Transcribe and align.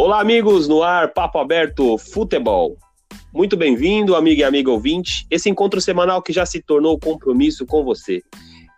Olá, 0.00 0.20
amigos, 0.20 0.68
no 0.68 0.80
ar, 0.80 1.12
Papo 1.12 1.40
Aberto 1.40 1.98
Futebol. 1.98 2.76
Muito 3.34 3.56
bem-vindo, 3.56 4.14
amigo 4.14 4.40
e 4.40 4.44
amiga 4.44 4.70
ouvinte, 4.70 5.26
esse 5.28 5.50
encontro 5.50 5.80
semanal 5.80 6.22
que 6.22 6.32
já 6.32 6.46
se 6.46 6.62
tornou 6.62 6.96
compromisso 7.00 7.66
com 7.66 7.82
você. 7.82 8.22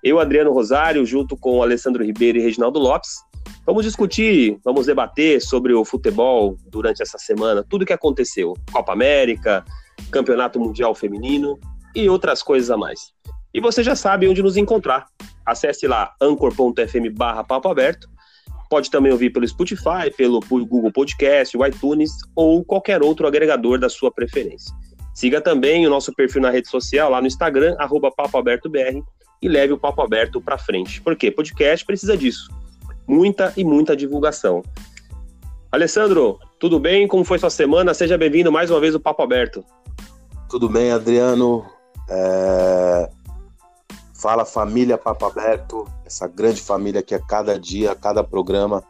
Eu, 0.02 0.18
Adriano 0.18 0.50
Rosário, 0.50 1.04
junto 1.04 1.36
com 1.36 1.62
Alessandro 1.62 2.02
Ribeiro 2.02 2.38
e 2.38 2.40
Reginaldo 2.40 2.78
Lopes, 2.78 3.16
vamos 3.66 3.84
discutir, 3.84 4.58
vamos 4.64 4.86
debater 4.86 5.42
sobre 5.42 5.74
o 5.74 5.84
futebol 5.84 6.56
durante 6.70 7.02
essa 7.02 7.18
semana, 7.18 7.62
tudo 7.68 7.82
o 7.82 7.86
que 7.86 7.92
aconteceu. 7.92 8.54
Copa 8.72 8.94
América, 8.94 9.62
Campeonato 10.10 10.58
Mundial 10.58 10.94
Feminino 10.94 11.60
e 11.94 12.08
outras 12.08 12.42
coisas 12.42 12.70
a 12.70 12.78
mais. 12.78 13.12
E 13.52 13.60
você 13.60 13.82
já 13.82 13.94
sabe 13.94 14.26
onde 14.26 14.42
nos 14.42 14.56
encontrar. 14.56 15.04
Acesse 15.44 15.86
lá 15.86 16.14
anchor.fm 16.18 17.14
barra 17.14 17.44
papo 17.44 17.68
aberto 17.68 18.08
Pode 18.70 18.90
também 18.90 19.10
ouvir 19.12 19.30
pelo 19.30 19.46
Spotify, 19.46 20.10
pelo 20.16 20.40
Google 20.40 20.92
Podcast, 20.92 21.58
o 21.58 21.66
iTunes 21.66 22.12
ou 22.34 22.64
qualquer 22.64 23.02
outro 23.02 23.26
agregador 23.26 23.78
da 23.78 23.88
sua 23.88 24.10
preferência. 24.10 24.72
Siga 25.12 25.40
também 25.40 25.86
o 25.86 25.90
nosso 25.90 26.14
perfil 26.14 26.40
na 26.40 26.50
rede 26.50 26.68
social, 26.68 27.10
lá 27.10 27.20
no 27.20 27.26
Instagram, 27.26 27.76
papoabertobr, 28.16 29.02
e 29.42 29.48
leve 29.48 29.72
o 29.72 29.78
Papo 29.78 30.02
Aberto 30.02 30.40
para 30.40 30.58
frente. 30.58 31.00
Por 31.00 31.16
quê? 31.16 31.30
Podcast 31.30 31.84
precisa 31.84 32.16
disso. 32.16 32.50
Muita 33.06 33.52
e 33.56 33.64
muita 33.64 33.96
divulgação. 33.96 34.62
Alessandro, 35.72 36.38
tudo 36.58 36.78
bem? 36.78 37.08
Como 37.08 37.24
foi 37.24 37.38
sua 37.38 37.50
semana? 37.50 37.94
Seja 37.94 38.18
bem-vindo 38.18 38.52
mais 38.52 38.70
uma 38.70 38.80
vez 38.80 38.94
ao 38.94 39.00
Papo 39.00 39.22
Aberto. 39.22 39.64
Tudo 40.48 40.68
bem, 40.68 40.92
Adriano. 40.92 41.64
É... 42.08 43.10
Fala 44.14 44.44
família 44.44 44.98
Papo 44.98 45.24
Aberto, 45.24 45.86
essa 46.10 46.26
grande 46.26 46.60
família 46.60 47.02
que 47.02 47.14
a 47.14 47.20
cada 47.20 47.58
dia, 47.58 47.92
a 47.92 47.94
cada 47.94 48.24
programa 48.24 48.82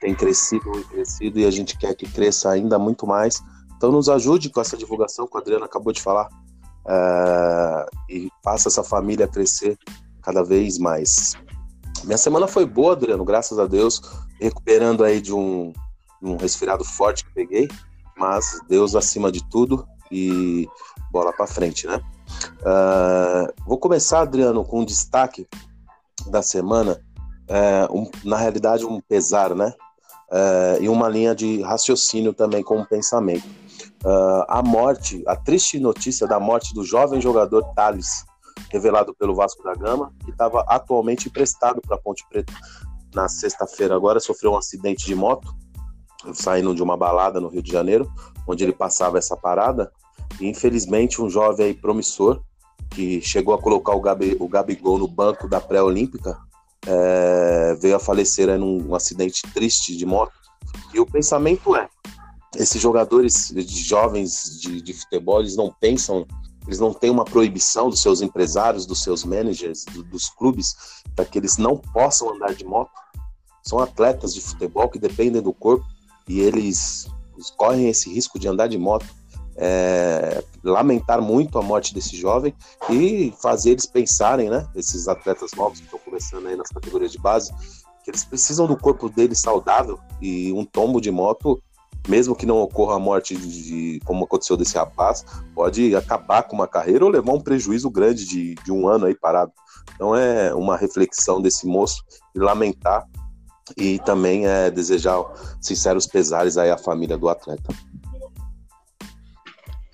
tem 0.00 0.12
crescido 0.12 0.68
e 0.76 0.84
crescido 0.84 1.38
e 1.38 1.46
a 1.46 1.50
gente 1.50 1.78
quer 1.78 1.94
que 1.94 2.10
cresça 2.10 2.50
ainda 2.50 2.78
muito 2.80 3.06
mais. 3.06 3.40
Então 3.76 3.92
nos 3.92 4.08
ajude 4.08 4.50
com 4.50 4.60
essa 4.60 4.76
divulgação 4.76 5.26
que 5.28 5.36
o 5.36 5.40
Adriano 5.40 5.64
acabou 5.64 5.92
de 5.92 6.02
falar 6.02 6.28
é, 6.86 7.86
e 8.10 8.28
faça 8.42 8.68
essa 8.68 8.82
família 8.82 9.28
crescer 9.28 9.78
cada 10.20 10.42
vez 10.42 10.78
mais. 10.78 11.34
Minha 12.02 12.18
semana 12.18 12.48
foi 12.48 12.66
boa, 12.66 12.94
Adriano, 12.94 13.24
graças 13.24 13.60
a 13.60 13.66
Deus, 13.66 14.02
recuperando 14.40 15.04
aí 15.04 15.20
de 15.20 15.32
um, 15.32 15.72
um 16.20 16.36
resfriado 16.36 16.84
forte 16.84 17.24
que 17.24 17.32
peguei, 17.32 17.68
mas 18.16 18.60
Deus 18.68 18.96
acima 18.96 19.30
de 19.30 19.48
tudo 19.48 19.86
e 20.10 20.68
bola 21.12 21.32
para 21.32 21.46
frente, 21.46 21.86
né? 21.86 22.00
Uh, 22.60 23.52
vou 23.64 23.78
começar, 23.78 24.22
Adriano, 24.22 24.64
com 24.64 24.80
um 24.80 24.84
destaque 24.84 25.46
da 26.30 26.42
semana, 26.42 27.00
uh, 27.48 27.96
um, 27.96 28.10
na 28.24 28.36
realidade 28.36 28.84
um 28.84 29.00
pesar, 29.00 29.54
né? 29.54 29.74
Uh, 30.30 30.82
e 30.82 30.88
uma 30.88 31.08
linha 31.08 31.34
de 31.34 31.60
raciocínio 31.60 32.32
também 32.32 32.62
com 32.62 32.78
um 32.78 32.84
pensamento. 32.84 33.46
a 34.48 34.62
morte, 34.62 35.22
a 35.26 35.36
triste 35.36 35.78
notícia 35.78 36.26
da 36.26 36.40
morte 36.40 36.74
do 36.74 36.82
jovem 36.82 37.20
jogador 37.20 37.62
Thales, 37.74 38.24
revelado 38.70 39.14
pelo 39.14 39.34
Vasco 39.34 39.62
da 39.62 39.74
Gama, 39.74 40.12
que 40.24 40.30
estava 40.30 40.64
atualmente 40.66 41.28
emprestado 41.28 41.80
para 41.82 41.98
Ponte 41.98 42.24
Preta 42.28 42.52
na 43.14 43.28
sexta-feira. 43.28 43.94
Agora 43.94 44.18
sofreu 44.18 44.52
um 44.52 44.56
acidente 44.56 45.04
de 45.04 45.14
moto, 45.14 45.54
saindo 46.32 46.74
de 46.74 46.82
uma 46.82 46.96
balada 46.96 47.40
no 47.40 47.48
Rio 47.48 47.62
de 47.62 47.70
Janeiro, 47.70 48.10
onde 48.46 48.64
ele 48.64 48.72
passava 48.72 49.18
essa 49.18 49.36
parada 49.36 49.92
e, 50.40 50.48
infelizmente, 50.48 51.20
um 51.20 51.28
jovem 51.28 51.74
promissor, 51.74 52.42
que 52.90 53.20
chegou 53.20 53.54
a 53.54 53.58
colocar 53.60 53.94
o, 53.94 54.00
Gabi, 54.00 54.36
o 54.38 54.48
Gabigol 54.48 54.98
no 54.98 55.08
banco 55.08 55.48
da 55.48 55.60
pré-olímpica, 55.60 56.38
é, 56.86 57.74
veio 57.80 57.96
a 57.96 58.00
falecer 58.00 58.48
é, 58.48 58.56
num 58.56 58.94
acidente 58.94 59.42
triste 59.54 59.96
de 59.96 60.04
moto. 60.04 60.32
E 60.92 61.00
o 61.00 61.06
pensamento 61.06 61.74
é: 61.76 61.88
esses 62.56 62.80
jogadores 62.80 63.52
de 63.54 63.82
jovens 63.82 64.60
de, 64.60 64.80
de 64.80 64.92
futebol, 64.92 65.40
eles 65.40 65.56
não 65.56 65.72
pensam, 65.80 66.26
eles 66.66 66.78
não 66.78 66.92
têm 66.92 67.10
uma 67.10 67.24
proibição 67.24 67.88
dos 67.88 68.02
seus 68.02 68.20
empresários, 68.20 68.86
dos 68.86 69.02
seus 69.02 69.24
managers, 69.24 69.84
do, 69.86 70.02
dos 70.02 70.28
clubes, 70.28 70.74
para 71.14 71.24
que 71.24 71.38
eles 71.38 71.56
não 71.56 71.76
possam 71.76 72.34
andar 72.34 72.54
de 72.54 72.64
moto. 72.64 72.90
São 73.62 73.78
atletas 73.78 74.34
de 74.34 74.40
futebol 74.40 74.88
que 74.88 74.98
dependem 74.98 75.40
do 75.40 75.52
corpo 75.52 75.86
e 76.28 76.40
eles 76.40 77.06
correm 77.56 77.88
esse 77.88 78.12
risco 78.12 78.38
de 78.38 78.48
andar 78.48 78.66
de 78.66 78.76
moto 78.76 79.06
é, 79.56 80.42
lamentar 80.62 81.20
muito 81.20 81.58
a 81.58 81.62
morte 81.62 81.94
desse 81.94 82.16
jovem 82.16 82.54
e 82.90 83.32
fazer 83.40 83.70
eles 83.70 83.86
pensarem, 83.86 84.48
né, 84.48 84.66
esses 84.74 85.08
atletas 85.08 85.50
novos 85.56 85.78
que 85.78 85.84
estão 85.84 85.98
começando 85.98 86.46
aí 86.46 86.56
nas 86.56 86.68
categorias 86.68 87.12
de 87.12 87.18
base, 87.18 87.52
que 88.04 88.10
eles 88.10 88.24
precisam 88.24 88.66
do 88.66 88.76
corpo 88.76 89.08
deles 89.08 89.40
saudável 89.40 89.98
e 90.20 90.52
um 90.52 90.64
tombo 90.64 91.00
de 91.00 91.10
moto, 91.10 91.62
mesmo 92.08 92.34
que 92.34 92.46
não 92.46 92.60
ocorra 92.60 92.96
a 92.96 92.98
morte 92.98 93.36
de, 93.36 94.00
como 94.04 94.24
aconteceu 94.24 94.56
desse 94.56 94.76
rapaz, 94.76 95.24
pode 95.54 95.94
acabar 95.94 96.42
com 96.42 96.56
uma 96.56 96.66
carreira 96.66 97.04
ou 97.04 97.10
levar 97.10 97.32
um 97.32 97.40
prejuízo 97.40 97.88
grande 97.90 98.26
de, 98.26 98.54
de 98.56 98.72
um 98.72 98.88
ano 98.88 99.06
aí 99.06 99.14
parado. 99.14 99.52
Então 99.94 100.14
é 100.16 100.52
uma 100.54 100.76
reflexão 100.76 101.40
desse 101.40 101.66
moço 101.66 102.02
e 102.34 102.38
lamentar 102.38 103.06
e 103.76 103.98
também 104.00 104.46
é 104.46 104.70
desejar 104.70 105.24
sinceros 105.60 106.06
pesares 106.06 106.56
aí 106.56 106.70
à 106.70 106.76
família 106.76 107.16
do 107.16 107.28
atleta. 107.28 107.72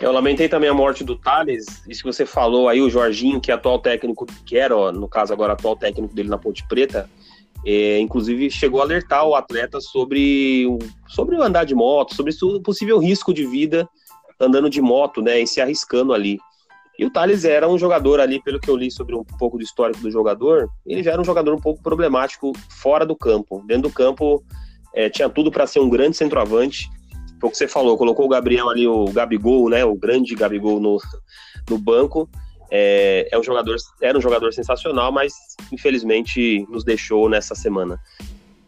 Eu 0.00 0.12
lamentei 0.12 0.48
também 0.48 0.70
a 0.70 0.74
morte 0.74 1.02
do 1.02 1.16
Thales, 1.16 1.66
isso 1.88 2.02
que 2.02 2.12
você 2.12 2.24
falou 2.24 2.68
aí, 2.68 2.80
o 2.80 2.88
Jorginho, 2.88 3.40
que 3.40 3.50
é 3.50 3.54
atual 3.54 3.80
técnico, 3.80 4.26
que 4.46 4.56
era, 4.56 4.92
no 4.92 5.08
caso 5.08 5.32
agora, 5.32 5.54
atual 5.54 5.74
técnico 5.74 6.14
dele 6.14 6.28
na 6.28 6.38
Ponte 6.38 6.66
Preta, 6.68 7.10
é, 7.66 7.98
inclusive 7.98 8.48
chegou 8.48 8.80
a 8.80 8.84
alertar 8.84 9.26
o 9.26 9.34
atleta 9.34 9.80
sobre, 9.80 10.66
sobre 11.08 11.36
o 11.36 11.42
andar 11.42 11.64
de 11.64 11.74
moto, 11.74 12.14
sobre 12.14 12.32
o 12.40 12.60
possível 12.60 12.98
risco 12.98 13.34
de 13.34 13.44
vida 13.44 13.88
andando 14.40 14.70
de 14.70 14.80
moto, 14.80 15.20
né, 15.20 15.40
e 15.40 15.46
se 15.46 15.60
arriscando 15.60 16.14
ali. 16.14 16.38
E 16.96 17.04
o 17.04 17.10
Thales 17.10 17.44
era 17.44 17.68
um 17.68 17.76
jogador 17.76 18.20
ali, 18.20 18.40
pelo 18.42 18.60
que 18.60 18.70
eu 18.70 18.76
li 18.76 18.90
sobre 18.90 19.16
um 19.16 19.24
pouco 19.24 19.56
do 19.56 19.64
histórico 19.64 20.00
do 20.00 20.10
jogador, 20.10 20.68
ele 20.86 21.02
já 21.02 21.12
era 21.12 21.20
um 21.20 21.24
jogador 21.24 21.52
um 21.54 21.60
pouco 21.60 21.82
problemático 21.82 22.52
fora 22.68 23.04
do 23.04 23.16
campo. 23.16 23.62
Dentro 23.66 23.88
do 23.88 23.94
campo, 23.94 24.44
é, 24.94 25.08
tinha 25.08 25.28
tudo 25.28 25.50
para 25.50 25.66
ser 25.66 25.80
um 25.80 25.88
grande 25.88 26.16
centroavante, 26.16 26.88
foi 27.40 27.48
o 27.48 27.50
que 27.50 27.58
você 27.58 27.68
falou, 27.68 27.96
colocou 27.96 28.26
o 28.26 28.28
Gabriel 28.28 28.68
ali, 28.68 28.86
o 28.86 29.06
Gabigol, 29.06 29.68
né? 29.68 29.84
O 29.84 29.94
grande 29.94 30.34
Gabigol 30.34 30.80
no, 30.80 30.98
no 31.70 31.78
banco. 31.78 32.28
É, 32.70 33.28
é 33.30 33.38
um 33.38 33.42
jogador, 33.42 33.76
era 34.02 34.18
um 34.18 34.20
jogador 34.20 34.52
sensacional, 34.52 35.10
mas 35.10 35.32
infelizmente 35.72 36.66
nos 36.68 36.84
deixou 36.84 37.28
nessa 37.28 37.54
semana. 37.54 37.98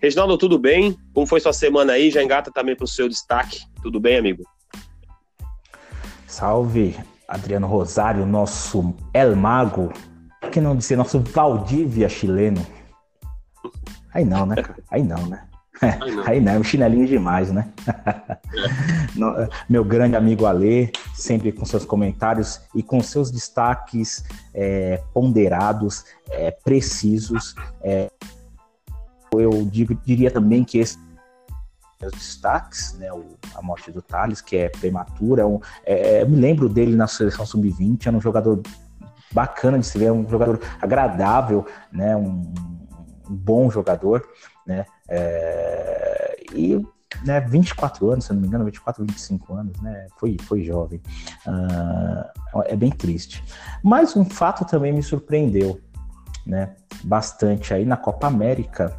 Reginaldo, 0.01 0.39
tudo 0.39 0.59
bem? 0.59 0.97
Como 1.13 1.27
foi 1.27 1.41
sua 1.41 1.53
semana 1.53 1.93
aí? 1.93 2.11
Já 2.11 2.23
engata 2.23 2.51
também 2.51 2.75
para 2.75 2.85
o 2.85 2.89
seu 2.89 3.09
destaque. 3.09 3.61
Tudo 3.83 4.01
bem, 4.01 4.17
amigo? 4.17 4.45
Salve, 6.27 6.97
Adriano 7.29 7.67
Rosário, 7.67 8.25
nosso 8.25 8.95
El 9.13 9.37
Mago. 9.37 9.93
Por 10.41 10.51
que 10.51 10.61
não 10.61 10.75
dizer 10.75 10.97
nosso 10.97 11.21
Valdívia 11.21 12.09
chileno? 12.09 12.67
Aí 14.15 14.25
não, 14.25 14.47
né? 14.47 14.57
Aí 14.91 15.03
não, 15.03 15.27
né? 15.27 15.50
Aí 16.27 16.41
não, 16.41 16.53
é 16.53 16.59
um 16.59 16.65
chinelinho 16.65 17.07
demais, 17.07 17.51
né? 17.51 17.69
É. 17.87 19.49
Meu 19.69 19.85
grande 19.85 20.17
amigo 20.17 20.47
Alê, 20.47 20.93
sempre 21.15 21.53
com 21.53 21.65
seus 21.65 21.85
comentários 21.85 22.61
e 22.75 22.83
com 22.83 23.03
seus 23.03 23.31
destaques 23.31 24.25
é, 24.55 25.03
ponderados, 25.15 26.05
é, 26.31 26.51
precisos. 26.51 27.55
É, 27.83 28.11
eu 29.33 29.65
digo, 29.65 29.95
diria 29.95 30.31
também 30.31 30.65
que 30.65 30.79
esse 30.79 30.99
os 32.07 32.13
destaques, 32.13 32.95
né, 32.99 33.13
o, 33.13 33.37
a 33.55 33.61
morte 33.61 33.93
do 33.93 34.01
Thales, 34.01 34.41
que 34.41 34.57
é 34.57 34.71
prematura, 34.71 35.43
é 35.43 35.45
um, 35.45 35.61
é, 35.85 36.25
me 36.25 36.37
lembro 36.37 36.67
dele 36.67 36.97
na 36.97 37.07
seleção 37.07 37.45
sub-20, 37.45 38.07
era 38.07 38.17
um 38.17 38.21
jogador 38.21 38.63
bacana 39.33 39.79
de 39.79 39.85
se 39.85 39.99
ver, 39.99 40.11
um 40.11 40.27
jogador 40.27 40.59
agradável, 40.81 41.67
né, 41.93 42.17
um, 42.17 42.53
um 43.29 43.37
bom 43.37 43.71
jogador, 43.71 44.27
né? 44.67 44.87
É, 45.11 46.37
e 46.55 46.81
né, 47.25 47.41
24 47.41 48.11
anos, 48.11 48.25
se 48.25 48.33
não 48.33 48.41
me 48.41 48.47
engano, 48.47 48.65
24, 48.65 49.05
25 49.05 49.55
anos, 49.55 49.81
né? 49.81 50.07
Foi, 50.17 50.37
foi 50.43 50.63
jovem. 50.63 51.01
Uh, 51.47 52.63
é 52.65 52.77
bem 52.77 52.91
triste. 52.91 53.45
Mas 53.83 54.17
um 54.17 54.25
fato 54.25 54.65
também 54.65 54.93
me 54.93 55.03
surpreendeu, 55.03 55.81
né? 56.47 56.75
Bastante 57.05 57.75
aí 57.75 57.85
na 57.85 57.97
Copa 57.97 58.27
América, 58.27 58.97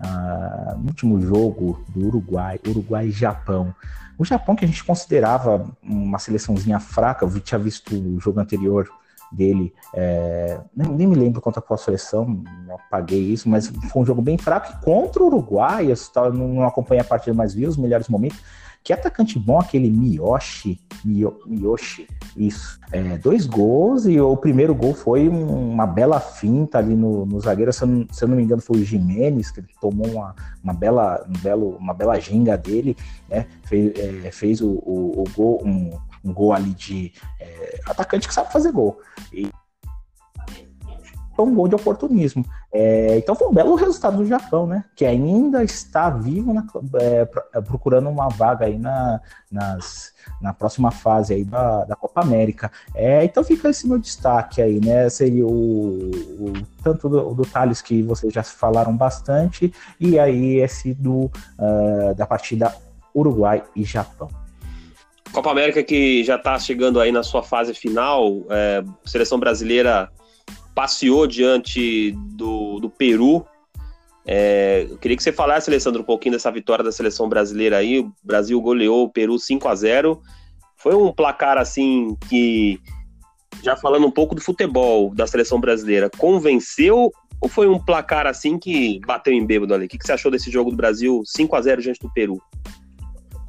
uh, 0.00 0.76
no 0.78 0.88
último 0.88 1.20
jogo 1.20 1.84
do 1.88 2.06
Uruguai, 2.06 2.58
Uruguai 2.66 3.06
e 3.06 3.12
Japão. 3.12 3.74
O 4.18 4.24
Japão 4.24 4.54
que 4.54 4.64
a 4.64 4.68
gente 4.68 4.84
considerava 4.84 5.70
uma 5.82 6.18
seleçãozinha 6.18 6.78
fraca, 6.78 7.24
eu 7.24 7.40
tinha 7.40 7.58
visto 7.58 7.94
o 7.94 8.20
jogo 8.20 8.40
anterior 8.40 8.88
dele. 9.32 9.72
É, 9.94 10.60
nem, 10.76 10.88
nem, 10.88 11.06
me 11.06 11.14
lembro 11.14 11.40
contra 11.40 11.62
qual 11.62 11.78
seleção, 11.78 12.42
apaguei 12.70 13.20
isso, 13.20 13.48
mas 13.48 13.68
foi 13.68 14.02
um 14.02 14.04
jogo 14.04 14.22
bem 14.22 14.36
fraco. 14.36 14.80
contra 14.84 15.22
o 15.22 15.26
Uruguai, 15.26 15.90
eu 15.90 16.32
não 16.32 16.66
acompanhei 16.66 17.00
a 17.00 17.04
partida, 17.04 17.34
mas 17.34 17.54
vi 17.54 17.66
os 17.66 17.76
melhores 17.76 18.08
momentos. 18.08 18.38
Que 18.84 18.92
atacante 18.92 19.38
bom, 19.38 19.60
aquele 19.60 19.88
Miyoshi, 19.88 20.80
Miyoshi, 21.04 22.08
isso. 22.36 22.80
É, 22.90 23.16
dois 23.16 23.46
gols 23.46 24.06
e 24.06 24.20
o 24.20 24.36
primeiro 24.36 24.74
gol 24.74 24.92
foi 24.92 25.28
uma 25.28 25.86
bela 25.86 26.18
finta 26.18 26.78
ali 26.78 26.96
no, 26.96 27.24
no 27.24 27.38
zagueiro, 27.38 27.72
se 27.72 27.84
eu, 27.84 27.88
não, 27.88 28.06
se 28.10 28.24
eu 28.24 28.28
não 28.28 28.36
me 28.36 28.42
engano 28.42 28.60
foi 28.60 28.80
o 28.80 28.84
Jimenez, 28.84 29.52
que 29.52 29.60
ele 29.60 29.68
tomou 29.80 30.08
uma, 30.08 30.34
uma, 30.64 30.74
bela, 30.74 31.24
um 31.28 31.40
belo, 31.40 31.76
uma 31.76 31.94
bela 31.94 32.18
ginga 32.18 32.58
dele, 32.58 32.96
né? 33.28 33.46
fez, 33.62 33.92
é, 33.96 34.30
fez 34.32 34.60
o, 34.60 34.70
o, 34.70 35.22
o 35.22 35.24
gol, 35.36 35.62
um, 35.64 35.92
um, 36.24 36.32
gol 36.32 36.52
ali 36.52 36.70
de 36.70 37.12
é, 37.40 37.80
atacante 37.86 38.28
que 38.28 38.34
sabe 38.34 38.52
fazer 38.52 38.72
gol. 38.72 39.00
E 39.32 39.50
foi 41.34 41.46
um 41.46 41.54
gol 41.54 41.68
de 41.68 41.74
oportunismo. 41.74 42.44
É, 42.72 43.18
então 43.18 43.34
foi 43.34 43.48
um 43.48 43.52
belo 43.52 43.74
resultado 43.74 44.18
do 44.18 44.26
Japão, 44.26 44.66
né? 44.66 44.84
Que 44.94 45.04
ainda 45.04 45.62
está 45.62 46.08
vivo 46.10 46.52
na, 46.52 46.64
é, 47.00 47.28
é, 47.54 47.60
procurando 47.60 48.08
uma 48.08 48.28
vaga 48.28 48.66
aí 48.66 48.78
na, 48.78 49.20
nas, 49.50 50.12
na 50.40 50.52
próxima 50.52 50.90
fase 50.90 51.34
aí 51.34 51.44
da, 51.44 51.84
da 51.84 51.96
Copa 51.96 52.20
América. 52.20 52.70
É, 52.94 53.24
então 53.24 53.42
fica 53.44 53.68
esse 53.68 53.86
meu 53.88 53.98
destaque 53.98 54.60
aí, 54.60 54.80
né? 54.80 55.08
Seria 55.08 55.46
o, 55.46 56.10
o 56.10 56.52
tanto 56.82 57.08
do, 57.08 57.34
do 57.34 57.44
Thales 57.44 57.82
que 57.82 58.02
vocês 58.02 58.32
já 58.32 58.42
falaram 58.42 58.96
bastante, 58.96 59.72
e 59.98 60.18
aí 60.18 60.56
esse 60.56 60.94
do 60.94 61.30
uh, 61.58 62.14
da 62.16 62.26
partida 62.26 62.74
Uruguai 63.14 63.62
e 63.76 63.84
Japão. 63.84 64.28
Copa 65.32 65.50
América 65.50 65.82
que 65.82 66.22
já 66.22 66.36
está 66.36 66.58
chegando 66.58 67.00
aí 67.00 67.10
na 67.10 67.22
sua 67.22 67.42
fase 67.42 67.72
final, 67.72 68.44
é, 68.50 68.84
seleção 69.04 69.38
brasileira 69.38 70.10
passeou 70.74 71.26
diante 71.26 72.12
do, 72.34 72.78
do 72.80 72.90
Peru. 72.90 73.46
É, 74.26 74.86
eu 74.90 74.98
queria 74.98 75.16
que 75.16 75.22
você 75.22 75.32
falasse, 75.32 75.70
Alessandro, 75.70 76.02
um 76.02 76.04
pouquinho 76.04 76.34
dessa 76.34 76.50
vitória 76.50 76.84
da 76.84 76.92
seleção 76.92 77.28
brasileira 77.28 77.78
aí. 77.78 78.00
O 78.00 78.12
Brasil 78.22 78.60
goleou 78.60 79.04
o 79.04 79.08
Peru 79.08 79.38
5 79.38 79.66
a 79.68 79.74
0 79.74 80.22
Foi 80.76 80.94
um 80.94 81.10
placar 81.10 81.56
assim 81.56 82.14
que, 82.28 82.78
já 83.62 83.74
falando 83.74 84.06
um 84.06 84.10
pouco 84.10 84.34
do 84.34 84.40
futebol 84.40 85.14
da 85.14 85.26
seleção 85.26 85.58
brasileira, 85.58 86.10
convenceu 86.10 87.10
ou 87.40 87.48
foi 87.48 87.66
um 87.66 87.78
placar 87.78 88.26
assim 88.26 88.58
que 88.58 89.00
bateu 89.04 89.32
em 89.32 89.44
bêbado 89.44 89.74
ali? 89.74 89.86
O 89.86 89.88
que, 89.88 89.98
que 89.98 90.06
você 90.06 90.12
achou 90.12 90.30
desse 90.30 90.50
jogo 90.50 90.70
do 90.70 90.76
Brasil 90.76 91.22
5 91.24 91.56
a 91.56 91.62
0 91.62 91.82
diante 91.82 92.00
do 92.00 92.12
Peru? 92.12 92.40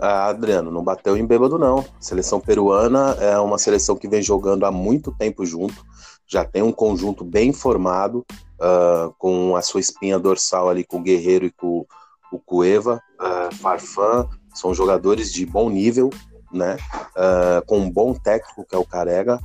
Ah, 0.06 0.28
Adriano, 0.28 0.70
não 0.70 0.84
bateu 0.84 1.16
em 1.16 1.26
bêbado, 1.26 1.58
não. 1.58 1.80
A 1.80 2.02
seleção 2.02 2.40
peruana 2.40 3.16
é 3.22 3.40
uma 3.40 3.58
seleção 3.58 3.96
que 3.96 4.08
vem 4.08 4.22
jogando 4.22 4.66
há 4.66 4.72
muito 4.72 5.14
tempo 5.14 5.46
junto 5.46 5.86
já 6.28 6.44
tem 6.44 6.62
um 6.62 6.72
conjunto 6.72 7.24
bem 7.24 7.54
formado, 7.54 8.26
uh, 8.60 9.14
com 9.18 9.56
a 9.56 9.62
sua 9.62 9.80
espinha 9.80 10.18
dorsal 10.18 10.70
ali 10.70 10.84
com 10.84 10.98
o 10.98 11.02
Guerreiro 11.02 11.46
e 11.46 11.52
com 11.52 11.86
o 12.32 12.40
Cueva, 12.40 13.02
uh, 13.22 13.56
Farfan, 13.56 14.28
são 14.54 14.74
jogadores 14.74 15.32
de 15.32 15.46
bom 15.46 15.70
nível, 15.70 16.10
né? 16.52 16.78
Uh, 17.16 17.66
com 17.66 17.80
um 17.80 17.92
bom 17.92 18.14
técnico 18.14 18.66
que 18.66 18.76
é 18.76 18.78
o 18.78 18.86
Carega, 18.86 19.40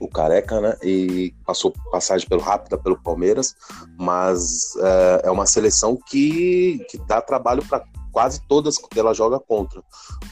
o 0.00 0.08
Careca, 0.08 0.60
né? 0.60 0.76
E 0.82 1.34
passou 1.44 1.72
passagem 1.90 2.28
pelo 2.28 2.40
rápida 2.40 2.78
pelo 2.78 3.00
Palmeiras, 3.02 3.54
mas 3.98 4.74
uh, 4.76 5.20
é 5.24 5.30
uma 5.30 5.46
seleção 5.46 5.96
que, 5.96 6.84
que 6.90 6.98
dá 7.06 7.20
trabalho 7.20 7.64
para 7.66 7.84
quase 8.12 8.40
todas 8.48 8.78
ela 8.96 9.14
joga 9.14 9.38
contra. 9.38 9.82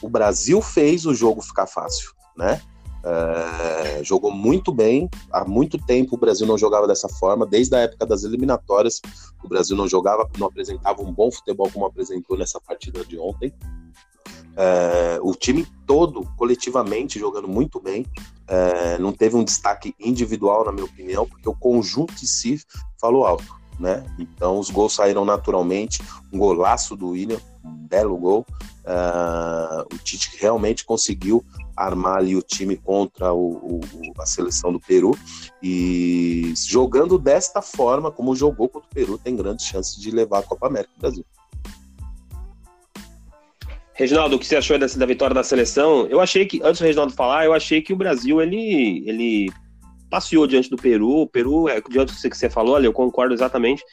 O 0.01 0.09
Brasil 0.09 0.61
fez 0.61 1.05
o 1.05 1.13
jogo 1.13 1.41
ficar 1.41 1.67
fácil, 1.67 2.11
né? 2.35 2.61
É, 3.03 4.03
jogou 4.03 4.31
muito 4.31 4.73
bem. 4.73 5.09
Há 5.31 5.45
muito 5.45 5.77
tempo 5.77 6.15
o 6.15 6.19
Brasil 6.19 6.45
não 6.45 6.57
jogava 6.57 6.87
dessa 6.87 7.07
forma. 7.07 7.45
Desde 7.45 7.75
a 7.75 7.79
época 7.79 8.05
das 8.05 8.23
eliminatórias, 8.23 9.01
o 9.43 9.47
Brasil 9.47 9.77
não 9.77 9.87
jogava, 9.87 10.29
não 10.37 10.47
apresentava 10.47 11.01
um 11.01 11.13
bom 11.13 11.31
futebol 11.31 11.69
como 11.71 11.85
apresentou 11.85 12.37
nessa 12.37 12.59
partida 12.59 13.05
de 13.05 13.17
ontem. 13.17 13.53
É, 14.57 15.19
o 15.21 15.33
time 15.35 15.67
todo, 15.85 16.27
coletivamente, 16.35 17.19
jogando 17.19 17.47
muito 17.47 17.79
bem. 17.79 18.05
É, 18.47 18.97
não 18.97 19.13
teve 19.13 19.35
um 19.35 19.43
destaque 19.43 19.93
individual, 19.99 20.65
na 20.65 20.71
minha 20.71 20.85
opinião, 20.85 21.27
porque 21.27 21.47
o 21.47 21.55
conjunto 21.55 22.13
em 22.21 22.27
si 22.27 22.59
falou 22.99 23.25
alto. 23.25 23.55
Né? 23.79 24.03
Então 24.17 24.59
os 24.59 24.69
gols 24.69 24.95
saíram 24.95 25.23
naturalmente. 25.23 26.01
Um 26.31 26.39
golaço 26.39 26.95
do 26.95 27.09
William, 27.09 27.39
um 27.63 27.87
belo 27.87 28.17
gol. 28.17 28.45
Uh, 28.83 29.93
o 29.93 29.97
Tite 29.97 30.31
realmente 30.39 30.85
conseguiu 30.85 31.43
armar 31.75 32.17
ali 32.17 32.35
o 32.35 32.41
time 32.41 32.75
contra 32.75 33.31
o, 33.33 33.79
o, 33.79 33.81
a 34.17 34.25
seleção 34.25 34.71
do 34.71 34.79
Peru 34.79 35.15
e 35.61 36.53
jogando 36.55 37.19
desta 37.19 37.61
forma, 37.61 38.09
como 38.09 38.35
jogou 38.35 38.67
contra 38.67 38.89
o 38.89 38.93
Peru, 38.93 39.17
tem 39.17 39.35
grandes 39.35 39.65
chances 39.65 39.95
de 40.01 40.09
levar 40.09 40.39
a 40.39 40.43
Copa 40.43 40.67
América 40.67 40.91
do 40.95 41.01
Brasil. 41.01 41.25
Reginaldo, 43.93 44.35
o 44.35 44.39
que 44.39 44.45
você 44.45 44.55
achou 44.55 44.77
dessa, 44.77 44.97
da 44.97 45.05
vitória 45.05 45.33
da 45.33 45.43
seleção? 45.43 46.05
Eu 46.07 46.19
achei 46.21 46.45
que, 46.45 46.61
antes 46.63 46.79
do 46.79 46.85
Reginaldo 46.85 47.13
falar, 47.13 47.45
eu 47.45 47.53
achei 47.53 47.81
que 47.81 47.91
o 47.91 47.95
Brasil, 47.95 48.39
ele, 48.41 49.03
ele 49.07 49.51
passeou 50.09 50.47
diante 50.47 50.69
do 50.69 50.77
Peru. 50.77 51.21
O 51.21 51.27
Peru, 51.27 51.67
é, 51.67 51.81
diante 51.89 52.13
do 52.13 52.29
que 52.29 52.37
você 52.37 52.49
falou, 52.49 52.75
ali, 52.75 52.85
eu 52.85 52.93
concordo 52.93 53.33
exatamente. 53.33 53.83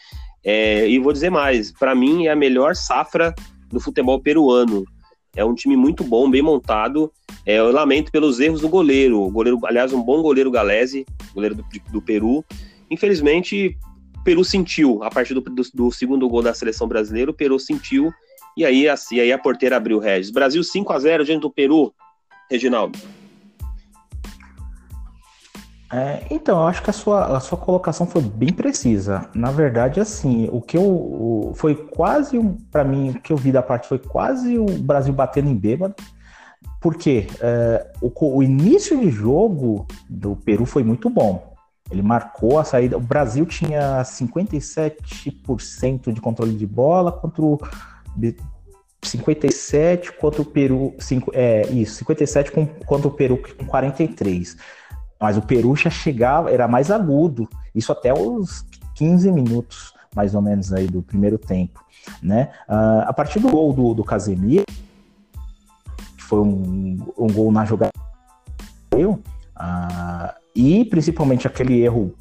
É, 0.45 0.89
e 0.89 0.99
vou 0.99 1.13
dizer 1.13 1.31
mais, 1.31 1.73
para 1.73 1.95
mim 1.95 2.27
é 2.27 2.31
a 2.31 2.37
melhor 2.37 2.77
safra 2.77 3.35
do 3.71 3.81
futebol 3.81 4.21
peruano. 4.21 4.85
É 5.35 5.45
um 5.45 5.55
time 5.55 5.77
muito 5.77 6.05
bom, 6.05 6.31
bem 6.31 6.43
montado. 6.43 7.13
É, 7.45 7.59
eu 7.59 7.73
lamento 7.73 8.13
pelos 8.13 8.39
erros 8.39 8.61
do 8.61 8.69
goleiro. 8.69 9.21
O 9.21 9.31
goleiro, 9.31 9.59
aliás, 9.65 9.93
um 9.93 10.03
bom 10.03 10.23
goleiro 10.23 10.51
Galese, 10.51 11.05
goleiro 11.35 11.57
do, 11.57 11.65
do 11.91 12.01
Peru. 12.01 12.45
Infelizmente, 12.91 13.77
o 14.17 14.23
Peru 14.23 14.45
sentiu, 14.45 15.03
a 15.03 15.11
partir 15.11 15.35
do, 15.35 15.41
do, 15.41 15.63
do, 15.75 15.91
segundo 15.91 16.29
gol 16.29 16.43
da 16.43 16.55
seleção 16.55 16.87
brasileira, 16.87 17.31
o 17.31 17.35
Peru 17.35 17.59
sentiu, 17.59 18.13
e 18.57 18.65
aí, 18.65 18.89
assim, 18.89 19.19
aí 19.19 19.33
a 19.33 19.39
porteira 19.39 19.77
abriu 19.77 19.97
o 19.97 20.01
Regis. 20.01 20.31
Brasil 20.31 20.63
5 20.63 20.93
a 20.93 20.99
0 20.99 21.25
diante 21.25 21.43
do 21.43 21.51
Peru, 21.51 21.93
Reginaldo. 22.49 22.97
É, 25.95 26.27
então, 26.29 26.59
eu 26.59 26.67
acho 26.67 26.83
que 26.83 26.91
a 26.91 26.93
sua, 26.93 27.37
a 27.37 27.41
sua 27.41 27.57
colocação 27.57 28.05
foi 28.05 28.21
bem 28.21 28.53
precisa. 28.53 29.31
Na 29.33 29.53
verdade, 29.53 30.01
assim, 30.01 30.49
o 30.51 30.61
que 30.61 30.77
eu. 30.77 30.83
O, 30.83 31.53
foi 31.55 31.77
quase, 31.77 32.37
um, 32.37 32.57
para 32.73 32.83
mim, 32.83 33.11
o 33.11 33.21
que 33.21 33.33
eu 33.33 33.37
vi 33.37 33.53
da 33.53 33.63
parte 33.63 33.87
foi 33.87 34.01
quase 34.01 34.59
o 34.59 34.67
Brasil 34.67 35.13
batendo 35.13 35.49
em 35.49 35.55
bêbado. 35.55 35.95
Porque 36.81 37.29
é, 37.41 37.93
o, 38.03 38.11
o 38.39 38.43
início 38.43 38.99
de 38.99 39.09
jogo 39.09 39.87
do 40.11 40.35
Peru 40.35 40.67
foi 40.67 40.83
muito 40.83 41.09
bom. 41.09 41.55
Ele 41.89 42.03
marcou 42.03 42.59
a 42.59 42.65
saída. 42.65 42.97
O 42.97 43.01
Brasil 43.01 43.47
tinha 43.47 44.03
57% 44.03 46.13
de 46.13 46.21
controle 46.21 46.55
de 46.55 46.67
bola 46.67 47.13
contra 47.13 47.41
o 47.41 47.57
57 49.01 50.11
contra 50.13 50.43
o 50.43 50.45
Peru. 50.45 50.93
Cinco, 50.99 51.31
é, 51.33 51.69
isso, 51.69 51.99
57 51.99 52.51
com, 52.51 52.67
contra 52.67 53.07
o 53.07 53.13
Peru 53.13 53.41
com 53.57 53.65
43. 53.65 54.57
Mas 55.25 55.39
o 55.39 55.41
Peru 55.41 55.75
já 55.75 55.89
chegava, 55.89 56.51
era 56.51 56.69
mais 56.69 56.91
agudo, 56.91 57.49
isso 57.75 57.91
até 57.91 58.13
os 58.13 58.63
15 58.95 59.33
minutos, 59.33 59.95
mais 60.15 60.35
ou 60.35 60.43
menos, 60.43 60.71
aí 60.71 60.87
do 60.87 61.01
primeiro 61.01 61.39
tempo. 61.39 61.83
Né? 62.23 62.51
Uh, 62.69 63.09
a 63.09 63.13
partir 63.15 63.41
do 63.41 63.49
gol 63.49 63.73
do, 63.73 63.95
do 63.95 64.05
Casemiro, 64.05 64.67
que 66.15 66.23
foi 66.23 66.41
um, 66.41 66.99
um 67.17 67.27
gol 67.29 67.51
na 67.51 67.65
jogada, 67.65 67.91
uh, 68.95 70.35
e 70.55 70.85
principalmente 70.85 71.47
aquele 71.47 71.81
erro 71.81 72.15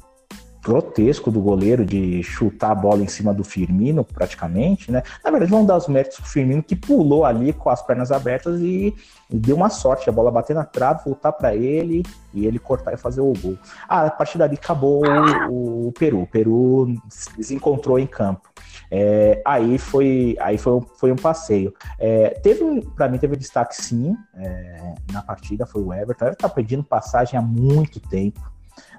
grotesco 0.64 1.30
do 1.30 1.40
goleiro 1.40 1.84
de 1.84 2.22
chutar 2.22 2.70
a 2.70 2.74
bola 2.74 3.02
em 3.02 3.06
cima 3.06 3.34
do 3.34 3.44
Firmino, 3.44 4.02
praticamente, 4.02 4.90
né? 4.90 5.02
Na 5.22 5.30
verdade, 5.30 5.50
vamos 5.50 5.66
dar 5.66 5.76
os 5.76 5.86
méritos 5.86 6.18
pro 6.18 6.28
Firmino, 6.28 6.62
que 6.62 6.74
pulou 6.74 7.26
ali 7.26 7.52
com 7.52 7.68
as 7.68 7.82
pernas 7.82 8.10
abertas 8.10 8.60
e, 8.60 8.94
deu 9.30 9.56
uma 9.56 9.68
sorte, 9.68 10.08
a 10.08 10.12
bola 10.12 10.30
bater 10.30 10.56
na 10.56 10.64
trave, 10.64 11.04
voltar 11.04 11.32
para 11.32 11.54
ele 11.54 12.02
e 12.32 12.46
ele 12.46 12.58
cortar 12.58 12.94
e 12.94 12.96
fazer 12.96 13.20
o 13.20 13.34
gol. 13.34 13.58
Ah, 13.86 14.06
a 14.06 14.10
partir 14.10 14.38
dali 14.38 14.54
acabou 14.54 15.02
o, 15.50 15.88
o 15.88 15.92
Peru. 15.92 16.22
O 16.22 16.26
Peru 16.26 16.94
desencontrou 17.36 17.98
em 17.98 18.06
campo. 18.06 18.48
É, 18.90 19.42
aí 19.44 19.76
foi, 19.76 20.36
aí 20.40 20.56
foi, 20.56 20.80
foi 20.98 21.12
um 21.12 21.16
passeio. 21.16 21.74
É, 21.98 22.30
teve, 22.30 22.80
para 22.96 23.08
mim, 23.08 23.18
teve 23.18 23.36
destaque 23.36 23.76
sim 23.76 24.16
é, 24.34 24.94
na 25.12 25.20
partida, 25.20 25.66
foi 25.66 25.82
o 25.82 25.92
Everton. 25.92 26.26
Ele 26.26 26.36
tá 26.36 26.48
pedindo 26.48 26.82
passagem 26.82 27.38
há 27.38 27.42
muito 27.42 28.00
tempo 28.00 28.40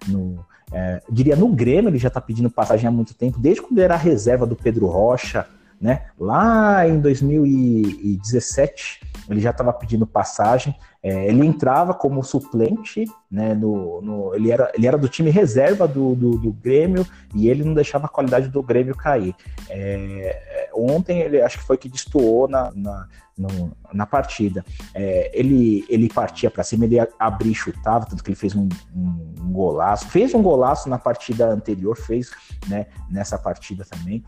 no, 0.07 0.45
é, 0.75 1.01
diria 1.09 1.37
no 1.37 1.47
Grêmio, 1.47 1.89
ele 1.89 1.97
já 1.97 2.09
está 2.09 2.19
pedindo 2.19 2.49
passagem 2.49 2.85
há 2.85 2.91
muito 2.91 3.13
tempo, 3.13 3.39
desde 3.39 3.61
quando 3.61 3.79
era 3.79 3.93
a 3.93 3.97
reserva 3.97 4.45
do 4.45 4.57
Pedro 4.57 4.87
Rocha, 4.87 5.47
né? 5.79 6.07
Lá 6.17 6.87
em 6.87 6.99
2017, 6.99 9.01
ele 9.29 9.39
já 9.39 9.51
estava 9.51 9.71
pedindo 9.73 10.07
passagem. 10.07 10.75
É, 11.03 11.27
ele 11.27 11.45
entrava 11.45 11.93
como 11.93 12.23
suplente, 12.23 13.05
né? 13.29 13.53
No, 13.53 14.01
no, 14.01 14.33
ele, 14.33 14.51
era, 14.51 14.71
ele 14.73 14.87
era 14.87 14.97
do 14.97 15.07
time 15.07 15.29
reserva 15.29 15.87
do, 15.87 16.15
do, 16.15 16.31
do, 16.37 16.51
Grêmio 16.51 17.05
e 17.35 17.47
ele 17.47 17.63
não 17.63 17.75
deixava 17.75 18.05
a 18.05 18.09
qualidade 18.09 18.49
do 18.49 18.63
Grêmio 18.63 18.95
cair. 18.95 19.35
É, 19.69 20.69
ontem 20.73 21.19
ele 21.19 21.41
acho 21.41 21.59
que 21.59 21.63
foi 21.63 21.77
que 21.77 21.89
destoou 21.89 22.47
na, 22.47 22.71
na, 22.73 23.07
no, 23.37 23.75
na 23.93 24.05
partida. 24.05 24.65
É, 24.93 25.31
ele, 25.33 25.85
ele 25.89 26.09
partia 26.09 26.49
para 26.49 26.63
cima, 26.63 26.85
ele 26.85 26.97
abria 27.19 27.51
e 27.51 27.55
chutava, 27.55 28.05
tanto 28.05 28.23
que 28.23 28.29
ele 28.29 28.35
fez 28.35 28.55
um, 28.55 28.67
um, 28.95 29.33
um, 29.41 29.51
golaço. 29.51 30.07
Fez 30.07 30.33
um 30.33 30.41
golaço 30.41 30.89
na 30.89 30.97
partida 30.97 31.47
anterior, 31.47 31.95
fez 31.95 32.31
né, 32.67 32.87
nessa 33.11 33.37
partida 33.37 33.85
também. 33.85 34.23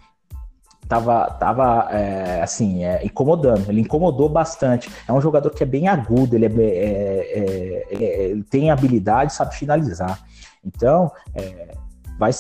Tava, 0.88 1.30
tava 1.32 1.88
é, 1.92 2.42
assim, 2.42 2.84
é, 2.84 3.06
incomodando. 3.06 3.70
Ele 3.70 3.82
incomodou 3.82 4.30
bastante. 4.30 4.90
É 5.08 5.14
um 5.14 5.22
jogador 5.22 5.50
que 5.52 5.64
é 5.64 5.66
bem 5.66 5.88
agudo, 5.88 6.36
ele, 6.36 6.46
é, 6.46 6.50
é, 6.50 7.88
é, 7.92 8.04
é 8.04 8.24
ele 8.30 8.44
tem 8.44 8.72
habilidade, 8.72 9.34
sabe 9.34 9.56
finalizar. 9.56 10.20
Então, 10.66 11.12
é, 11.36 11.76
vai, 12.18 12.32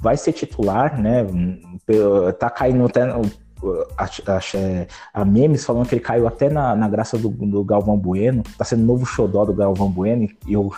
vai 0.00 0.16
ser 0.16 0.32
titular, 0.32 1.00
né? 1.00 1.26
Tá 2.38 2.48
caindo 2.48 2.86
até 2.86 3.02
a, 5.12 5.24
memes 5.24 5.64
falando 5.64 5.86
que 5.86 5.94
ele 5.94 6.02
caiu 6.02 6.26
até 6.26 6.48
na, 6.48 6.74
na 6.74 6.88
graça 6.88 7.18
do, 7.18 7.28
do, 7.28 7.64
Galvão 7.64 7.96
Bueno, 7.96 8.42
tá 8.56 8.64
sendo 8.64 8.84
novo 8.84 9.04
xodó 9.04 9.44
do 9.44 9.52
Galvão 9.52 9.90
Bueno 9.90 10.28
e, 10.46 10.56
o, 10.56 10.72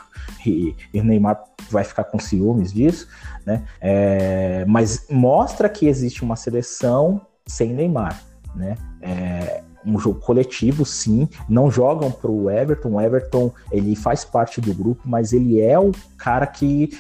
e, 0.45 0.75
e 0.93 1.01
o 1.01 1.05
Neymar 1.05 1.43
vai 1.71 1.85
ficar 1.85 2.05
com 2.05 2.19
ciúmes 2.19 2.73
disso, 2.73 3.09
né? 3.47 3.65
É, 3.81 4.65
mas 4.67 5.07
mostra 5.11 5.69
que 5.69 5.87
existe 5.87 6.23
uma 6.23 6.37
seleção 6.37 7.21
sem 7.47 7.73
Neymar, 7.73 8.21
né? 8.55 8.77
É, 9.01 9.63
um 9.85 9.99
jogo 9.99 10.21
coletivo, 10.21 10.85
sim. 10.85 11.29
Não 11.49 11.71
jogam 11.71 12.11
para 12.11 12.31
o 12.31 12.51
Everton. 12.51 12.91
O 12.91 13.01
Everton 13.01 13.53
ele 13.71 13.97
faz 13.97 14.25
parte 14.25 14.61
do 14.61 14.73
grupo, 14.73 15.03
mas 15.05 15.33
ele 15.33 15.61
é 15.61 15.79
o 15.79 15.93
cara 16.17 16.47
que 16.47 16.91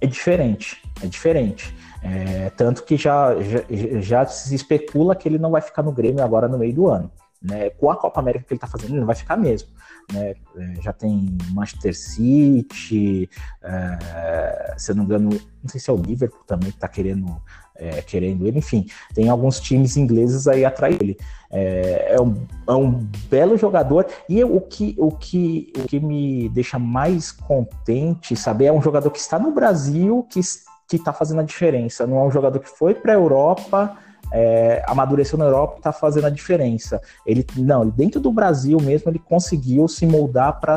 é 0.00 0.06
diferente. 0.06 0.82
É 1.02 1.06
diferente. 1.06 1.74
É, 2.04 2.50
tanto 2.50 2.84
que 2.84 2.98
já, 2.98 3.34
já, 3.40 3.64
já, 4.00 4.26
se 4.26 4.54
especula 4.54 5.16
que 5.16 5.26
ele 5.26 5.38
não 5.38 5.50
vai 5.50 5.62
ficar 5.62 5.82
no 5.82 5.90
Grêmio 5.90 6.22
agora 6.22 6.46
no 6.46 6.58
meio 6.58 6.74
do 6.74 6.86
ano. 6.86 7.10
Né? 7.40 7.70
Com 7.70 7.90
a 7.90 7.96
Copa 7.96 8.20
América 8.20 8.44
que 8.46 8.52
ele 8.52 8.58
está 8.58 8.66
fazendo, 8.66 8.90
ele 8.90 9.00
não 9.00 9.06
vai 9.06 9.16
ficar 9.16 9.38
mesmo. 9.38 9.70
Né? 10.12 10.34
É, 10.56 10.82
já 10.82 10.92
tem 10.92 11.36
Manchester 11.52 11.96
City, 11.96 13.28
é, 13.62 14.74
se 14.76 14.92
eu 14.92 14.96
não 14.96 15.04
me 15.04 15.08
engano, 15.08 15.30
não 15.30 15.68
sei 15.68 15.80
se 15.80 15.88
é 15.88 15.92
o 15.94 15.96
Liverpool 15.96 16.44
também 16.46 16.70
que 16.70 16.76
está 16.76 16.88
querendo, 16.88 17.40
é, 17.74 18.02
querendo 18.02 18.46
ele, 18.46 18.58
enfim, 18.58 18.86
tem 19.14 19.30
alguns 19.30 19.58
times 19.58 19.96
ingleses 19.96 20.46
aí 20.46 20.62
atrás 20.62 20.98
dele. 20.98 21.16
É, 21.50 22.16
é, 22.16 22.20
um, 22.20 22.46
é 22.66 22.72
um 22.72 22.90
belo 23.30 23.56
jogador 23.56 24.06
e 24.28 24.44
o 24.44 24.60
que, 24.60 24.94
o, 24.98 25.10
que, 25.10 25.72
o 25.78 25.86
que 25.86 26.00
me 26.00 26.50
deixa 26.50 26.78
mais 26.78 27.32
contente, 27.32 28.36
saber, 28.36 28.66
é 28.66 28.72
um 28.72 28.82
jogador 28.82 29.10
que 29.10 29.18
está 29.18 29.38
no 29.38 29.52
Brasil, 29.52 30.26
que 30.28 30.40
que 30.88 30.96
está 30.96 31.12
fazendo 31.12 31.40
a 31.40 31.44
diferença. 31.44 32.06
Não 32.06 32.18
é 32.18 32.22
um 32.24 32.30
jogador 32.30 32.58
que 32.58 32.68
foi 32.68 32.94
para 32.94 33.12
a 33.12 33.16
Europa, 33.16 33.96
é, 34.32 34.82
amadureceu 34.86 35.38
na 35.38 35.44
Europa, 35.46 35.76
está 35.78 35.92
fazendo 35.92 36.26
a 36.26 36.30
diferença. 36.30 37.00
Ele 37.26 37.46
não, 37.56 37.88
dentro 37.88 38.20
do 38.20 38.32
Brasil 38.32 38.78
mesmo, 38.80 39.10
ele 39.10 39.18
conseguiu 39.18 39.86
se 39.88 40.06
moldar 40.06 40.60
para 40.60 40.76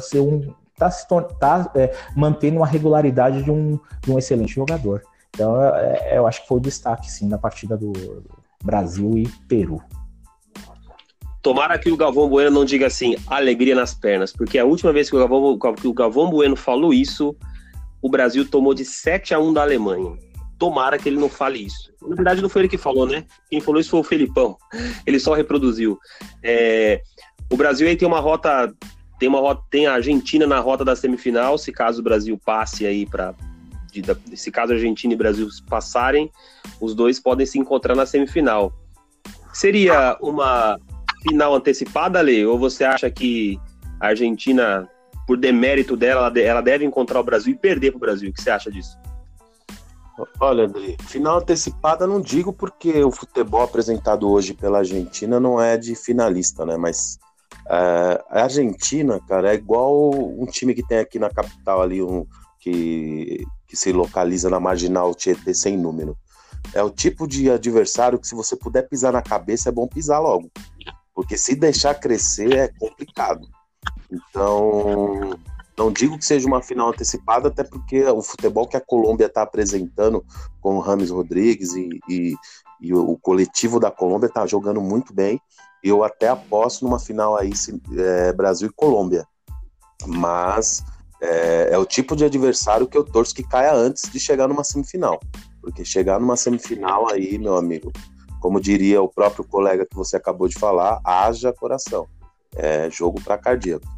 ser 0.00 0.20
um, 0.20 0.52
tá, 0.76 0.90
se 0.90 1.06
tá 1.08 1.70
é, 1.74 1.94
mantendo 2.14 2.58
uma 2.58 2.66
regularidade 2.66 3.42
de 3.42 3.50
um, 3.50 3.78
de 4.02 4.12
um 4.12 4.18
excelente 4.18 4.54
jogador. 4.54 5.02
Então, 5.30 5.62
é, 5.62 6.14
é 6.14 6.18
eu 6.18 6.26
acho 6.26 6.42
que 6.42 6.48
foi 6.48 6.58
o 6.58 6.60
destaque, 6.60 7.10
sim, 7.10 7.28
na 7.28 7.38
partida 7.38 7.76
do 7.76 7.92
Brasil 8.62 9.16
e 9.18 9.28
Peru. 9.48 9.82
Tomara 11.42 11.78
que 11.78 11.92
o 11.92 11.96
Galvão 11.96 12.28
Bueno 12.28 12.50
não 12.50 12.64
diga 12.64 12.88
assim, 12.88 13.14
alegria 13.28 13.74
nas 13.74 13.94
pernas, 13.94 14.32
porque 14.32 14.58
a 14.58 14.64
última 14.64 14.92
vez 14.92 15.08
que 15.08 15.14
o 15.14 15.18
Galvão, 15.20 15.56
que 15.74 15.86
o 15.86 15.94
Galvão 15.94 16.28
Bueno 16.28 16.56
falou 16.56 16.92
isso, 16.92 17.36
o 18.00 18.08
Brasil 18.08 18.48
tomou 18.48 18.74
de 18.74 18.84
7 18.84 19.34
a 19.34 19.38
1 19.38 19.52
da 19.52 19.62
Alemanha. 19.62 20.16
Tomara 20.58 20.98
que 20.98 21.08
ele 21.08 21.18
não 21.18 21.28
fale 21.28 21.66
isso. 21.66 21.92
Na 22.00 22.14
verdade, 22.14 22.40
não 22.40 22.48
foi 22.48 22.62
ele 22.62 22.68
que 22.68 22.78
falou, 22.78 23.06
né? 23.06 23.24
Quem 23.50 23.60
falou 23.60 23.80
isso 23.80 23.90
foi 23.90 24.00
o 24.00 24.04
Felipão. 24.04 24.56
Ele 25.06 25.18
só 25.20 25.34
reproduziu. 25.34 25.98
É, 26.42 27.02
o 27.50 27.56
Brasil 27.56 27.86
aí 27.86 27.96
tem 27.96 28.08
uma 28.08 28.20
rota. 28.20 28.72
Tem 29.18 29.28
uma 29.28 29.40
rota, 29.40 29.62
tem 29.70 29.86
a 29.86 29.94
Argentina 29.94 30.46
na 30.46 30.60
rota 30.60 30.84
da 30.84 30.96
semifinal. 30.96 31.58
Se 31.58 31.72
caso 31.72 32.00
o 32.00 32.04
Brasil 32.04 32.38
passe 32.44 32.86
aí 32.86 33.06
para 33.06 33.34
se 34.34 34.50
caso 34.50 34.74
Argentina 34.74 35.14
e 35.14 35.16
Brasil 35.16 35.48
passarem, 35.68 36.30
os 36.80 36.94
dois 36.94 37.18
podem 37.18 37.46
se 37.46 37.58
encontrar 37.58 37.94
na 37.94 38.04
semifinal. 38.04 38.72
Seria 39.54 40.18
uma 40.20 40.78
final 41.22 41.54
antecipada, 41.54 42.20
Lê? 42.20 42.44
Ou 42.44 42.58
você 42.58 42.84
acha 42.84 43.10
que 43.10 43.58
a 43.98 44.08
Argentina 44.08 44.86
por 45.26 45.36
demérito 45.36 45.96
dela, 45.96 46.32
ela 46.38 46.60
deve 46.60 46.84
encontrar 46.84 47.20
o 47.20 47.24
Brasil 47.24 47.52
e 47.52 47.58
perder 47.58 47.90
para 47.90 47.96
o 47.96 48.00
Brasil. 48.00 48.30
O 48.30 48.32
que 48.32 48.40
você 48.40 48.50
acha 48.50 48.70
disso? 48.70 48.96
Olha, 50.40 50.64
André, 50.64 50.96
final 51.00 51.38
antecipada 51.38 52.06
não 52.06 52.20
digo 52.20 52.52
porque 52.52 53.02
o 53.02 53.10
futebol 53.10 53.62
apresentado 53.62 54.30
hoje 54.30 54.54
pela 54.54 54.78
Argentina 54.78 55.38
não 55.38 55.60
é 55.60 55.76
de 55.76 55.94
finalista, 55.94 56.64
né? 56.64 56.76
Mas 56.76 57.18
é, 57.68 58.24
a 58.30 58.42
Argentina, 58.44 59.20
cara, 59.28 59.52
é 59.52 59.54
igual 59.54 60.10
um 60.14 60.46
time 60.46 60.74
que 60.74 60.86
tem 60.86 60.98
aqui 60.98 61.18
na 61.18 61.28
capital 61.28 61.82
ali, 61.82 62.00
um, 62.02 62.24
que, 62.58 63.44
que 63.66 63.76
se 63.76 63.92
localiza 63.92 64.48
na 64.48 64.58
marginal 64.58 65.14
Tietê 65.14 65.52
sem 65.52 65.76
número. 65.76 66.16
É 66.72 66.82
o 66.82 66.90
tipo 66.90 67.28
de 67.28 67.50
adversário 67.50 68.18
que 68.18 68.26
se 68.26 68.34
você 68.34 68.56
puder 68.56 68.88
pisar 68.88 69.12
na 69.12 69.22
cabeça 69.22 69.68
é 69.68 69.72
bom 69.72 69.86
pisar 69.86 70.18
logo. 70.18 70.50
Porque 71.14 71.36
se 71.36 71.54
deixar 71.54 71.94
crescer 71.94 72.52
é 72.52 72.68
complicado. 72.68 73.46
Então, 74.10 75.36
não 75.76 75.92
digo 75.92 76.18
que 76.18 76.24
seja 76.24 76.46
uma 76.46 76.62
final 76.62 76.88
antecipada, 76.88 77.48
até 77.48 77.62
porque 77.62 78.02
o 78.04 78.22
futebol 78.22 78.66
que 78.66 78.76
a 78.76 78.80
Colômbia 78.80 79.26
está 79.26 79.42
apresentando 79.42 80.24
com 80.60 80.76
o 80.76 80.80
Rames 80.80 81.10
Rodrigues 81.10 81.74
e, 81.74 82.00
e, 82.08 82.34
e 82.80 82.94
o, 82.94 83.16
coletivo 83.18 83.78
da 83.78 83.90
Colômbia 83.90 84.28
está 84.28 84.46
jogando 84.46 84.80
muito 84.80 85.12
bem. 85.12 85.40
Eu 85.84 86.02
até 86.02 86.28
aposto 86.28 86.84
numa 86.84 86.98
final 86.98 87.36
aí 87.36 87.52
é, 87.98 88.32
Brasil 88.32 88.68
e 88.68 88.72
Colômbia. 88.72 89.26
Mas 90.06 90.82
é, 91.20 91.70
é, 91.72 91.78
o 91.78 91.84
tipo 91.84 92.16
de 92.16 92.24
adversário 92.24 92.86
que 92.86 92.96
eu 92.96 93.04
torço 93.04 93.34
que 93.34 93.42
caia 93.42 93.74
antes 93.74 94.10
de 94.10 94.18
chegar 94.18 94.48
numa 94.48 94.64
semifinal. 94.64 95.20
Porque 95.60 95.84
chegar 95.84 96.18
numa 96.18 96.36
semifinal 96.36 97.10
aí, 97.10 97.38
meu 97.38 97.56
amigo, 97.56 97.92
como 98.40 98.60
diria 98.60 99.02
o 99.02 99.08
próprio 99.08 99.44
colega 99.44 99.84
que 99.84 99.96
você 99.96 100.16
acabou 100.16 100.48
de 100.48 100.58
falar, 100.58 101.00
haja 101.04 101.52
coração. 101.52 102.06
É 102.54 102.88
jogo 102.90 103.20
para 103.20 103.36
cardíaco. 103.36 103.95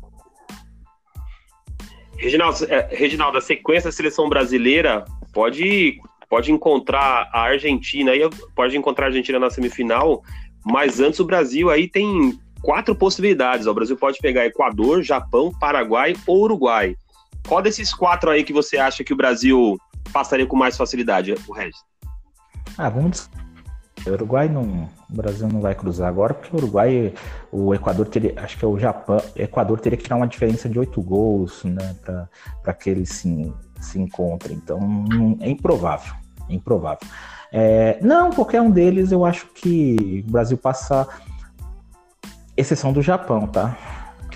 Reginaldo, 2.18 2.64
é, 2.64 2.88
Reginaldo, 2.90 3.38
a 3.38 3.40
sequência 3.40 3.88
da 3.88 3.96
seleção 3.96 4.28
brasileira 4.28 5.04
pode, 5.32 6.00
pode 6.28 6.52
encontrar 6.52 7.30
a 7.32 7.42
Argentina 7.42 8.10
aí, 8.10 8.20
pode 8.54 8.76
encontrar 8.76 9.06
a 9.06 9.08
Argentina 9.08 9.38
na 9.38 9.50
semifinal, 9.50 10.22
mas 10.64 11.00
antes 11.00 11.20
o 11.20 11.24
Brasil 11.24 11.70
aí 11.70 11.88
tem 11.88 12.38
quatro 12.60 12.94
possibilidades. 12.94 13.66
O 13.66 13.74
Brasil 13.74 13.96
pode 13.96 14.18
pegar 14.18 14.44
Equador, 14.44 15.02
Japão, 15.02 15.52
Paraguai 15.58 16.14
ou 16.26 16.42
Uruguai. 16.42 16.96
Qual 17.46 17.62
desses 17.62 17.94
quatro 17.94 18.30
aí 18.30 18.42
que 18.42 18.52
você 18.52 18.76
acha 18.76 19.04
que 19.04 19.12
o 19.12 19.16
Brasil 19.16 19.78
passaria 20.12 20.46
com 20.46 20.56
mais 20.56 20.76
facilidade, 20.76 21.34
o 21.46 21.52
Regis? 21.52 21.78
Ah, 22.76 22.88
vamos 22.88 23.30
o 24.06 24.10
Uruguai 24.10 24.48
não. 24.48 24.88
O 25.10 25.16
Brasil 25.16 25.48
não 25.48 25.60
vai 25.60 25.74
cruzar 25.74 26.08
agora, 26.08 26.34
porque 26.34 26.54
o 26.54 26.58
Uruguai, 26.58 27.14
o 27.50 27.74
Equador 27.74 28.06
teria. 28.08 28.34
Acho 28.36 28.58
que 28.58 28.64
é 28.64 28.68
o 28.68 28.78
Japão. 28.78 29.16
O 29.16 29.40
Equador 29.40 29.80
teria 29.80 29.96
que 29.96 30.04
tirar 30.04 30.16
uma 30.16 30.26
diferença 30.26 30.68
de 30.68 30.78
oito 30.78 31.00
gols, 31.00 31.64
né? 31.64 31.96
Para 32.62 32.74
que 32.74 32.90
eles 32.90 33.08
se, 33.10 33.52
se 33.80 33.98
encontrem. 33.98 34.56
Então 34.56 34.78
é 35.40 35.48
improvável. 35.48 36.12
É 36.48 36.54
improvável. 36.54 37.08
É, 37.50 37.98
não, 38.02 38.30
qualquer 38.30 38.60
um 38.60 38.70
deles 38.70 39.10
eu 39.10 39.24
acho 39.24 39.46
que 39.54 40.24
o 40.26 40.30
Brasil 40.30 40.58
passa. 40.58 41.08
Exceção 42.56 42.92
do 42.92 43.00
Japão, 43.00 43.46
tá? 43.46 43.78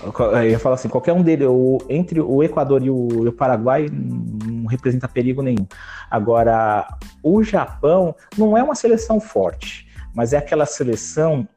Eu 0.01 0.49
ia 0.49 0.59
falar 0.59 0.75
assim, 0.75 0.89
qualquer 0.89 1.13
um 1.13 1.21
deles, 1.21 1.47
o, 1.49 1.77
entre 1.87 2.19
o 2.19 2.43
Equador 2.43 2.83
e 2.83 2.89
o, 2.89 3.27
o, 3.27 3.31
Paraguai 3.31 3.87
não 3.89 4.65
representa 4.65 5.07
perigo 5.07 5.41
nenhum. 5.41 5.67
Agora, 6.09 6.87
o 7.21 7.43
Japão 7.43 8.15
não 8.37 8.57
é 8.57 8.63
uma 8.63 8.75
seleção 8.75 9.19
forte, 9.19 9.82
mas 10.13 10.33
é 10.33 10.37
aquela 10.37 10.65
seleção 10.65 11.47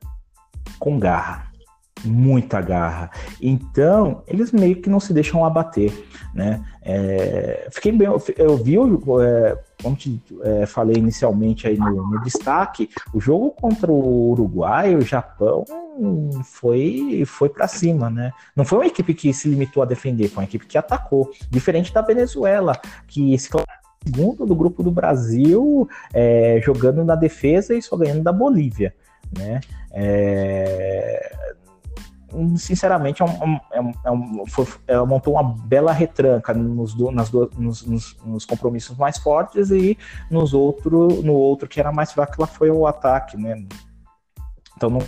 com 0.79 0.99
garra, 0.99 1.51
muita 2.05 2.61
garra. 2.61 3.11
Então, 3.41 4.23
eles 4.27 4.53
meio 4.53 4.81
que 4.81 4.91
não 4.91 5.01
se 5.01 5.13
deixam 5.13 5.45
abater, 5.45 5.93
né? 6.35 6.65
É, 6.83 7.69
fiquei 7.71 7.93
bem, 7.93 8.07
eu 8.07 8.57
vi, 8.57 8.77
é, 8.77 9.59
como 9.83 9.97
te 9.97 10.23
é, 10.43 10.67
falei 10.67 10.97
inicialmente 10.97 11.67
aí 11.67 11.77
no, 11.77 12.11
no, 12.11 12.23
destaque, 12.23 12.89
o 13.13 13.21
jogo 13.21 13.51
contra 13.51 13.91
o 13.91 14.31
Uruguai, 14.31 14.95
o 14.95 15.01
Japão 15.01 15.65
foi 16.45 17.25
foi 17.27 17.49
para 17.49 17.67
cima, 17.67 18.11
né? 18.11 18.33
Não 18.55 18.65
foi 18.65 18.79
uma 18.79 18.87
equipe 18.87 19.15
que 19.15 19.33
se 19.33 19.49
limitou 19.49 19.83
a 19.83 19.87
defender, 19.87 20.29
foi 20.29 20.43
uma 20.43 20.49
equipe 20.49 20.67
que 20.67 20.79
atacou, 20.79 21.31
diferente 21.51 21.93
da 21.93 22.03
Venezuela, 22.03 22.79
que 23.09 23.39
se 23.39 23.49
segundo 24.07 24.47
do 24.47 24.55
grupo 24.55 24.83
do 24.83 24.91
Brasil, 24.91 25.89
é, 26.15 26.61
jogando 26.63 27.05
na 27.05 27.17
defesa 27.17 27.75
e 27.75 27.83
só 27.83 27.97
ganhando 27.97 28.23
da 28.23 28.33
Bolívia, 28.33 28.95
né? 29.37 29.61
É, 29.91 31.35
sinceramente, 32.57 33.23
é 33.23 33.25
um, 33.25 33.59
é 33.73 33.81
um, 33.81 33.93
é 34.05 34.11
um, 34.11 34.47
foi, 34.47 34.67
é, 34.87 34.99
montou 35.01 35.35
uma 35.35 35.43
bela 35.43 35.93
retranca 35.93 36.55
nos, 36.55 36.95
do, 36.95 37.11
nas 37.11 37.31
do, 37.31 37.51
nos, 37.57 37.85
nos, 37.85 38.17
nos, 38.25 38.45
compromissos 38.45 38.97
mais 38.97 39.19
fortes 39.19 39.71
e 39.71 39.99
nos 40.31 40.55
outro, 40.55 41.23
no 41.23 41.33
outro 41.33 41.69
que 41.69 41.81
era 41.81 41.91
mais 41.91 42.13
fraco, 42.13 42.41
lá 42.41 42.47
foi 42.47 42.71
o 42.71 42.87
ataque, 42.87 43.37
né? 43.37 43.65
Então, 44.77 44.91
não 44.91 45.01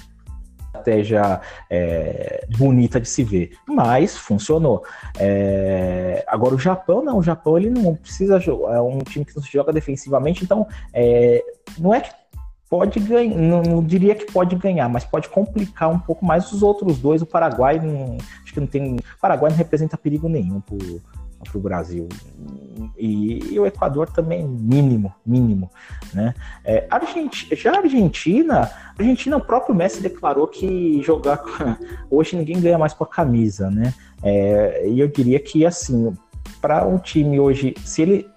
estratégia 0.89 1.41
é, 1.69 2.47
bonita 2.57 3.01
de 3.01 3.09
se 3.09 3.23
ver, 3.23 3.53
mas 3.67 4.17
funcionou. 4.17 4.83
É, 5.19 6.25
agora 6.27 6.55
o 6.55 6.59
Japão 6.59 7.05
não, 7.05 7.19
o 7.19 7.23
Japão 7.23 7.59
ele 7.59 7.71
não 7.71 7.95
precisa 7.95 8.37
é 8.39 8.81
um 8.81 8.99
time 8.99 9.25
que 9.25 9.37
não 9.37 9.43
se 9.43 9.53
joga 9.53 9.73
defensivamente, 9.73 10.45
então 10.45 10.67
é, 10.93 11.43
não 11.79 11.95
é 11.95 12.01
que 12.01 12.11
pode 12.69 13.01
ganhar, 13.01 13.37
não, 13.37 13.63
não, 13.63 13.85
diria 13.85 14.15
que 14.15 14.31
pode 14.31 14.57
ganhar, 14.57 14.89
mas 14.89 15.05
pode 15.05 15.29
complicar 15.29 15.91
um 15.91 15.99
pouco 15.99 16.25
mais 16.25 16.51
os 16.53 16.63
outros 16.63 16.99
dois. 16.99 17.23
O 17.23 17.27
Paraguai 17.27 17.79
não, 17.79 18.19
acho 18.43 18.53
que 18.53 18.61
não 18.61 18.67
tem, 18.67 18.97
o 18.97 19.21
Paraguai 19.21 19.51
não 19.51 19.57
representa 19.57 19.97
perigo 19.97 20.29
nenhum 20.29 20.61
para 21.45 21.59
o 21.59 21.61
Brasil 21.61 22.09
e, 22.97 23.55
e, 23.55 23.61
o 23.61 23.67
Equador 23.67 24.11
também 24.11 24.47
mínimo, 24.47 25.15
mínimo, 25.25 25.71
né? 26.13 26.35
É, 26.65 26.87
Argentina, 26.91 27.57
já 27.57 27.77
Argentina, 27.77 28.63
a 28.63 29.03
Argentina 29.03 29.37
o 29.37 29.41
próprio 29.41 29.75
Messi 29.75 30.03
declarou 30.03 30.47
que 30.47 31.01
jogar 31.03 31.43
hoje 32.11 32.37
ninguém 32.37 32.61
ganha 32.61 32.79
mais 32.79 32.93
com 32.93 33.05
a 33.05 33.07
camisa, 33.07 33.71
né? 33.71 33.95
É, 34.23 34.89
e 34.89 34.99
eu 34.99 35.09
diria 35.09 35.39
que 35.39 35.65
assim, 35.65 36.13
para 36.61 36.87
um 36.87 36.99
time 36.99 37.39
hoje, 37.39 37.75
se 37.85 38.03
ele 38.03 38.29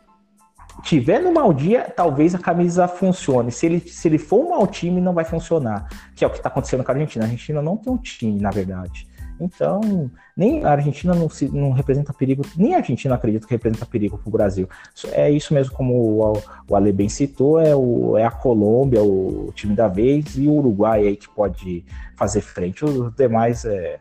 tiver 0.84 1.20
no 1.20 1.32
mau 1.32 1.54
dia, 1.54 1.92
talvez 1.96 2.34
a 2.34 2.40
camisa 2.40 2.88
funcione. 2.88 3.52
Se 3.52 3.66
ele, 3.66 3.80
se 3.80 4.08
ele 4.08 4.18
for 4.18 4.46
um 4.46 4.50
mau 4.50 4.66
time, 4.66 5.00
não 5.00 5.14
vai 5.14 5.24
funcionar. 5.24 5.88
Que 6.16 6.24
é 6.24 6.28
o 6.28 6.30
que 6.30 6.38
está 6.38 6.50
acontecendo 6.50 6.84
com 6.84 6.92
a 6.92 6.96
Argentina. 6.96 7.26
A 7.26 7.28
Argentina 7.28 7.62
não 7.62 7.78
tem 7.78 7.94
um 7.94 7.98
time, 7.98 8.42
na 8.42 8.50
verdade. 8.50 9.08
Então, 9.42 10.12
nem 10.38 10.64
a 10.64 10.72
Argentina 10.72 11.16
não, 11.16 11.28
se, 11.28 11.50
não 11.50 11.72
representa 11.72 12.14
perigo, 12.14 12.44
nem 12.56 12.76
a 12.76 12.78
Argentina 12.78 13.16
acredito 13.16 13.48
que 13.48 13.54
representa 13.56 13.88
perigo 13.88 14.20
para 14.20 14.30
o 14.30 14.32
Brasil. 14.32 14.70
É 15.12 15.32
isso 15.32 15.52
mesmo, 15.52 15.74
como 15.74 15.96
o, 15.96 16.34
o 16.70 16.76
Ale 16.76 16.92
bem 16.92 17.10
citou, 17.10 17.60
é, 17.60 17.76
o, 17.76 18.16
é 18.16 18.24
a 18.24 18.30
Colômbia, 18.30 19.02
o 19.02 19.52
time 19.56 19.76
da 19.76 19.88
vez, 19.88 20.38
e 20.38 20.48
o 20.48 20.54
Uruguai 20.54 21.08
aí 21.08 21.18
que 21.18 21.28
pode 21.28 21.84
fazer 22.16 22.42
frente. 22.42 22.86
Os 22.86 23.14
demais 23.16 23.66
é, 23.66 24.00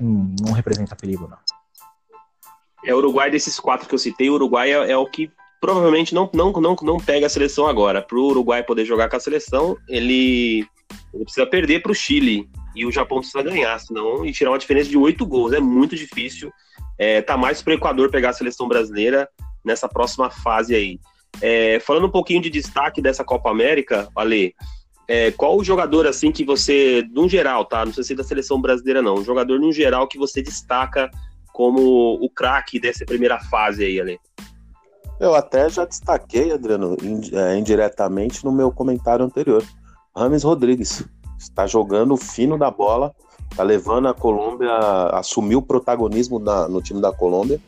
não, 0.00 0.34
não 0.40 0.52
representa 0.52 0.96
perigo, 0.96 1.28
não. 1.28 1.38
É 2.82 2.94
o 2.94 2.98
Uruguai 2.98 3.30
desses 3.30 3.60
quatro 3.60 3.86
que 3.86 3.94
eu 3.94 3.98
citei, 3.98 4.30
o 4.30 4.34
Uruguai 4.34 4.72
é, 4.72 4.92
é 4.92 4.96
o 4.96 5.06
que 5.06 5.30
provavelmente 5.60 6.14
não, 6.14 6.30
não, 6.32 6.50
não, 6.52 6.74
não 6.82 6.96
pega 6.96 7.26
a 7.26 7.28
seleção 7.28 7.66
agora. 7.66 8.00
Para 8.00 8.16
o 8.16 8.28
Uruguai 8.28 8.62
poder 8.62 8.86
jogar 8.86 9.10
com 9.10 9.16
a 9.16 9.20
seleção, 9.20 9.76
ele, 9.86 10.66
ele 11.12 11.24
precisa 11.24 11.46
perder 11.46 11.82
para 11.82 11.92
o 11.92 11.94
Chile 11.94 12.48
e 12.80 12.86
o 12.86 12.90
Japão 12.90 13.18
precisa 13.18 13.42
ganhar, 13.42 13.78
senão 13.78 14.24
e 14.24 14.32
tirar 14.32 14.50
uma 14.50 14.58
diferença 14.58 14.88
de 14.88 14.96
oito 14.96 15.26
gols. 15.26 15.52
É 15.52 15.60
muito 15.60 15.94
difícil. 15.94 16.50
É, 16.98 17.20
tá 17.20 17.36
mais 17.36 17.60
para 17.62 17.72
o 17.72 17.74
Equador 17.74 18.10
pegar 18.10 18.30
a 18.30 18.32
seleção 18.32 18.66
brasileira 18.66 19.28
nessa 19.62 19.86
próxima 19.86 20.30
fase 20.30 20.74
aí. 20.74 20.98
É, 21.42 21.78
falando 21.80 22.06
um 22.06 22.10
pouquinho 22.10 22.40
de 22.40 22.48
destaque 22.48 23.02
dessa 23.02 23.22
Copa 23.22 23.50
América, 23.50 24.08
Ale, 24.16 24.54
é, 25.06 25.30
qual 25.32 25.58
o 25.58 25.64
jogador 25.64 26.06
assim 26.06 26.32
que 26.32 26.42
você, 26.42 27.06
no 27.12 27.28
geral, 27.28 27.66
tá? 27.66 27.84
Não 27.84 27.92
sei 27.92 28.02
se 28.02 28.14
da 28.14 28.24
seleção 28.24 28.58
brasileira 28.58 29.02
não, 29.02 29.16
um 29.16 29.24
jogador 29.24 29.60
no 29.60 29.70
geral 29.70 30.08
que 30.08 30.16
você 30.16 30.40
destaca 30.40 31.10
como 31.52 32.14
o 32.14 32.30
craque 32.30 32.80
dessa 32.80 33.04
primeira 33.04 33.38
fase 33.40 33.84
aí, 33.84 34.00
Ale? 34.00 34.18
Eu 35.20 35.34
até 35.34 35.68
já 35.68 35.84
destaquei, 35.84 36.50
Adriano, 36.50 36.96
é, 37.30 37.58
indiretamente 37.58 38.42
no 38.42 38.50
meu 38.50 38.72
comentário 38.72 39.22
anterior. 39.22 39.62
Rames 40.16 40.44
Rodrigues 40.44 41.04
está 41.40 41.66
jogando 41.66 42.16
fino 42.16 42.58
da 42.58 42.70
bola, 42.70 43.14
está 43.50 43.62
levando 43.62 44.08
a 44.08 44.14
Colômbia, 44.14 44.70
assumiu 45.12 45.58
o 45.58 45.62
protagonismo 45.62 46.38
no 46.38 46.82
time 46.82 47.00
da 47.00 47.10
Colômbia 47.10 47.60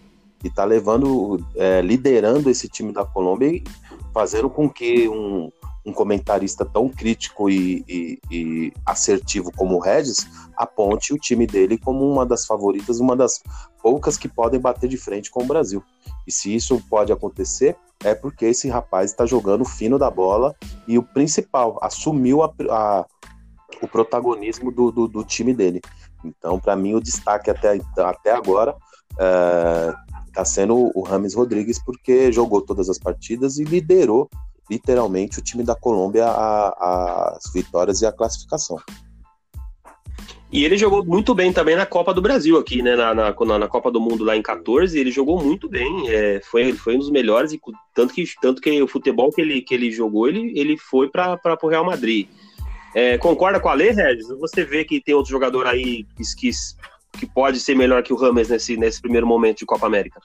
e 0.45 0.49
está 0.49 0.65
levando, 0.65 1.43
é, 1.57 1.81
liderando 1.81 2.51
esse 2.51 2.69
time 2.69 2.93
da 2.93 3.05
Colômbia 3.05 3.49
e 3.49 3.65
fazendo 4.13 4.51
com 4.51 4.69
que 4.69 5.09
um, 5.09 5.51
um 5.87 5.93
comentarista 5.93 6.65
tão 6.65 6.89
crítico 6.89 7.49
e, 7.49 7.85
e, 7.89 8.19
e, 8.31 8.73
assertivo 8.85 9.51
como 9.57 9.77
o 9.77 9.81
Regis 9.81 10.27
aponte 10.57 11.15
o 11.15 11.19
time 11.19 11.47
dele 11.47 11.79
como 11.79 12.09
uma 12.09 12.27
das 12.27 12.45
favoritas, 12.45 13.01
uma 13.01 13.17
das 13.17 13.43
poucas 13.83 14.19
que 14.19 14.29
podem 14.29 14.61
bater 14.61 14.89
de 14.89 14.97
frente 14.97 15.31
com 15.31 15.43
o 15.43 15.47
Brasil. 15.47 15.83
E 16.27 16.31
se 16.31 16.55
isso 16.55 16.81
pode 16.89 17.13
acontecer, 17.13 17.77
é 18.05 18.15
porque 18.15 18.47
esse 18.47 18.69
rapaz 18.69 19.11
está 19.11 19.27
jogando 19.27 19.65
fino 19.65 19.99
da 19.99 20.11
bola 20.11 20.55
e 20.87 20.99
o 20.99 21.03
principal, 21.03 21.79
assumiu 21.81 22.43
a, 22.43 22.53
a, 22.71 23.07
o 23.81 23.89
protagonismo 23.89 24.71
do, 24.71 24.91
do, 24.91 25.09
do 25.09 25.25
time 25.25 25.55
dele. 25.55 25.81
Então, 26.25 26.59
para 26.59 26.77
mim, 26.77 26.95
o 26.95 27.01
destaque 27.01 27.51
até, 27.51 27.81
até 27.99 28.33
agora 28.33 28.75
está 29.11 30.43
é, 30.43 30.45
sendo 30.45 30.91
o 30.95 31.03
Rames 31.03 31.35
Rodrigues, 31.35 31.83
porque 31.83 32.33
jogou 32.33 32.63
todas 32.63 32.89
as 32.89 32.99
partidas 32.99 33.59
e 33.59 33.65
liderou 33.65 34.29
literalmente 34.71 35.39
o 35.39 35.43
time 35.43 35.63
da 35.63 35.75
Colômbia 35.75 36.27
às 36.27 37.53
vitórias 37.53 38.01
e 38.01 38.07
a 38.07 38.13
classificação. 38.13 38.79
E 40.53 40.67
ele 40.67 40.77
jogou 40.77 41.03
muito 41.03 41.35
bem 41.35 41.51
também 41.51 41.75
na 41.75 41.87
Copa 41.87 42.13
do 42.13 42.21
Brasil 42.21 42.59
aqui, 42.59 42.83
né? 42.83 42.95
Na, 42.95 43.15
na, 43.15 43.59
na 43.59 43.69
Copa 43.69 43.91
do 43.91 43.99
Mundo 43.99 44.23
lá 44.23 44.37
em 44.37 44.43
14, 44.43 44.99
ele 44.99 45.11
jogou 45.11 45.43
muito 45.43 45.67
bem. 45.67 46.11
É, 46.11 46.43
foi, 46.45 46.75
foi 46.75 46.95
um 46.95 46.99
dos 46.99 47.11
melhores, 47.11 47.55
e 47.55 47.61
tanto 47.95 48.13
que, 48.13 48.23
tanto 48.41 48.61
que 48.61 48.83
o 48.83 48.87
futebol 48.87 49.31
que 49.31 49.41
ele, 49.41 49.63
que 49.63 49.75
ele 49.75 49.91
jogou, 49.91 50.29
ele, 50.29 50.53
ele 50.55 50.77
foi 50.77 51.09
para 51.09 51.59
o 51.63 51.69
Real 51.69 51.87
Madrid. 51.87 52.29
É, 52.95 53.17
concorda 53.17 53.59
com 53.59 53.69
a 53.69 53.75
lei, 53.75 53.91
Regis? 53.91 54.29
Você 54.39 54.65
vê 54.65 54.85
que 54.85 55.01
tem 55.01 55.15
outro 55.15 55.31
jogador 55.31 55.67
aí 55.67 56.05
que, 56.05 56.51
que, 57.19 57.27
pode 57.27 57.59
ser 57.59 57.75
melhor 57.75 58.03
que 58.03 58.13
o 58.13 58.17
Rames 58.17 58.49
nesse, 58.51 58.77
nesse 58.77 59.01
primeiro 59.01 59.27
momento 59.27 59.59
de 59.59 59.67
Copa 59.67 59.87
América? 59.87 60.21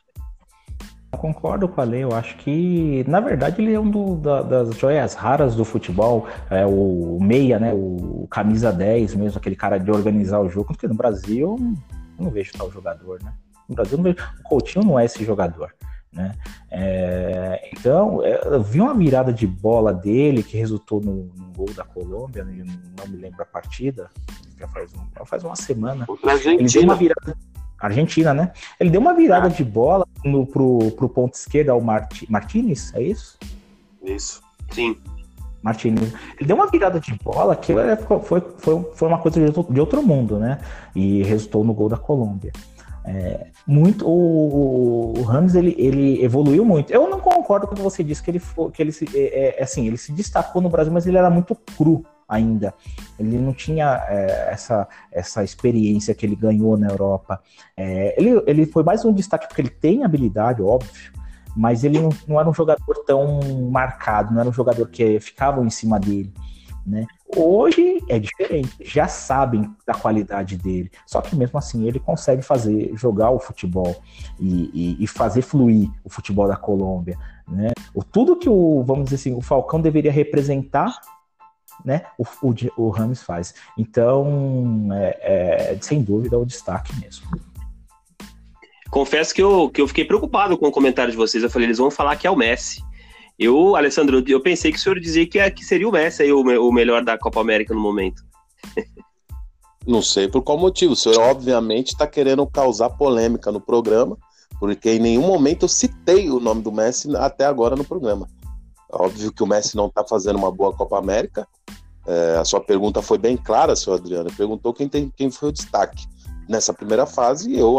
Eu 1.14 1.20
concordo 1.20 1.70
com 1.70 1.80
a 1.80 1.86
lei, 1.86 2.04
eu 2.04 2.14
acho 2.14 2.36
que, 2.38 3.06
na 3.08 3.22
verdade, 3.22 3.62
ele 3.62 3.74
é 3.74 3.80
um 3.80 3.90
do, 3.90 4.16
da, 4.16 4.42
das 4.42 4.76
joias 4.78 5.14
raras 5.14 5.56
do 5.56 5.64
futebol, 5.64 6.28
é 6.50 6.66
o 6.66 7.18
meia, 7.22 7.58
né, 7.58 7.74
o 7.74 8.28
camisa 8.30 8.72
10 8.74 9.16
mesmo, 9.16 9.38
aquele 9.38 9.56
cara 9.56 9.78
de 9.78 9.90
organizar 9.90 10.42
o 10.42 10.50
jogo, 10.50 10.68
porque 10.68 10.88
no 10.88 10.94
Brasil 10.94 11.56
eu 12.20 12.26
não 12.26 12.30
vejo 12.30 12.52
tal 12.58 12.70
jogador, 12.70 13.24
né? 13.24 13.34
No 13.70 13.76
Brasil, 13.76 14.02
vejo, 14.02 14.18
o 14.40 14.44
Coutinho 14.44 14.86
não 14.86 15.00
é 15.00 15.06
esse 15.06 15.24
jogador. 15.24 15.74
Né? 16.12 16.36
É, 16.72 17.70
então, 17.74 18.24
é, 18.24 18.42
eu 18.46 18.64
vi 18.64 18.82
uma 18.82 18.94
virada 18.94 19.32
de 19.32 19.46
bola 19.46 19.94
dele 19.94 20.42
que 20.42 20.58
resultou 20.58 21.02
no, 21.02 21.32
no 21.36 21.52
gol 21.56 21.72
da 21.74 21.84
Colômbia, 21.84 22.44
né? 22.44 22.64
não 22.98 23.08
me 23.08 23.18
lembro 23.18 23.42
a 23.42 23.46
partida, 23.46 24.10
já 24.58 24.68
faz, 24.68 24.92
um, 24.94 25.26
faz 25.26 25.44
uma 25.44 25.56
semana. 25.56 26.08
Ele 26.46 26.70
deu 26.70 26.84
uma 26.84 26.96
virada, 26.96 27.38
Argentina, 27.80 28.34
né? 28.34 28.52
Ele 28.80 28.90
deu 28.90 29.00
uma 29.00 29.14
virada 29.14 29.48
ah. 29.48 29.50
de 29.50 29.64
bola 29.64 30.08
no, 30.24 30.46
pro, 30.46 30.92
pro 30.92 31.10
ponto 31.10 31.36
esquerdo 31.36 31.70
ao 31.70 31.82
Marti, 31.82 32.30
Martinez, 32.30 32.92
é 32.96 33.02
isso? 33.02 33.38
Isso, 34.04 34.42
sim. 34.72 34.98
Martinez. 35.62 36.14
Ele 36.38 36.48
deu 36.48 36.56
uma 36.56 36.68
virada 36.68 37.00
de 37.00 37.14
bola 37.24 37.56
que 37.56 37.74
foi, 38.24 38.42
foi, 38.58 38.92
foi 38.94 39.08
uma 39.08 39.20
coisa 39.20 39.40
de 39.40 39.46
outro, 39.46 39.74
de 39.74 39.80
outro 39.80 40.02
mundo, 40.02 40.40
né? 40.40 40.60
E 40.96 41.24
resultou 41.24 41.64
no 41.64 41.74
gol 41.74 41.90
da 41.90 41.98
Colômbia. 41.98 42.52
É, 43.10 43.48
muito 43.66 44.06
o, 44.06 45.18
o 45.18 45.22
Rams 45.22 45.56
ele, 45.56 45.74
ele 45.78 46.22
evoluiu 46.22 46.66
muito. 46.66 46.92
Eu 46.92 47.10
não 47.10 47.22
concordo 47.22 47.66
quando 47.66 47.82
você 47.82 48.04
disse 48.04 48.22
que 48.22 48.30
ele 48.30 48.40
foi, 48.40 48.70
que 48.70 48.82
ele 48.82 48.92
se, 48.92 49.08
é, 49.16 49.60
é, 49.60 49.64
assim 49.64 49.88
ele 49.88 49.98
se 49.98 50.12
destacou 50.12 50.62
no 50.62 50.70
Brasil, 50.70 50.92
mas 50.92 51.08
ele 51.08 51.18
era 51.18 51.30
muito 51.30 51.56
cru 51.56 52.06
ainda. 52.28 52.74
Ele 53.18 53.38
não 53.38 53.54
tinha 53.54 54.06
é, 54.10 54.50
essa, 54.52 54.86
essa 55.10 55.42
experiência 55.42 56.14
que 56.14 56.26
ele 56.26 56.36
ganhou 56.36 56.76
na 56.76 56.90
Europa. 56.90 57.42
É, 57.78 58.14
ele, 58.22 58.44
ele 58.46 58.66
foi 58.66 58.84
mais 58.84 59.06
um 59.06 59.14
destaque 59.14 59.48
porque 59.48 59.62
ele 59.62 59.70
tem 59.70 60.04
habilidade, 60.04 60.62
óbvio, 60.62 61.14
mas 61.56 61.86
ele 61.86 62.00
não, 62.00 62.10
não, 62.28 62.38
era 62.38 62.50
um 62.50 62.54
jogador 62.54 63.06
tão 63.06 63.40
marcado, 63.72 64.34
não 64.34 64.42
era 64.42 64.50
um 64.50 64.54
jogador 64.54 64.86
que 64.90 65.18
ficava 65.22 65.64
em 65.64 65.70
cima 65.70 65.98
dele. 65.98 66.34
Né? 66.86 67.06
Hoje 67.36 68.02
é 68.08 68.18
diferente, 68.18 68.72
já 68.80 69.08
sabem 69.08 69.70
da 69.86 69.94
qualidade 69.94 70.56
dele, 70.56 70.90
só 71.06 71.20
que 71.20 71.36
mesmo 71.36 71.60
assim 71.60 71.86
ele 71.86 72.00
consegue 72.00 72.42
fazer 72.42 72.92
jogar 72.96 73.32
o 73.32 73.40
futebol 73.40 74.02
e, 74.40 74.72
e, 74.74 75.04
e 75.04 75.08
fazer 75.08 75.42
fluir 75.42 75.90
o 76.06 76.10
futebol 76.10 76.48
da 76.48 76.56
Colômbia. 76.56 77.18
Né? 77.46 77.72
O, 77.94 78.02
tudo 78.02 78.38
que 78.38 78.48
o, 78.48 78.82
vamos 78.84 79.06
dizer 79.06 79.16
assim, 79.16 79.34
o 79.34 79.42
Falcão 79.42 79.82
deveria 79.82 80.12
representar 80.12 81.00
né, 81.84 82.04
o, 82.18 82.24
o, 82.42 82.56
o 82.78 82.90
Rames 82.90 83.22
faz. 83.22 83.54
Então, 83.78 84.88
é, 84.94 85.74
é, 85.74 85.78
sem 85.82 86.02
dúvida, 86.02 86.36
é 86.36 86.40
o 86.40 86.46
destaque 86.46 86.96
mesmo. 87.00 87.28
Confesso 88.90 89.34
que 89.34 89.42
eu, 89.42 89.70
que 89.70 89.82
eu 89.82 89.88
fiquei 89.88 90.06
preocupado 90.06 90.58
com 90.58 90.68
o 90.68 90.72
comentário 90.72 91.12
de 91.12 91.18
vocês. 91.18 91.44
Eu 91.44 91.50
falei, 91.50 91.68
eles 91.68 91.78
vão 91.78 91.92
falar 91.92 92.16
que 92.16 92.26
é 92.26 92.32
o 92.32 92.36
Messi. 92.36 92.82
Eu, 93.38 93.76
Alessandro, 93.76 94.24
eu 94.28 94.42
pensei 94.42 94.72
que 94.72 94.80
o 94.80 94.82
senhor 94.82 95.00
dizia 95.00 95.28
que, 95.28 95.38
é, 95.38 95.50
que 95.52 95.64
seria 95.64 95.88
o 95.88 95.92
Messi 95.92 96.24
aí, 96.24 96.32
o, 96.32 96.42
o 96.42 96.72
melhor 96.72 97.04
da 97.04 97.18
Copa 97.18 97.40
América 97.40 97.74
no 97.74 97.80
momento. 97.80 98.24
Não 99.86 100.02
sei 100.02 100.28
por 100.28 100.42
qual 100.42 100.58
motivo. 100.58 100.94
O 100.94 100.96
senhor, 100.96 101.20
obviamente, 101.20 101.90
está 101.90 102.08
querendo 102.08 102.46
causar 102.48 102.90
polêmica 102.90 103.52
no 103.52 103.62
programa, 103.62 104.18
porque 104.60 104.92
em 104.92 105.00
nenhum 105.00 105.26
momento 105.26 105.64
eu 105.64 105.70
citei 105.70 106.30
o 106.30 106.40
nome 106.40 106.62
do 106.62 106.72
Messi 106.72 107.16
até 107.16 107.46
agora 107.46 107.76
no 107.76 107.86
programa. 107.86 108.28
Óbvio 108.92 109.32
que 109.32 109.44
o 109.44 109.48
Messi 109.48 109.78
não 109.78 109.88
está 109.88 110.04
fazendo 110.04 110.38
uma 110.38 110.52
boa 110.52 110.74
Copa 110.74 110.98
América. 110.98 111.48
É, 112.06 112.38
a 112.38 112.44
sua 112.44 112.60
pergunta 112.60 113.02
foi 113.02 113.18
bem 113.18 113.38
clara, 113.38 113.76
senhor 113.76 113.98
Adriano. 113.98 114.30
Perguntou 114.36 114.74
quem, 114.74 114.90
tem, 114.90 115.12
quem 115.16 115.30
foi 115.30 115.50
o 115.50 115.54
destaque 115.54 116.06
nessa 116.48 116.74
primeira 116.74 117.06
fase. 117.06 117.58
Eu, 117.58 117.78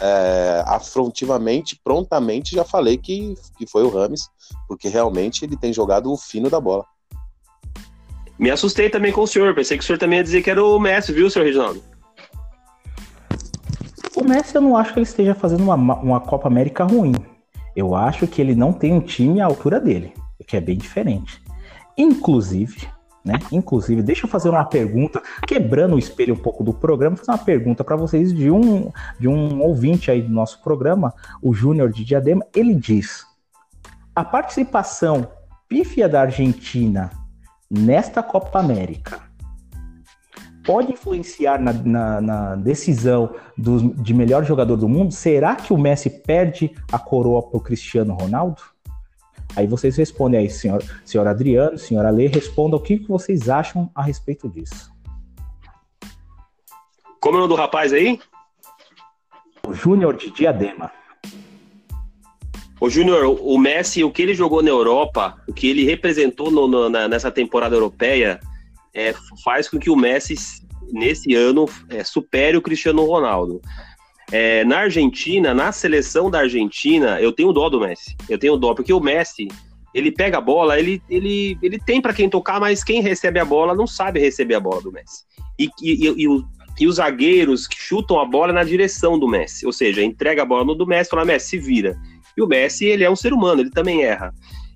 é, 0.00 0.64
afrontivamente, 0.66 1.78
prontamente, 1.82 2.54
já 2.54 2.64
falei 2.64 2.96
que, 2.96 3.34
que 3.56 3.66
foi 3.66 3.82
o 3.82 3.88
Rames, 3.88 4.28
porque 4.68 4.88
realmente 4.88 5.44
ele 5.44 5.56
tem 5.56 5.72
jogado 5.72 6.12
o 6.12 6.16
fino 6.16 6.50
da 6.50 6.60
bola. 6.60 6.84
Me 8.38 8.50
assustei 8.50 8.88
também 8.88 9.12
com 9.12 9.22
o 9.22 9.26
senhor. 9.26 9.54
Pensei 9.54 9.76
que 9.76 9.84
o 9.84 9.86
senhor 9.86 9.98
também 9.98 10.18
ia 10.18 10.24
dizer 10.24 10.42
que 10.42 10.50
era 10.50 10.64
o 10.64 10.78
Messi, 10.78 11.12
viu, 11.12 11.28
senhor 11.28 11.44
Reginaldo? 11.44 11.82
O 14.16 14.24
Messi, 14.24 14.54
eu 14.54 14.60
não 14.60 14.76
acho 14.76 14.92
que 14.92 14.98
ele 14.98 15.06
esteja 15.06 15.34
fazendo 15.34 15.62
uma, 15.62 15.74
uma 15.74 16.20
Copa 16.20 16.48
América 16.48 16.84
ruim. 16.84 17.14
Eu 17.76 17.94
acho 17.94 18.26
que 18.26 18.40
ele 18.40 18.54
não 18.54 18.72
tem 18.72 18.92
um 18.92 19.00
time 19.00 19.40
à 19.40 19.46
altura 19.46 19.78
dele 19.78 20.12
que 20.50 20.56
é 20.56 20.60
bem 20.60 20.76
diferente. 20.76 21.40
Inclusive, 21.96 22.88
Né? 23.24 23.34
Inclusive, 23.52 24.02
deixa 24.02 24.24
eu 24.26 24.30
fazer 24.30 24.48
uma 24.48 24.64
pergunta, 24.64 25.22
quebrando 25.46 25.94
o 25.94 25.98
espelho 25.98 26.34
um 26.34 26.38
pouco 26.38 26.64
do 26.64 26.72
programa, 26.72 27.16
fazer 27.16 27.30
uma 27.30 27.38
pergunta 27.38 27.84
para 27.84 27.96
vocês 27.96 28.32
de 28.32 28.50
um, 28.50 28.90
de 29.18 29.28
um 29.28 29.60
ouvinte 29.60 30.10
aí 30.10 30.22
do 30.22 30.32
nosso 30.32 30.62
programa, 30.62 31.12
o 31.42 31.52
Júnior 31.52 31.92
de 31.92 32.04
Diadema. 32.04 32.44
Ele 32.54 32.74
diz: 32.74 33.26
a 34.14 34.24
participação 34.24 35.28
pífia 35.68 36.08
da 36.08 36.22
Argentina 36.22 37.10
nesta 37.70 38.22
Copa 38.22 38.58
América 38.58 39.20
pode 40.64 40.92
influenciar 40.92 41.60
na, 41.60 41.72
na, 41.72 42.20
na 42.20 42.56
decisão 42.56 43.34
do, 43.56 43.94
de 43.94 44.14
melhor 44.14 44.44
jogador 44.44 44.76
do 44.76 44.88
mundo? 44.88 45.12
Será 45.12 45.56
que 45.56 45.72
o 45.72 45.78
Messi 45.78 46.08
perde 46.08 46.72
a 46.90 46.98
coroa 46.98 47.42
para 47.42 47.58
o 47.58 47.60
Cristiano 47.60 48.14
Ronaldo? 48.14 48.62
Aí 49.56 49.66
vocês 49.66 49.96
respondem 49.96 50.40
aí, 50.40 50.50
senhor, 50.50 50.82
senhor 51.04 51.26
Adriano, 51.26 51.76
senhora 51.76 52.10
Lê, 52.10 52.26
respondam 52.26 52.78
o 52.78 52.82
que, 52.82 52.98
que 52.98 53.08
vocês 53.08 53.48
acham 53.48 53.90
a 53.94 54.02
respeito 54.02 54.48
disso. 54.48 54.92
Como 57.20 57.36
é 57.36 57.38
o 57.38 57.42
nome 57.42 57.54
do 57.54 57.60
rapaz 57.60 57.92
aí? 57.92 58.18
O 59.66 59.74
Júnior 59.74 60.16
de 60.16 60.30
Diadema. 60.30 60.90
O 62.80 62.88
Júnior, 62.88 63.38
o 63.42 63.58
Messi, 63.58 64.02
o 64.02 64.10
que 64.10 64.22
ele 64.22 64.34
jogou 64.34 64.62
na 64.62 64.70
Europa, 64.70 65.36
o 65.46 65.52
que 65.52 65.68
ele 65.68 65.84
representou 65.84 66.50
no, 66.50 66.66
no, 66.66 66.88
na, 66.88 67.06
nessa 67.06 67.30
temporada 67.30 67.76
europeia, 67.76 68.40
é, 68.94 69.14
faz 69.44 69.68
com 69.68 69.78
que 69.78 69.90
o 69.90 69.96
Messi, 69.96 70.34
nesse 70.90 71.34
ano, 71.34 71.66
é, 71.90 72.02
supere 72.02 72.56
o 72.56 72.62
Cristiano 72.62 73.04
Ronaldo. 73.04 73.60
É, 74.32 74.64
na 74.64 74.80
Argentina, 74.80 75.52
na 75.52 75.72
seleção 75.72 76.30
da 76.30 76.40
Argentina, 76.40 77.20
eu 77.20 77.32
tenho 77.32 77.52
dó 77.52 77.68
do 77.68 77.80
Messi. 77.80 78.16
Eu 78.28 78.38
tenho 78.38 78.56
dó, 78.56 78.74
porque 78.74 78.92
o 78.92 79.00
Messi, 79.00 79.48
ele 79.92 80.12
pega 80.12 80.38
a 80.38 80.40
bola, 80.40 80.78
ele, 80.78 81.02
ele, 81.08 81.58
ele 81.62 81.78
tem 81.78 82.00
para 82.00 82.14
quem 82.14 82.28
tocar, 82.28 82.60
mas 82.60 82.84
quem 82.84 83.02
recebe 83.02 83.40
a 83.40 83.44
bola 83.44 83.74
não 83.74 83.86
sabe 83.86 84.20
receber 84.20 84.54
a 84.54 84.60
bola 84.60 84.80
do 84.80 84.92
Messi. 84.92 85.24
E, 85.58 85.68
e, 85.82 86.06
e, 86.06 86.26
e, 86.26 86.44
e 86.78 86.86
os 86.86 86.96
zagueiros 86.96 87.66
que 87.66 87.76
chutam 87.76 88.20
a 88.20 88.24
bola 88.24 88.52
na 88.52 88.62
direção 88.62 89.18
do 89.18 89.28
Messi, 89.28 89.66
ou 89.66 89.72
seja, 89.72 90.02
entrega 90.02 90.42
a 90.42 90.46
bola 90.46 90.64
no 90.64 90.74
do 90.74 90.86
Messi 90.86 91.10
fala, 91.10 91.24
Messi, 91.24 91.48
se 91.50 91.58
vira. 91.58 91.98
E 92.36 92.42
o 92.42 92.46
Messi, 92.46 92.84
ele 92.84 93.04
é 93.04 93.10
um 93.10 93.16
ser 93.16 93.32
humano, 93.32 93.60
ele 93.60 93.70
também 93.70 94.02
erra. 94.02 94.32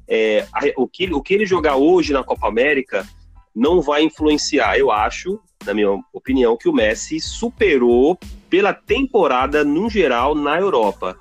É, 0.09 0.47
o, 0.77 0.87
que, 0.87 1.07
o 1.13 1.23
que 1.23 1.33
ele 1.33 1.47
jogar 1.47 1.77
hoje 1.77 2.13
na 2.13 2.25
Copa 2.25 2.49
América 2.49 3.07
não 3.55 3.81
vai 3.81 4.03
influenciar. 4.03 4.77
Eu 4.77 4.91
acho, 4.91 5.41
na 5.65 5.75
minha 5.75 5.91
opinião, 6.13 6.57
que 6.57 6.69
o 6.69 6.73
Messi 6.73 7.21
superou 7.21 8.19
pela 8.49 8.73
temporada 8.73 9.65
no 9.65 9.89
geral 9.89 10.35
na 10.35 10.59
Europa. 10.59 11.17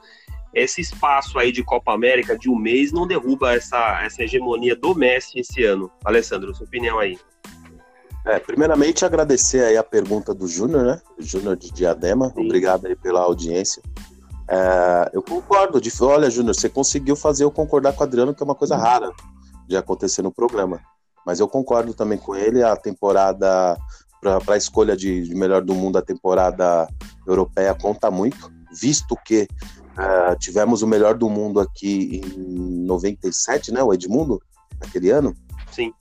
Esse 0.53 0.81
espaço 0.81 1.39
aí 1.39 1.51
de 1.51 1.63
Copa 1.63 1.93
América 1.93 2.37
de 2.37 2.49
um 2.49 2.55
mês 2.55 2.91
não 2.91 3.07
derruba 3.07 3.53
essa, 3.53 4.03
essa 4.03 4.23
hegemonia 4.23 4.75
do 4.75 4.93
Messi 4.93 5.39
esse 5.39 5.63
ano. 5.63 5.89
Alessandro, 6.05 6.53
sua 6.53 6.67
opinião 6.67 6.99
aí. 6.99 7.17
É, 8.25 8.39
primeiramente 8.39 9.03
agradecer 9.03 9.65
aí 9.65 9.75
a 9.75 9.83
pergunta 9.83 10.33
do 10.33 10.47
Júnior, 10.47 10.83
né? 10.83 11.01
Júnior 11.17 11.57
de 11.57 11.71
Diadema. 11.71 12.29
Sim. 12.29 12.45
Obrigado 12.45 12.85
aí 12.85 12.95
pela 12.95 13.19
audiência. 13.21 13.81
É, 14.47 15.09
eu 15.13 15.21
concordo. 15.21 15.81
De, 15.81 15.91
olha, 16.01 16.29
Júnior, 16.29 16.55
você 16.55 16.69
conseguiu 16.69 17.15
fazer 17.15 17.43
eu 17.43 17.51
concordar 17.51 17.93
com 17.93 18.01
o 18.01 18.07
Adriano, 18.07 18.33
que 18.33 18.41
é 18.41 18.45
uma 18.45 18.55
coisa 18.55 18.77
rara 18.77 19.11
de 19.67 19.75
acontecer 19.75 20.21
no 20.21 20.31
programa. 20.31 20.79
Mas 21.25 21.39
eu 21.39 21.47
concordo 21.47 21.93
também 21.93 22.17
com 22.17 22.35
ele. 22.35 22.63
A 22.63 22.75
temporada 22.75 23.77
para 24.23 24.55
a 24.55 24.57
escolha 24.57 24.95
de, 24.95 25.23
de, 25.23 25.35
melhor 25.35 25.61
do 25.61 25.73
mundo, 25.73 25.97
a 25.97 26.01
temporada 26.01 26.87
europeia 27.27 27.73
conta 27.73 28.09
muito, 28.09 28.51
visto 28.79 29.15
que 29.25 29.47
uh, 29.97 30.37
tivemos 30.39 30.81
o 30.81 30.87
melhor 30.87 31.15
do 31.15 31.29
mundo 31.29 31.59
aqui 31.59 32.21
em 32.23 32.85
97, 32.85 33.71
né? 33.71 33.83
O 33.83 33.93
Edmundo, 33.93 34.41
naquele 34.79 35.09
ano. 35.09 35.35
Sim. 35.71 35.93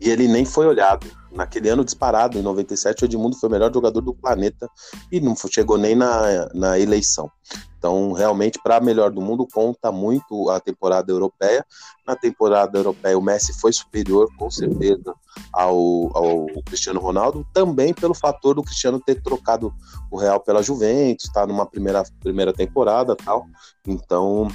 E 0.00 0.08
ele 0.08 0.28
nem 0.28 0.44
foi 0.44 0.66
olhado. 0.66 1.06
Naquele 1.32 1.68
ano 1.68 1.84
disparado, 1.84 2.38
em 2.38 2.42
97, 2.42 3.04
o 3.04 3.06
Edmundo 3.06 3.36
foi 3.36 3.48
o 3.48 3.52
melhor 3.52 3.72
jogador 3.72 4.00
do 4.00 4.14
planeta 4.14 4.68
e 5.12 5.20
não 5.20 5.34
chegou 5.36 5.78
nem 5.78 5.94
na, 5.94 6.48
na 6.54 6.78
eleição. 6.78 7.30
Então, 7.78 8.12
realmente, 8.12 8.60
para 8.62 8.78
melhor 8.78 9.10
do 9.10 9.22
mundo, 9.22 9.48
conta 9.50 9.90
muito 9.90 10.50
a 10.50 10.60
temporada 10.60 11.10
europeia. 11.10 11.64
Na 12.06 12.14
temporada 12.14 12.78
europeia, 12.78 13.16
o 13.16 13.22
Messi 13.22 13.58
foi 13.58 13.72
superior, 13.72 14.28
com 14.36 14.50
certeza, 14.50 15.14
ao, 15.50 15.74
ao 16.14 16.46
Cristiano 16.66 17.00
Ronaldo, 17.00 17.46
também 17.54 17.94
pelo 17.94 18.12
fator 18.12 18.54
do 18.54 18.62
Cristiano 18.62 19.00
ter 19.00 19.22
trocado 19.22 19.72
o 20.10 20.18
Real 20.18 20.40
pela 20.40 20.62
Juventus, 20.62 21.24
está 21.24 21.46
numa 21.46 21.64
primeira, 21.64 22.02
primeira 22.20 22.52
temporada 22.52 23.16
tal. 23.16 23.46
Então, 23.86 24.48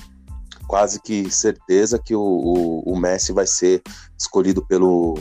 quase 0.68 1.02
que 1.02 1.32
certeza 1.32 1.98
que 1.98 2.16
o, 2.16 2.22
o, 2.22 2.94
o 2.94 3.00
Messi 3.00 3.32
vai 3.32 3.48
ser 3.48 3.82
escolhido 4.18 4.64
pelo, 4.68 5.16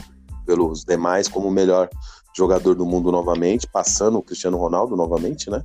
pelos 0.45 0.85
demais 0.85 1.29
como 1.29 1.49
o 1.49 1.53
melhor 1.53 1.89
jogador 2.37 2.75
do 2.75 2.85
mundo 2.85 3.13
novamente, 3.13 3.67
passando 3.67 4.19
o 4.19 4.23
Cristiano 4.23 4.59
Ronaldo 4.59 4.97
novamente, 4.97 5.49
né? 5.49 5.63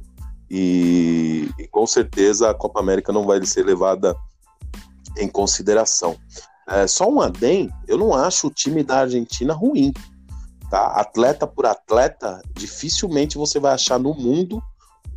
E, 0.50 1.50
e, 1.60 1.68
com 1.68 1.86
certeza 1.86 2.50
a 2.50 2.54
Copa 2.54 2.80
América 2.80 3.12
não 3.12 3.26
vai 3.26 3.44
ser 3.46 3.66
levada 3.66 4.16
em 5.18 5.28
consideração. 5.28 6.16
É, 6.68 6.88
só 6.88 7.10
um 7.10 7.22
adem, 7.22 7.70
eu 7.88 7.98
não 7.98 8.14
acho 8.14 8.48
o 8.48 8.52
time 8.52 8.84
da 8.84 9.00
Argentina 9.00 9.54
ruim. 9.54 9.92
Tá? 10.70 10.86
Atleta 10.88 11.48
por 11.48 11.66
atleta, 11.66 12.42
dificilmente 12.54 13.38
você 13.38 13.60
vai 13.60 13.74
achar 13.74 14.00
no 14.00 14.14
mundo 14.14 14.62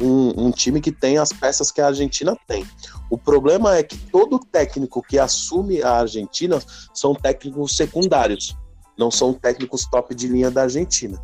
um, 0.01 0.47
um, 0.47 0.51
time 0.51 0.81
que 0.81 0.91
tem 0.91 1.19
as 1.19 1.33
peças 1.33 1.71
que 1.71 1.81
a 1.81 1.89
Argentina 1.89 2.37
tem. 2.47 2.67
O 3.11 3.19
problema 3.19 3.77
é 3.77 3.83
que 3.83 3.97
todo 3.97 4.39
técnico 4.39 5.03
que 5.03 5.19
assume 5.19 5.83
a 5.83 6.01
Argentina 6.01 6.59
são 6.95 7.15
técnicos 7.15 7.77
secundários 7.77 8.57
não 8.99 9.11
são 9.11 9.33
técnicos 9.33 9.87
top 9.87 10.15
de 10.15 10.29
linha 10.29 10.51
da 10.51 10.63
Argentina. 10.63 11.21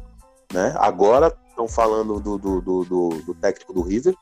Né? 0.53 0.75
Agora 0.79 1.37
estão 1.49 1.69
falando 1.69 2.21
do, 2.21 2.39
do, 2.39 2.61
do, 2.61 3.09
do, 3.23 3.35
técnico 3.35 3.73
do 3.73 3.83
River. 3.83 4.15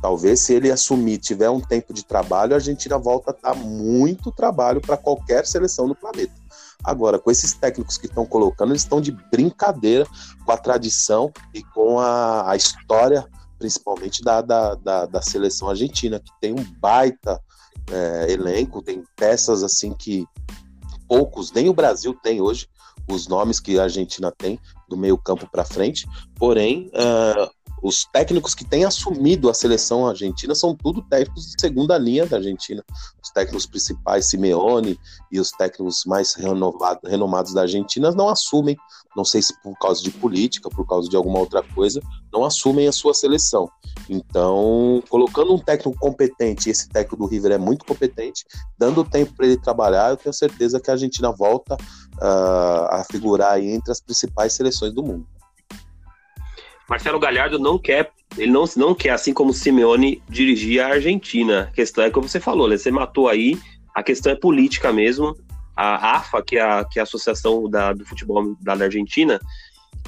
Talvez 0.00 0.40
se 0.40 0.54
ele 0.54 0.70
assumir, 0.70 1.18
tiver 1.18 1.50
um 1.50 1.60
tempo 1.60 1.92
de 1.92 2.04
trabalho, 2.04 2.52
a 2.52 2.56
Argentina 2.56 2.96
volta 2.96 3.32
a 3.32 3.52
dar 3.52 3.56
muito 3.56 4.30
trabalho 4.30 4.80
para 4.80 4.96
qualquer 4.96 5.44
seleção 5.44 5.88
do 5.88 5.94
planeta. 5.94 6.32
Agora, 6.84 7.18
com 7.18 7.30
esses 7.30 7.52
técnicos 7.54 7.98
que 7.98 8.06
estão 8.06 8.24
colocando, 8.24 8.70
eles 8.70 8.82
estão 8.82 9.00
de 9.00 9.10
brincadeira 9.10 10.06
com 10.44 10.52
a 10.52 10.56
tradição 10.56 11.32
e 11.52 11.62
com 11.64 11.98
a, 11.98 12.48
a 12.50 12.56
história, 12.56 13.28
principalmente 13.58 14.22
da, 14.22 14.40
da, 14.40 14.76
da, 14.76 15.06
da, 15.06 15.20
seleção 15.20 15.68
argentina, 15.68 16.20
que 16.20 16.30
tem 16.40 16.52
um 16.52 16.64
baita 16.80 17.40
é, 17.90 18.32
elenco, 18.32 18.80
tem 18.80 19.02
peças 19.16 19.64
assim 19.64 19.92
que 19.92 20.24
poucos, 21.08 21.50
nem 21.50 21.68
o 21.68 21.74
Brasil 21.74 22.14
tem 22.22 22.40
hoje, 22.40 22.68
os 23.08 23.26
nomes 23.28 23.60
que 23.60 23.78
a 23.78 23.84
Argentina 23.84 24.32
tem 24.36 24.58
do 24.88 24.96
meio 24.96 25.16
campo 25.18 25.48
para 25.50 25.64
frente, 25.64 26.06
porém 26.36 26.90
uh, 26.94 27.50
os 27.82 28.04
técnicos 28.12 28.54
que 28.54 28.64
têm 28.64 28.84
assumido 28.84 29.48
a 29.48 29.54
seleção 29.54 30.06
argentina 30.06 30.54
são 30.54 30.74
tudo 30.74 31.02
técnicos 31.02 31.46
de 31.46 31.60
segunda 31.60 31.96
linha 31.96 32.26
da 32.26 32.36
Argentina. 32.36 32.84
Os 33.22 33.30
técnicos 33.30 33.66
principais, 33.66 34.26
Simeone 34.26 34.98
e 35.30 35.38
os 35.38 35.50
técnicos 35.50 36.04
mais 36.06 36.34
renovado, 36.34 37.00
renomados 37.04 37.52
da 37.52 37.62
Argentina, 37.62 38.10
não 38.10 38.28
assumem, 38.28 38.76
não 39.16 39.24
sei 39.24 39.42
se 39.42 39.58
por 39.62 39.76
causa 39.78 40.02
de 40.02 40.10
política, 40.10 40.68
por 40.68 40.86
causa 40.86 41.08
de 41.08 41.16
alguma 41.16 41.38
outra 41.38 41.62
coisa, 41.62 42.00
não 42.32 42.44
assumem 42.44 42.88
a 42.88 42.92
sua 42.92 43.14
seleção. 43.14 43.70
Então, 44.08 45.02
colocando 45.08 45.54
um 45.54 45.58
técnico 45.58 45.98
competente, 45.98 46.68
e 46.68 46.72
esse 46.72 46.88
técnico 46.88 47.16
do 47.16 47.26
River 47.26 47.52
é 47.52 47.58
muito 47.58 47.84
competente, 47.84 48.44
dando 48.78 49.04
tempo 49.04 49.34
para 49.34 49.46
ele 49.46 49.56
trabalhar, 49.56 50.10
eu 50.10 50.16
tenho 50.16 50.32
certeza 50.32 50.80
que 50.80 50.90
a 50.90 50.94
Argentina 50.94 51.30
volta 51.30 51.74
uh, 51.74 52.86
a 52.90 53.04
figurar 53.10 53.60
entre 53.62 53.92
as 53.92 54.00
principais 54.00 54.52
seleções 54.52 54.92
do 54.92 55.02
mundo. 55.02 55.26
Marcelo 56.88 57.18
Galhardo 57.18 57.58
não 57.58 57.78
quer, 57.78 58.10
ele 58.36 58.50
não, 58.50 58.64
não 58.76 58.94
quer, 58.94 59.10
assim 59.10 59.32
como 59.32 59.52
Simeone, 59.52 60.22
dirigir 60.28 60.80
a 60.80 60.88
Argentina. 60.88 61.68
A 61.70 61.74
questão 61.74 62.02
é 62.02 62.10
que 62.10 62.18
você 62.18 62.40
falou, 62.40 62.66
né? 62.66 62.78
você 62.78 62.90
matou 62.90 63.28
aí, 63.28 63.58
a 63.94 64.02
questão 64.02 64.32
é 64.32 64.36
política 64.36 64.92
mesmo. 64.92 65.36
A 65.76 66.16
AFA, 66.16 66.42
que 66.42 66.56
é 66.56 66.62
a, 66.62 66.84
que 66.84 66.98
é 66.98 67.02
a 67.02 67.04
Associação 67.04 67.68
da, 67.68 67.92
do 67.92 68.04
Futebol 68.04 68.56
da 68.60 68.72
Argentina, 68.72 69.38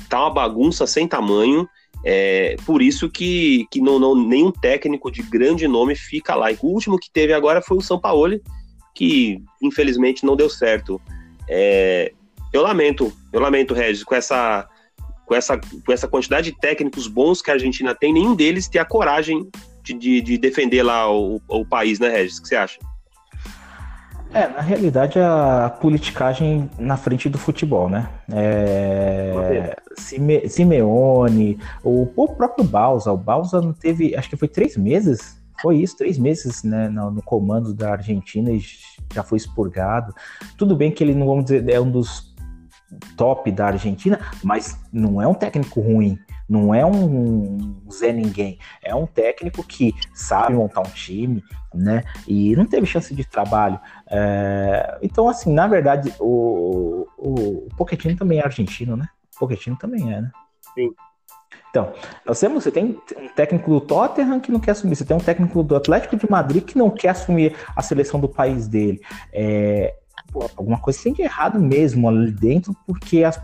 tá 0.09 0.21
uma 0.21 0.31
bagunça 0.31 0.87
sem 0.87 1.07
tamanho. 1.07 1.69
É, 2.05 2.57
por 2.65 2.81
isso 2.81 3.11
que, 3.11 3.67
que 3.71 3.81
não, 3.81 3.99
não, 3.99 4.15
nenhum 4.15 4.51
técnico 4.51 5.11
de 5.11 5.23
grande 5.23 5.69
nome 5.69 5.95
fica 5.95 6.35
lá. 6.35 6.51
E 6.51 6.59
o 6.63 6.67
último 6.67 6.99
que 6.99 7.11
teve 7.11 7.33
agora 7.33 7.61
foi 7.61 7.77
o 7.77 7.83
São 7.83 8.01
Paulo, 8.01 8.41
que 8.95 9.43
infelizmente 9.63 10.25
não 10.25 10.35
deu 10.35 10.49
certo. 10.49 11.01
É, 11.49 12.13
eu 12.53 12.63
lamento, 12.63 13.13
eu 13.33 13.41
lamento, 13.41 13.75
Regis, 13.75 14.03
com 14.03 14.15
essa 14.15 14.69
com 15.31 15.37
essa, 15.37 15.57
com 15.57 15.93
essa 15.93 16.09
quantidade 16.09 16.51
de 16.51 16.59
técnicos 16.59 17.07
bons 17.07 17.41
que 17.41 17.53
a 17.53 17.55
Argentina 17.55 17.95
tem, 17.95 18.13
nenhum 18.13 18.35
deles 18.35 18.67
tem 18.67 18.81
a 18.81 18.85
coragem 18.85 19.49
de, 19.81 19.95
de, 19.95 20.21
de 20.21 20.37
defender 20.37 20.83
lá 20.83 21.09
o, 21.09 21.41
o 21.47 21.65
país, 21.65 22.01
né, 22.01 22.09
Regis? 22.09 22.39
O 22.39 22.43
que 22.43 22.49
você 22.49 22.57
acha? 22.57 22.81
É, 24.35 24.49
na 24.49 24.61
realidade 24.61 25.21
a 25.21 25.73
politicagem 25.81 26.69
na 26.77 26.97
frente 26.97 27.29
do 27.29 27.39
futebol, 27.39 27.89
né? 27.89 28.11
É, 28.33 29.77
Sime, 29.97 30.49
Simeone, 30.49 31.61
o, 31.85 32.11
o 32.17 32.35
próprio 32.35 32.65
Balsa, 32.65 33.13
o 33.13 33.17
Balsa 33.17 33.61
não 33.61 33.73
teve, 33.73 34.17
acho 34.17 34.29
que 34.29 34.37
foi 34.37 34.49
três 34.49 34.77
meses, 34.77 35.41
foi 35.63 35.77
isso, 35.77 35.97
três 35.97 36.19
meses 36.19 36.65
né, 36.65 36.89
no, 36.89 37.13
no 37.13 37.23
comando 37.23 37.73
da 37.73 37.93
Argentina 37.93 38.51
e 38.51 38.61
já 39.15 39.23
foi 39.23 39.37
expurgado. 39.39 40.13
Tudo 40.57 40.75
bem 40.75 40.91
que 40.91 41.05
ele 41.05 41.15
não 41.15 41.27
vamos 41.27 41.45
dizer 41.45 41.71
é 41.71 41.81
um 41.81 41.91
dos 41.91 42.30
top 43.17 43.51
da 43.51 43.67
Argentina, 43.67 44.19
mas 44.43 44.79
não 44.93 45.21
é 45.21 45.27
um 45.27 45.35
técnico 45.35 45.81
ruim, 45.81 46.19
não 46.49 46.75
é 46.75 46.85
um 46.85 47.81
Zé 47.93 48.13
Ninguém, 48.13 48.59
é 48.83 48.95
um 48.95 49.07
técnico 49.07 49.63
que 49.63 49.95
sabe 50.13 50.55
montar 50.55 50.81
um 50.81 50.91
time, 50.91 51.43
né? 51.73 52.03
E 52.27 52.57
não 52.57 52.67
teve 52.67 52.87
chance 52.87 53.15
de 53.15 53.25
trabalho. 53.25 53.79
É... 54.11 54.99
Então, 55.03 55.29
assim, 55.29 55.53
na 55.53 55.69
verdade, 55.69 56.13
o, 56.19 57.07
o, 57.17 57.67
o 57.67 57.69
Pochettino 57.77 58.17
também 58.17 58.41
é 58.41 58.45
argentino, 58.45 58.97
né? 58.97 59.09
O 59.37 59.39
Pochettino 59.39 59.77
também 59.77 60.13
é, 60.13 60.21
né? 60.21 60.31
Sim. 60.75 60.91
Então, 61.71 61.93
nós 62.27 62.41
temos, 62.41 62.65
você 62.65 62.71
tem 62.73 62.85
um 62.85 63.29
técnico 63.29 63.71
do 63.71 63.81
Tottenham 63.81 64.41
que 64.41 64.51
não 64.51 64.59
quer 64.59 64.73
assumir, 64.73 64.97
você 64.97 65.05
tem 65.05 65.17
um 65.17 65.21
técnico 65.21 65.63
do 65.63 65.77
Atlético 65.77 66.17
de 66.17 66.29
Madrid 66.29 66.65
que 66.65 66.77
não 66.77 66.91
quer 66.91 67.11
assumir 67.11 67.55
a 67.77 67.81
seleção 67.81 68.19
do 68.19 68.29
país 68.29 68.67
dele. 68.67 69.01
É, 69.33 69.95
pô, 70.31 70.49
alguma 70.57 70.79
coisa 70.79 71.03
tem 71.03 71.13
de 71.13 71.23
errado 71.23 71.59
mesmo 71.59 72.09
ali 72.09 72.33
dentro, 72.33 72.75
porque 72.87 73.25
as, 73.25 73.41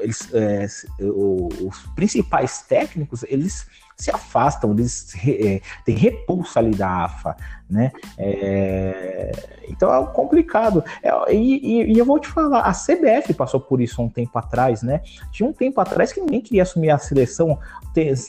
eles, 0.00 0.28
é, 0.32 0.66
os 1.00 1.86
principais 1.94 2.62
técnicos, 2.62 3.24
eles 3.24 3.66
se 3.96 4.10
afastam, 4.12 4.70
eles 4.72 5.12
é, 5.26 5.60
têm 5.84 5.96
repulsa 5.96 6.60
ali 6.60 6.70
da 6.70 7.04
AFA, 7.04 7.36
né? 7.68 7.90
É, 8.16 9.32
então 9.68 9.92
é 9.92 10.06
complicado. 10.12 10.84
É, 11.02 11.34
e, 11.34 11.92
e, 11.92 11.98
eu 11.98 12.04
vou 12.04 12.18
te 12.20 12.28
falar, 12.28 12.60
a 12.60 12.72
CBF 12.72 13.34
passou 13.34 13.60
por 13.60 13.80
isso 13.80 14.00
um 14.00 14.08
tempo 14.08 14.38
atrás, 14.38 14.82
né? 14.82 15.02
Tinha 15.32 15.48
um 15.48 15.52
tempo 15.52 15.80
atrás 15.80 16.12
que 16.12 16.20
ninguém 16.20 16.40
queria 16.40 16.62
assumir 16.62 16.90
a 16.90 16.98
seleção, 16.98 17.58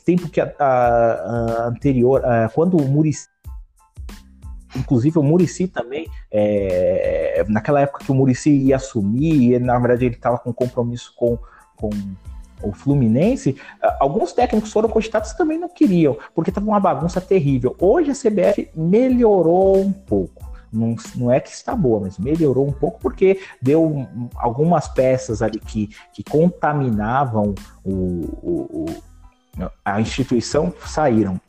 tempo 0.04 0.28
que 0.30 0.42
a, 0.42 0.52
a, 0.58 0.66
a 0.66 1.68
anterior, 1.68 2.26
a, 2.26 2.50
quando 2.50 2.76
o 2.76 2.88
Murici 2.88 3.28
Inclusive 4.76 5.20
o 5.20 5.24
Murici 5.24 5.68
também, 5.68 6.08
é, 6.32 7.44
naquela 7.48 7.82
época 7.82 8.04
que 8.04 8.12
o 8.12 8.16
Murici 8.16 8.50
ia 8.50 8.76
assumir, 8.76 9.54
e, 9.54 9.60
na 9.60 9.78
verdade 9.80 10.06
ele 10.06 10.16
estava 10.16 10.38
com 10.38 10.54
compromisso 10.54 11.14
com, 11.16 11.38
com 11.76 11.90
o 12.62 12.74
Fluminense, 12.74 13.56
alguns 14.00 14.34
técnicos 14.34 14.72
foram 14.72 14.90
cogitados 14.90 15.34
também 15.34 15.58
não 15.58 15.70
queriam, 15.70 16.18
porque 16.36 16.52
estava 16.52 16.68
uma 16.68 16.80
bagunça 16.80 17.22
terrível. 17.22 17.76
Hoje 17.80 18.12
a 18.12 18.14
CBF 18.14 18.70
melhorou 18.76 19.80
um 19.80 19.92
pouco. 19.92 20.50
Não, 20.72 20.96
não 21.16 21.32
é 21.32 21.40
que 21.40 21.50
está 21.50 21.76
boa, 21.76 22.02
mas 22.02 22.20
melhorou 22.20 22.68
um 22.68 22.72
pouco 22.72 23.00
porque 23.00 23.40
deu 23.62 24.08
algumas 24.36 24.88
peças 24.88 25.42
ali 25.42 25.60
que, 25.60 25.90
que 26.14 26.24
contaminavam 26.24 27.56
o, 27.84 27.92
o, 27.92 28.68
o 28.72 29.10
a 29.84 30.00
instituição 30.00 30.74
saíram. 30.86 31.40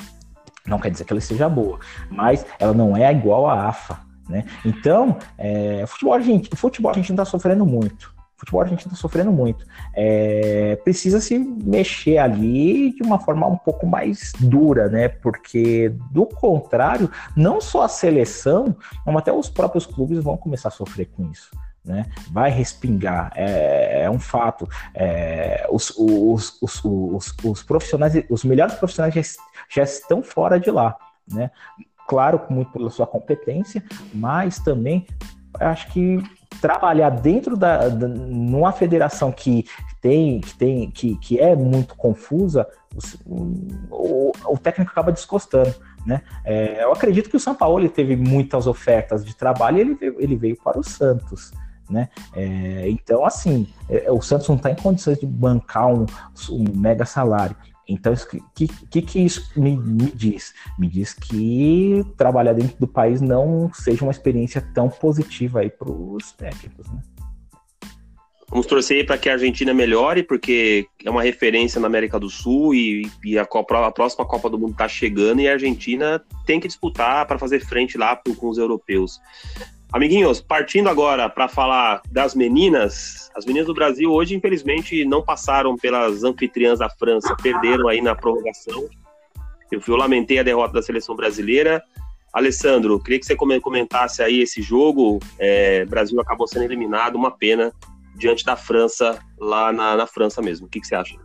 Não 0.67 0.79
quer 0.79 0.91
dizer 0.91 1.05
que 1.05 1.13
ela 1.13 1.21
seja 1.21 1.49
boa, 1.49 1.79
mas 2.11 2.45
ela 2.59 2.73
não 2.73 2.97
é 2.97 3.11
igual 3.11 3.49
à 3.49 3.69
AFA. 3.69 3.99
Né? 4.29 4.45
Então, 4.65 5.17
é, 5.37 5.85
futebol 5.87 6.17
o 6.17 6.57
futebol 6.57 6.91
argentino 6.91 7.15
está 7.15 7.25
sofrendo 7.25 7.67
muito. 7.67 8.15
Futebol 8.37 8.63
argentino 8.63 8.93
está 8.93 9.01
sofrendo 9.01 9.31
muito. 9.31 9.67
É, 9.95 10.77
precisa 10.83 11.21
se 11.21 11.39
mexer 11.39 12.17
ali 12.17 12.95
de 12.95 13.03
uma 13.03 13.19
forma 13.19 13.47
um 13.47 13.57
pouco 13.57 13.87
mais 13.87 14.33
dura, 14.41 14.89
né? 14.89 15.09
Porque, 15.09 15.93
do 16.11 16.25
contrário, 16.25 17.11
não 17.37 17.61
só 17.61 17.83
a 17.83 17.89
seleção, 17.89 18.75
como 19.05 19.19
até 19.19 19.31
os 19.31 19.51
próprios 19.51 19.85
clubes 19.85 20.25
vão 20.25 20.39
começar 20.39 20.69
a 20.69 20.73
sofrer 20.73 21.11
com 21.15 21.31
isso. 21.31 21.51
Né? 21.85 22.07
Vai 22.31 22.51
respingar, 22.51 23.33
é, 23.35 24.03
é 24.05 24.11
um 24.11 24.19
fato. 24.19 24.67
É, 24.95 25.67
os, 25.71 25.91
os, 25.99 26.59
os, 26.63 27.35
os 27.45 27.63
profissionais, 27.63 28.25
os 28.31 28.45
melhores 28.45 28.75
profissionais 28.75 29.15
já, 29.71 29.83
estão 29.83 30.23
fora 30.23 30.59
de 30.59 30.71
lá, 30.71 30.97
né? 31.29 31.51
Claro, 32.09 32.41
muito 32.51 32.73
pela 32.73 32.91
sua 32.91 33.07
competência, 33.07 33.85
mas 34.13 34.59
também 34.59 35.07
acho 35.59 35.93
que 35.93 36.23
trabalhar 36.61 37.11
dentro 37.11 37.57
da, 37.57 37.89
da 37.89 38.09
numa 38.09 38.73
federação 38.73 39.31
que 39.31 39.65
tem 40.01 40.41
que 40.41 40.55
tem 40.55 40.91
que, 40.91 41.17
que 41.19 41.39
é 41.39 41.55
muito 41.55 41.95
confusa, 41.95 42.67
o, 43.25 44.33
o 44.47 44.59
técnico 44.59 44.91
acaba 44.91 45.13
desgostando. 45.13 45.75
Né? 46.05 46.23
É, 46.45 46.83
eu 46.83 46.93
acredito 46.93 47.29
que 47.29 47.37
o 47.37 47.41
São 47.41 47.55
Paulo 47.55 47.87
teve 47.89 48.17
muitas 48.17 48.67
ofertas 48.67 49.25
de 49.25 49.37
trabalho 49.37 49.79
e 49.79 49.81
ele 49.81 49.95
veio, 49.95 50.17
ele 50.19 50.37
veio 50.37 50.57
para 50.57 50.79
o 50.79 50.83
Santos. 50.83 51.53
Né? 51.89 52.09
É, 52.35 52.89
então, 52.89 53.25
assim, 53.25 53.69
é, 53.89 54.11
o 54.11 54.23
Santos 54.23 54.49
não 54.49 54.57
está 54.57 54.71
em 54.71 54.77
condições 54.77 55.19
de 55.19 55.27
bancar 55.27 55.89
um, 55.89 56.07
um 56.51 56.65
mega 56.75 57.05
salário. 57.05 57.57
Então, 57.91 58.13
o 58.13 58.53
que, 58.55 58.69
que, 58.89 59.03
que, 59.03 59.19
isso 59.19 59.51
me, 59.57 59.77
me, 59.77 60.13
diz? 60.13 60.55
Me 60.79 60.87
diz 60.87 61.13
que 61.13 62.05
trabalhar 62.17 62.53
dentro 62.53 62.79
do 62.79 62.87
país 62.87 63.21
não 63.21 63.69
seja 63.75 64.05
uma 64.05 64.13
experiência 64.13 64.61
tão 64.73 64.89
positiva 64.89 65.61
aí 65.61 65.71
para 65.71 65.91
os 65.91 66.31
técnicos, 66.33 66.89
né? 66.89 67.03
Vamos 68.49 68.67
torcer 68.67 69.07
para 69.07 69.17
que 69.17 69.29
a 69.29 69.35
Argentina 69.35 69.73
melhore, 69.73 70.25
porque 70.25 70.87
é 71.05 71.11
uma 71.11 71.23
referência 71.23 71.81
na 71.81 71.87
América 71.87 72.19
do 72.19 72.29
Sul 72.29 72.75
e, 72.75 73.09
e 73.25 73.39
a, 73.39 73.47
Copa, 73.47 73.87
a, 73.87 73.93
próxima 73.93 74.25
Copa 74.25 74.51
do 74.51 74.59
Mundo 74.59 74.73
está 74.73 74.89
chegando 74.89 75.41
e 75.41 75.49
a 75.49 75.53
Argentina 75.53 76.21
tem 76.47 76.59
que 76.59 76.67
disputar 76.67 77.27
para 77.27 77.39
fazer 77.39 77.61
frente 77.61 77.97
lá 77.97 78.21
com 78.37 78.49
os 78.49 78.59
europeus. 78.59 79.21
Amiguinhos, 79.93 80.41
partindo 80.41 80.89
agora 80.89 81.29
para 81.29 81.49
falar 81.49 82.01
das 82.13 82.33
meninas, 82.33 83.29
as 83.35 83.45
meninas 83.45 83.67
do 83.67 83.75
Brasil 83.75 84.13
hoje, 84.13 84.37
infelizmente, 84.37 85.05
não 85.05 85.21
passaram 85.21 85.75
pelas 85.75 86.23
anfitriãs 86.23 86.79
da 86.79 86.89
França, 86.89 87.35
perderam 87.35 87.89
aí 87.89 88.01
na 88.01 88.15
prorrogação. 88.15 88.89
Eu, 89.71 89.81
eu 89.87 89.97
lamentei 89.97 90.39
a 90.39 90.45
derrota 90.45 90.75
da 90.75 90.83
seleção 90.83 91.17
brasileira. 91.17 91.83
Alessandro, 92.33 93.01
queria 93.03 93.19
que 93.19 93.27
você 93.27 93.35
comentasse 93.35 94.23
aí 94.23 94.41
esse 94.41 94.63
jogo. 94.63 95.19
É, 95.37 95.85
Brasil 95.87 96.21
acabou 96.21 96.47
sendo 96.47 96.67
eliminado, 96.67 97.17
uma 97.17 97.33
pena, 97.33 97.73
diante 98.15 98.45
da 98.45 98.55
França, 98.55 99.19
lá 99.41 99.73
na, 99.73 99.97
na 99.97 100.07
França 100.07 100.41
mesmo. 100.41 100.69
O 100.69 100.71
que, 100.71 100.81
que 100.81 100.87
você 100.87 100.95
acha? 100.95 101.17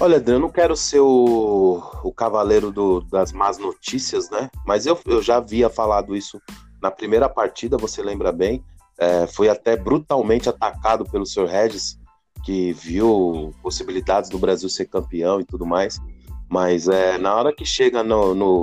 Olha, 0.00 0.16
Adriano, 0.16 0.40
eu 0.40 0.42
não 0.48 0.50
quero 0.50 0.74
ser 0.74 0.98
o, 0.98 1.80
o 2.02 2.12
cavaleiro 2.12 2.72
do, 2.72 3.02
das 3.02 3.32
más 3.32 3.56
notícias, 3.56 4.28
né? 4.30 4.50
Mas 4.66 4.84
eu, 4.84 4.98
eu 5.06 5.22
já 5.22 5.36
havia 5.36 5.70
falado 5.70 6.16
isso 6.16 6.42
na 6.82 6.90
primeira 6.90 7.28
partida, 7.28 7.78
você 7.78 8.02
lembra 8.02 8.32
bem, 8.32 8.64
é, 8.98 9.26
foi 9.26 9.48
até 9.48 9.76
brutalmente 9.76 10.48
atacado 10.48 11.04
pelo 11.04 11.24
Sr. 11.24 11.46
Regis, 11.46 11.98
que 12.44 12.72
viu 12.72 13.54
possibilidades 13.62 14.28
do 14.28 14.38
Brasil 14.38 14.68
ser 14.68 14.86
campeão 14.86 15.40
e 15.40 15.44
tudo 15.44 15.64
mais. 15.64 16.00
Mas 16.48 16.88
é, 16.88 17.16
na 17.18 17.34
hora 17.34 17.54
que 17.54 17.64
chega 17.64 18.02
no, 18.02 18.34
no, 18.34 18.62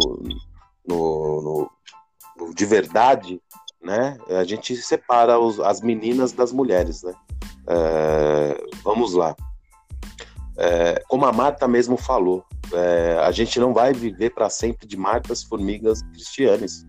no, 0.85 1.69
no 2.35 2.53
de 2.53 2.65
verdade, 2.65 3.41
né, 3.81 4.17
a 4.29 4.43
gente 4.43 4.75
separa 4.75 5.39
os, 5.39 5.59
as 5.59 5.81
meninas 5.81 6.33
das 6.33 6.51
mulheres, 6.51 7.01
né? 7.03 7.13
É, 7.67 8.63
vamos 8.83 9.13
lá. 9.13 9.35
É, 10.57 11.01
como 11.07 11.25
a 11.25 11.31
Marta 11.31 11.67
mesmo 11.67 11.95
falou, 11.95 12.43
é, 12.73 13.17
a 13.21 13.31
gente 13.31 13.59
não 13.59 13.73
vai 13.73 13.93
viver 13.93 14.31
para 14.31 14.49
sempre 14.49 14.85
de 14.85 14.97
Martas, 14.97 15.41
Formigas, 15.41 16.01
Cristianes. 16.11 16.85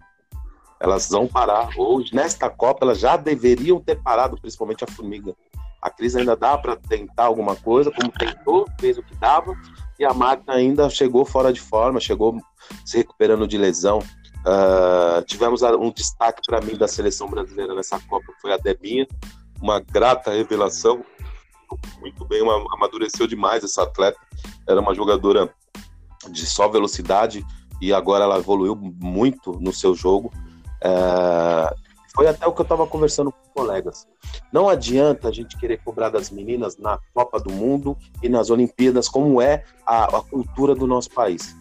Elas 0.81 1.09
vão 1.09 1.27
parar. 1.27 1.69
Hoje, 1.77 2.15
nesta 2.15 2.49
Copa, 2.49 2.85
elas 2.85 2.99
já 2.99 3.17
deveriam 3.17 3.79
ter 3.79 3.97
parado, 3.97 4.41
principalmente 4.41 4.83
a 4.83 4.87
Formiga. 4.87 5.35
A 5.83 5.91
Cris 5.91 6.17
ainda 6.17 6.35
dá 6.35 6.57
para 6.59 6.77
tentar 6.77 7.25
alguma 7.25 7.55
coisa, 7.55 7.91
como 7.91 8.11
tentou, 8.11 8.67
fez 8.79 8.99
o 8.99 9.03
que 9.03 9.15
dava, 9.17 9.55
e 9.99 10.05
a 10.05 10.13
Marta 10.13 10.53
ainda 10.53 10.89
chegou 10.91 11.25
fora 11.25 11.53
de 11.53 11.61
forma, 11.61 12.01
chegou 12.01 12.39
se 12.85 12.99
recuperando 12.99 13.47
de 13.47 13.57
lesão. 13.57 13.99
Uh, 14.41 15.23
tivemos 15.27 15.63
um 15.63 15.91
destaque 15.91 16.41
para 16.47 16.61
mim 16.61 16.75
da 16.77 16.89
seleção 16.89 17.29
brasileira 17.29 17.75
nessa 17.75 17.99
Copa, 18.01 18.33
foi 18.41 18.53
a 18.53 18.57
Debinha, 18.57 19.07
uma 19.61 19.81
grata 19.81 20.31
revelação. 20.31 21.05
Muito 22.01 22.25
bem, 22.25 22.43
uma, 22.43 22.65
amadureceu 22.75 23.27
demais 23.27 23.63
essa 23.63 23.83
atleta. 23.83 24.19
Era 24.67 24.81
uma 24.81 24.95
jogadora 24.95 25.53
de 26.31 26.47
só 26.47 26.69
velocidade 26.69 27.45
e 27.81 27.93
agora 27.93 28.25
ela 28.25 28.39
evoluiu 28.39 28.75
muito 28.77 29.53
no 29.61 29.73
seu 29.73 29.95
jogo. 29.95 30.33
É, 30.83 31.75
foi 32.15 32.27
até 32.27 32.47
o 32.47 32.53
que 32.53 32.61
eu 32.61 32.65
estava 32.65 32.87
conversando 32.87 33.33
com 33.33 33.63
colegas. 33.63 34.07
Não 34.53 34.69
adianta 34.69 35.29
a 35.29 35.33
gente 35.33 35.57
querer 35.57 35.79
cobrar 35.83 36.11
das 36.11 36.31
meninas 36.31 36.77
na 36.77 36.99
Copa 37.15 37.39
do 37.39 37.53
Mundo 37.53 37.97
e 38.23 38.29
nas 38.29 38.51
Olimpíadas, 38.51 39.09
como 39.09 39.41
é 39.41 39.65
a, 39.87 40.05
a 40.05 40.23
cultura 40.23 40.75
do 40.75 40.87
nosso 40.87 41.11
país. 41.11 41.55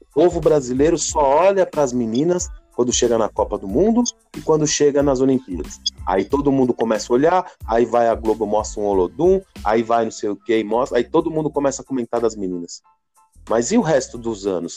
O 0.00 0.06
povo 0.14 0.40
brasileiro 0.40 0.98
só 0.98 1.20
olha 1.20 1.66
para 1.66 1.82
as 1.82 1.92
meninas 1.92 2.48
quando 2.74 2.92
chega 2.92 3.18
na 3.18 3.28
Copa 3.28 3.58
do 3.58 3.68
Mundo 3.68 4.02
e 4.36 4.40
quando 4.40 4.66
chega 4.66 5.02
nas 5.02 5.20
Olimpíadas. 5.20 5.78
Aí 6.06 6.24
todo 6.24 6.52
mundo 6.52 6.72
começa 6.72 7.12
a 7.12 7.14
olhar, 7.14 7.52
aí 7.66 7.84
vai 7.84 8.08
a 8.08 8.14
Globo 8.14 8.46
mostra 8.46 8.80
um 8.80 8.86
Olodum, 8.86 9.40
aí 9.64 9.82
vai 9.82 10.04
não 10.04 10.10
sei 10.10 10.30
o 10.30 10.36
que 10.36 10.62
mostra, 10.64 10.98
aí 10.98 11.04
todo 11.04 11.30
mundo 11.30 11.50
começa 11.50 11.82
a 11.82 11.84
comentar 11.84 12.20
das 12.20 12.36
meninas. 12.36 12.82
Mas 13.48 13.72
e 13.72 13.78
o 13.78 13.82
resto 13.82 14.16
dos 14.16 14.46
anos? 14.46 14.76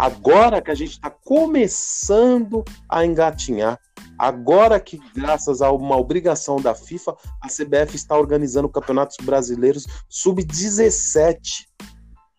Agora 0.00 0.62
que 0.62 0.70
a 0.70 0.74
gente 0.74 0.92
está 0.92 1.10
começando 1.10 2.64
a 2.88 3.04
engatinhar, 3.04 3.78
agora 4.18 4.80
que, 4.80 4.98
graças 5.14 5.60
a 5.60 5.70
uma 5.70 5.94
obrigação 5.94 6.56
da 6.56 6.74
FIFA, 6.74 7.14
a 7.42 7.48
CBF 7.48 7.96
está 7.96 8.16
organizando 8.16 8.66
campeonatos 8.66 9.18
brasileiros 9.22 9.86
sub-17. 10.08 11.66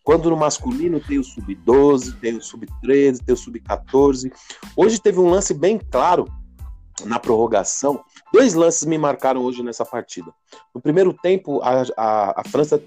Quando 0.04 0.32
no 0.32 0.38
masculino 0.38 1.00
tem 1.00 1.20
o 1.20 1.24
sub-12, 1.24 2.20
tem 2.20 2.36
o 2.36 2.42
sub-13, 2.42 3.24
tem 3.24 3.36
o 3.36 3.38
sub-14. 3.38 4.34
Hoje 4.76 5.00
teve 5.00 5.20
um 5.20 5.30
lance 5.30 5.54
bem 5.54 5.78
claro 5.78 6.26
na 7.06 7.20
prorrogação, 7.20 8.04
dois 8.34 8.56
lances 8.56 8.86
me 8.86 8.98
marcaram 8.98 9.42
hoje 9.42 9.62
nessa 9.62 9.86
partida. 9.86 10.34
No 10.74 10.82
primeiro 10.82 11.14
tempo, 11.14 11.62
a, 11.62 11.84
a, 11.96 12.42
a 12.42 12.44
França 12.44 12.82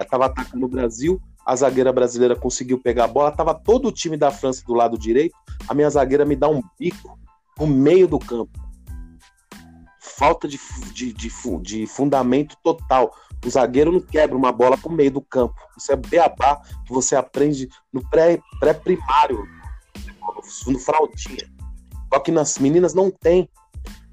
estava 0.00 0.24
atacando 0.24 0.64
o 0.64 0.68
Brasil, 0.68 1.20
a 1.44 1.54
zagueira 1.56 1.92
brasileira 1.92 2.34
conseguiu 2.34 2.78
pegar 2.78 3.04
a 3.04 3.08
bola, 3.08 3.30
estava 3.30 3.54
todo 3.54 3.88
o 3.88 3.92
time 3.92 4.16
da 4.16 4.30
França 4.30 4.62
do 4.66 4.74
lado 4.74 4.98
direito, 4.98 5.34
a 5.68 5.74
minha 5.74 5.90
zagueira 5.90 6.24
me 6.24 6.36
dá 6.36 6.48
um 6.48 6.62
bico 6.78 7.18
no 7.58 7.66
meio 7.66 8.08
do 8.08 8.18
campo. 8.18 8.52
Falta 10.00 10.46
de, 10.46 10.58
de, 10.92 11.12
de, 11.12 11.30
de 11.62 11.86
fundamento 11.86 12.56
total. 12.62 13.12
O 13.44 13.50
zagueiro 13.50 13.92
não 13.92 14.00
quebra 14.00 14.36
uma 14.36 14.52
bola 14.52 14.78
para 14.78 14.90
o 14.90 14.94
meio 14.94 15.10
do 15.10 15.20
campo. 15.20 15.54
Isso 15.76 15.92
é 15.92 15.96
beabá 15.96 16.60
que 16.86 16.92
você 16.92 17.16
aprende 17.16 17.68
no 17.92 18.02
pré-primário, 18.08 19.44
pré 19.44 20.72
no 20.72 20.78
fraldinha. 20.78 21.52
Só 22.12 22.20
que 22.20 22.30
nas 22.30 22.58
meninas 22.58 22.94
não 22.94 23.10
tem. 23.10 23.48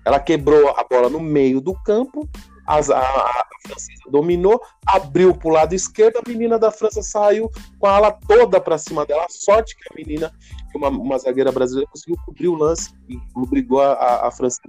Ela 0.04 0.20
quebrou 0.20 0.70
a 0.70 0.84
bola 0.84 1.10
no 1.10 1.20
meio 1.20 1.62
do 1.62 1.76
campo, 1.84 2.28
a, 2.66 2.76
a, 2.76 2.80
a 2.80 3.46
francesa 3.68 4.10
dominou, 4.10 4.62
abriu 4.86 5.34
para 5.36 5.50
o 5.50 5.52
lado 5.52 5.74
esquerdo, 5.74 6.18
a 6.18 6.30
menina 6.30 6.58
da 6.58 6.72
França 6.72 7.02
saiu 7.02 7.50
com 7.80 7.88
a 7.88 7.96
ala 7.96 8.12
toda 8.12 8.60
para 8.60 8.78
cima 8.78 9.06
dela. 9.06 9.26
A 9.26 9.30
sorte 9.30 9.76
que 9.76 9.84
a 9.92 9.96
menina, 9.96 10.34
uma, 10.76 10.90
uma 10.90 11.18
zagueira 11.18 11.52
brasileira, 11.52 11.90
conseguiu 11.90 12.18
cobrir 12.26 12.48
o 12.48 12.56
lance 12.56 12.94
e 13.10 13.20
obrigou 13.36 13.82
a, 13.82 13.94
a, 13.94 14.28
a 14.28 14.32
francesa 14.32 14.62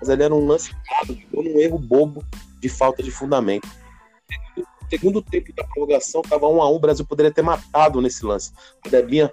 mas 0.00 0.08
ele 0.08 0.22
era 0.22 0.34
um 0.34 0.46
lance 0.46 0.74
ficou 1.06 1.42
num 1.42 1.58
erro 1.58 1.78
bobo 1.78 2.24
de 2.60 2.68
falta 2.68 3.02
de 3.02 3.10
fundamento. 3.10 3.68
Segundo 4.90 5.22
tempo 5.22 5.52
da 5.54 5.64
prorrogação, 5.64 6.20
estava 6.20 6.48
um 6.48 6.60
a 6.60 6.70
um, 6.70 6.74
o 6.74 6.78
Brasil 6.78 7.04
poderia 7.06 7.32
ter 7.32 7.42
matado 7.42 8.00
nesse 8.00 8.24
lance. 8.24 8.52
A 8.84 8.88
Debinha 8.88 9.32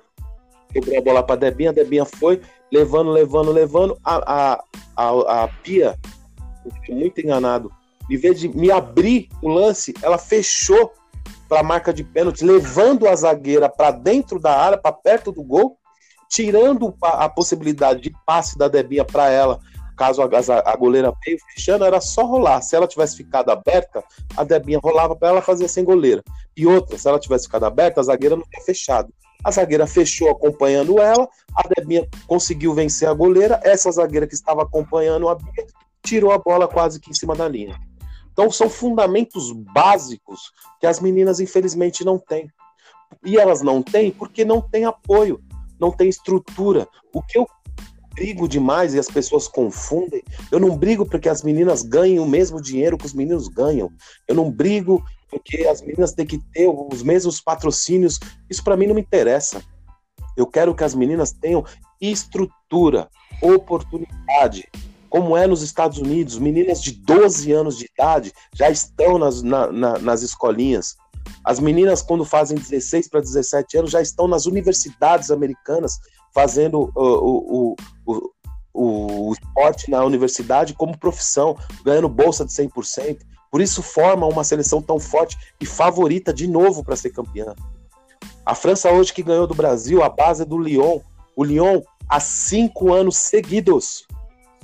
quebrou 0.72 0.98
a 0.98 1.02
bola 1.02 1.24
para 1.24 1.36
Debinha, 1.36 1.72
a 1.72 1.74
Debinha 1.74 2.06
foi 2.06 2.42
levando, 2.72 3.12
levando, 3.12 3.52
levando. 3.52 3.98
A, 4.04 4.16
a, 4.16 4.64
a, 4.96 5.44
a 5.44 5.48
Pia, 5.48 5.98
muito 6.90 7.20
enganado, 7.20 7.72
em 8.10 8.18
vez 8.18 8.40
de 8.40 8.48
me 8.50 8.72
abrir 8.72 9.30
o 9.42 9.48
lance, 9.48 9.94
ela 10.02 10.18
fechou 10.18 10.94
para 11.48 11.60
a 11.60 11.64
marca 11.64 11.94
de 11.94 12.04
pênalti, 12.04 12.44
levando 12.44 13.08
a 13.08 13.16
zagueira 13.16 13.70
para 13.70 13.92
dentro 13.92 14.40
da 14.40 14.58
área, 14.58 14.78
para 14.78 14.92
perto 14.92 15.32
do 15.32 15.44
gol, 15.44 15.78
tirando 16.30 16.96
a, 17.02 17.28
possibilidade 17.28 18.02
de 18.02 18.14
passe 18.26 18.58
da 18.58 18.68
Debinha 18.68 19.04
para 19.04 19.30
ela 19.30 19.60
caso 20.02 20.22
a, 20.24 20.26
a, 20.26 20.76
goleira 20.76 21.14
veio 21.24 21.38
fechando, 21.54 21.86
era 21.86 22.02
só 22.02 22.26
rolar. 22.26 22.60
Se 22.62 22.76
ela 22.76 22.88
tivesse 22.88 23.16
ficado 23.18 23.52
aberta, 23.52 24.04
a 24.36 24.44
Debinha 24.44 24.80
rolava 24.82 25.16
para 25.16 25.30
ela 25.30 25.42
fazer 25.44 25.68
sem 25.68 25.84
goleira. 25.84 26.24
E 26.58 26.66
outra, 26.66 26.98
se 26.98 27.08
ela 27.08 27.20
tivesse 27.20 27.46
ficado 27.46 27.66
aberta, 27.66 28.02
a 28.02 28.04
zagueira 28.04 28.36
não 28.36 28.44
tinha 28.50 28.64
fechado. 28.64 29.14
A 29.44 29.52
zagueira 29.52 29.86
fechou 29.86 30.32
acompanhando 30.32 31.00
ela, 31.00 31.30
a 31.56 31.68
Debinha 31.68 32.08
conseguiu 32.26 32.74
vencer 32.74 33.08
a 33.08 33.14
goleira, 33.14 33.60
essa 33.64 33.92
zagueira 33.92 34.26
que 34.26 34.34
estava 34.34 34.64
acompanhando 34.64 35.30
a 35.30 35.36
Bia 35.36 35.68
tirou 36.04 36.32
a 36.32 36.38
bola 36.38 36.68
quase 36.68 37.00
que 37.00 37.10
em 37.10 37.14
cima 37.14 37.36
da 37.36 37.48
linha. 37.48 37.80
Então 38.32 38.50
são 38.50 38.70
fundamentos 38.70 39.52
básicos 39.52 40.52
que 40.80 40.88
as 40.88 41.00
meninas 41.00 41.40
infelizmente 41.40 42.04
não 42.04 42.18
têm. 42.18 42.50
E 43.26 43.38
elas 43.38 43.62
não 43.62 43.84
têm 43.84 44.12
porque 44.12 44.46
não 44.46 44.62
têm 44.62 44.86
apoio, 44.86 45.42
não 45.80 45.92
tem 45.92 46.08
estrutura. 46.10 46.88
O 47.14 47.22
que 47.22 47.38
eu 47.38 47.48
brigo 48.14 48.48
demais 48.48 48.94
e 48.94 49.00
as 49.00 49.08
pessoas 49.08 49.48
confundem. 49.48 50.24
Eu 50.52 50.60
não 50.60 50.78
brigo 50.78 51.06
porque 51.06 51.30
as 51.30 51.44
meninas 51.44 51.82
ganhem 51.82 52.20
o 52.20 52.26
mesmo 52.26 52.62
dinheiro 52.62 52.98
que 52.98 53.06
os 53.06 53.14
meninos 53.14 53.48
ganham. 53.48 53.92
Eu 54.28 54.36
não 54.36 54.52
brigo 54.52 55.04
porque 55.30 55.66
as 55.66 55.82
meninas 55.82 56.14
têm 56.14 56.26
que 56.26 56.38
ter 56.52 56.68
os 56.68 57.04
mesmos 57.04 57.42
patrocínios. 57.42 58.20
Isso 58.50 58.64
para 58.64 58.76
mim 58.76 58.88
não 58.88 58.96
me 58.96 59.02
interessa. 59.02 59.62
Eu 60.36 60.46
quero 60.46 60.76
que 60.76 60.84
as 60.84 60.94
meninas 60.94 61.32
tenham 61.32 61.66
estrutura, 62.00 63.10
oportunidade. 63.42 64.68
Como 65.12 65.36
é 65.36 65.46
nos 65.46 65.62
Estados 65.62 65.98
Unidos, 65.98 66.40
meninas 66.40 66.82
de 66.82 66.94
12 66.94 67.52
anos 67.52 67.78
de 67.78 67.86
idade 67.86 68.32
já 68.56 68.70
estão 68.70 69.18
nas, 69.18 69.44
na, 69.44 69.70
na, 69.70 70.00
nas 70.00 70.22
escolinhas. 70.22 70.96
As 71.44 71.60
meninas, 71.60 72.02
quando 72.02 72.24
fazem 72.24 72.58
16 72.58 73.10
para 73.10 73.20
17 73.20 73.78
anos, 73.78 73.92
já 73.92 74.02
estão 74.02 74.26
nas 74.26 74.46
universidades 74.46 75.30
americanas 75.30 76.00
fazendo 76.34 76.90
o, 76.96 77.76
o, 77.76 77.76
o, 78.06 78.32
o, 78.74 79.34
esporte 79.34 79.92
na 79.92 80.02
universidade 80.06 80.74
como 80.74 80.98
profissão, 80.98 81.58
ganhando 81.84 82.08
bolsa 82.08 82.46
de 82.46 82.54
100%. 82.54 83.20
Por 83.52 83.60
isso 83.60 83.84
forma 83.84 84.26
uma 84.26 84.46
seleção 84.46 84.82
tão 84.82 84.98
forte 84.98 85.38
e 85.60 85.66
favorita 85.66 86.34
de 86.34 86.48
novo 86.48 86.86
para 86.86 86.96
ser 86.96 87.10
campeã. 87.10 87.54
A 88.46 88.56
França 88.56 88.90
hoje 88.90 89.14
que 89.14 89.22
ganhou 89.22 89.46
do 89.46 89.54
Brasil, 89.54 90.02
a 90.02 90.08
base 90.08 90.44
é 90.44 90.46
do 90.46 90.58
Lyon. 90.58 91.02
O 91.36 91.44
Lyon 91.44 91.82
há 92.08 92.22
cinco 92.22 92.94
anos 92.94 93.18
seguidos. 93.18 94.08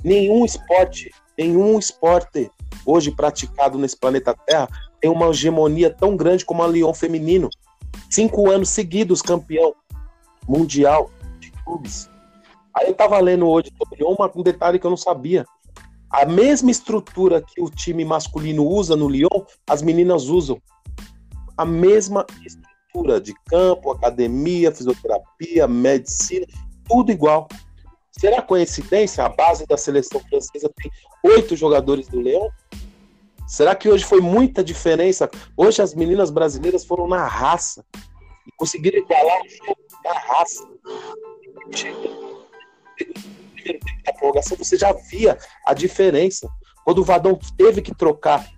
Nenhum 0.02 0.44
esporte, 0.44 1.10
nenhum 1.36 1.78
esporte 1.78 2.50
hoje 2.86 3.10
praticado 3.10 3.78
nesse 3.78 3.96
planeta 3.96 4.34
Terra 4.46 4.68
tem 5.00 5.10
uma 5.10 5.28
hegemonia 5.28 5.90
tão 5.90 6.16
grande 6.16 6.44
como 6.44 6.62
a 6.62 6.66
Lyon 6.66 6.92
feminino. 6.94 7.48
Cinco 8.10 8.50
anos 8.50 8.68
seguidos 8.68 9.22
campeão 9.22 9.74
mundial 10.48 11.10
clubes. 11.68 12.08
Aí 12.74 12.88
eu 12.88 12.94
tava 12.94 13.18
lendo 13.20 13.46
hoje 13.46 13.70
sobre 13.76 14.02
um 14.04 14.42
detalhe 14.42 14.78
que 14.78 14.86
eu 14.86 14.90
não 14.90 14.96
sabia. 14.96 15.44
A 16.10 16.24
mesma 16.24 16.70
estrutura 16.70 17.42
que 17.42 17.60
o 17.60 17.68
time 17.68 18.04
masculino 18.04 18.66
usa 18.66 18.96
no 18.96 19.08
Lyon, 19.08 19.44
as 19.68 19.82
meninas 19.82 20.24
usam. 20.24 20.60
A 21.56 21.66
mesma 21.66 22.24
estrutura 22.46 23.20
de 23.20 23.34
campo, 23.46 23.90
academia, 23.90 24.72
fisioterapia, 24.72 25.68
medicina, 25.68 26.46
tudo 26.88 27.12
igual. 27.12 27.46
Será 28.18 28.42
coincidência? 28.42 29.24
A 29.24 29.28
base 29.28 29.66
da 29.66 29.76
seleção 29.76 30.20
francesa 30.28 30.70
tem 30.76 30.90
oito 31.22 31.56
jogadores 31.56 32.08
do 32.08 32.20
Leão? 32.20 32.50
Será 33.46 33.74
que 33.74 33.88
hoje 33.88 34.04
foi 34.04 34.20
muita 34.20 34.62
diferença? 34.62 35.30
Hoje 35.56 35.80
as 35.80 35.94
meninas 35.94 36.30
brasileiras 36.30 36.84
foram 36.84 37.06
na 37.06 37.26
raça 37.26 37.84
e 38.46 38.50
conseguiram 38.56 38.98
igualar 38.98 39.40
o 39.40 39.48
jogo 39.48 39.78
na 40.04 40.12
raça 40.12 40.68
primeiro 43.68 43.80
prorrogação, 44.18 44.56
você 44.56 44.76
já 44.76 44.92
via 44.92 45.38
a 45.64 45.74
diferença. 45.74 46.48
Quando 46.84 46.98
o 46.98 47.04
Vadão 47.04 47.38
teve 47.56 47.82
que 47.82 47.94
trocar 47.94 48.48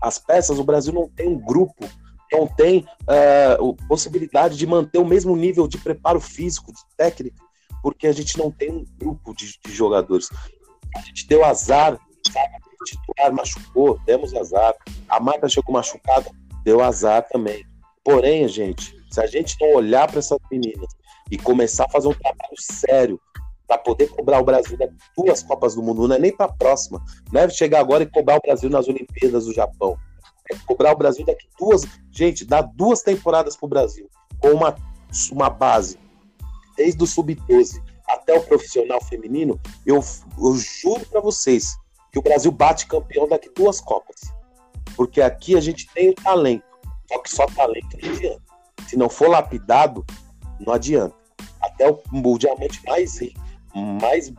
as 0.00 0.18
peças, 0.18 0.58
o 0.58 0.64
Brasil 0.64 0.92
não 0.92 1.08
tem 1.08 1.28
um 1.28 1.38
grupo, 1.38 1.88
não 2.30 2.46
tem 2.46 2.86
uh, 3.02 3.76
possibilidade 3.88 4.56
de 4.56 4.66
manter 4.66 4.98
o 4.98 5.04
mesmo 5.04 5.36
nível 5.36 5.66
de 5.66 5.78
preparo 5.78 6.20
físico, 6.20 6.72
de 6.72 6.80
técnica, 6.96 7.42
porque 7.82 8.06
a 8.06 8.12
gente 8.12 8.38
não 8.38 8.50
tem 8.50 8.70
um 8.70 8.84
grupo 8.98 9.34
de, 9.34 9.58
de 9.64 9.72
jogadores. 9.72 10.30
A 10.94 11.00
gente 11.00 11.26
deu 11.26 11.44
azar, 11.44 11.98
sabe? 12.32 12.56
O 12.80 12.84
titular 12.84 13.32
machucou, 13.32 13.98
demos 14.06 14.34
azar. 14.34 14.74
A 15.08 15.20
marca 15.20 15.48
chegou 15.48 15.74
machucada, 15.74 16.30
deu 16.64 16.80
azar 16.80 17.26
também. 17.28 17.64
Porém, 18.04 18.46
gente, 18.48 18.96
se 19.10 19.20
a 19.20 19.26
gente 19.26 19.56
não 19.60 19.74
olhar 19.74 20.08
para 20.08 20.18
essas 20.18 20.38
meninas 20.50 20.88
e 21.30 21.36
começar 21.36 21.84
a 21.84 21.88
fazer 21.88 22.08
um 22.08 22.14
trabalho 22.14 22.54
sério 22.58 23.20
para 23.66 23.78
poder 23.78 24.08
cobrar 24.08 24.40
o 24.40 24.44
Brasil 24.44 24.76
das 24.76 24.90
duas 25.16 25.42
Copas 25.42 25.74
do 25.74 25.82
Mundo, 25.82 26.06
não 26.06 26.16
é 26.16 26.18
nem 26.18 26.34
para 26.34 26.46
a 26.46 26.52
próxima. 26.52 27.02
Não 27.32 27.40
é 27.40 27.48
chegar 27.48 27.80
agora 27.80 28.02
e 28.02 28.10
cobrar 28.10 28.36
o 28.36 28.40
Brasil 28.40 28.68
nas 28.68 28.88
Olimpíadas 28.88 29.46
do 29.46 29.54
Japão. 29.54 29.96
É 30.50 30.56
cobrar 30.66 30.92
o 30.92 30.96
Brasil 30.96 31.24
daqui 31.24 31.46
duas. 31.58 31.82
Gente, 32.10 32.44
dá 32.44 32.60
duas 32.60 33.02
temporadas 33.02 33.56
para 33.56 33.66
o 33.66 33.70
Brasil, 33.70 34.08
com 34.40 34.48
uma, 34.48 34.74
uma 35.30 35.48
base, 35.48 35.98
desde 36.82 37.04
o 37.04 37.06
sub-12 37.06 37.80
até 38.08 38.36
o 38.36 38.42
profissional 38.42 39.00
feminino. 39.04 39.58
Eu, 39.86 40.00
eu 40.36 40.56
juro 40.56 41.06
para 41.06 41.20
vocês 41.20 41.76
que 42.10 42.18
o 42.18 42.22
Brasil 42.22 42.50
bate 42.50 42.86
campeão 42.86 43.28
daqui 43.28 43.48
duas 43.54 43.80
Copas. 43.80 44.20
Porque 44.96 45.22
aqui 45.22 45.56
a 45.56 45.60
gente 45.60 45.88
tem 45.94 46.10
o 46.10 46.14
talento. 46.14 46.64
Só 47.08 47.18
que 47.20 47.30
só 47.30 47.46
talento 47.46 47.96
não 48.02 48.10
adianta. 48.10 48.42
Se 48.88 48.96
não 48.96 49.08
for 49.08 49.28
lapidado, 49.28 50.04
não 50.58 50.74
adianta. 50.74 51.14
Até 51.60 51.88
o, 51.88 52.00
o 52.12 52.38
diamante 52.38 52.82
mais 52.84 53.18
mais 53.74 54.32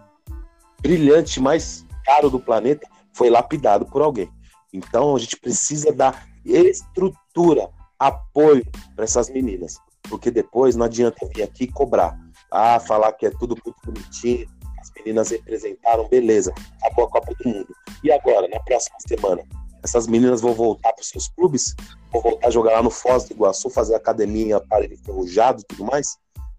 brilhante, 0.82 1.40
mais 1.40 1.86
caro 2.06 2.30
do 2.30 2.40
planeta 2.40 2.86
foi 3.14 3.30
lapidado 3.30 3.86
por 3.86 4.02
alguém. 4.02 4.30
Então 4.74 5.16
a 5.16 5.20
gente 5.20 5.38
precisa 5.38 5.94
dar 5.94 6.28
estrutura, 6.44 7.70
apoio 7.98 8.66
para 8.96 9.06
essas 9.06 9.30
meninas, 9.30 9.80
porque 10.10 10.30
depois 10.30 10.76
não 10.76 10.86
adianta 10.86 11.26
vir 11.34 11.42
aqui 11.42 11.68
cobrar. 11.68 12.23
Ah, 12.56 12.80
falar 12.80 13.12
que 13.14 13.26
é 13.26 13.32
tudo 13.32 13.58
muito 13.66 13.78
bonitinho, 13.84 14.48
as 14.80 14.92
meninas 14.96 15.32
representaram, 15.32 16.08
beleza, 16.08 16.54
acabou 16.80 17.06
a 17.06 17.10
Copa 17.10 17.34
do 17.34 17.50
Mundo. 17.50 17.76
E 18.04 18.12
agora, 18.12 18.48
na 18.48 18.60
próxima 18.60 18.96
semana, 19.08 19.44
essas 19.84 20.06
meninas 20.06 20.40
vão 20.40 20.54
voltar 20.54 20.94
para 20.94 21.02
os 21.02 21.10
seus 21.10 21.28
clubes, 21.30 21.76
vão 22.12 22.22
voltar 22.22 22.48
a 22.48 22.52
jogar 22.52 22.74
lá 22.74 22.84
no 22.84 22.92
Foz 22.92 23.24
do 23.24 23.34
Iguaçu, 23.34 23.72
fazer 23.72 23.96
academia 23.96 24.46
em 24.46 24.54
aparelho 24.54 24.94
enferrujado 24.94 25.62
e 25.62 25.66
tudo 25.66 25.84
mais? 25.86 26.18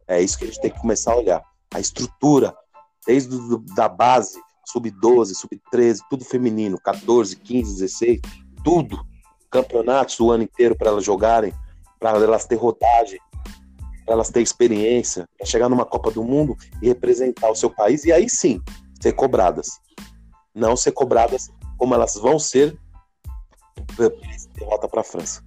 É 0.08 0.20
isso 0.20 0.36
que 0.36 0.44
a 0.44 0.46
gente 0.48 0.60
tem 0.60 0.70
que 0.72 0.80
começar 0.80 1.12
a 1.12 1.16
olhar. 1.16 1.42
A 1.72 1.78
estrutura, 1.78 2.52
desde 3.06 3.38
da 3.76 3.88
base, 3.88 4.40
sub-12, 4.66 5.34
sub-13, 5.34 6.00
tudo 6.10 6.24
feminino, 6.24 6.76
14, 6.80 7.36
15, 7.36 7.74
16, 7.74 8.20
tudo. 8.64 8.98
Campeonatos 9.48 10.18
o 10.18 10.32
ano 10.32 10.42
inteiro 10.42 10.74
para 10.76 10.88
elas 10.88 11.04
jogarem, 11.04 11.54
para 12.00 12.18
elas 12.18 12.44
ter 12.44 12.56
rodagem, 12.56 13.20
elas 14.06 14.30
ter 14.30 14.42
experiência, 14.42 15.26
para 15.36 15.46
chegar 15.46 15.68
numa 15.68 15.84
Copa 15.84 16.10
do 16.10 16.22
Mundo 16.22 16.56
e 16.82 16.88
representar 16.88 17.50
o 17.50 17.54
seu 17.54 17.70
país. 17.70 18.04
E 18.04 18.12
aí 18.12 18.28
sim, 18.28 18.60
ser 19.00 19.12
cobradas. 19.12 19.68
Não 20.54 20.76
ser 20.76 20.92
cobradas 20.92 21.50
como 21.78 21.94
elas 21.94 22.14
vão 22.14 22.38
ser 22.38 22.76
derrota 24.56 24.88
para 24.88 25.00
a 25.00 25.04
França. 25.04 25.42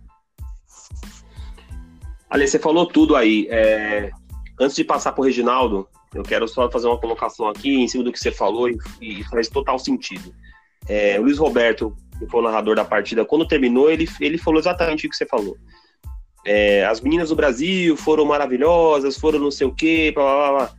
Ali, 2.30 2.48
você 2.48 2.60
falou 2.60 2.86
tudo 2.86 3.16
aí. 3.16 3.48
É... 3.50 4.12
Antes 4.60 4.76
de 4.76 4.84
passar 4.84 5.12
para 5.12 5.22
o 5.22 5.26
Reginaldo, 5.26 5.88
eu 6.14 6.24
quero 6.24 6.48
só 6.48 6.70
fazer 6.70 6.88
uma 6.88 7.00
colocação 7.00 7.48
aqui 7.48 7.82
em 7.82 7.88
cima 7.88 8.04
do 8.04 8.12
que 8.12 8.20
você 8.20 8.32
falou 8.32 8.70
e, 8.70 8.78
e 9.02 9.24
faz 9.26 9.48
total 9.48 9.78
sentido. 9.78 10.34
É, 10.88 11.20
o 11.20 11.24
Luiz 11.24 11.38
Roberto, 11.38 11.96
que 12.18 12.26
foi 12.28 12.40
o 12.40 12.44
narrador 12.44 12.76
da 12.76 12.84
partida, 12.84 13.26
quando 13.26 13.48
terminou, 13.48 13.90
ele, 13.90 14.08
ele 14.20 14.38
falou 14.38 14.60
exatamente 14.60 15.06
o 15.06 15.10
que 15.10 15.16
você 15.16 15.26
falou. 15.26 15.56
É, 16.50 16.86
as 16.86 17.02
meninas 17.02 17.28
do 17.28 17.36
Brasil 17.36 17.98
foram 17.98 18.24
maravilhosas, 18.24 19.18
foram 19.18 19.38
não 19.38 19.52
sei 19.52 19.68
o 19.68 19.74
quê, 19.74 20.14
blá, 20.16 20.24
blá, 20.24 20.52
blá. 20.52 20.72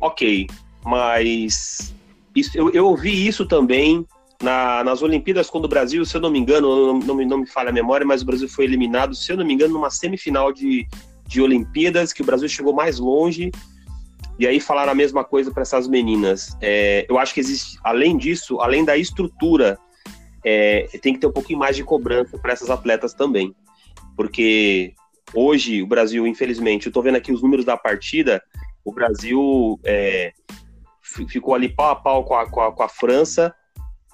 Ok, 0.00 0.48
mas 0.84 1.94
isso, 2.34 2.58
eu, 2.58 2.70
eu 2.70 2.86
ouvi 2.86 3.24
isso 3.24 3.46
também 3.46 4.04
na, 4.42 4.82
nas 4.82 5.02
Olimpíadas, 5.02 5.48
quando 5.48 5.66
o 5.66 5.68
Brasil, 5.68 6.04
se 6.04 6.16
eu 6.16 6.20
não 6.20 6.28
me 6.28 6.40
engano, 6.40 6.92
não, 6.92 6.98
não, 6.98 7.24
não 7.24 7.38
me 7.38 7.46
falha 7.46 7.70
a 7.70 7.72
memória, 7.72 8.04
mas 8.04 8.22
o 8.22 8.26
Brasil 8.26 8.48
foi 8.48 8.64
eliminado, 8.64 9.14
se 9.14 9.30
eu 9.30 9.36
não 9.36 9.46
me 9.46 9.54
engano, 9.54 9.74
numa 9.74 9.90
semifinal 9.90 10.52
de, 10.52 10.86
de 11.24 11.40
Olimpíadas, 11.40 12.12
que 12.12 12.22
o 12.22 12.24
Brasil 12.24 12.48
chegou 12.48 12.74
mais 12.74 12.98
longe 12.98 13.52
e 14.40 14.46
aí 14.46 14.58
falaram 14.58 14.90
a 14.90 14.94
mesma 14.94 15.22
coisa 15.22 15.52
para 15.52 15.62
essas 15.62 15.86
meninas. 15.86 16.56
É, 16.60 17.06
eu 17.08 17.16
acho 17.16 17.32
que 17.32 17.38
existe, 17.38 17.78
além 17.84 18.16
disso, 18.16 18.60
além 18.60 18.84
da 18.84 18.96
estrutura, 18.96 19.78
é, 20.44 20.88
tem 21.00 21.14
que 21.14 21.20
ter 21.20 21.28
um 21.28 21.32
pouquinho 21.32 21.60
mais 21.60 21.76
de 21.76 21.84
cobrança 21.84 22.36
para 22.38 22.52
essas 22.52 22.70
atletas 22.70 23.14
também. 23.14 23.54
Porque 24.16 24.94
hoje 25.34 25.82
o 25.82 25.86
Brasil, 25.86 26.26
infelizmente, 26.26 26.86
eu 26.86 26.90
estou 26.90 27.02
vendo 27.02 27.16
aqui 27.16 27.32
os 27.32 27.42
números 27.42 27.64
da 27.64 27.76
partida, 27.76 28.42
o 28.84 28.92
Brasil 28.92 29.78
é, 29.84 30.32
ficou 31.28 31.54
ali 31.54 31.68
pau 31.68 31.90
a 31.90 31.96
pau 31.96 32.24
com 32.24 32.34
a, 32.34 32.48
com 32.48 32.60
a, 32.60 32.72
com 32.72 32.82
a 32.82 32.88
França. 32.88 33.54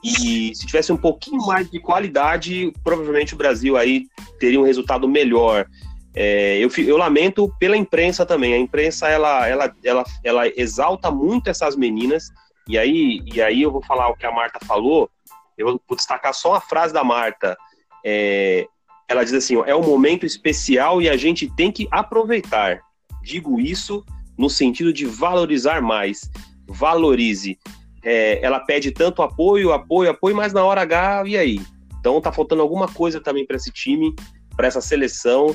E 0.02 0.52
se 0.54 0.66
tivesse 0.66 0.92
um 0.92 0.96
pouquinho 0.96 1.46
mais 1.46 1.70
de 1.70 1.78
qualidade, 1.78 2.72
provavelmente 2.82 3.34
o 3.34 3.36
Brasil 3.36 3.76
aí 3.76 4.06
teria 4.40 4.58
um 4.58 4.64
resultado 4.64 5.08
melhor. 5.08 5.66
É, 6.14 6.58
eu, 6.58 6.68
eu, 6.78 6.96
lamento 6.96 7.48
pela 7.58 7.76
imprensa 7.76 8.26
também. 8.26 8.54
A 8.54 8.58
imprensa 8.58 9.08
ela, 9.08 9.46
ela, 9.46 9.74
ela, 9.84 10.04
ela 10.24 10.48
exalta 10.60 11.10
muito 11.10 11.48
essas 11.48 11.76
meninas. 11.76 12.28
E 12.68 12.76
aí, 12.76 13.20
e 13.32 13.40
aí 13.40 13.62
eu 13.62 13.70
vou 13.70 13.82
falar 13.82 14.08
o 14.08 14.16
que 14.16 14.26
a 14.26 14.32
Marta 14.32 14.58
falou. 14.64 15.08
Eu 15.56 15.80
vou 15.86 15.96
destacar 15.96 16.34
só 16.34 16.54
a 16.54 16.60
frase 16.60 16.92
da 16.92 17.04
Marta. 17.04 17.56
É, 18.04 18.66
ela 19.12 19.24
diz 19.24 19.34
assim: 19.34 19.56
ó, 19.56 19.64
é 19.64 19.74
um 19.74 19.82
momento 19.82 20.26
especial 20.26 21.00
e 21.00 21.08
a 21.08 21.16
gente 21.16 21.48
tem 21.54 21.70
que 21.70 21.86
aproveitar. 21.90 22.80
Digo 23.22 23.60
isso 23.60 24.04
no 24.36 24.50
sentido 24.50 24.92
de 24.92 25.06
valorizar 25.06 25.80
mais. 25.80 26.30
Valorize. 26.66 27.58
É, 28.04 28.44
ela 28.44 28.58
pede 28.58 28.90
tanto 28.90 29.22
apoio, 29.22 29.72
apoio, 29.72 30.10
apoio, 30.10 30.34
mas 30.34 30.52
na 30.52 30.64
hora 30.64 30.82
H, 30.82 31.24
e 31.26 31.36
aí? 31.36 31.60
Então 32.00 32.20
tá 32.20 32.32
faltando 32.32 32.62
alguma 32.62 32.88
coisa 32.88 33.20
também 33.20 33.46
para 33.46 33.56
esse 33.56 33.70
time, 33.70 34.12
para 34.56 34.66
essa 34.66 34.80
seleção. 34.80 35.54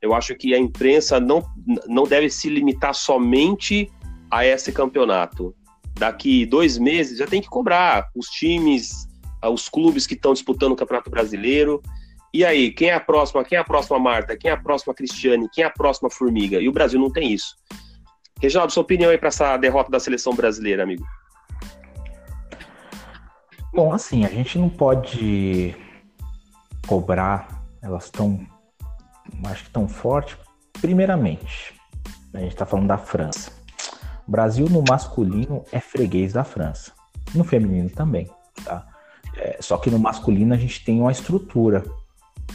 Eu 0.00 0.14
acho 0.14 0.36
que 0.36 0.54
a 0.54 0.58
imprensa 0.58 1.18
não, 1.18 1.42
não 1.88 2.04
deve 2.04 2.30
se 2.30 2.48
limitar 2.48 2.94
somente 2.94 3.90
a 4.30 4.46
esse 4.46 4.70
campeonato. 4.70 5.52
Daqui 5.98 6.46
dois 6.46 6.78
meses 6.78 7.18
já 7.18 7.26
tem 7.26 7.42
que 7.42 7.48
cobrar 7.48 8.08
os 8.14 8.28
times, 8.28 9.08
os 9.42 9.68
clubes 9.68 10.06
que 10.06 10.14
estão 10.14 10.32
disputando 10.32 10.72
o 10.72 10.76
Campeonato 10.76 11.10
Brasileiro. 11.10 11.82
E 12.32 12.44
aí, 12.44 12.70
quem 12.70 12.90
é 12.90 12.94
a 12.94 13.00
próxima? 13.00 13.44
Quem 13.44 13.56
é 13.56 13.60
a 13.60 13.64
próxima 13.64 13.98
Marta? 13.98 14.36
Quem 14.36 14.50
é 14.50 14.54
a 14.54 14.60
próxima 14.60 14.94
Cristiane? 14.94 15.48
Quem 15.52 15.64
é 15.64 15.66
a 15.66 15.70
próxima 15.70 16.10
Formiga? 16.10 16.60
E 16.60 16.68
o 16.68 16.72
Brasil 16.72 17.00
não 17.00 17.10
tem 17.10 17.32
isso. 17.32 17.56
Reginaldo, 18.40 18.72
sua 18.72 18.82
opinião 18.82 19.10
aí 19.10 19.18
para 19.18 19.28
essa 19.28 19.56
derrota 19.56 19.90
da 19.90 19.98
seleção 19.98 20.34
brasileira, 20.34 20.82
amigo? 20.82 21.04
Bom, 23.72 23.92
assim, 23.92 24.24
a 24.24 24.28
gente 24.28 24.58
não 24.58 24.68
pode 24.68 25.74
cobrar, 26.86 27.64
elas 27.82 28.04
estão 28.04 28.46
acho 29.46 29.64
que 29.64 29.70
tão 29.70 29.86
forte, 29.86 30.36
primeiramente, 30.80 31.74
a 32.32 32.38
gente 32.38 32.52
está 32.52 32.66
falando 32.66 32.88
da 32.88 32.98
França. 32.98 33.52
O 34.26 34.30
Brasil 34.30 34.68
no 34.68 34.82
masculino 34.86 35.64
é 35.72 35.80
freguês 35.80 36.32
da 36.32 36.44
França, 36.44 36.92
no 37.34 37.44
feminino 37.44 37.90
também, 37.90 38.30
tá? 38.64 38.86
É, 39.36 39.58
só 39.60 39.78
que 39.78 39.90
no 39.90 39.98
masculino 39.98 40.54
a 40.54 40.56
gente 40.56 40.84
tem 40.84 41.00
uma 41.00 41.12
estrutura. 41.12 41.84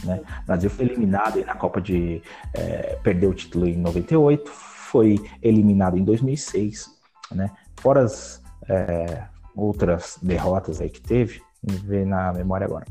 Né? 0.02 0.20
O 0.42 0.46
Brasil 0.46 0.70
foi 0.70 0.86
eliminado 0.86 1.44
na 1.44 1.54
Copa 1.54 1.80
de. 1.80 2.22
É, 2.52 2.98
perdeu 3.02 3.30
o 3.30 3.34
título 3.34 3.66
em 3.66 3.76
98, 3.76 4.50
foi 4.50 5.18
eliminado 5.42 5.98
em 5.98 6.04
2006, 6.04 6.90
né? 7.32 7.50
Fora 7.76 8.02
as 8.02 8.42
é, 8.68 9.24
outras 9.54 10.18
derrotas 10.22 10.80
aí 10.80 10.88
que 10.88 11.00
teve, 11.00 11.42
me 11.62 11.76
ver 11.76 12.06
na 12.06 12.32
memória 12.32 12.66
agora. 12.66 12.86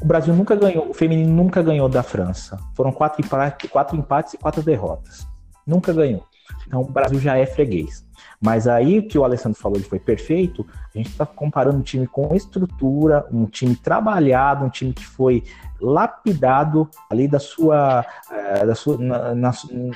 O 0.00 0.04
Brasil 0.04 0.34
nunca 0.34 0.54
ganhou, 0.54 0.90
o 0.90 0.94
feminino 0.94 1.32
nunca 1.32 1.62
ganhou 1.62 1.88
da 1.88 2.02
França. 2.02 2.58
Foram 2.74 2.92
quatro, 2.92 3.24
quatro 3.70 3.96
empates 3.96 4.34
e 4.34 4.38
quatro 4.38 4.62
derrotas. 4.62 5.26
Nunca 5.66 5.92
ganhou. 5.92 6.24
Então 6.66 6.82
o 6.82 6.84
Brasil 6.84 7.18
já 7.18 7.36
é 7.36 7.46
freguês. 7.46 8.05
Mas 8.40 8.68
aí 8.68 8.98
o 8.98 9.08
que 9.08 9.18
o 9.18 9.24
Alessandro 9.24 9.58
falou 9.58 9.80
foi 9.80 9.98
perfeito. 9.98 10.66
A 10.94 10.98
gente 10.98 11.10
está 11.10 11.24
comparando 11.24 11.78
um 11.78 11.82
time 11.82 12.06
com 12.06 12.34
estrutura, 12.34 13.26
um 13.32 13.46
time 13.46 13.74
trabalhado, 13.74 14.64
um 14.64 14.68
time 14.68 14.92
que 14.92 15.04
foi 15.04 15.42
lapidado 15.80 16.88
ali 17.10 17.28
da 17.28 17.38
sua, 17.38 18.04
eh, 18.30 18.66
da 18.66 18.74
sua 18.74 18.96
na, 18.98 19.34
na, 19.34 19.50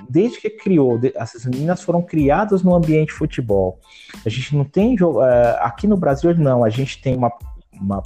desde 0.09 0.41
que 0.41 0.51
criou. 0.51 0.99
Essas 1.15 1.45
meninas 1.45 1.83
foram 1.83 2.03
criadas 2.03 2.63
no 2.63 2.75
ambiente 2.75 3.13
futebol. 3.13 3.79
A 4.25 4.29
gente 4.29 4.57
não 4.57 4.65
tem 4.65 4.97
eh, 4.97 5.59
aqui 5.61 5.87
no 5.87 5.97
Brasil 5.97 6.35
não. 6.37 6.65
A 6.65 6.71
gente 6.71 7.01
tem 7.01 7.17
uma, 7.17 7.33
uma 7.73 8.03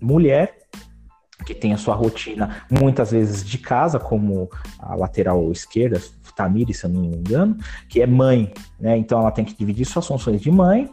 mulher 0.00 0.58
que 1.44 1.54
tem 1.54 1.72
a 1.72 1.78
sua 1.78 1.94
rotina 1.94 2.62
muitas 2.70 3.10
vezes 3.10 3.44
de 3.44 3.58
casa, 3.58 3.98
como 3.98 4.50
a 4.78 4.94
lateral 4.94 5.50
esquerda, 5.50 6.00
Tamiri, 6.38 6.72
se 6.72 6.86
eu 6.86 6.90
não 6.90 7.00
me 7.00 7.16
engano, 7.16 7.56
que 7.88 8.00
é 8.00 8.06
mãe, 8.06 8.52
né? 8.78 8.96
Então 8.96 9.20
ela 9.20 9.32
tem 9.32 9.44
que 9.44 9.54
dividir 9.54 9.84
suas 9.84 10.06
funções 10.06 10.40
de 10.40 10.50
mãe 10.50 10.88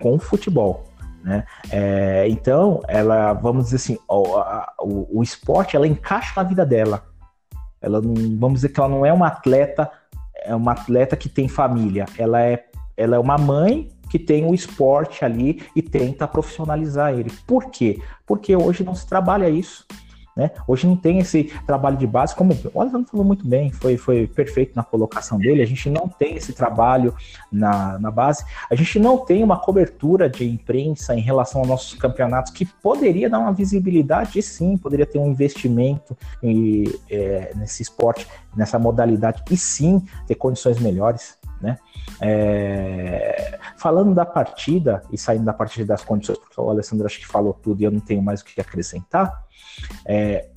com 0.00 0.14
o 0.14 0.18
futebol. 0.18 0.84
Né? 1.22 1.44
É, 1.70 2.26
então, 2.28 2.82
ela, 2.88 3.32
vamos 3.34 3.64
dizer 3.64 3.76
assim, 3.76 3.98
o, 4.08 4.36
a, 4.36 4.72
o, 4.80 5.18
o, 5.18 5.22
esporte 5.22 5.76
ela 5.76 5.86
encaixa 5.86 6.32
na 6.36 6.42
vida 6.42 6.64
dela. 6.64 7.04
Ela 7.80 8.00
não, 8.00 8.14
vamos 8.38 8.60
dizer 8.60 8.70
que 8.70 8.80
ela 8.80 8.88
não 8.88 9.04
é 9.04 9.12
uma 9.12 9.28
atleta, 9.28 9.90
é 10.42 10.54
uma 10.54 10.72
atleta 10.72 11.16
que 11.16 11.28
tem 11.28 11.48
família. 11.48 12.06
Ela 12.18 12.42
é, 12.42 12.64
ela 12.96 13.16
é 13.16 13.18
uma 13.18 13.38
mãe 13.38 13.88
que 14.10 14.18
tem 14.18 14.44
o 14.44 14.54
esporte 14.54 15.24
ali 15.24 15.62
e 15.74 15.82
tenta 15.82 16.28
profissionalizar 16.28 17.14
ele. 17.14 17.30
Por 17.46 17.70
quê? 17.70 18.00
Porque 18.26 18.54
hoje 18.54 18.84
não 18.84 18.94
se 18.94 19.06
trabalha 19.06 19.48
isso. 19.48 19.86
Né? 20.36 20.50
Hoje 20.66 20.86
não 20.86 20.96
tem 20.96 21.18
esse 21.18 21.44
trabalho 21.64 21.96
de 21.96 22.06
base, 22.06 22.34
como 22.34 22.52
o 22.72 22.80
Alessandro 22.80 23.08
falou 23.08 23.24
muito 23.24 23.46
bem, 23.46 23.70
foi, 23.70 23.96
foi 23.96 24.26
perfeito 24.26 24.74
na 24.74 24.82
colocação 24.82 25.38
dele. 25.38 25.62
A 25.62 25.66
gente 25.66 25.88
não 25.88 26.08
tem 26.08 26.34
esse 26.34 26.52
trabalho 26.52 27.14
na, 27.52 27.98
na 28.00 28.10
base, 28.10 28.44
a 28.68 28.74
gente 28.74 28.98
não 28.98 29.18
tem 29.18 29.44
uma 29.44 29.58
cobertura 29.58 30.28
de 30.28 30.44
imprensa 30.48 31.14
em 31.14 31.20
relação 31.20 31.60
aos 31.60 31.68
nossos 31.68 31.94
campeonatos 31.94 32.52
que 32.52 32.66
poderia 32.66 33.30
dar 33.30 33.38
uma 33.38 33.52
visibilidade, 33.52 34.42
sim, 34.42 34.76
poderia 34.76 35.06
ter 35.06 35.18
um 35.18 35.28
investimento 35.28 36.16
em, 36.42 36.84
é, 37.08 37.52
nesse 37.54 37.82
esporte, 37.82 38.26
nessa 38.56 38.78
modalidade, 38.78 39.42
e 39.50 39.56
sim 39.56 40.02
ter 40.26 40.34
condições 40.34 40.80
melhores. 40.80 41.38
Né? 41.64 41.78
É, 42.20 43.58
falando 43.78 44.14
da 44.14 44.26
partida 44.26 45.02
e 45.10 45.16
saindo 45.16 45.46
da 45.46 45.52
partida 45.54 45.86
das 45.86 46.04
condições, 46.04 46.38
porque 46.38 46.60
o 46.60 46.68
Alessandro 46.68 47.06
acho 47.06 47.18
que 47.18 47.26
falou 47.26 47.54
tudo 47.54 47.80
e 47.80 47.84
eu 47.84 47.90
não 47.90 48.00
tenho 48.00 48.22
mais 48.22 48.42
o 48.42 48.44
que 48.44 48.60
acrescentar. 48.60 49.44
É, 50.04 50.50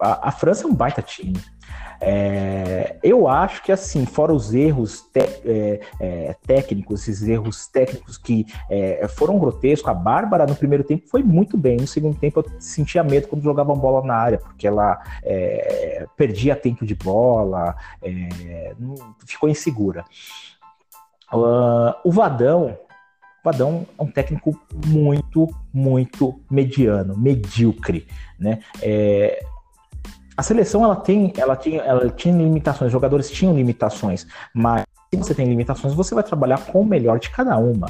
a, 0.00 0.28
a, 0.28 0.32
França 0.32 0.64
é 0.64 0.66
um 0.66 0.74
baita 0.74 1.02
time. 1.02 1.38
É, 2.00 2.96
eu 3.02 3.26
acho 3.26 3.62
que 3.62 3.72
assim, 3.72 4.06
fora 4.06 4.32
os 4.32 4.54
erros 4.54 5.04
é, 5.14 5.80
é, 6.00 6.36
técnicos, 6.46 7.02
esses 7.02 7.26
erros 7.26 7.66
técnicos 7.66 8.16
que 8.16 8.46
é, 8.70 9.06
foram 9.08 9.38
grotescos, 9.38 9.90
a 9.90 9.94
Bárbara 9.94 10.46
no 10.46 10.54
primeiro 10.54 10.84
tempo 10.84 11.08
foi 11.08 11.22
muito 11.22 11.56
bem, 11.56 11.76
no 11.76 11.86
segundo 11.86 12.16
tempo 12.18 12.40
eu 12.40 12.60
sentia 12.60 13.02
medo 13.02 13.28
quando 13.28 13.42
jogavam 13.42 13.76
bola 13.76 14.06
na 14.06 14.14
área, 14.14 14.38
porque 14.38 14.66
ela 14.66 15.02
é, 15.22 16.06
perdia 16.16 16.54
tempo 16.54 16.86
de 16.86 16.94
bola, 16.94 17.74
é, 18.02 18.74
ficou 19.26 19.48
insegura. 19.48 20.04
Uh, 21.32 21.92
o 22.04 22.10
Vadão, 22.10 22.78
Vadão 23.44 23.86
é 23.98 24.02
um 24.02 24.10
técnico 24.10 24.58
muito, 24.86 25.48
muito 25.72 26.40
mediano, 26.50 27.16
medíocre, 27.16 28.06
né? 28.38 28.60
É, 28.82 29.44
a 30.38 30.42
seleção 30.44 30.84
ela 30.84 30.94
tem, 30.94 31.32
ela 31.36 31.56
tinha, 31.56 31.82
ela 31.82 32.08
tinha 32.10 32.32
limitações, 32.32 32.86
os 32.86 32.92
jogadores 32.92 33.28
tinham 33.28 33.56
limitações, 33.56 34.24
mas 34.54 34.84
se 35.12 35.18
você 35.18 35.34
tem 35.34 35.48
limitações, 35.48 35.94
você 35.94 36.14
vai 36.14 36.22
trabalhar 36.22 36.64
com 36.66 36.80
o 36.80 36.86
melhor 36.86 37.18
de 37.18 37.28
cada 37.28 37.58
uma. 37.58 37.88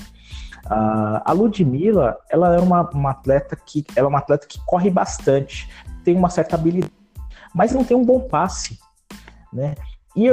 Uh, 0.65 1.21
a 1.27 1.33
Ludmilla, 1.33 2.17
ela 2.31 2.55
é 2.55 2.59
uma, 2.59 2.89
uma 2.89 3.11
atleta 3.11 3.55
que, 3.55 3.85
ela 3.95 4.07
é 4.07 4.09
uma 4.09 4.21
atleta 4.21 4.47
que 4.47 4.59
corre 4.65 4.89
bastante, 4.89 5.69
tem 6.03 6.17
uma 6.17 6.31
certa 6.31 6.57
habilidade, 6.57 6.91
mas 7.55 7.73
não 7.73 7.85
tem 7.85 7.95
um 7.95 8.05
bom 8.05 8.21
passe, 8.21 8.79
né? 9.53 9.75
E 10.17 10.31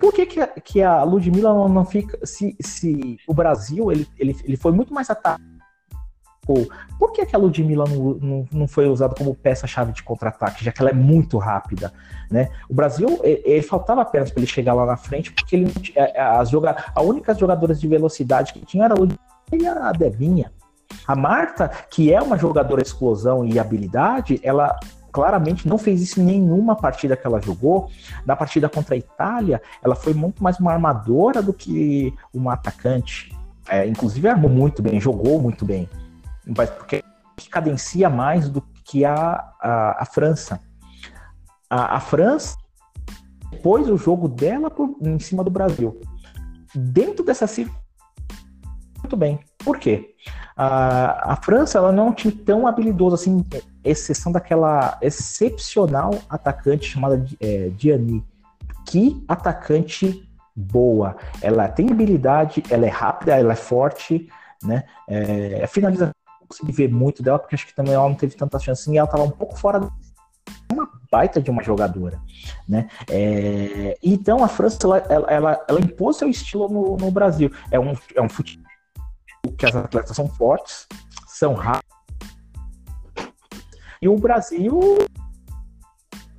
por 0.00 0.14
que, 0.14 0.24
que, 0.24 0.40
a, 0.40 0.46
que 0.46 0.82
a 0.82 1.02
Ludmilla 1.02 1.52
não, 1.52 1.68
não 1.68 1.84
fica. 1.84 2.18
Se, 2.24 2.56
se 2.58 3.18
o 3.28 3.34
Brasil 3.34 3.92
ele, 3.92 4.08
ele, 4.18 4.34
ele 4.44 4.56
foi 4.56 4.72
muito 4.72 4.94
mais 4.94 5.10
atacado. 5.10 5.42
Por 6.98 7.12
que, 7.12 7.24
que 7.24 7.34
a 7.34 7.38
Ludmilla 7.38 7.84
não, 7.88 8.14
não, 8.14 8.48
não 8.52 8.68
foi 8.68 8.88
usada 8.88 9.14
como 9.14 9.34
peça-chave 9.34 9.92
de 9.92 10.02
contra-ataque, 10.02 10.64
já 10.64 10.72
que 10.72 10.80
ela 10.80 10.90
é 10.90 10.94
muito 10.94 11.38
rápida? 11.38 11.92
Né? 12.30 12.48
O 12.68 12.74
Brasil, 12.74 13.20
ele, 13.22 13.42
ele 13.44 13.62
faltava 13.62 14.02
apenas 14.02 14.30
para 14.30 14.40
ele 14.40 14.50
chegar 14.50 14.74
lá 14.74 14.86
na 14.86 14.96
frente, 14.96 15.32
porque 15.32 15.56
ele, 15.56 15.72
as 16.16 16.50
joga, 16.50 16.76
a 16.94 17.02
única 17.02 17.34
jogadora 17.34 17.74
de 17.74 17.88
velocidade 17.88 18.52
que 18.52 18.64
tinha 18.64 18.84
era 18.84 18.94
a 18.94 18.98
Ludmilla 18.98 19.20
e 19.52 19.66
a 19.66 19.92
Devinha. 19.92 20.52
A 21.06 21.16
Marta, 21.16 21.68
que 21.90 22.12
é 22.12 22.20
uma 22.20 22.36
jogadora 22.36 22.82
explosão 22.82 23.44
e 23.44 23.58
habilidade, 23.58 24.40
ela 24.42 24.78
claramente 25.12 25.68
não 25.68 25.78
fez 25.78 26.00
isso 26.00 26.20
em 26.20 26.24
nenhuma 26.24 26.76
partida 26.76 27.16
que 27.16 27.26
ela 27.26 27.40
jogou. 27.40 27.88
Na 28.24 28.36
partida 28.36 28.68
contra 28.68 28.94
a 28.94 28.98
Itália, 28.98 29.60
ela 29.82 29.94
foi 29.94 30.14
muito 30.14 30.42
mais 30.42 30.58
uma 30.58 30.72
armadora 30.72 31.42
do 31.42 31.52
que 31.52 32.14
uma 32.32 32.54
atacante. 32.54 33.36
É, 33.68 33.86
inclusive 33.86 34.28
armou 34.28 34.50
muito 34.50 34.82
bem, 34.82 35.00
jogou 35.00 35.40
muito 35.40 35.64
bem. 35.64 35.88
Mas 36.46 36.70
porque 36.70 37.02
cadencia 37.50 38.10
mais 38.10 38.48
do 38.48 38.60
que 38.84 39.04
a, 39.04 39.52
a, 39.60 40.02
a 40.02 40.04
França. 40.04 40.60
A, 41.68 41.96
a, 41.96 42.00
França 42.00 42.56
pôs 43.62 43.88
o 43.88 43.96
jogo 43.96 44.28
dela 44.28 44.70
por, 44.70 44.96
em 45.00 45.18
cima 45.18 45.44
do 45.44 45.50
Brasil. 45.50 46.00
Dentro 46.74 47.24
dessa 47.24 47.46
circunstância, 47.46 47.80
muito 48.98 49.16
bem. 49.16 49.40
Por 49.58 49.78
quê? 49.78 50.14
A, 50.56 51.32
a 51.32 51.36
França 51.36 51.78
ela 51.78 51.92
não 51.92 52.12
tinha 52.12 52.34
tão 52.44 52.66
habilidoso 52.66 53.14
assim, 53.14 53.44
exceção 53.82 54.30
daquela 54.30 54.98
excepcional 55.00 56.10
atacante 56.28 56.86
chamada 56.86 57.24
é, 57.40 57.70
Diani. 57.70 58.24
Que 58.86 59.24
atacante 59.28 60.28
boa. 60.54 61.16
Ela 61.40 61.68
tem 61.68 61.90
habilidade, 61.90 62.62
ela 62.70 62.86
é 62.86 62.90
rápida, 62.90 63.38
ela 63.38 63.52
é 63.52 63.56
forte, 63.56 64.28
né? 64.62 64.84
É, 65.08 65.62
a 65.64 65.66
finalização 65.66 66.08
não 66.08 66.19
consegui 66.50 66.72
ver 66.72 66.88
muito 66.88 67.22
dela, 67.22 67.38
porque 67.38 67.54
acho 67.54 67.66
que 67.66 67.74
também 67.74 67.94
ela 67.94 68.08
não 68.08 68.16
teve 68.16 68.34
tanta 68.34 68.58
chance 68.58 68.90
e 68.90 68.98
ela 68.98 69.06
estava 69.06 69.22
um 69.22 69.30
pouco 69.30 69.56
fora 69.56 69.88
uma 70.72 70.90
baita 71.10 71.40
de 71.40 71.50
uma 71.50 71.62
jogadora, 71.62 72.20
né? 72.68 72.88
É, 73.08 73.96
então 74.02 74.42
a 74.42 74.48
França 74.48 74.78
ela, 74.84 74.98
ela, 74.98 75.64
ela, 75.68 75.80
impôs 75.80 76.16
seu 76.16 76.28
estilo 76.28 76.68
no, 76.68 76.96
no 76.96 77.10
Brasil. 77.10 77.52
É 77.70 77.78
um, 77.78 77.94
é 78.14 78.20
um 78.20 78.28
futebol 78.28 78.64
que 79.56 79.66
as 79.66 79.74
atletas 79.74 80.14
são 80.14 80.28
fortes, 80.28 80.86
são 81.26 81.54
rápidas. 81.54 81.88
E 84.02 84.08
o 84.08 84.16
Brasil, 84.16 84.80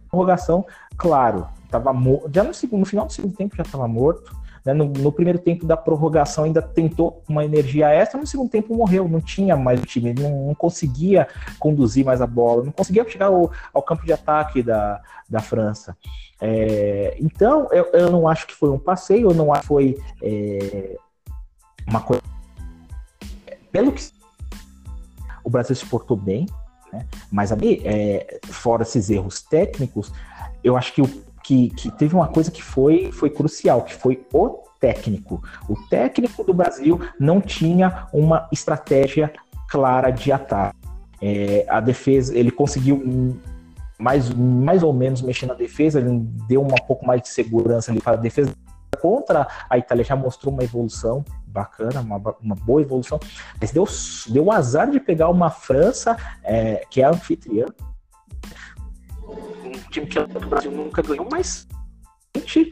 prorrogação, 0.09 0.65
claro, 0.97 1.47
morto. 1.93 2.29
Já 2.33 2.43
no, 2.43 2.53
segundo, 2.53 2.79
no 2.81 2.85
final 2.85 3.05
do 3.05 3.13
segundo 3.13 3.35
tempo 3.35 3.55
já 3.55 3.63
estava 3.63 3.87
morto. 3.87 4.35
Né? 4.65 4.73
No, 4.73 4.85
no, 4.85 5.11
primeiro 5.11 5.39
tempo 5.39 5.65
da 5.65 5.75
prorrogação 5.75 6.43
ainda 6.43 6.61
tentou 6.61 7.23
uma 7.27 7.43
energia 7.43 7.89
extra, 7.89 8.19
no 8.19 8.27
segundo 8.27 8.49
tempo 8.49 8.75
morreu, 8.75 9.07
não 9.07 9.21
tinha 9.21 9.55
mais 9.57 9.81
o 9.81 9.85
time, 9.85 10.13
não, 10.13 10.47
não 10.47 10.55
conseguia 10.55 11.27
conduzir 11.59 12.05
mais 12.05 12.21
a 12.21 12.27
bola, 12.27 12.63
não 12.63 12.71
conseguia 12.71 13.07
chegar 13.09 13.27
ao, 13.27 13.51
ao 13.73 13.81
campo 13.81 14.05
de 14.05 14.13
ataque 14.13 14.61
da, 14.61 15.01
da 15.29 15.39
França. 15.39 15.97
É, 16.39 17.15
então, 17.19 17.67
eu, 17.71 17.85
eu 17.93 18.11
não 18.11 18.27
acho 18.27 18.47
que 18.47 18.53
foi 18.53 18.69
um 18.69 18.79
passeio, 18.79 19.29
eu 19.29 19.33
não 19.33 19.51
acho 19.51 19.61
que 19.61 19.67
foi 19.67 19.97
é, 20.21 20.95
uma 21.87 22.01
coisa 22.01 22.21
pelo 23.71 23.91
que 23.91 24.03
o 25.43 25.49
Brasil 25.49 25.75
se 25.75 25.85
portou 25.85 26.17
bem, 26.17 26.45
né? 26.91 27.07
mas 27.31 27.51
ali, 27.51 27.81
é, 27.85 28.39
fora 28.43 28.83
esses 28.83 29.09
erros 29.09 29.41
técnicos, 29.41 30.11
eu 30.63 30.77
acho 30.77 30.93
que, 30.93 31.01
o, 31.01 31.07
que, 31.43 31.69
que 31.69 31.91
teve 31.91 32.15
uma 32.15 32.27
coisa 32.27 32.51
que 32.51 32.61
foi, 32.61 33.11
foi 33.11 33.29
crucial, 33.29 33.83
que 33.83 33.93
foi 33.93 34.25
o 34.33 34.59
técnico. 34.79 35.41
O 35.69 35.75
técnico 35.87 36.43
do 36.43 36.53
Brasil 36.53 36.99
não 37.19 37.39
tinha 37.39 38.07
uma 38.11 38.47
estratégia 38.51 39.31
clara 39.69 40.09
de 40.09 40.31
ataque. 40.31 40.77
É, 41.21 41.65
a 41.69 41.79
defesa, 41.79 42.35
ele 42.35 42.49
conseguiu 42.49 43.37
mais, 43.97 44.33
mais 44.33 44.81
ou 44.81 44.91
menos 44.91 45.21
mexer 45.21 45.45
na 45.45 45.53
defesa, 45.53 45.99
ele 45.99 46.19
deu 46.47 46.61
um 46.61 46.67
pouco 46.67 47.05
mais 47.05 47.21
de 47.21 47.29
segurança 47.29 47.91
ali 47.91 48.01
para 48.01 48.13
a 48.13 48.19
defesa. 48.19 48.53
Contra 48.99 49.47
a 49.69 49.77
Itália 49.77 50.03
já 50.03 50.15
mostrou 50.15 50.53
uma 50.53 50.63
evolução, 50.63 51.23
bacana, 51.45 52.01
uma, 52.01 52.17
uma 52.41 52.55
boa 52.55 52.81
evolução, 52.81 53.19
mas 53.59 53.71
deu, 53.71 53.87
deu 54.27 54.51
azar 54.51 54.89
de 54.89 54.99
pegar 54.99 55.29
uma 55.29 55.49
França, 55.49 56.17
é, 56.43 56.85
que 56.89 57.01
é 57.01 57.05
anfitriã, 57.05 57.65
um 59.31 59.71
time 59.89 60.05
que 60.07 60.19
o 60.19 60.49
Brasil 60.49 60.71
nunca 60.71 61.01
ganhou, 61.01 61.27
mas 61.29 61.67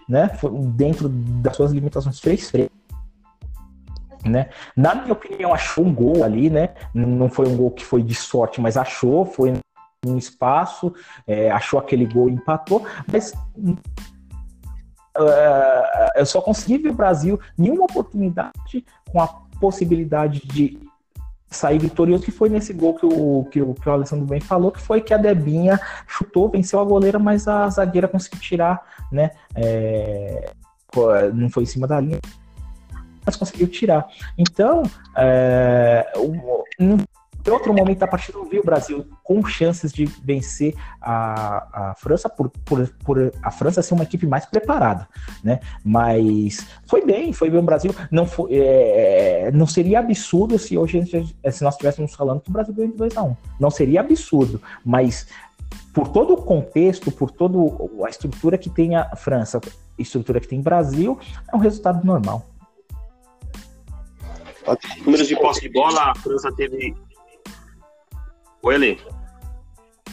né, 0.07 0.30
dentro 0.76 1.10
das 1.10 1.55
suas 1.55 1.72
limitações 1.72 2.20
fez 2.20 2.49
frente. 2.49 2.72
Né? 4.26 4.49
Na 4.76 4.95
minha 4.95 5.14
opinião, 5.14 5.53
achou 5.53 5.86
um 5.86 5.93
gol 5.93 6.24
ali, 6.24 6.49
né? 6.49 6.74
Não 6.93 7.30
foi 7.30 7.47
um 7.47 7.55
gol 7.55 7.72
que 7.72 7.86
foi 7.86 8.03
de 8.03 8.14
sorte, 8.14 8.60
mas 8.60 8.76
achou, 8.76 9.26
foi 9.26 9.53
um 10.05 10.18
espaço, 10.18 10.93
é, 11.26 11.49
achou 11.51 11.80
aquele 11.80 12.05
gol 12.05 12.30
e 12.30 12.34
empatou, 12.34 12.86
mas 13.12 13.34
uh, 15.18 16.10
eu 16.16 16.26
só 16.26 16.41
consegui 16.41 16.78
ver 16.78 16.89
o 16.89 16.93
Brasil 16.93 17.39
nenhuma 17.57 17.84
oportunidade 17.84 18.86
com 19.12 19.22
a 19.22 19.28
possibilidade 19.60 20.41
de 20.47 20.80
sair 21.49 21.79
vitorioso, 21.79 22.23
que 22.23 22.31
foi 22.31 22.49
nesse 22.49 22.73
gol 22.73 22.93
que 22.93 23.05
o, 23.05 23.47
que 23.51 23.61
o, 23.61 23.73
que 23.73 23.89
o 23.89 23.91
Alessandro 23.91 24.25
bem 24.25 24.39
falou, 24.39 24.71
que 24.71 24.81
foi 24.81 25.01
que 25.01 25.13
a 25.13 25.17
Debinha 25.17 25.79
chutou, 26.07 26.49
venceu 26.49 26.79
a 26.79 26.83
goleira, 26.83 27.17
mas 27.17 27.47
a 27.47 27.67
zagueira 27.69 28.07
conseguiu 28.07 28.39
tirar, 28.39 28.81
né? 29.11 29.31
É, 29.55 30.51
não 31.33 31.49
foi 31.49 31.63
em 31.63 31.67
cima 31.67 31.87
da 31.87 31.99
linha, 31.99 32.19
mas 33.25 33.35
conseguiu 33.35 33.67
tirar. 33.67 34.07
Então, 34.37 34.83
é, 35.15 36.11
não 36.79 36.97
em 37.49 37.51
outro 37.51 37.73
momento 37.73 37.97
da 37.97 38.07
partida, 38.07 38.37
eu 38.37 38.45
vi 38.45 38.59
o 38.59 38.63
Brasil 38.63 39.05
com 39.23 39.43
chances 39.43 39.91
de 39.91 40.05
vencer 40.05 40.75
a, 41.01 41.89
a 41.91 41.95
França, 41.95 42.29
por, 42.29 42.49
por, 42.63 42.87
por, 43.03 43.33
a 43.41 43.51
França 43.51 43.81
ser 43.81 43.95
uma 43.95 44.03
equipe 44.03 44.27
mais 44.27 44.45
preparada, 44.45 45.07
né? 45.43 45.59
Mas 45.83 46.65
foi 46.87 47.03
bem, 47.03 47.33
foi 47.33 47.49
bem 47.49 47.59
o 47.59 47.63
Brasil. 47.63 47.93
Não, 48.11 48.25
foi, 48.25 48.51
é, 48.53 49.51
não 49.51 49.65
seria 49.65 49.99
absurdo 49.99 50.59
se 50.59 50.77
hoje 50.77 51.03
se 51.05 51.63
nós 51.63 51.73
estivéssemos 51.73 52.13
falando 52.13 52.41
que 52.41 52.49
o 52.49 52.53
Brasil 52.53 52.73
ganhou 52.73 52.91
de 52.91 52.97
2 52.97 53.17
a 53.17 53.23
1 53.23 53.27
um. 53.27 53.35
Não 53.59 53.71
seria 53.71 54.01
absurdo, 54.01 54.61
mas 54.85 55.27
por 55.93 56.09
todo 56.09 56.33
o 56.33 56.37
contexto, 56.37 57.11
por 57.11 57.31
toda 57.31 57.57
a 58.05 58.09
estrutura 58.09 58.57
que 58.57 58.69
tem 58.69 58.95
a 58.95 59.15
França, 59.15 59.59
estrutura 59.97 60.39
que 60.39 60.47
tem 60.47 60.59
o 60.59 60.63
Brasil, 60.63 61.19
é 61.51 61.55
um 61.55 61.59
resultado 61.59 62.05
normal. 62.05 62.45
Números 65.03 65.27
de 65.27 65.35
posse 65.35 65.61
de 65.61 65.69
bola, 65.69 66.11
a 66.11 66.15
França 66.15 66.51
teve 66.51 66.93
Oi, 68.62 68.76
Eli. 68.76 68.99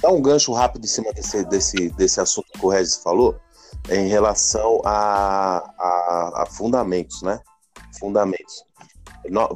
Dá 0.01 0.09
um 0.11 0.23
gancho 0.23 0.53
rápido 0.53 0.85
em 0.85 0.89
cima 0.89 1.13
desse, 1.13 1.45
desse, 1.47 1.91
desse 1.91 2.21
assunto 2.21 2.47
que 2.53 2.65
o 2.65 2.69
Regis 2.69 2.97
falou, 2.97 3.37
em 3.91 4.07
relação 4.07 4.81
a, 4.85 5.59
a, 5.79 6.43
a 6.43 6.47
fundamentos, 6.47 7.23
né? 7.23 7.41
Fundamentos. 7.99 8.65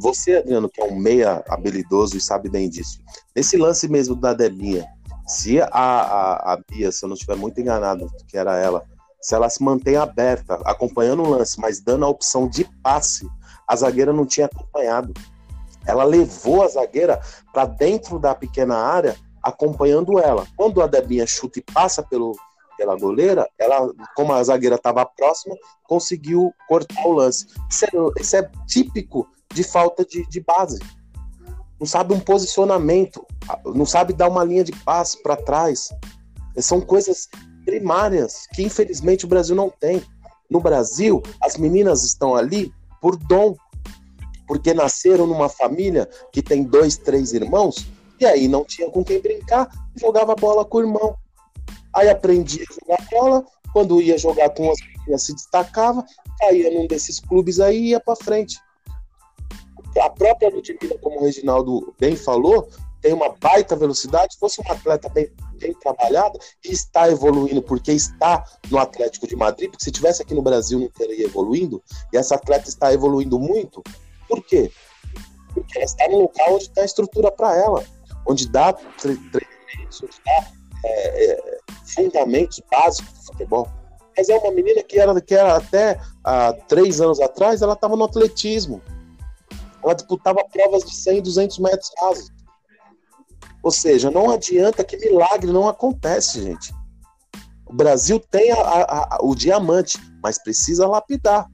Você, 0.00 0.36
Adriano, 0.36 0.68
que 0.68 0.80
é 0.80 0.84
um 0.84 0.96
meia 0.96 1.44
habilidoso 1.48 2.16
e 2.16 2.20
sabe 2.20 2.48
bem 2.48 2.68
disso. 2.68 3.00
Nesse 3.36 3.56
lance 3.56 3.86
mesmo 3.86 4.16
da 4.16 4.34
Debinha, 4.34 4.84
se 5.24 5.60
a, 5.60 5.68
a, 5.70 6.52
a 6.54 6.56
Bia, 6.68 6.90
se 6.90 7.04
eu 7.04 7.08
não 7.08 7.14
estiver 7.14 7.36
muito 7.36 7.60
enganado, 7.60 8.10
que 8.26 8.36
era 8.36 8.56
ela, 8.58 8.82
se 9.20 9.36
ela 9.36 9.48
se 9.48 9.62
mantém 9.62 9.94
aberta, 9.94 10.54
acompanhando 10.64 11.22
o 11.22 11.30
lance, 11.30 11.60
mas 11.60 11.80
dando 11.80 12.04
a 12.04 12.08
opção 12.08 12.48
de 12.48 12.64
passe, 12.82 13.28
a 13.68 13.76
zagueira 13.76 14.12
não 14.12 14.26
tinha 14.26 14.46
acompanhado. 14.46 15.14
Ela 15.86 16.04
levou 16.04 16.62
a 16.62 16.68
zagueira 16.68 17.20
para 17.52 17.66
dentro 17.66 18.18
da 18.18 18.34
pequena 18.34 18.76
área, 18.76 19.16
acompanhando 19.42 20.18
ela. 20.18 20.46
Quando 20.56 20.82
a 20.82 20.86
Debinha 20.86 21.26
chuta 21.26 21.58
e 21.58 21.62
passa 21.62 22.02
pelo, 22.02 22.36
pela 22.76 22.96
goleira, 22.96 23.48
ela, 23.58 23.92
como 24.14 24.32
a 24.32 24.42
zagueira 24.42 24.76
estava 24.76 25.04
próxima, 25.04 25.54
conseguiu 25.84 26.52
cortar 26.68 27.06
o 27.06 27.12
lance. 27.12 27.46
Isso 27.68 27.84
é, 27.84 28.20
isso 28.20 28.36
é 28.36 28.50
típico 28.66 29.28
de 29.52 29.62
falta 29.62 30.04
de, 30.04 30.26
de, 30.28 30.40
base. 30.40 30.78
Não 31.78 31.86
sabe 31.86 32.14
um 32.14 32.20
posicionamento, 32.20 33.26
não 33.66 33.84
sabe 33.86 34.12
dar 34.12 34.28
uma 34.28 34.44
linha 34.44 34.64
de 34.64 34.72
passe 34.72 35.22
para 35.22 35.36
trás. 35.36 35.90
São 36.58 36.80
coisas 36.80 37.28
primárias 37.64 38.46
que 38.54 38.62
infelizmente 38.62 39.24
o 39.24 39.28
Brasil 39.28 39.54
não 39.54 39.70
tem. 39.70 40.02
No 40.50 40.60
Brasil, 40.60 41.22
as 41.40 41.56
meninas 41.56 42.02
estão 42.02 42.34
ali 42.34 42.72
por 43.00 43.16
dom, 43.16 43.54
porque 44.50 44.74
nasceram 44.74 45.28
numa 45.28 45.48
família 45.48 46.10
que 46.32 46.42
tem 46.42 46.64
dois, 46.64 46.96
três 46.96 47.32
irmãos, 47.32 47.86
e 48.18 48.26
aí 48.26 48.48
não 48.48 48.64
tinha 48.64 48.90
com 48.90 49.04
quem 49.04 49.20
brincar, 49.20 49.70
jogava 49.94 50.34
bola 50.34 50.64
com 50.64 50.78
o 50.78 50.80
irmão. 50.80 51.16
Aí 51.94 52.08
aprendia 52.08 52.64
a 52.68 52.74
jogar 52.74 53.08
bola, 53.12 53.46
quando 53.72 54.02
ia 54.02 54.18
jogar 54.18 54.50
com 54.50 54.68
as 54.68 54.78
meninas 54.80 55.22
se 55.22 55.34
destacava, 55.34 56.04
caía 56.40 56.68
num 56.68 56.88
desses 56.88 57.20
clubes 57.20 57.60
aí 57.60 57.78
e 57.78 57.88
ia 57.90 58.00
para 58.00 58.16
frente. 58.16 58.58
A 60.02 60.10
própria 60.10 60.50
Ludmilla, 60.50 60.98
como 61.00 61.20
o 61.20 61.24
Reginaldo 61.26 61.94
bem 62.00 62.16
falou, 62.16 62.68
tem 63.00 63.12
uma 63.12 63.28
baita 63.28 63.76
velocidade, 63.76 64.36
fosse 64.36 64.60
um 64.60 64.72
atleta 64.72 65.08
bem, 65.10 65.30
tem 65.60 65.72
trabalhado 65.74 66.40
e 66.64 66.72
está 66.72 67.08
evoluindo, 67.08 67.62
porque 67.62 67.92
está 67.92 68.44
no 68.68 68.78
Atlético 68.78 69.28
de 69.28 69.36
Madrid, 69.36 69.70
porque 69.70 69.84
se 69.84 69.92
tivesse 69.92 70.22
aqui 70.22 70.34
no 70.34 70.42
Brasil 70.42 70.80
não 70.80 70.88
teria 70.88 71.24
evoluindo, 71.24 71.80
e 72.12 72.16
essa 72.16 72.34
atleta 72.34 72.68
está 72.68 72.92
evoluindo 72.92 73.38
muito. 73.38 73.80
Por 74.30 74.44
quê? 74.44 74.70
Porque 75.52 75.76
ela 75.76 75.84
está 75.84 76.08
no 76.08 76.20
local 76.20 76.54
onde 76.54 76.62
está 76.62 76.82
a 76.82 76.84
estrutura 76.84 77.32
para 77.32 77.56
ela, 77.56 77.84
onde 78.26 78.48
dá 78.48 78.72
treinamentos, 78.72 80.02
onde 80.02 80.16
dá 80.24 80.46
é, 80.84 81.24
é, 81.32 81.58
fundamentos 81.94 82.62
básicos 82.70 83.12
do 83.12 83.24
futebol. 83.24 83.68
Mas 84.16 84.28
é 84.28 84.36
uma 84.36 84.52
menina 84.52 84.82
que 84.84 84.98
era, 84.98 85.20
que 85.20 85.34
era 85.34 85.56
até 85.56 86.00
há 86.22 86.52
três 86.68 87.00
anos 87.00 87.20
atrás, 87.20 87.60
ela 87.60 87.72
estava 87.72 87.96
no 87.96 88.04
atletismo. 88.04 88.80
Ela 89.82 89.94
disputava 89.94 90.44
provas 90.44 90.84
de 90.84 90.94
100, 90.94 91.22
200 91.22 91.58
metros 91.58 91.90
rasos. 92.00 92.30
Ou 93.62 93.70
seja, 93.70 94.10
não 94.10 94.30
adianta 94.30 94.84
que 94.84 94.96
milagre 94.96 95.50
não 95.50 95.68
acontece, 95.68 96.42
gente. 96.42 96.72
O 97.66 97.72
Brasil 97.72 98.20
tem 98.30 98.52
a, 98.52 98.60
a, 98.60 99.16
a, 99.16 99.18
o 99.22 99.34
diamante, 99.34 99.98
mas 100.22 100.42
precisa 100.42 100.86
lapidar. 100.86 101.46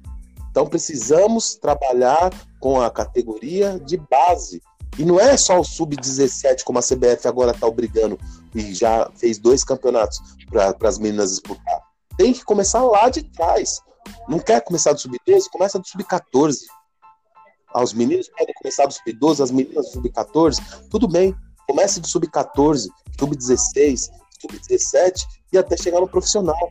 Então 0.51 0.67
precisamos 0.67 1.57
trabalhar 1.57 2.33
com 2.67 2.81
a 2.81 2.91
categoria 2.91 3.79
de 3.79 3.97
base. 3.97 4.61
E 4.99 5.05
não 5.05 5.21
é 5.21 5.37
só 5.37 5.61
o 5.61 5.65
sub-17, 5.65 6.65
como 6.65 6.81
a 6.81 6.83
CBF 6.83 7.29
agora 7.29 7.53
está 7.53 7.65
obrigando 7.65 8.19
e 8.53 8.75
já 8.75 9.09
fez 9.15 9.39
dois 9.39 9.63
campeonatos 9.63 10.21
para 10.51 10.77
as 10.89 10.99
meninas 10.99 11.31
disputar. 11.31 11.81
Tem 12.19 12.33
que 12.33 12.45
começar 12.45 12.83
lá 12.83 13.09
de 13.09 13.23
trás. 13.23 13.81
Não 14.29 14.41
quer 14.41 14.61
começar 14.63 14.93
do 14.93 15.01
sub-12? 15.01 15.45
Começa 15.49 15.79
do 15.79 15.87
sub-14. 15.87 16.57
Ah, 17.73 17.85
os 17.85 17.93
meninos 17.93 18.29
podem 18.31 18.55
começar 18.55 18.87
do 18.87 18.95
sub-12, 18.95 19.45
as 19.45 19.53
meninas 19.53 19.87
do 19.87 19.93
sub-14. 19.93 20.89
Tudo 20.91 21.07
bem. 21.07 21.37
Comece 21.69 22.01
do 22.01 22.09
sub-14, 22.09 22.89
sub-16, 23.17 24.11
sub-17 24.41 25.25
e 25.53 25.59
até 25.59 25.77
chegar 25.77 26.01
no 26.01 26.09
profissional. 26.09 26.69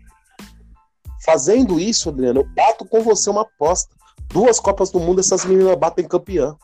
Fazendo 1.23 1.79
isso, 1.79 2.09
Adriano, 2.09 2.41
eu 2.41 2.49
bato 2.53 2.83
com 2.83 3.01
você 3.01 3.29
uma 3.29 3.43
aposta. 3.43 3.94
Duas 4.29 4.59
Copas 4.59 4.91
do 4.91 4.99
Mundo, 4.99 5.19
essas 5.19 5.45
meninas 5.45 5.77
batem 5.77 6.07
campeã. 6.07 6.55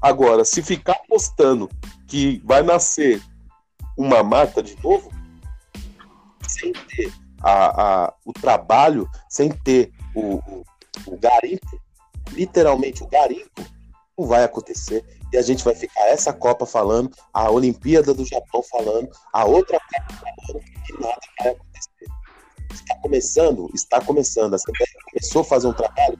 Agora, 0.00 0.44
se 0.44 0.62
ficar 0.62 0.92
apostando 0.92 1.68
que 2.06 2.40
vai 2.44 2.62
nascer 2.62 3.22
uma 3.96 4.22
Marta 4.22 4.62
de 4.62 4.76
novo, 4.82 5.10
sem 6.46 6.72
ter 6.72 7.12
a, 7.42 8.04
a, 8.04 8.14
o 8.24 8.32
trabalho, 8.32 9.08
sem 9.28 9.50
ter 9.50 9.92
o, 10.14 10.36
o, 10.36 10.64
o 11.06 11.18
garimpo, 11.18 11.80
literalmente 12.32 13.02
o 13.02 13.06
garimpo, 13.06 13.64
não 14.18 14.26
vai 14.26 14.44
acontecer. 14.44 15.04
E 15.32 15.36
a 15.36 15.42
gente 15.42 15.64
vai 15.64 15.74
ficar 15.74 16.06
essa 16.08 16.32
Copa 16.32 16.64
falando, 16.64 17.10
a 17.32 17.50
Olimpíada 17.50 18.14
do 18.14 18.24
Japão 18.24 18.62
falando, 18.62 19.10
a 19.32 19.44
outra 19.44 19.78
Copa 19.78 20.14
falando, 20.20 20.64
e 20.88 20.92
nada 21.00 21.20
vai 21.40 21.48
acontecer. 21.48 22.06
Está 22.72 22.96
começando? 22.96 23.70
Está 23.74 24.00
começando. 24.00 24.54
A 24.54 24.58
CBF 24.58 24.94
começou 25.10 25.42
a 25.42 25.44
fazer 25.44 25.66
um 25.66 25.72
trabalho? 25.72 26.15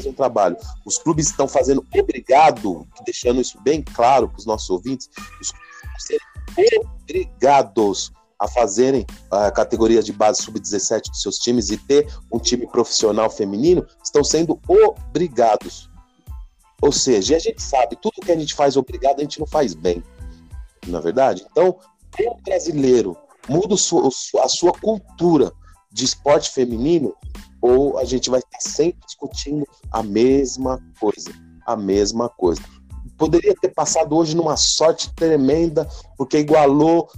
Fazer 0.00 0.08
um 0.08 0.14
trabalho. 0.14 0.56
Os 0.84 0.98
clubes 0.98 1.26
estão 1.26 1.46
fazendo 1.46 1.84
obrigado, 1.94 2.86
deixando 3.04 3.40
isso 3.40 3.60
bem 3.60 3.82
claro 3.82 4.28
para 4.28 4.38
os 4.38 4.46
nossos 4.46 4.68
ouvintes, 4.70 5.08
os 5.40 5.52
clubes 5.52 6.24
sendo 6.56 6.90
obrigados 7.02 8.12
a 8.38 8.48
fazerem 8.48 9.06
a 9.30 9.50
categoria 9.50 10.02
de 10.02 10.14
base 10.14 10.42
sub-17 10.42 11.10
dos 11.10 11.20
seus 11.20 11.38
times 11.38 11.68
e 11.68 11.76
ter 11.76 12.10
um 12.32 12.38
time 12.38 12.66
profissional 12.66 13.28
feminino, 13.28 13.86
estão 14.02 14.24
sendo 14.24 14.58
obrigados. 14.66 15.90
Ou 16.80 16.90
seja, 16.90 17.36
a 17.36 17.38
gente 17.38 17.62
sabe, 17.62 17.96
tudo 17.96 18.22
que 18.24 18.32
a 18.32 18.38
gente 18.38 18.54
faz 18.54 18.78
obrigado, 18.78 19.18
a 19.18 19.22
gente 19.22 19.38
não 19.38 19.46
faz 19.46 19.74
bem. 19.74 20.02
Na 20.86 20.98
é 20.98 21.02
verdade? 21.02 21.46
Então, 21.50 21.78
o 22.18 22.42
brasileiro 22.42 23.14
muda 23.46 23.74
a 23.74 24.48
sua 24.48 24.72
cultura 24.72 25.52
de 25.92 26.06
esporte 26.06 26.50
feminino, 26.50 27.14
ou 27.60 27.98
a 27.98 28.04
gente 28.04 28.30
vai 28.30 28.40
estar 28.40 28.60
sempre 28.60 29.00
discutindo 29.06 29.66
a 29.90 30.02
mesma 30.02 30.82
coisa. 30.98 31.30
A 31.66 31.76
mesma 31.76 32.28
coisa. 32.28 32.62
Poderia 33.16 33.54
ter 33.54 33.68
passado 33.68 34.16
hoje 34.16 34.34
numa 34.34 34.56
sorte 34.56 35.14
tremenda, 35.14 35.88
porque 36.16 36.38
igualou 36.38 37.08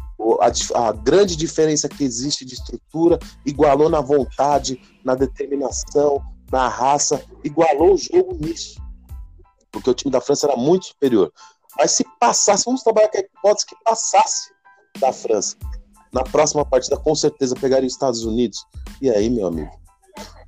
a, 0.40 0.88
a, 0.88 0.92
grande 0.92 1.36
diferença 1.36 1.88
que 1.88 2.04
existe 2.04 2.44
de 2.44 2.54
estrutura, 2.54 3.18
igualou 3.46 3.88
na 3.88 4.00
vontade, 4.00 4.80
na 5.04 5.14
determinação, 5.14 6.20
na 6.50 6.68
raça, 6.68 7.24
igualou 7.44 7.94
o 7.94 7.98
jogo 7.98 8.36
nisso. 8.40 8.80
Porque 9.70 9.90
o 9.90 9.94
time 9.94 10.10
da 10.10 10.20
França 10.20 10.46
era 10.46 10.56
muito 10.56 10.86
superior. 10.86 11.32
Mas 11.78 11.92
se 11.92 12.04
passasse, 12.20 12.64
vamos 12.66 12.82
trabalhar 12.82 13.08
com 13.08 13.18
a 13.18 13.20
hipótese 13.20 13.66
que 13.66 13.76
passasse 13.84 14.50
da 14.98 15.12
França. 15.12 15.56
Na 16.12 16.22
próxima 16.22 16.64
partida, 16.64 16.96
com 16.96 17.14
certeza, 17.14 17.54
pegaria 17.54 17.86
os 17.86 17.94
Estados 17.94 18.24
Unidos. 18.24 18.66
E 19.00 19.08
aí, 19.08 19.30
meu 19.30 19.46
amigo? 19.46 19.81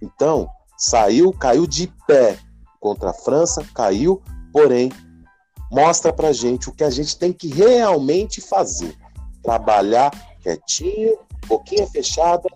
Então, 0.05 0.51
saiu, 0.77 1.33
caiu 1.33 1.67
de 1.67 1.87
pé 2.07 2.39
contra 2.79 3.11
a 3.11 3.15
França, 3.15 3.67
caiu, 3.75 4.23
porém, 4.53 4.93
mostra 5.73 6.13
pra 6.13 6.31
gente 6.31 6.69
o 6.69 6.73
que 6.73 6.85
a 6.85 6.91
gente 6.91 7.17
tem 7.19 7.33
que 7.33 7.49
realmente 7.49 8.43
fazer 8.43 8.95
trabalhar 9.43 10.11
quietinho, 10.43 11.19
boquinha 11.47 11.87
fechada, 11.87 12.49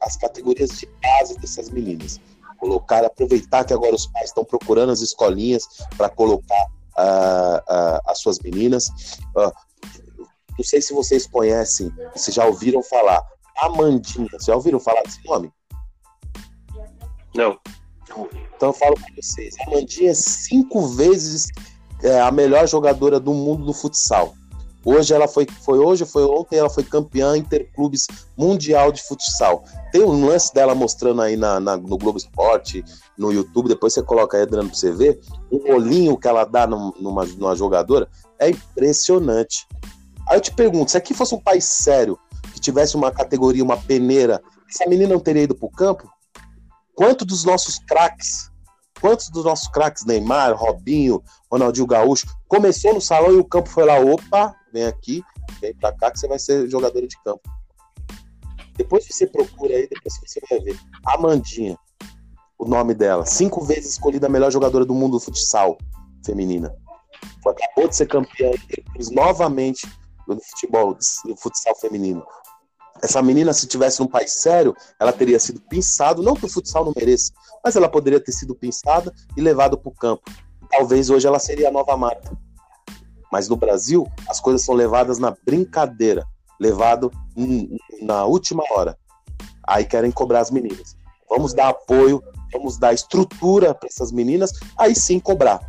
as 0.00 0.16
categorias 0.16 0.70
de 0.70 0.86
base 1.02 1.36
dessas 1.38 1.70
meninas. 1.70 2.20
Colocar, 2.58 3.04
aproveitar 3.04 3.64
que 3.64 3.72
agora 3.72 3.94
os 3.94 4.06
pais 4.06 4.26
estão 4.26 4.44
procurando 4.44 4.92
as 4.92 5.00
escolinhas 5.00 5.64
para 5.96 6.08
colocar 6.08 6.66
uh, 6.98 7.58
uh, 7.58 8.00
as 8.06 8.20
suas 8.20 8.38
meninas. 8.38 8.88
Uh, 9.36 9.52
não 10.56 10.64
sei 10.64 10.80
se 10.80 10.92
vocês 10.92 11.26
conhecem, 11.26 11.92
se 12.14 12.30
já 12.30 12.44
ouviram 12.44 12.82
falar. 12.82 13.24
Amandinha, 13.60 14.28
já 14.40 14.54
ouviram 14.54 14.78
falar 14.78 15.02
desse 15.02 15.24
nome? 15.26 15.52
Não. 17.34 17.58
Então 18.56 18.70
eu 18.70 18.72
falo 18.72 18.94
para 18.94 19.14
vocês, 19.16 19.54
a 19.60 19.70
Amandinha 19.70 20.10
é 20.10 20.14
cinco 20.14 20.86
vezes 20.88 21.48
é, 22.02 22.20
a 22.20 22.30
melhor 22.30 22.66
jogadora 22.66 23.20
do 23.20 23.32
mundo 23.32 23.64
do 23.64 23.72
futsal. 23.72 24.34
Hoje 24.84 25.12
ela 25.12 25.28
foi, 25.28 25.46
foi 25.62 25.78
hoje, 25.78 26.06
foi 26.06 26.24
ontem, 26.24 26.56
ela 26.56 26.70
foi 26.70 26.82
campeã 26.82 27.36
interclubes 27.36 28.06
mundial 28.36 28.90
de 28.90 29.02
futsal. 29.02 29.62
Tem 29.92 30.02
um 30.02 30.26
lance 30.26 30.52
dela 30.54 30.74
mostrando 30.74 31.20
aí 31.20 31.36
na, 31.36 31.60
na, 31.60 31.76
no 31.76 31.98
Globo 31.98 32.16
Esporte, 32.16 32.82
no 33.16 33.30
YouTube, 33.30 33.68
depois 33.68 33.92
você 33.92 34.02
coloca 34.02 34.36
aí, 34.36 34.42
Adriano, 34.42 34.70
pra 34.70 34.78
você 34.78 34.90
ver. 34.90 35.20
Um 35.52 35.70
rolinho 35.70 36.16
que 36.16 36.26
ela 36.26 36.44
dá 36.44 36.66
numa, 36.66 37.26
numa 37.26 37.54
jogadora 37.54 38.08
é 38.38 38.48
impressionante. 38.48 39.68
Aí 40.26 40.38
eu 40.38 40.40
te 40.40 40.52
pergunto, 40.52 40.90
se 40.90 40.96
aqui 40.96 41.12
fosse 41.12 41.34
um 41.34 41.40
país 41.40 41.64
sério, 41.64 42.18
que 42.54 42.60
tivesse 42.60 42.96
uma 42.96 43.10
categoria, 43.10 43.62
uma 43.62 43.76
peneira, 43.76 44.42
essa 44.68 44.88
menina 44.88 45.12
não 45.12 45.20
teria 45.20 45.42
ido 45.42 45.54
pro 45.54 45.68
campo? 45.68 46.10
Quanto 47.00 47.24
dos 47.24 47.44
nossos 47.44 47.78
craques 47.78 48.50
Quantos 49.00 49.30
dos 49.30 49.46
nossos 49.46 49.68
craques, 49.68 50.04
Neymar, 50.04 50.54
Robinho, 50.54 51.22
Ronaldinho 51.50 51.86
Gaúcho, 51.86 52.26
começou 52.46 52.92
no 52.92 53.00
salão 53.00 53.32
e 53.32 53.36
o 53.36 53.44
campo 53.44 53.70
foi 53.70 53.86
lá, 53.86 53.98
opa, 53.98 54.54
vem 54.70 54.84
aqui, 54.84 55.22
vem 55.58 55.74
pra 55.74 55.90
cá 55.90 56.10
que 56.10 56.20
você 56.20 56.28
vai 56.28 56.38
ser 56.38 56.68
jogador 56.68 57.06
de 57.06 57.16
campo. 57.24 57.40
Depois 58.76 59.06
você 59.06 59.26
procura 59.26 59.74
aí, 59.74 59.88
depois 59.88 60.20
você 60.22 60.38
vai 60.50 60.60
ver. 60.60 60.78
Amandinha, 61.06 61.78
o 62.58 62.66
nome 62.66 62.92
dela, 62.92 63.24
cinco 63.24 63.64
vezes 63.64 63.92
escolhida 63.92 64.26
a 64.26 64.30
melhor 64.30 64.52
jogadora 64.52 64.84
do 64.84 64.94
mundo 64.94 65.12
do 65.12 65.20
futsal 65.20 65.78
feminina. 66.22 66.70
Acabou 67.46 67.88
de 67.88 67.96
ser 67.96 68.06
campeã 68.06 68.50
novamente 69.12 69.88
do 70.28 70.38
futebol, 70.42 70.94
do 71.24 71.36
futsal 71.36 71.74
feminino. 71.80 72.22
Essa 73.02 73.22
menina, 73.22 73.52
se 73.52 73.66
tivesse 73.66 74.00
num 74.00 74.06
país 74.06 74.32
sério, 74.32 74.76
ela 74.98 75.12
teria 75.12 75.38
sido 75.38 75.60
pensado, 75.60 76.22
não 76.22 76.34
que 76.34 76.44
o 76.44 76.48
futsal 76.48 76.84
não 76.84 76.92
mereça, 76.94 77.32
mas 77.64 77.74
ela 77.74 77.88
poderia 77.88 78.20
ter 78.20 78.32
sido 78.32 78.54
pensada 78.54 79.12
e 79.36 79.40
levada 79.40 79.76
para 79.76 79.88
o 79.88 79.94
campo. 79.94 80.22
Talvez 80.70 81.08
hoje 81.08 81.26
ela 81.26 81.38
seria 81.38 81.68
a 81.68 81.72
nova 81.72 81.96
Marta. 81.96 82.36
Mas 83.32 83.48
no 83.48 83.56
Brasil, 83.56 84.06
as 84.28 84.40
coisas 84.40 84.64
são 84.64 84.74
levadas 84.74 85.18
na 85.18 85.34
brincadeira, 85.44 86.26
levado 86.58 87.10
na 88.02 88.24
última 88.24 88.62
hora. 88.72 88.98
Aí 89.66 89.84
querem 89.84 90.10
cobrar 90.10 90.40
as 90.40 90.50
meninas. 90.50 90.96
Vamos 91.28 91.54
dar 91.54 91.68
apoio, 91.68 92.22
vamos 92.52 92.76
dar 92.76 92.92
estrutura 92.92 93.72
para 93.72 93.88
essas 93.88 94.10
meninas, 94.10 94.52
aí 94.76 94.94
sim 94.94 95.20
cobrar. 95.20 95.60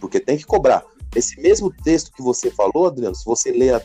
Porque 0.00 0.18
tem 0.18 0.36
que 0.36 0.46
cobrar. 0.46 0.82
Esse 1.14 1.40
mesmo 1.40 1.72
texto 1.82 2.12
que 2.12 2.22
você 2.22 2.50
falou, 2.50 2.86
Adriano, 2.86 3.14
se 3.14 3.24
você 3.24 3.50
ler 3.50 3.74
a, 3.74 3.82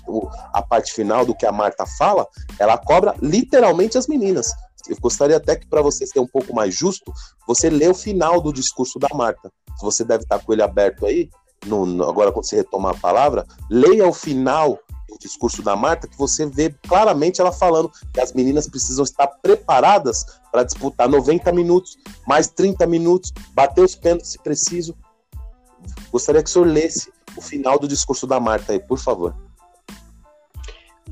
a 0.53 0.61
parte 0.61 0.93
final 0.93 1.25
do 1.25 1.35
que 1.35 1.45
a 1.45 1.51
Marta 1.51 1.85
fala, 1.97 2.27
ela 2.59 2.77
cobra 2.77 3.15
literalmente 3.21 3.97
as 3.97 4.07
meninas. 4.07 4.51
Eu 4.87 4.97
gostaria 5.01 5.37
até 5.37 5.55
que, 5.55 5.67
para 5.67 5.81
você 5.81 6.05
ser 6.05 6.19
um 6.19 6.27
pouco 6.27 6.53
mais 6.53 6.75
justo, 6.75 7.11
você 7.47 7.69
lê 7.69 7.87
o 7.87 7.95
final 7.95 8.39
do 8.39 8.53
discurso 8.53 8.99
da 8.99 9.09
Marta. 9.13 9.51
Você 9.81 10.03
deve 10.03 10.23
estar 10.23 10.39
com 10.39 10.53
ele 10.53 10.61
aberto 10.61 11.05
aí, 11.05 11.29
no, 11.65 11.85
no, 11.85 12.07
agora 12.07 12.31
quando 12.31 12.45
você 12.45 12.57
retomar 12.57 12.95
a 12.95 12.99
palavra, 12.99 13.45
leia 13.69 14.07
o 14.07 14.13
final 14.13 14.79
do 15.09 15.17
discurso 15.19 15.61
da 15.63 15.75
Marta, 15.75 16.07
que 16.07 16.17
você 16.17 16.45
vê 16.45 16.73
claramente 16.87 17.41
ela 17.41 17.51
falando 17.51 17.91
que 18.13 18.19
as 18.19 18.33
meninas 18.33 18.67
precisam 18.67 19.03
estar 19.03 19.27
preparadas 19.27 20.25
para 20.51 20.63
disputar 20.63 21.09
90 21.09 21.51
minutos, 21.51 21.97
mais 22.27 22.47
30 22.47 22.85
minutos, 22.85 23.31
bater 23.53 23.83
os 23.83 23.95
pênaltis 23.95 24.31
se 24.31 24.39
preciso. 24.39 24.95
Gostaria 26.11 26.43
que 26.43 26.49
o 26.49 26.53
senhor 26.53 26.67
lesse 26.67 27.11
o 27.35 27.41
final 27.41 27.77
do 27.79 27.87
discurso 27.87 28.25
da 28.25 28.39
Marta 28.39 28.73
aí, 28.73 28.79
por 28.79 28.99
favor. 28.99 29.35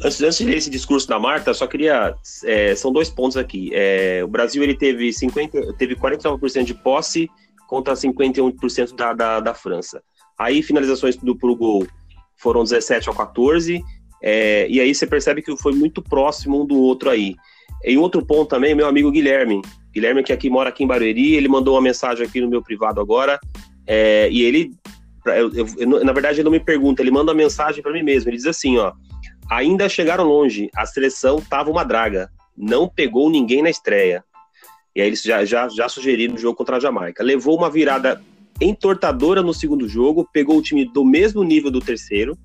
Antes, 0.03 0.37
de 0.37 0.45
ler 0.45 0.57
esse 0.57 0.69
discurso 0.69 1.07
da 1.07 1.19
Marta, 1.19 1.53
só 1.53 1.67
queria. 1.67 2.15
É, 2.43 2.75
são 2.75 2.91
dois 2.91 3.09
pontos 3.09 3.37
aqui. 3.37 3.69
É, 3.73 4.21
o 4.23 4.27
Brasil 4.27 4.63
ele 4.63 4.75
teve, 4.75 5.13
50, 5.13 5.73
teve 5.73 5.95
49% 5.95 6.63
de 6.63 6.73
posse 6.73 7.29
contra 7.67 7.93
51% 7.93 8.95
da, 8.95 9.13
da, 9.13 9.39
da 9.39 9.53
França. 9.53 10.01
Aí 10.37 10.63
finalizações 10.63 11.15
do 11.15 11.35
pro 11.35 11.55
gol 11.55 11.85
foram 12.37 12.63
17 12.63 13.09
a 13.09 13.13
14. 13.13 13.83
É, 14.21 14.67
e 14.69 14.79
aí 14.79 14.93
você 14.93 15.05
percebe 15.05 15.41
que 15.41 15.55
foi 15.57 15.73
muito 15.73 16.01
próximo 16.01 16.63
um 16.63 16.65
do 16.65 16.77
outro 16.77 17.09
aí. 17.09 17.35
Em 17.83 17.97
outro 17.97 18.25
ponto 18.25 18.49
também, 18.49 18.73
meu 18.73 18.87
amigo 18.87 19.11
Guilherme. 19.11 19.61
Guilherme, 19.93 20.23
que 20.23 20.33
aqui 20.33 20.49
mora 20.49 20.69
aqui 20.69 20.83
em 20.83 20.87
Barueri, 20.87 21.35
ele 21.35 21.47
mandou 21.47 21.75
uma 21.75 21.81
mensagem 21.81 22.25
aqui 22.25 22.41
no 22.41 22.49
meu 22.49 22.63
privado 22.63 22.99
agora. 22.99 23.39
É, 23.85 24.29
e 24.31 24.41
ele, 24.41 24.71
eu, 25.25 25.51
eu, 25.77 26.03
na 26.03 26.11
verdade, 26.11 26.37
ele 26.37 26.43
não 26.43 26.51
me 26.51 26.59
pergunta, 26.59 27.01
ele 27.01 27.11
manda 27.11 27.31
uma 27.31 27.37
mensagem 27.37 27.81
para 27.81 27.93
mim 27.93 28.03
mesmo. 28.03 28.29
Ele 28.29 28.37
diz 28.37 28.45
assim: 28.45 28.77
ó, 28.77 28.93
ainda 29.49 29.87
chegaram 29.89 30.23
longe, 30.23 30.69
a 30.75 30.85
seleção 30.85 31.39
tava 31.41 31.69
uma 31.69 31.83
draga, 31.83 32.29
não 32.57 32.87
pegou 32.87 33.29
ninguém 33.29 33.61
na 33.61 33.69
estreia. 33.69 34.23
E 34.95 35.01
aí 35.01 35.07
eles 35.07 35.23
já, 35.23 35.43
já, 35.43 35.67
já 35.69 35.89
sugeriram 35.89 36.35
o 36.35 36.37
jogo 36.37 36.55
contra 36.55 36.77
a 36.77 36.79
Jamaica. 36.79 37.23
Levou 37.23 37.57
uma 37.57 37.69
virada 37.69 38.21
entortadora 38.61 39.41
no 39.41 39.53
segundo 39.53 39.87
jogo, 39.87 40.27
pegou 40.31 40.57
o 40.57 40.61
time 40.61 40.85
do 40.85 41.03
mesmo 41.03 41.43
nível 41.43 41.71
do 41.71 41.79
terceiro, 41.79 42.37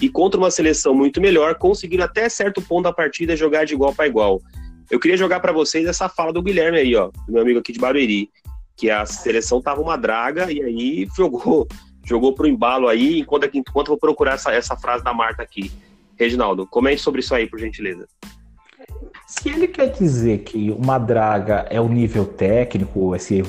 e 0.00 0.08
contra 0.08 0.38
uma 0.38 0.50
seleção 0.50 0.94
muito 0.94 1.20
melhor, 1.20 1.56
conseguiram 1.56 2.04
até 2.04 2.28
certo 2.28 2.60
ponto 2.62 2.84
da 2.84 2.92
partida 2.92 3.36
jogar 3.36 3.64
de 3.64 3.74
igual 3.74 3.94
para 3.94 4.06
igual. 4.06 4.40
Eu 4.90 4.98
queria 4.98 5.16
jogar 5.16 5.40
para 5.40 5.52
vocês 5.52 5.86
essa 5.86 6.08
fala 6.08 6.32
do 6.32 6.42
Guilherme 6.42 6.78
aí, 6.78 6.94
ó, 6.96 7.10
do 7.26 7.32
meu 7.32 7.42
amigo 7.42 7.58
aqui 7.58 7.72
de 7.72 7.78
Barueri, 7.78 8.30
que 8.76 8.90
a 8.90 9.04
seleção 9.04 9.60
tava 9.60 9.80
uma 9.80 9.96
draga 9.96 10.50
e 10.50 10.62
aí 10.62 11.08
jogou 11.16 11.66
jogou 12.08 12.34
pro 12.34 12.46
embalo 12.46 12.88
aí, 12.88 13.20
enquanto, 13.20 13.48
enquanto 13.54 13.88
eu 13.88 13.92
vou 13.92 13.98
procurar 13.98 14.34
essa, 14.34 14.52
essa 14.52 14.76
frase 14.76 15.04
da 15.04 15.12
Marta 15.12 15.42
aqui. 15.42 15.70
Reginaldo, 16.16 16.66
comente 16.66 17.00
sobre 17.00 17.20
isso 17.20 17.34
aí, 17.34 17.46
por 17.46 17.60
gentileza. 17.60 18.08
Se 19.26 19.50
ele 19.50 19.68
quer 19.68 19.90
dizer 19.92 20.38
que 20.38 20.70
uma 20.70 20.98
draga 20.98 21.66
é 21.70 21.80
o 21.80 21.88
nível 21.88 22.24
técnico, 22.24 23.14
esse, 23.14 23.42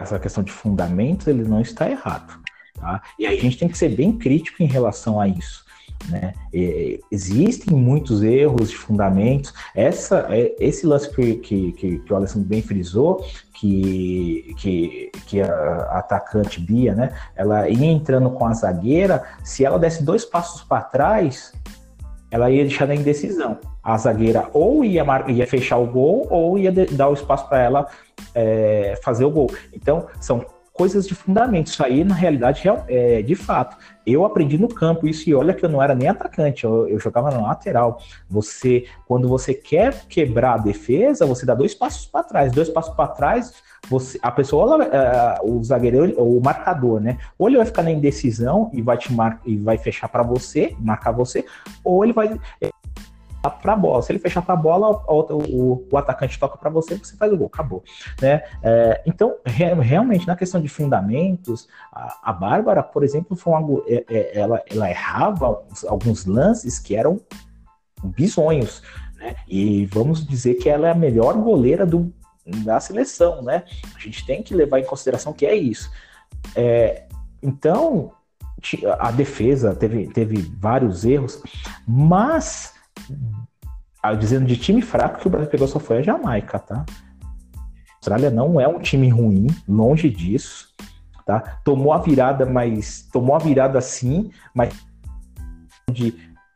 essa 0.00 0.18
questão 0.18 0.44
de 0.44 0.52
fundamentos, 0.52 1.26
ele 1.26 1.42
não 1.42 1.60
está 1.60 1.90
errado. 1.90 2.38
Tá? 2.74 3.00
E 3.18 3.26
a 3.26 3.34
gente 3.34 3.56
tem 3.56 3.68
que 3.68 3.78
ser 3.78 3.88
bem 3.88 4.12
crítico 4.12 4.62
em 4.62 4.66
relação 4.66 5.20
a 5.20 5.26
isso. 5.26 5.61
Né? 6.08 6.34
E, 6.52 7.00
existem 7.10 7.76
muitos 7.76 8.22
erros 8.22 8.70
de 8.70 8.76
fundamentos. 8.76 9.52
Essa, 9.74 10.26
é, 10.30 10.54
esse 10.58 10.86
lance 10.86 11.10
que, 11.10 11.36
que, 11.36 11.72
que, 11.72 12.12
o 12.12 12.16
Alessandro 12.16 12.48
bem 12.48 12.62
frisou, 12.62 13.24
que, 13.54 14.54
que, 14.58 15.10
que 15.26 15.40
a, 15.40 15.98
atacante 15.98 16.60
Bia, 16.60 16.94
né? 16.94 17.10
ela 17.36 17.68
ia 17.68 17.86
entrando 17.86 18.30
com 18.30 18.46
a 18.46 18.52
zagueira, 18.52 19.22
se 19.44 19.64
ela 19.64 19.78
desse 19.78 20.02
dois 20.02 20.24
passos 20.24 20.62
para 20.62 20.82
trás, 20.82 21.52
ela 22.30 22.50
ia 22.50 22.62
deixar 22.62 22.86
na 22.86 22.94
indecisão. 22.94 23.58
A 23.82 23.96
zagueira 23.98 24.48
ou 24.52 24.84
ia, 24.84 25.04
ia 25.28 25.46
fechar 25.46 25.76
o 25.76 25.86
gol 25.86 26.26
ou 26.30 26.58
ia 26.58 26.72
dar 26.72 27.08
o 27.08 27.14
espaço 27.14 27.46
para 27.48 27.60
ela 27.60 27.86
é, 28.34 28.98
fazer 29.04 29.24
o 29.24 29.30
gol. 29.30 29.50
Então, 29.72 30.06
são 30.20 30.44
coisas 30.82 31.06
de 31.06 31.14
fundamento. 31.14 31.68
Isso 31.68 31.84
aí, 31.84 32.02
na 32.02 32.16
realidade, 32.16 32.60
é, 32.88 33.22
de 33.22 33.36
fato. 33.36 33.76
Eu 34.04 34.24
aprendi 34.24 34.58
no 34.58 34.66
campo 34.66 35.06
isso 35.06 35.30
e 35.30 35.32
olha 35.32 35.54
que 35.54 35.64
eu 35.64 35.68
não 35.68 35.80
era 35.80 35.94
nem 35.94 36.08
atacante, 36.08 36.64
eu, 36.64 36.88
eu 36.88 36.98
jogava 36.98 37.30
na 37.30 37.40
lateral. 37.40 38.00
Você, 38.28 38.86
quando 39.06 39.28
você 39.28 39.54
quer 39.54 40.06
quebrar 40.08 40.54
a 40.54 40.56
defesa, 40.56 41.24
você 41.24 41.46
dá 41.46 41.54
dois 41.54 41.72
passos 41.72 42.06
para 42.06 42.24
trás. 42.24 42.50
Dois 42.50 42.68
passos 42.68 42.92
para 42.96 43.06
trás, 43.06 43.52
você, 43.88 44.18
a 44.20 44.32
pessoa, 44.32 44.76
uh, 44.76 45.56
o 45.56 45.62
zagueiro, 45.62 46.20
o 46.20 46.42
marcador, 46.42 47.00
né? 47.00 47.16
Ou 47.38 47.48
ele 47.48 47.58
vai 47.58 47.66
ficar 47.66 47.84
na 47.84 47.92
indecisão 47.92 48.68
e 48.72 48.82
vai 48.82 48.98
te 48.98 49.12
mar, 49.12 49.40
e 49.46 49.56
vai 49.56 49.78
fechar 49.78 50.08
para 50.08 50.24
você, 50.24 50.74
marcar 50.80 51.12
você, 51.12 51.44
ou 51.84 52.02
ele 52.02 52.12
vai 52.12 52.40
para 53.50 53.72
a 53.72 53.76
bola. 53.76 54.02
Se 54.02 54.12
ele 54.12 54.18
fechar 54.18 54.42
para 54.42 54.54
a 54.54 54.56
bola, 54.56 54.88
o, 55.08 55.34
o, 55.34 55.88
o, 55.90 55.98
atacante 55.98 56.38
toca 56.38 56.56
para 56.56 56.70
você, 56.70 56.96
você 56.96 57.16
faz 57.16 57.32
o 57.32 57.36
gol, 57.36 57.48
acabou. 57.48 57.82
Né? 58.20 58.42
É, 58.62 59.02
então, 59.04 59.36
re, 59.44 59.72
realmente, 59.74 60.26
na 60.26 60.36
questão 60.36 60.60
de 60.60 60.68
fundamentos, 60.68 61.68
a, 61.92 62.30
a 62.30 62.32
Bárbara, 62.32 62.82
por 62.82 63.02
exemplo, 63.02 63.36
foi 63.36 63.52
uma, 63.52 63.82
é, 63.86 64.04
é, 64.08 64.38
ela, 64.38 64.62
ela 64.70 64.90
errava 64.90 65.62
alguns 65.88 66.24
lances 66.24 66.78
que 66.78 66.94
eram 66.94 67.20
bizonhos. 68.02 68.82
Né? 69.16 69.34
E 69.48 69.86
vamos 69.86 70.26
dizer 70.26 70.54
que 70.54 70.68
ela 70.68 70.88
é 70.88 70.90
a 70.92 70.94
melhor 70.94 71.34
goleira 71.34 71.84
do, 71.84 72.12
da 72.64 72.80
seleção, 72.80 73.42
né? 73.42 73.64
A 73.94 73.98
gente 73.98 74.24
tem 74.26 74.42
que 74.42 74.54
levar 74.54 74.80
em 74.80 74.84
consideração 74.84 75.32
que 75.32 75.46
é 75.46 75.54
isso. 75.54 75.90
É, 76.56 77.06
então, 77.42 78.12
a 78.98 79.10
defesa 79.10 79.74
teve, 79.74 80.06
teve 80.08 80.42
vários 80.58 81.04
erros, 81.04 81.42
mas 81.86 82.71
dizendo 84.18 84.46
de 84.46 84.56
time 84.56 84.82
fraco 84.82 85.20
que 85.20 85.26
o 85.26 85.30
Brasil 85.30 85.50
pegou 85.50 85.68
só 85.68 85.78
foi 85.78 85.98
a 85.98 86.02
Jamaica, 86.02 86.58
tá? 86.58 86.84
A 87.56 87.94
Austrália 87.96 88.30
não 88.30 88.60
é 88.60 88.66
um 88.66 88.80
time 88.80 89.08
ruim, 89.08 89.46
longe 89.68 90.10
disso, 90.10 90.74
tá? 91.24 91.60
Tomou 91.64 91.92
a 91.92 91.98
virada, 91.98 92.44
mas 92.44 93.08
tomou 93.12 93.36
a 93.36 93.38
virada 93.38 93.80
sim, 93.80 94.30
mas 94.54 94.74
de 95.90 96.14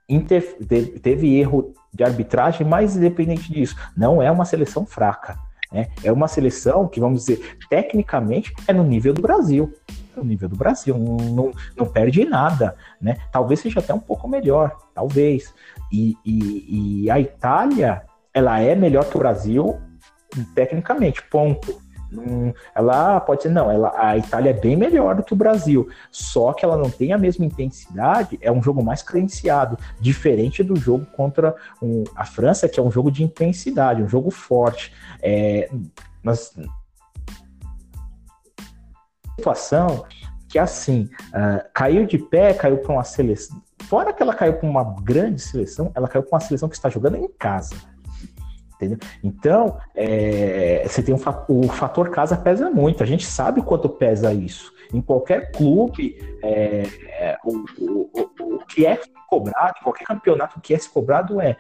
inter, 0.09 0.57
teve 1.03 1.37
erro 1.37 1.73
de 1.93 2.05
arbitragem, 2.05 2.67
mas 2.67 2.97
independente 2.97 3.53
disso, 3.53 3.77
não 3.97 4.21
é 4.21 4.31
uma 4.31 4.45
seleção 4.45 4.85
fraca. 4.85 5.39
Né? 5.73 5.89
É 6.03 6.13
uma 6.13 6.29
seleção 6.29 6.87
que, 6.87 7.01
vamos 7.01 7.21
dizer, 7.21 7.57
tecnicamente 7.69 8.55
é 8.67 8.73
no 8.73 8.85
nível 8.85 9.15
do 9.15 9.23
Brasil. 9.23 9.73
No 10.17 10.25
nível 10.25 10.49
do 10.49 10.57
Brasil, 10.57 10.97
não, 10.97 11.17
não, 11.17 11.53
não 11.77 11.87
perde 11.87 12.25
nada. 12.25 12.75
Né? 13.01 13.19
Talvez 13.31 13.61
seja 13.61 13.81
até 13.81 13.93
um 13.93 14.01
pouco 14.01 14.27
melhor, 14.27 14.77
talvez. 14.95 15.55
E, 15.93 16.17
e, 16.25 17.05
e 17.05 17.11
a 17.11 17.21
Itália, 17.21 18.03
ela 18.33 18.61
é 18.61 18.75
melhor 18.75 19.05
que 19.05 19.17
o 19.17 19.21
Brasil 19.21 19.79
tecnicamente, 20.55 21.23
ponto. 21.23 21.81
ela 22.75 23.21
pode 23.21 23.43
ser, 23.43 23.49
não, 23.49 23.71
ela, 23.71 23.93
a 23.97 24.17
Itália 24.17 24.51
é 24.51 24.53
bem 24.53 24.77
melhor 24.77 25.15
do 25.17 25.23
que 25.23 25.33
o 25.33 25.37
Brasil, 25.37 25.89
só 26.11 26.53
que 26.53 26.65
ela 26.65 26.77
não 26.77 26.91
tem 26.91 27.13
a 27.13 27.19
mesma 27.19 27.45
intensidade, 27.45 28.39
é 28.41 28.51
um 28.51 28.63
jogo 28.63 28.83
mais 28.83 29.03
credenciado, 29.03 29.79
diferente 30.01 30.63
do 30.63 30.77
jogo 30.77 31.07
contra 31.17 31.55
um, 31.83 32.05
a 32.15 32.25
França, 32.25 32.69
que 32.69 32.79
é 32.79 32.83
um 32.83 32.91
jogo 32.91 33.11
de 33.11 33.23
intensidade, 33.23 34.03
um 34.03 34.09
jogo 34.09 34.31
forte. 34.31 34.93
É, 35.23 35.71
situação 39.37 40.05
que 40.49 40.59
assim, 40.59 41.09
uh, 41.29 41.69
caiu 41.75 42.07
de 42.07 42.19
pé, 42.19 42.55
caiu 42.55 42.79
para 42.79 42.93
uma 42.93 43.05
seleção, 43.05 43.61
Fora 43.85 44.13
que 44.13 44.23
ela 44.23 44.35
caiu 44.35 44.55
com 44.55 44.69
uma 44.69 44.83
grande 45.03 45.41
seleção, 45.41 45.93
ela 45.95 46.09
caiu 46.09 46.23
com 46.25 46.35
uma 46.35 46.41
seleção 46.41 46.69
que 46.69 46.75
está 46.75 46.89
jogando 46.89 47.17
em 47.17 47.29
casa. 47.29 47.77
Entendeu? 48.75 48.99
Então, 49.23 49.79
é, 49.95 50.85
você 50.87 51.03
tem 51.03 51.15
um, 51.15 51.21
o 51.49 51.69
fator 51.69 52.11
casa 52.11 52.37
pesa 52.37 52.69
muito. 52.69 53.03
A 53.03 53.07
gente 53.07 53.25
sabe 53.25 53.63
quanto 53.63 53.89
pesa 53.89 54.35
isso. 54.35 54.73
Em 54.93 55.01
qualquer 55.01 55.53
clube, 55.53 56.17
é, 56.43 57.39
o, 57.45 57.65
o, 57.79 58.11
o, 58.13 58.55
o, 58.57 58.67
que 58.67 58.85
é 58.85 59.01
cobrado, 59.29 59.75
qualquer 59.83 60.05
campeonato, 60.05 60.59
o 60.59 60.61
que 60.61 60.75
é 60.75 60.79
se 60.79 60.89
cobrado 60.89 61.41
é 61.41 61.57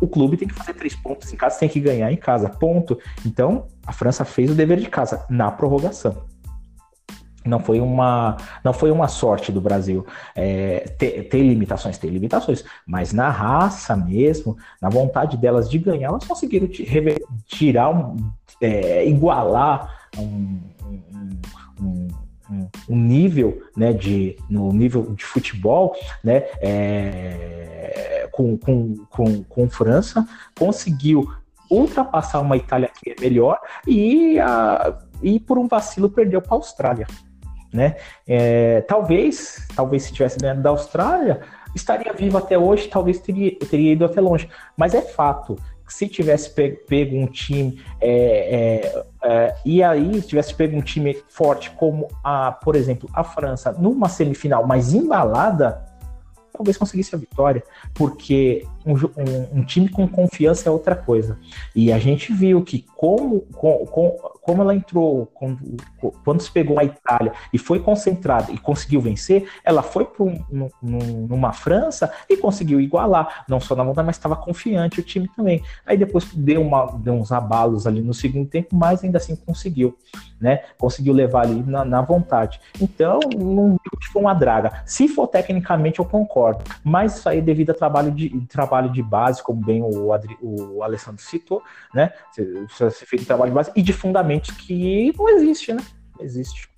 o 0.00 0.06
clube 0.06 0.36
tem 0.36 0.46
que 0.46 0.54
fazer 0.54 0.74
três 0.74 0.94
pontos 0.94 1.32
em 1.32 1.36
casa, 1.36 1.58
tem 1.58 1.68
que 1.70 1.80
ganhar 1.80 2.12
em 2.12 2.16
casa, 2.16 2.50
ponto. 2.50 2.98
Então, 3.24 3.66
a 3.86 3.92
França 3.92 4.24
fez 4.24 4.50
o 4.50 4.54
dever 4.54 4.78
de 4.78 4.90
casa 4.90 5.24
na 5.30 5.50
prorrogação 5.50 6.16
não 7.48 7.60
foi 7.60 7.80
uma 7.80 8.36
não 8.64 8.72
foi 8.72 8.90
uma 8.90 9.08
sorte 9.08 9.52
do 9.52 9.60
Brasil 9.60 10.06
é, 10.34 10.80
ter, 10.98 11.28
ter, 11.28 11.42
limitações 11.42 11.98
ter 11.98 12.08
limitações 12.08 12.64
mas 12.86 13.12
na 13.12 13.28
raça 13.28 13.96
mesmo 13.96 14.56
na 14.80 14.88
vontade 14.88 15.36
delas 15.36 15.68
de 15.70 15.78
ganhar 15.78 16.08
elas 16.08 16.24
conseguiram 16.24 16.68
tirar 17.46 17.90
um, 17.90 18.16
é, 18.60 19.06
igualar 19.08 20.08
um, 20.18 20.60
um, 21.80 22.08
um, 22.88 22.96
nível 22.96 23.62
né 23.76 23.92
de 23.92 24.36
no 24.48 24.72
nível 24.72 25.14
de 25.14 25.24
futebol 25.24 25.94
né 26.22 26.44
é, 26.60 28.28
com, 28.32 28.56
com, 28.56 28.94
com, 29.10 29.42
com 29.44 29.68
França 29.68 30.26
conseguiu 30.58 31.32
ultrapassar 31.70 32.40
uma 32.40 32.56
Itália 32.56 32.90
que 33.00 33.10
é 33.10 33.16
melhor 33.20 33.58
e 33.86 34.38
a, 34.38 34.98
e 35.22 35.40
por 35.40 35.58
um 35.58 35.66
vacilo 35.66 36.08
perdeu 36.08 36.40
para 36.40 36.54
a 36.54 36.56
Austrália 36.56 37.06
né? 37.76 37.96
É, 38.26 38.80
talvez, 38.82 39.68
talvez 39.76 40.04
se 40.04 40.12
tivesse 40.12 40.38
ganhado 40.38 40.62
da 40.62 40.70
Austrália, 40.70 41.40
estaria 41.74 42.12
vivo 42.12 42.38
até 42.38 42.58
hoje, 42.58 42.88
talvez 42.88 43.20
teria, 43.20 43.56
teria 43.58 43.92
ido 43.92 44.04
até 44.04 44.20
longe. 44.20 44.48
Mas 44.76 44.94
é 44.94 45.02
fato 45.02 45.56
se 45.88 46.08
tivesse 46.08 46.50
pego, 46.50 46.78
pego 46.88 47.16
um 47.16 47.26
time 47.26 47.80
é, 48.00 48.82
é, 48.82 49.04
é, 49.22 49.56
e 49.64 49.82
aí 49.82 50.20
tivesse 50.22 50.54
pego 50.54 50.76
um 50.76 50.82
time 50.82 51.16
forte 51.28 51.70
como 51.70 52.08
a, 52.24 52.52
por 52.52 52.74
exemplo, 52.74 53.08
a 53.12 53.22
França 53.22 53.72
numa 53.72 54.08
semifinal 54.08 54.66
mais 54.66 54.92
embalada, 54.92 55.84
talvez 56.52 56.76
conseguisse 56.76 57.14
a 57.14 57.18
vitória, 57.18 57.62
porque 57.94 58.66
um, 58.86 59.58
um, 59.58 59.64
time 59.64 59.88
com 59.88 60.06
confiança 60.06 60.68
é 60.68 60.72
outra 60.72 60.94
coisa. 60.94 61.38
E 61.74 61.92
a 61.92 61.98
gente 61.98 62.32
viu 62.32 62.62
que 62.62 62.86
como, 62.96 63.40
com, 63.40 63.84
com, 63.86 64.10
como 64.40 64.62
ela 64.62 64.74
entrou, 64.74 65.26
quando, 65.34 65.58
quando 66.24 66.40
se 66.40 66.50
pegou 66.50 66.78
a 66.78 66.84
Itália 66.84 67.32
e 67.52 67.58
foi 67.58 67.80
concentrada 67.80 68.52
e 68.52 68.58
conseguiu 68.58 69.00
vencer, 69.00 69.48
ela 69.64 69.82
foi 69.82 70.04
para 70.04 70.24
um, 70.24 70.70
numa 70.80 71.52
França 71.52 72.12
e 72.28 72.36
conseguiu 72.36 72.80
igualar, 72.80 73.44
não 73.48 73.58
só 73.58 73.74
na 73.74 73.82
vontade, 73.82 74.06
mas 74.06 74.16
estava 74.16 74.36
confiante 74.36 75.00
o 75.00 75.02
time 75.02 75.28
também. 75.34 75.62
Aí 75.84 75.98
depois 75.98 76.32
deu, 76.32 76.62
uma, 76.62 76.86
deu 76.98 77.14
uns 77.14 77.32
abalos 77.32 77.86
ali 77.86 78.00
no 78.00 78.14
segundo 78.14 78.48
tempo, 78.48 78.76
mas 78.76 79.02
ainda 79.02 79.18
assim 79.18 79.34
conseguiu, 79.34 79.96
né? 80.40 80.60
Conseguiu 80.78 81.12
levar 81.12 81.42
ali 81.42 81.62
na, 81.64 81.84
na 81.84 82.02
vontade. 82.02 82.60
Então, 82.80 83.18
não 83.36 83.76
foi 84.12 84.22
uma 84.22 84.34
draga. 84.34 84.82
Se 84.84 85.08
for 85.08 85.26
tecnicamente, 85.26 85.98
eu 85.98 86.04
concordo, 86.04 86.62
mas 86.84 87.16
isso 87.18 87.28
aí 87.28 87.42
devido 87.42 87.70
a 87.70 87.74
trabalho 87.74 88.12
de, 88.12 88.28
trabalho 88.46 88.75
de 88.82 89.02
base, 89.02 89.42
como 89.42 89.64
bem 89.64 89.82
o, 89.82 90.12
Adri, 90.12 90.36
o 90.40 90.82
Alessandro 90.82 91.22
citou, 91.22 91.62
né? 91.94 92.12
Precisa 92.34 92.90
ser 92.90 93.06
feito 93.06 93.26
trabalho 93.26 93.50
de 93.50 93.54
base 93.54 93.72
e 93.74 93.82
de 93.82 93.92
fundamentos 93.92 94.50
que 94.50 95.12
não 95.16 95.28
existe, 95.28 95.72
né? 95.72 95.82
Não 96.16 96.24
existe. 96.24 96.68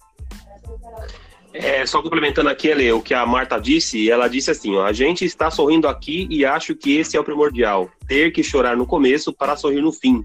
É, 1.52 1.84
só 1.86 2.02
complementando 2.02 2.48
aqui, 2.48 2.70
Ale, 2.70 2.92
o 2.92 3.02
que 3.02 3.14
a 3.14 3.24
Marta 3.24 3.58
disse, 3.58 4.10
ela 4.10 4.28
disse 4.28 4.50
assim: 4.50 4.76
ó, 4.76 4.84
a 4.84 4.92
gente 4.92 5.24
está 5.24 5.50
sorrindo 5.50 5.88
aqui 5.88 6.26
e 6.30 6.44
acho 6.44 6.74
que 6.74 6.96
esse 6.96 7.16
é 7.16 7.20
o 7.20 7.24
primordial. 7.24 7.90
Ter 8.06 8.30
que 8.30 8.42
chorar 8.42 8.76
no 8.76 8.86
começo 8.86 9.32
para 9.32 9.56
sorrir 9.56 9.80
no 9.80 9.92
fim. 9.92 10.24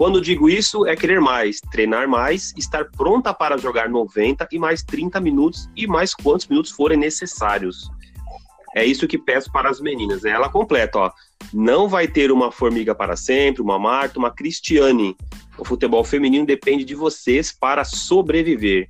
Quando 0.00 0.18
digo 0.18 0.48
isso, 0.48 0.86
é 0.86 0.96
querer 0.96 1.20
mais, 1.20 1.60
treinar 1.70 2.08
mais, 2.08 2.54
estar 2.56 2.86
pronta 2.86 3.34
para 3.34 3.58
jogar 3.58 3.90
90 3.90 4.48
e 4.50 4.58
mais 4.58 4.82
30 4.82 5.20
minutos 5.20 5.68
e 5.76 5.86
mais 5.86 6.14
quantos 6.14 6.46
minutos 6.46 6.70
forem 6.70 6.96
necessários. 6.96 7.90
É 8.74 8.84
isso 8.84 9.08
que 9.08 9.18
peço 9.18 9.50
para 9.50 9.68
as 9.68 9.80
meninas. 9.80 10.24
Ela 10.24 10.48
completa, 10.48 10.98
ó. 10.98 11.10
Não 11.52 11.88
vai 11.88 12.06
ter 12.06 12.30
uma 12.30 12.52
formiga 12.52 12.94
para 12.94 13.16
sempre, 13.16 13.62
uma 13.62 13.78
Marta, 13.78 14.18
uma 14.18 14.30
Cristiane. 14.30 15.16
O 15.58 15.64
futebol 15.64 16.04
feminino 16.04 16.46
depende 16.46 16.84
de 16.84 16.94
vocês 16.94 17.52
para 17.52 17.84
sobreviver. 17.84 18.88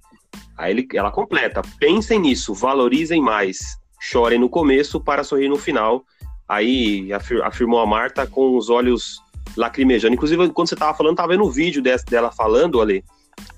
Aí 0.56 0.72
ele, 0.72 0.88
ela 0.94 1.10
completa. 1.10 1.62
Pensem 1.78 2.18
nisso, 2.18 2.52
valorizem 2.52 3.22
mais. 3.22 3.78
Chorem 4.00 4.38
no 4.38 4.48
começo 4.48 5.00
para 5.00 5.24
sorrir 5.24 5.48
no 5.48 5.56
final. 5.56 6.04
Aí 6.46 7.12
afir, 7.12 7.42
afirmou 7.42 7.80
a 7.80 7.86
Marta 7.86 8.26
com 8.26 8.56
os 8.56 8.68
olhos 8.68 9.20
lacrimejando. 9.56 10.14
Inclusive, 10.14 10.50
quando 10.50 10.68
você 10.68 10.74
estava 10.74 10.96
falando, 10.96 11.12
estava 11.12 11.32
vendo 11.32 11.44
o 11.44 11.50
vídeo 11.50 11.82
dessa, 11.82 12.04
dela 12.04 12.30
falando 12.30 12.80
ali. 12.80 13.02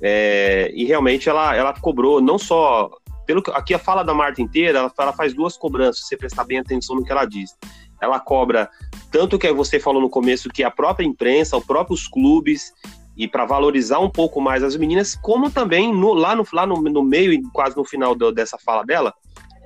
É, 0.01 0.71
e 0.75 0.85
realmente 0.85 1.29
ela, 1.29 1.55
ela 1.57 1.73
cobrou 1.73 2.21
não 2.21 2.39
só 2.39 2.91
pelo 3.27 3.43
aqui 3.53 3.75
a 3.75 3.79
fala 3.79 4.03
da 4.03 4.15
Marta 4.15 4.43
inteira, 4.43 4.79
ela, 4.79 4.93
ela 4.99 5.13
faz 5.13 5.35
duas 5.35 5.57
cobranças, 5.57 6.01
se 6.01 6.09
você 6.09 6.17
prestar 6.17 6.45
bem 6.45 6.59
atenção 6.59 6.97
no 6.97 7.05
que 7.05 7.13
ela 7.13 7.25
diz. 7.25 7.57
Ela 8.01 8.19
cobra 8.19 8.69
tanto 9.11 9.39
que 9.39 9.53
você 9.53 9.79
falou 9.79 10.01
no 10.01 10.11
começo 10.11 10.49
que 10.49 10.65
a 10.65 10.71
própria 10.71 11.07
imprensa, 11.07 11.57
os 11.57 11.65
próprios 11.65 12.09
clubes 12.09 12.73
e 13.17 13.29
para 13.29 13.45
valorizar 13.45 13.99
um 13.99 14.11
pouco 14.11 14.41
mais 14.41 14.63
as 14.63 14.75
meninas, 14.77 15.15
como 15.15 15.51
também 15.51 15.93
no, 15.95 16.13
lá, 16.13 16.35
no, 16.35 16.45
lá 16.53 16.67
no, 16.67 16.77
no 16.81 17.03
meio 17.03 17.33
e 17.33 17.43
quase 17.53 17.77
no 17.77 17.85
final 17.85 18.15
do, 18.15 18.33
dessa 18.33 18.59
fala 18.59 18.83
dela, 18.85 19.13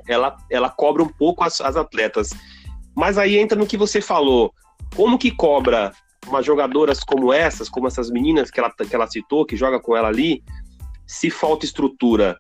ela, 0.09 0.36
ela 0.50 0.68
cobra 0.68 1.02
um 1.02 1.09
pouco 1.09 1.44
as, 1.44 1.61
as 1.61 1.76
atletas. 1.76 2.30
Mas 2.94 3.18
aí 3.18 3.38
entra 3.38 3.59
no 3.59 3.66
que 3.66 3.76
você 3.76 4.00
falou, 4.00 4.52
como 4.94 5.18
que 5.18 5.30
cobra 5.30 5.92
umas 6.26 6.44
jogadoras 6.44 7.00
como 7.00 7.32
essas, 7.32 7.68
como 7.68 7.86
essas 7.86 8.11
meninas 8.11 8.50
que 8.50 8.59
ela, 8.59 8.70
que 8.70 8.94
ela 8.94 9.07
citou, 9.07 9.46
que 9.46 9.57
joga 9.57 9.78
com 9.80 9.96
ela 9.96 10.09
ali, 10.09 10.42
se 11.07 11.30
falta 11.30 11.64
estrutura, 11.64 12.36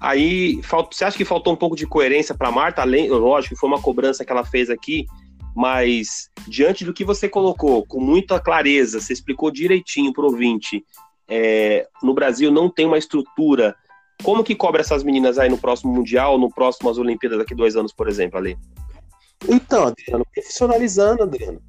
Aí, 0.00 0.60
você 0.90 1.04
acha 1.04 1.16
que 1.16 1.24
faltou 1.24 1.52
um 1.52 1.56
pouco 1.56 1.74
de 1.74 1.86
coerência 1.86 2.34
para 2.34 2.50
Marta? 2.50 2.82
Além, 2.82 3.08
lógico, 3.08 3.56
foi 3.56 3.68
uma 3.68 3.80
cobrança 3.80 4.24
que 4.24 4.32
ela 4.32 4.44
fez 4.44 4.68
aqui, 4.68 5.06
mas 5.54 6.30
diante 6.46 6.84
do 6.84 6.92
que 6.92 7.04
você 7.04 7.28
colocou, 7.28 7.84
com 7.86 8.00
muita 8.00 8.38
clareza, 8.38 9.00
você 9.00 9.12
explicou 9.12 9.50
direitinho 9.50 10.12
para 10.12 10.22
o 10.22 10.26
ouvinte, 10.26 10.84
é, 11.28 11.86
no 12.02 12.12
Brasil 12.12 12.50
não 12.52 12.68
tem 12.68 12.86
uma 12.86 12.98
estrutura. 12.98 13.74
Como 14.22 14.44
que 14.44 14.54
cobra 14.54 14.82
essas 14.82 15.02
meninas 15.02 15.38
aí 15.38 15.48
no 15.48 15.58
próximo 15.58 15.92
Mundial, 15.92 16.38
no 16.38 16.50
próximo 16.50 16.90
as 16.90 16.98
Olimpíadas 16.98 17.38
daqui 17.38 17.54
dois 17.54 17.74
anos, 17.74 17.92
por 17.92 18.08
exemplo, 18.08 18.38
ali? 18.38 18.56
Então, 19.48 19.86
Adriano, 19.86 20.26
profissionalizando, 20.32 21.22
Adriano. 21.22 21.60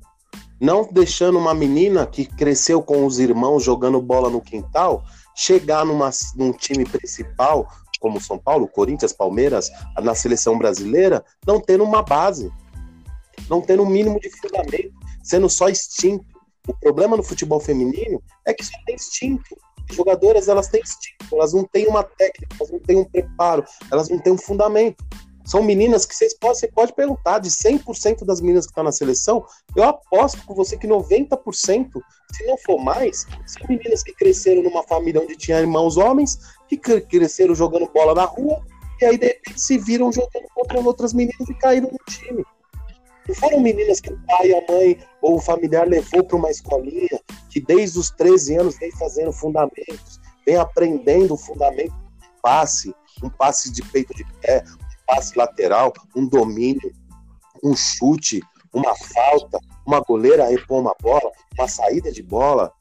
Não 0.60 0.90
deixando 0.92 1.38
uma 1.38 1.54
menina 1.54 2.06
que 2.06 2.26
cresceu 2.26 2.82
com 2.82 3.06
os 3.06 3.20
irmãos 3.20 3.64
jogando 3.64 4.02
bola 4.02 4.30
no 4.30 4.42
quintal 4.42 5.04
chegar 5.36 5.86
numa, 5.86 6.10
num 6.36 6.52
time 6.52 6.84
principal 6.84 7.68
como 8.00 8.22
São 8.22 8.38
Paulo, 8.38 8.68
Corinthians, 8.68 9.14
Palmeiras, 9.14 9.70
na 10.02 10.16
seleção 10.16 10.58
brasileira, 10.58 11.24
não 11.46 11.60
tendo 11.60 11.84
uma 11.84 12.02
base, 12.02 12.52
não 13.50 13.62
tendo 13.62 13.84
um 13.84 13.90
mínimo 13.90 14.20
de 14.20 14.30
fundamento, 14.30 14.94
sendo 15.24 15.50
só 15.50 15.70
instinto. 15.70 16.26
O 16.68 16.74
problema 16.74 17.16
no 17.16 17.24
futebol 17.24 17.60
feminino 17.60 18.22
é 18.46 18.54
que 18.54 18.64
só 18.64 18.78
tem 18.86 18.96
instinto. 18.96 19.58
As 19.90 19.96
jogadoras 19.96 20.48
elas 20.48 20.68
têm 20.68 20.82
instinto, 20.82 21.34
elas 21.34 21.54
não 21.54 21.64
têm 21.64 21.88
uma 21.88 22.04
técnica, 22.04 22.56
elas 22.60 22.72
não 22.72 22.80
têm 22.80 22.98
um 22.98 23.06
preparo, 23.06 23.64
elas 23.90 24.10
não 24.10 24.20
têm 24.20 24.34
um 24.34 24.38
fundamento. 24.38 25.04
São 25.48 25.64
meninas 25.64 26.06
que 26.06 26.14
vocês 26.14 26.38
podem, 26.38 26.58
você 26.58 26.68
pode 26.68 26.94
perguntar, 26.94 27.40
de 27.40 27.50
100% 27.50 28.26
das 28.26 28.42
meninas 28.42 28.66
que 28.66 28.72
estão 28.72 28.84
na 28.84 28.92
seleção, 28.92 29.46
eu 29.78 29.84
aposto 29.86 30.46
com 30.46 30.54
você 30.54 30.78
que 30.78 30.86
90%, 30.86 31.40
se 32.34 32.46
não 32.46 32.58
for 32.58 32.78
mais, 32.78 33.26
são 33.46 33.66
meninas 33.70 34.04
que 34.04 34.14
cresceram 34.14 34.62
numa 34.62 34.84
família 34.84 35.22
onde 35.22 35.38
tinha 35.38 35.62
irmãos 35.62 35.96
homens, 35.96 36.38
que 36.68 36.78
cresceram 37.02 37.56
jogando 37.56 37.90
bola 37.94 38.14
na 38.14 38.26
rua, 38.26 38.62
e 39.02 39.06
aí 39.06 39.18
de 39.18 39.28
repente 39.28 39.62
se 39.62 39.78
viram 39.78 40.12
jogando 40.12 40.48
contra 40.54 40.80
outras 40.80 41.14
meninas 41.14 41.48
e 41.50 41.54
caíram 41.54 41.90
no 41.92 42.00
time. 42.08 42.44
Não 43.28 43.36
foram 43.36 43.60
meninas 43.60 44.00
que 44.00 44.12
o 44.12 44.20
pai, 44.26 44.54
a 44.54 44.72
mãe 44.72 44.98
ou 45.22 45.36
o 45.36 45.42
familiar 45.42 45.88
levou 45.88 46.24
para 46.24 46.38
uma 46.38 46.50
escolinha, 46.50 47.20
que 47.50 47.60
desde 47.60 48.00
os 48.00 48.10
13 48.12 48.56
anos 48.56 48.78
vem 48.78 48.92
fazendo 48.92 49.34
fundamentos, 49.34 50.20
vem 50.46 50.56
aprendendo 50.56 51.34
o 51.34 51.38
fundamento 51.38 51.92
de 51.92 52.30
passe, 52.42 52.96
um 53.22 53.30
passe 53.30 53.72
de 53.72 53.82
peito 53.84 54.14
de 54.14 54.26
pé, 54.42 54.64
passe 55.06 55.38
lateral, 55.38 55.92
um 56.16 56.26
domínio, 56.26 56.92
um 57.64 57.76
chute, 57.76 58.42
uma 58.74 58.96
falta, 58.96 59.60
uma 59.86 60.00
goleira 60.00 60.48
repor 60.48 60.80
uma 60.80 60.96
bola, 61.02 61.32
uma 61.58 61.68
saída 61.68 62.12
de 62.12 62.24
bola, 62.24 62.72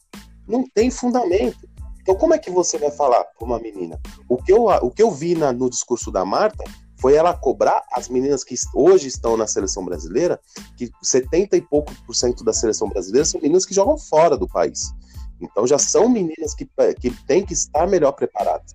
não 0.46 0.64
tem 0.74 0.90
fundamento. 0.90 1.68
Então, 2.06 2.14
como 2.14 2.34
é 2.34 2.38
que 2.38 2.52
você 2.52 2.78
vai 2.78 2.92
falar 2.92 3.24
para 3.24 3.44
uma 3.44 3.58
menina? 3.58 4.00
O 4.28 4.36
que 4.36 4.52
eu, 4.52 4.66
o 4.66 4.92
que 4.92 5.02
eu 5.02 5.10
vi 5.10 5.34
na, 5.34 5.52
no 5.52 5.68
discurso 5.68 6.12
da 6.12 6.24
Marta 6.24 6.62
foi 7.00 7.14
ela 7.14 7.36
cobrar 7.36 7.82
as 7.92 8.08
meninas 8.08 8.44
que 8.44 8.54
hoje 8.72 9.08
estão 9.08 9.36
na 9.36 9.44
seleção 9.48 9.84
brasileira, 9.84 10.40
que 10.76 10.88
70 11.02 11.56
e 11.56 11.60
pouco 11.60 11.92
por 12.06 12.14
cento 12.14 12.44
da 12.44 12.52
seleção 12.52 12.88
brasileira 12.88 13.24
são 13.24 13.40
meninas 13.40 13.66
que 13.66 13.74
jogam 13.74 13.98
fora 13.98 14.36
do 14.36 14.46
país. 14.46 14.94
Então 15.40 15.66
já 15.66 15.78
são 15.78 16.08
meninas 16.08 16.54
que, 16.54 16.64
que 17.00 17.10
têm 17.26 17.44
que 17.44 17.54
estar 17.54 17.88
melhor 17.88 18.12
preparadas. 18.12 18.72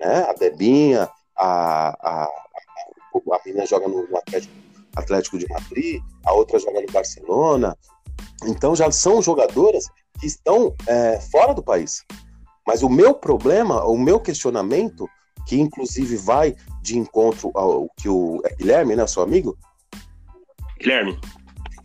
Né? 0.00 0.24
A 0.26 0.32
Debinha, 0.32 1.10
a, 1.36 1.88
a, 2.00 2.24
a 2.24 3.40
menina 3.44 3.66
joga 3.66 3.86
no 3.86 4.16
Atlético, 4.16 4.54
Atlético 4.96 5.38
de 5.38 5.46
Madrid, 5.46 6.02
a 6.24 6.32
outra 6.32 6.58
joga 6.58 6.80
no 6.80 6.90
Barcelona. 6.90 7.76
Então 8.46 8.74
já 8.74 8.90
são 8.90 9.20
jogadoras 9.20 9.84
que 10.18 10.26
estão 10.26 10.74
é, 10.86 11.20
fora 11.20 11.52
do 11.52 11.62
país. 11.62 12.02
Mas 12.66 12.82
o 12.82 12.88
meu 12.88 13.14
problema, 13.14 13.84
o 13.84 13.98
meu 13.98 14.20
questionamento, 14.20 15.08
que 15.46 15.58
inclusive 15.60 16.16
vai 16.16 16.54
de 16.80 16.98
encontro 16.98 17.50
ao 17.54 17.88
que 17.96 18.08
o 18.08 18.40
é 18.44 18.54
Guilherme, 18.54 18.96
né, 18.96 19.06
seu 19.06 19.22
amigo? 19.22 19.56
Guilherme. 20.78 21.18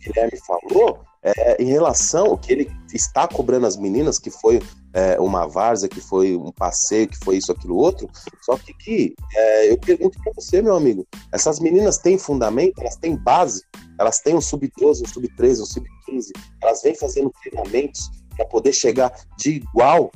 Guilherme 0.00 0.38
falou, 0.46 1.00
é, 1.22 1.60
em 1.62 1.66
relação 1.66 2.26
ao 2.26 2.38
que 2.38 2.52
ele 2.52 2.70
está 2.92 3.26
cobrando 3.26 3.66
as 3.66 3.76
meninas, 3.76 4.18
que 4.18 4.30
foi 4.30 4.62
é, 4.92 5.18
uma 5.20 5.46
várzea, 5.46 5.88
que 5.88 6.00
foi 6.00 6.36
um 6.36 6.52
passeio, 6.52 7.08
que 7.08 7.18
foi 7.18 7.36
isso, 7.36 7.52
aquilo, 7.52 7.76
outro. 7.76 8.08
Só 8.42 8.56
que, 8.56 8.72
que 8.74 9.14
é, 9.34 9.70
eu 9.70 9.78
pergunto 9.78 10.18
para 10.22 10.32
você, 10.32 10.62
meu 10.62 10.76
amigo, 10.76 11.06
essas 11.32 11.58
meninas 11.60 11.98
têm 11.98 12.18
fundamento, 12.18 12.80
elas 12.80 12.96
têm 12.96 13.16
base, 13.16 13.62
elas 13.98 14.20
têm 14.20 14.36
um 14.36 14.40
sub-12, 14.40 15.02
um 15.02 15.08
sub-13, 15.08 15.60
um 15.60 15.66
sub-15, 15.66 16.30
elas 16.62 16.82
vêm 16.82 16.94
fazendo 16.94 17.32
treinamentos 17.42 18.10
para 18.36 18.46
poder 18.46 18.72
chegar 18.72 19.12
de 19.36 19.56
igual 19.56 20.10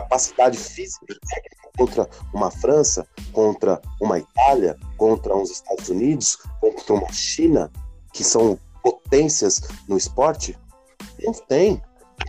capacidade 0.00 0.56
física 0.56 1.06
e 1.10 1.18
técnica 1.26 1.68
contra 1.76 2.08
uma 2.32 2.50
França, 2.50 3.06
contra 3.32 3.80
uma 4.00 4.18
Itália, 4.18 4.76
contra 4.96 5.36
uns 5.36 5.50
Estados 5.50 5.88
Unidos, 5.88 6.36
contra 6.60 6.94
uma 6.94 7.12
China, 7.12 7.70
que 8.12 8.24
são 8.24 8.58
potências 8.82 9.60
no 9.88 9.96
esporte? 9.96 10.58
Não 11.22 11.32
tem. 11.32 11.80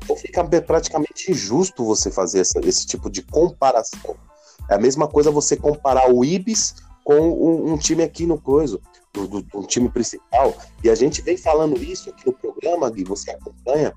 Então 0.03 0.15
fica 0.15 0.43
praticamente 0.61 1.31
injusto 1.31 1.85
você 1.85 2.11
fazer 2.11 2.41
essa, 2.41 2.59
esse 2.59 2.85
tipo 2.85 3.09
de 3.09 3.23
comparação. 3.23 4.15
É 4.69 4.75
a 4.75 4.79
mesma 4.79 5.07
coisa 5.07 5.31
você 5.31 5.55
comparar 5.55 6.11
o 6.11 6.23
Ibis 6.23 6.75
com 7.03 7.19
um, 7.19 7.73
um 7.73 7.77
time 7.77 8.03
aqui 8.03 8.25
no 8.27 8.39
coisa, 8.39 8.79
do, 9.11 9.27
do, 9.27 9.41
do, 9.41 9.65
time 9.65 9.89
principal. 9.89 10.55
E 10.83 10.89
a 10.89 10.95
gente 10.95 11.23
vem 11.23 11.37
falando 11.37 11.81
isso 11.81 12.09
aqui 12.09 12.25
no 12.27 12.33
programa, 12.33 12.89
Gui, 12.91 13.03
você 13.03 13.31
acompanha, 13.31 13.93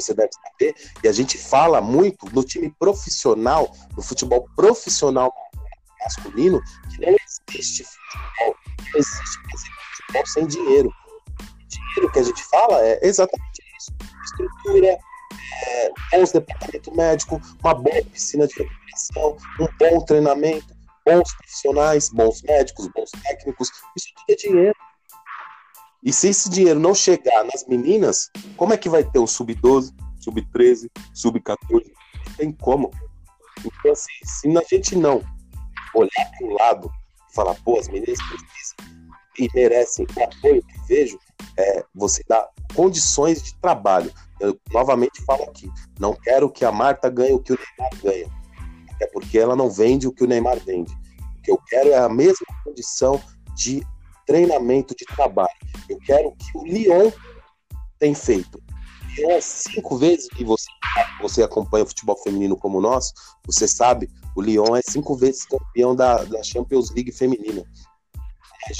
você 0.00 0.14
deve 0.14 0.30
saber, 0.32 0.74
e 1.02 1.08
a 1.08 1.12
gente 1.12 1.38
fala 1.38 1.80
muito 1.80 2.26
no 2.32 2.44
time 2.44 2.70
profissional, 2.78 3.74
no 3.96 4.02
futebol 4.02 4.48
profissional 4.54 5.32
masculino, 6.04 6.60
que 6.90 7.04
não 7.04 7.16
existe 7.50 7.84
futebol, 7.84 8.56
não 8.92 9.00
existe 9.00 9.38
futebol 9.96 10.26
sem 10.26 10.46
dinheiro 10.46 10.92
aquilo 11.98 12.12
que 12.12 12.18
a 12.18 12.22
gente 12.22 12.44
fala 12.44 12.80
é 12.86 12.98
exatamente 13.02 13.62
isso. 13.78 13.92
Estrutura, 14.24 14.98
é, 15.66 15.90
bons 16.12 16.32
departamento 16.32 16.94
médico, 16.94 17.40
uma 17.62 17.74
boa 17.74 18.04
piscina 18.04 18.46
de 18.46 18.54
recuperação, 18.54 19.36
um 19.60 19.68
bom 19.78 20.04
treinamento, 20.04 20.66
bons 21.04 21.32
profissionais, 21.34 22.10
bons 22.10 22.42
médicos, 22.42 22.88
bons 22.88 23.10
técnicos, 23.10 23.70
isso 23.96 24.08
tudo 24.14 24.24
é 24.30 24.34
dinheiro. 24.36 24.76
E 26.02 26.12
se 26.12 26.28
esse 26.28 26.48
dinheiro 26.48 26.78
não 26.78 26.94
chegar 26.94 27.44
nas 27.44 27.66
meninas, 27.66 28.30
como 28.56 28.72
é 28.72 28.76
que 28.76 28.88
vai 28.88 29.02
ter 29.02 29.18
o 29.18 29.26
sub-12, 29.26 29.92
sub-13, 30.20 30.88
sub-14? 31.12 31.56
Não 31.70 32.34
tem 32.36 32.52
como. 32.52 32.90
Então, 33.58 33.92
assim, 33.92 34.12
se 34.24 34.56
a 34.56 34.62
gente 34.70 34.96
não 34.96 35.22
olhar 35.94 36.30
para 36.38 36.46
o 36.46 36.54
lado 36.54 36.90
e 37.30 37.34
falar, 37.34 37.54
pô, 37.64 37.78
as 37.78 37.88
meninas 37.88 38.18
precisam 38.28 38.76
e 39.38 39.48
merecem 39.54 40.06
o 40.16 40.22
apoio 40.22 40.62
que 40.62 40.86
vejo, 40.86 41.18
é, 41.56 41.84
você 41.94 42.22
dá 42.28 42.48
condições 42.74 43.42
de 43.42 43.54
trabalho. 43.56 44.12
Eu 44.40 44.58
novamente 44.72 45.22
falo 45.24 45.44
aqui, 45.44 45.70
não 45.98 46.14
quero 46.14 46.50
que 46.50 46.64
a 46.64 46.72
Marta 46.72 47.08
ganhe 47.10 47.32
o 47.32 47.40
que 47.40 47.52
o 47.52 47.58
Neymar 47.58 48.02
ganha, 48.02 48.30
até 48.94 49.06
porque 49.08 49.38
ela 49.38 49.56
não 49.56 49.70
vende 49.70 50.06
o 50.06 50.12
que 50.12 50.24
o 50.24 50.26
Neymar 50.26 50.58
vende. 50.60 50.92
O 51.38 51.42
que 51.42 51.50
eu 51.50 51.58
quero 51.68 51.90
é 51.90 51.98
a 51.98 52.08
mesma 52.08 52.46
condição 52.64 53.20
de 53.56 53.84
treinamento, 54.28 54.94
de 54.94 55.06
trabalho. 55.06 55.48
Eu 55.88 55.98
quero 56.00 56.30
que 56.36 56.58
o 56.58 56.64
Lyon 56.64 57.10
tem 57.98 58.14
feito. 58.14 58.62
Lyon 59.16 59.30
é 59.30 59.40
cinco 59.40 59.96
vezes, 59.96 60.28
e 60.38 60.44
você, 60.44 60.68
você 61.22 61.42
acompanha 61.42 61.84
o 61.84 61.88
futebol 61.88 62.16
feminino 62.22 62.56
como 62.56 62.78
nós, 62.78 63.10
você 63.46 63.66
sabe, 63.66 64.10
o 64.36 64.42
Lyon 64.42 64.76
é 64.76 64.82
cinco 64.82 65.16
vezes 65.16 65.46
campeão 65.46 65.96
da, 65.96 66.22
da 66.24 66.42
Champions 66.42 66.90
League 66.90 67.10
feminina. 67.10 67.64
É 68.68 68.72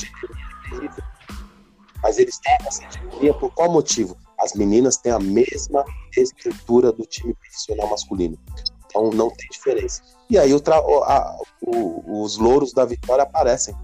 Mas 2.03 2.19
eles 2.19 2.39
têm 2.39 2.59
essa 2.67 2.85
hegemonia 2.85 3.33
por 3.33 3.51
qual 3.55 3.73
motivo? 3.73 4.19
As 4.39 4.53
meninas 4.53 4.99
têm 4.99 5.13
a 5.13 5.19
mesma 5.19 5.83
estrutura 6.17 6.93
do 6.93 7.05
time 7.05 7.35
profissional 7.35 7.89
masculino. 7.89 8.39
Então 8.87 9.11
não 9.11 9.31
tem 9.31 9.49
diferença. 9.51 10.03
E 10.29 10.39
aí 10.39 10.53
o, 10.53 10.63
a, 11.05 11.39
o, 11.63 12.23
os 12.23 12.37
louros 12.37 12.73
da 12.73 12.85
vitória 12.85 13.25
aparecem 13.25 13.75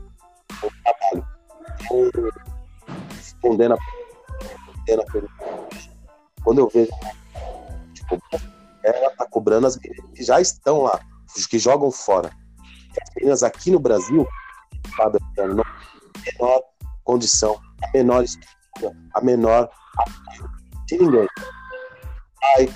trabalho. 0.85 1.34
Então, 1.85 2.11
respondendo 3.17 3.75
a, 3.75 3.79
pergunta, 5.13 5.35
quando 6.43 6.59
eu 6.59 6.69
vejo 6.69 6.91
tipo, 7.93 8.19
ela 8.83 9.11
tá 9.11 9.27
cobrando 9.27 9.67
as 9.67 9.77
meninas 9.79 10.11
que 10.15 10.23
já 10.23 10.41
estão 10.41 10.83
lá, 10.83 11.01
que 11.49 11.59
jogam 11.59 11.91
fora. 11.91 12.31
As 13.01 13.15
meninas 13.17 13.43
aqui 13.43 13.71
no 13.71 13.81
Brasil, 13.81 14.27
não 14.99 15.65
a 15.65 16.33
menor 16.33 16.63
condição, 17.03 17.61
a 17.83 17.91
menor 17.97 18.25
estrutura, 18.25 18.97
a 19.15 19.21
menor 19.21 19.71
de 20.87 20.99
ninguém. 20.99 21.27
Ai, 22.57 22.69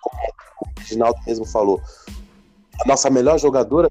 como 0.00 0.16
o 0.60 0.80
Reginaldo 0.80 1.20
mesmo 1.26 1.44
falou, 1.46 1.82
a 2.84 2.88
nossa 2.88 3.10
melhor 3.10 3.38
jogadora 3.38 3.88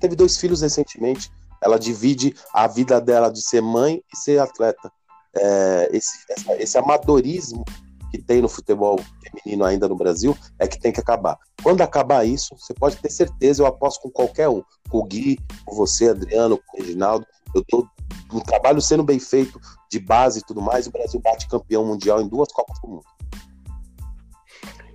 teve 0.00 0.14
dois 0.14 0.36
filhos 0.38 0.60
recentemente. 0.60 1.30
Ela 1.60 1.78
divide 1.78 2.34
a 2.54 2.66
vida 2.66 3.00
dela 3.00 3.30
de 3.30 3.42
ser 3.42 3.60
mãe 3.60 4.02
e 4.12 4.16
ser 4.16 4.38
atleta. 4.38 4.92
É, 5.34 5.90
esse, 5.92 6.18
esse 6.58 6.78
amadorismo 6.78 7.64
que 8.10 8.18
tem 8.18 8.40
no 8.40 8.48
futebol 8.48 8.98
feminino 9.22 9.64
ainda 9.64 9.88
no 9.88 9.96
Brasil 9.96 10.36
é 10.58 10.66
que 10.66 10.78
tem 10.78 10.92
que 10.92 11.00
acabar. 11.00 11.36
Quando 11.62 11.82
acabar 11.82 12.24
isso, 12.24 12.56
você 12.56 12.72
pode 12.72 12.96
ter 12.96 13.10
certeza, 13.10 13.62
eu 13.62 13.66
aposto 13.66 14.02
com 14.02 14.10
qualquer 14.10 14.48
um, 14.48 14.62
com 14.88 14.98
o 14.98 15.04
Gui, 15.04 15.38
com 15.64 15.74
você, 15.74 16.08
Adriano, 16.08 16.58
com 16.66 16.76
o 16.78 16.80
Reginaldo, 16.80 17.26
eu 17.54 17.62
tô 17.64 17.86
um 18.32 18.40
trabalho 18.40 18.80
sendo 18.80 19.02
bem 19.02 19.18
feito 19.18 19.60
de 19.90 19.98
base 19.98 20.40
e 20.40 20.42
tudo 20.42 20.60
mais, 20.60 20.86
o 20.86 20.90
Brasil 20.90 21.20
bate 21.20 21.48
campeão 21.48 21.84
mundial 21.84 22.20
em 22.20 22.28
duas 22.28 22.52
Copas 22.52 22.78
do 22.80 22.88
Mundo. 22.88 23.04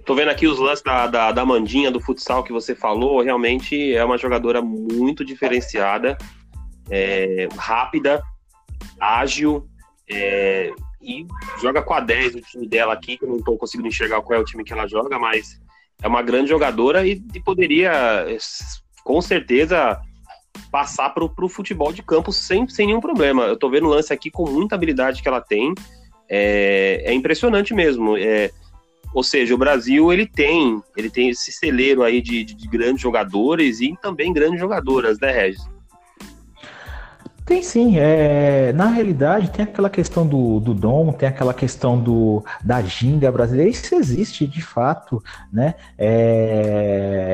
Tô 0.06 0.16
vendo 0.16 0.30
aqui 0.30 0.47
os 0.47 0.60
lances 0.60 0.84
da, 0.84 1.08
da, 1.08 1.32
da 1.32 1.45
Mandinha 1.45 1.89
do 1.89 1.99
futsal 1.99 2.43
que 2.43 2.51
você 2.51 2.76
falou. 2.76 3.22
Realmente 3.22 3.95
é 3.95 4.04
uma 4.04 4.18
jogadora 4.18 4.62
muito 4.62 5.24
diferenciada, 5.24 6.18
é, 6.89 7.47
rápida, 7.56 8.22
ágil 8.99 9.66
é, 10.10 10.74
e 11.01 11.26
joga 11.62 11.82
com 11.82 11.93
a 11.93 12.01
10 12.01 12.36
o 12.36 12.41
time 12.41 12.68
dela 12.68 12.93
aqui, 12.93 13.18
que 13.18 13.24
eu 13.24 13.30
não 13.30 13.41
tô 13.41 13.58
conseguindo 13.58 13.88
enxergar 13.88 14.22
qual 14.22 14.38
é 14.38 14.41
o 14.41 14.45
time 14.45 14.64
que 14.64 14.74
ela 14.74 14.88
joga, 14.88 15.18
mas 15.18 15.62
é 16.01 16.08
uma 16.08 16.22
grande 16.22 16.49
jogadora 16.49 17.08
e, 17.08 17.24
e 17.34 17.39
poderia, 17.39 18.26
com 19.06 19.22
certeza, 19.22 20.01
passar 20.70 21.12
para 21.12 21.24
o 21.24 21.49
futebol 21.49 21.93
de 21.93 22.04
campo 22.04 22.32
sem, 22.32 22.68
sem 22.68 22.88
nenhum 22.88 22.99
problema. 22.99 23.43
Eu 23.43 23.58
tô 23.58 23.70
vendo 23.70 23.88
o 23.88 23.89
lance 23.89 24.12
aqui 24.12 24.30
com 24.30 24.49
muita 24.49 24.76
habilidade 24.76 25.22
que 25.22 25.28
ela 25.30 25.39
tem. 25.39 25.74
É, 26.30 27.04
é 27.06 27.14
impressionante 27.14 27.74
mesmo. 27.74 28.18
É, 28.18 28.51
ou 29.14 29.24
seja, 29.24 29.53
o 29.53 29.57
Brasil 29.57 30.11
ele 30.11 30.26
tem, 30.26 30.82
ele 30.97 31.09
tem 31.09 31.30
esse 31.30 31.51
celeiro 31.51 32.03
aí 32.03 32.22
de, 32.22 32.43
de, 32.43 32.53
de 32.53 32.68
grandes 32.68 33.01
jogadores 33.01 33.80
e 33.80 33.95
também 34.01 34.34
grandes 34.34 34.59
jogadoras, 34.59 35.20
né, 35.20 35.32
Regis? 35.32 35.74
Tem 37.45 37.61
sim, 37.61 37.97
é, 37.99 38.72
na 38.72 38.86
realidade 38.88 39.51
tem 39.51 39.66
aquela 39.66 39.89
questão 39.89 40.26
do, 40.26 40.61
do 40.61 40.74
dom, 40.74 41.11
tem 41.11 41.28
aquela 41.28 41.53
questão 41.53 41.99
do, 41.99 42.41
da 42.64 42.82
ginga 42.82 43.30
brasileira, 43.30 43.70
isso 43.70 43.93
existe 43.95 44.47
de 44.47 44.61
fato, 44.61 45.22
né? 45.51 45.76
É, 45.97 47.34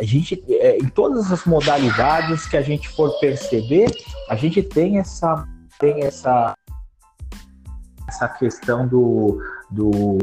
a 0.00 0.04
gente, 0.04 0.42
é, 0.48 0.78
em 0.78 0.88
todas 0.88 1.30
as 1.30 1.44
modalidades 1.44 2.44
que 2.46 2.56
a 2.56 2.62
gente 2.62 2.88
for 2.88 3.16
perceber, 3.20 3.86
a 4.28 4.34
gente 4.34 4.60
tem 4.64 4.98
essa, 4.98 5.46
tem 5.78 6.02
essa, 6.02 6.56
essa 8.08 8.28
questão 8.28 8.84
do, 8.88 9.40
do 9.70 10.18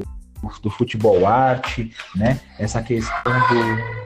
do 0.61 0.69
futebol 0.69 1.25
arte, 1.25 1.91
né? 2.15 2.39
Essa 2.59 2.81
questão 2.81 3.33
do, 3.49 4.05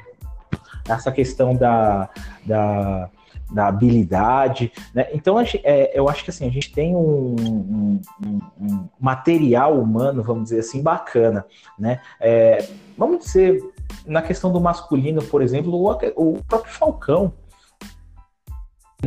essa 0.94 1.12
questão 1.12 1.56
da, 1.56 2.10
da, 2.46 3.10
da 3.52 3.68
habilidade, 3.68 4.72
né? 4.94 5.08
Então 5.14 5.40
é, 5.40 5.92
eu 5.98 6.10
acho 6.10 6.24
que 6.24 6.30
assim 6.30 6.48
a 6.48 6.52
gente 6.52 6.72
tem 6.72 6.96
um, 6.96 7.36
um, 7.40 8.02
um 8.60 8.88
material 9.00 9.80
humano, 9.80 10.24
vamos 10.24 10.46
dizer 10.46 10.60
assim, 10.60 10.82
bacana, 10.82 11.46
né? 11.78 12.02
É, 12.20 12.68
vamos 12.98 13.26
dizer 13.26 13.62
na 14.06 14.22
questão 14.22 14.52
do 14.52 14.60
masculino, 14.60 15.22
por 15.22 15.42
exemplo, 15.42 15.74
o, 15.74 15.90
o 16.16 16.44
próprio 16.44 16.74
Falcão, 16.74 17.34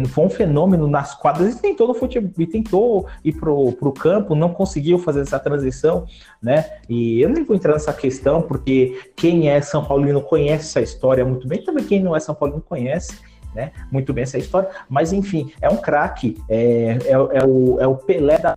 foi 0.09 0.25
um 0.25 0.31
fenômeno 0.31 0.89
nas 0.89 1.15
quadras 1.15 1.55
e 1.55 1.61
tentou 1.61 1.87
no 1.87 1.95
futebol, 1.95 2.31
e 2.39 2.47
tentou 2.47 3.07
ir 3.23 3.33
pro, 3.33 3.73
pro 3.73 3.93
campo, 3.93 4.35
não 4.35 4.53
conseguiu 4.53 4.99
fazer 4.99 5.21
essa 5.21 5.39
transição, 5.39 6.07
né? 6.41 6.79
E 6.89 7.21
eu 7.21 7.29
nem 7.29 7.45
vou 7.45 7.55
entrar 7.55 7.75
nessa 7.75 7.93
questão, 7.93 8.41
porque 8.41 9.11
quem 9.15 9.51
é 9.51 9.61
São 9.61 9.85
Paulino 9.85 10.23
conhece 10.23 10.65
essa 10.65 10.81
história 10.81 11.25
muito 11.25 11.47
bem, 11.47 11.63
também 11.63 11.85
quem 11.85 12.03
não 12.03 12.17
é 12.17 12.21
São 12.21 12.35
Paulino 12.35 12.63
conhece. 12.63 13.19
Né, 13.55 13.71
muito 13.91 14.15
bem 14.15 14.23
essa 14.23 14.39
história, 14.39 14.71
mas 14.89 15.13
enfim, 15.13 15.53
é 15.61 15.69
um 15.69 15.77
craque, 15.77 16.43
é, 16.49 16.97
é, 17.05 17.13
é, 17.13 17.45
o, 17.45 17.79
é 17.79 17.87
o 17.87 17.97
Pelé 17.97 18.39
da 18.39 18.57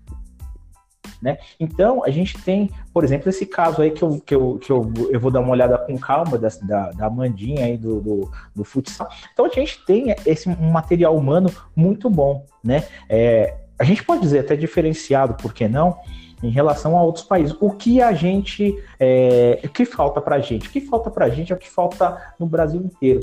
né? 1.26 1.40
Então, 1.60 2.04
a 2.06 2.12
gente 2.12 2.38
tem, 2.44 2.70
por 2.94 3.04
exemplo, 3.04 3.28
esse 3.28 3.48
caso 3.48 3.82
aí 3.82 3.90
que 3.90 4.04
eu, 4.04 4.22
que 4.24 4.36
eu, 4.36 4.60
que 4.62 4.72
eu, 4.72 4.94
eu 5.10 5.20
vou 5.20 5.32
dar 5.32 5.40
uma 5.40 5.50
olhada 5.50 5.76
com 5.76 5.98
calma 5.98 6.38
da, 6.38 6.50
da, 6.62 6.92
da 6.92 7.08
Amandinha 7.08 7.66
aí 7.66 7.80
do, 7.80 8.00
do, 8.00 8.32
do, 8.56 8.64
futsal. 8.64 9.10
Então, 9.34 9.44
a 9.44 9.50
gente 9.50 9.84
tem 9.88 10.16
esse 10.24 10.48
material 10.48 11.18
humano 11.18 11.52
muito 11.76 12.12
bom, 12.12 12.46
né? 12.64 12.84
É, 13.10 13.56
a 13.80 13.84
gente 13.84 14.04
pode 14.04 14.22
dizer 14.22 14.40
até 14.40 14.56
diferenciado, 14.56 15.34
por 15.34 15.52
que 15.52 15.68
não? 15.68 15.98
Em 16.44 16.52
relação 16.52 16.96
a 16.96 17.02
outros 17.02 17.26
países. 17.26 17.58
O 17.60 17.72
que 17.72 18.04
a 18.04 18.14
gente. 18.14 18.78
É, 19.00 19.60
o 19.64 19.70
que 19.70 19.84
falta 19.84 20.22
pra 20.22 20.38
gente? 20.38 20.68
O 20.68 20.72
que 20.72 20.80
falta 20.80 21.10
pra 21.10 21.28
gente 21.28 21.52
é 21.52 21.56
o 21.56 21.60
que 21.60 21.70
falta 21.70 22.36
no 22.40 22.46
Brasil 22.46 22.80
inteiro. 22.80 23.22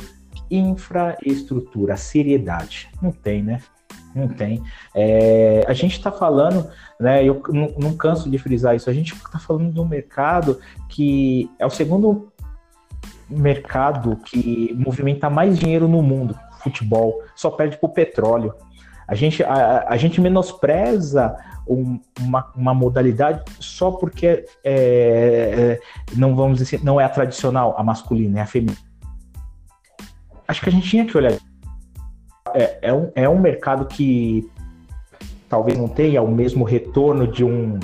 Infraestrutura, 0.51 1.97
seriedade. 1.97 2.91
Não 3.01 3.13
tem, 3.13 3.45
né? 3.45 3.61
Não 4.15 4.29
tem. 4.29 4.63
É, 4.95 5.65
a 5.67 5.73
gente 5.73 5.93
está 5.93 6.13
falando, 6.13 6.69
né? 7.01 7.25
Eu 7.25 7.43
não, 7.49 7.69
não, 7.79 7.97
canso 7.97 8.31
de 8.31 8.39
frisar 8.39 8.77
isso. 8.77 8.91
A 8.91 8.93
gente 8.93 9.15
está 9.15 9.39
falando 9.39 9.73
de 9.73 9.81
um 9.81 9.87
mercado 9.87 10.61
que 10.89 11.51
é 11.59 11.67
o 11.67 11.71
segundo 11.71 12.33
mercado 13.29 14.17
que 14.17 14.75
movimenta 14.79 15.31
mais 15.31 15.59
dinheiro 15.59 15.89
no 15.89 16.03
mundo, 16.03 16.39
futebol. 16.63 17.23
Só 17.35 17.51
perde 17.51 17.79
para 17.79 17.89
o 17.89 17.93
petróleo. 17.93 18.55
A 19.09 19.15
gente, 19.15 19.43
a, 19.43 19.87
a 19.89 19.97
gente 19.97 20.21
menospreza 20.21 21.37
um, 21.67 21.99
uma, 22.21 22.53
uma, 22.55 22.75
modalidade 22.75 23.43
só 23.61 23.91
porque 23.93 24.27
é, 24.27 24.41
é, 24.65 25.81
não 26.17 26.35
vamos 26.35 26.59
dizer, 26.59 26.83
não 26.85 27.01
é 27.01 27.05
a 27.05 27.09
tradicional, 27.09 27.75
a 27.79 27.83
masculina, 27.83 28.39
é 28.39 28.43
a 28.43 28.47
feminina. 28.47 28.79
Acho 30.47 30.61
que 30.61 30.69
a 30.69 30.73
gente 30.73 30.89
tinha 30.89 31.07
que 31.07 31.17
olhar 31.17 31.33
é, 32.55 32.79
é, 32.83 32.93
um, 32.93 33.13
é 33.15 33.29
um 33.29 33.39
mercado 33.39 33.87
que 33.87 34.49
talvez 35.49 35.77
não 35.77 35.89
tenha 35.89 36.23
o 36.23 36.31
mesmo 36.31 36.65
retorno 36.65 37.27
de 37.27 37.45
um 37.45 37.79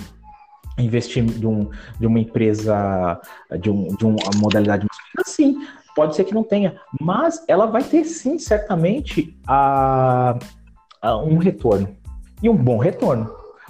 investimento 0.78 1.38
de, 1.38 1.46
um, 1.46 1.68
de 1.98 2.06
uma 2.06 2.20
empresa 2.20 3.20
de, 3.60 3.70
um, 3.70 3.88
de 3.96 4.06
uma 4.06 4.30
modalidade 4.36 4.86
sim. 5.26 5.58
Pode 5.94 6.14
ser 6.14 6.24
que 6.24 6.34
não 6.34 6.44
tenha, 6.44 6.80
mas 7.00 7.44
ela 7.48 7.66
vai 7.66 7.82
ter 7.82 8.04
sim, 8.04 8.38
certamente, 8.38 9.36
a, 9.46 10.38
a 11.02 11.16
um 11.16 11.38
retorno. 11.38 11.88
E 12.40 12.48
um 12.48 12.56
bom 12.56 12.78
retorno. 12.78 13.28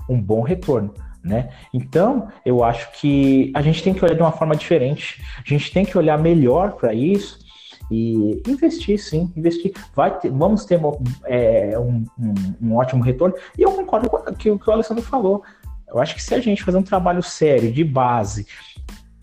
Um 0.09 0.21
bom 0.21 0.43
retorno. 0.43 0.93
Né? 1.25 1.51
Então, 1.73 2.29
eu 2.45 2.63
acho 2.63 2.93
que 2.93 3.51
a 3.55 3.63
gente 3.63 3.83
tem 3.83 3.95
que 3.95 4.05
olhar 4.05 4.15
de 4.15 4.21
uma 4.21 4.33
forma 4.33 4.55
diferente. 4.55 5.23
A 5.39 5.49
gente 5.49 5.73
tem 5.73 5.87
que 5.87 5.97
olhar 5.97 6.19
melhor 6.19 6.73
para 6.73 6.93
isso 6.93 7.48
e 7.91 8.43
investir, 8.47 8.99
sim, 8.99 9.33
investir. 9.37 9.73
Vai 9.95 10.19
ter, 10.19 10.31
vamos 10.31 10.65
ter 10.65 10.81
é, 11.25 11.79
um, 11.79 12.05
um, 12.19 12.35
um, 12.63 12.77
ótimo 12.77 13.03
retorno. 13.03 13.35
E 13.57 13.63
eu 13.63 13.73
concordo 13.73 14.11
com 14.11 14.17
o 14.17 14.35
que, 14.35 14.51
o 14.51 14.73
Alessandro 14.73 15.03
falou. 15.03 15.43
Eu 15.87 15.99
acho 15.99 16.15
que 16.15 16.23
se 16.23 16.35
a 16.35 16.41
gente 16.41 16.63
fazer 16.63 16.77
um 16.77 16.83
trabalho 16.83 17.23
sério, 17.23 17.73
de 17.73 17.83
base, 17.83 18.47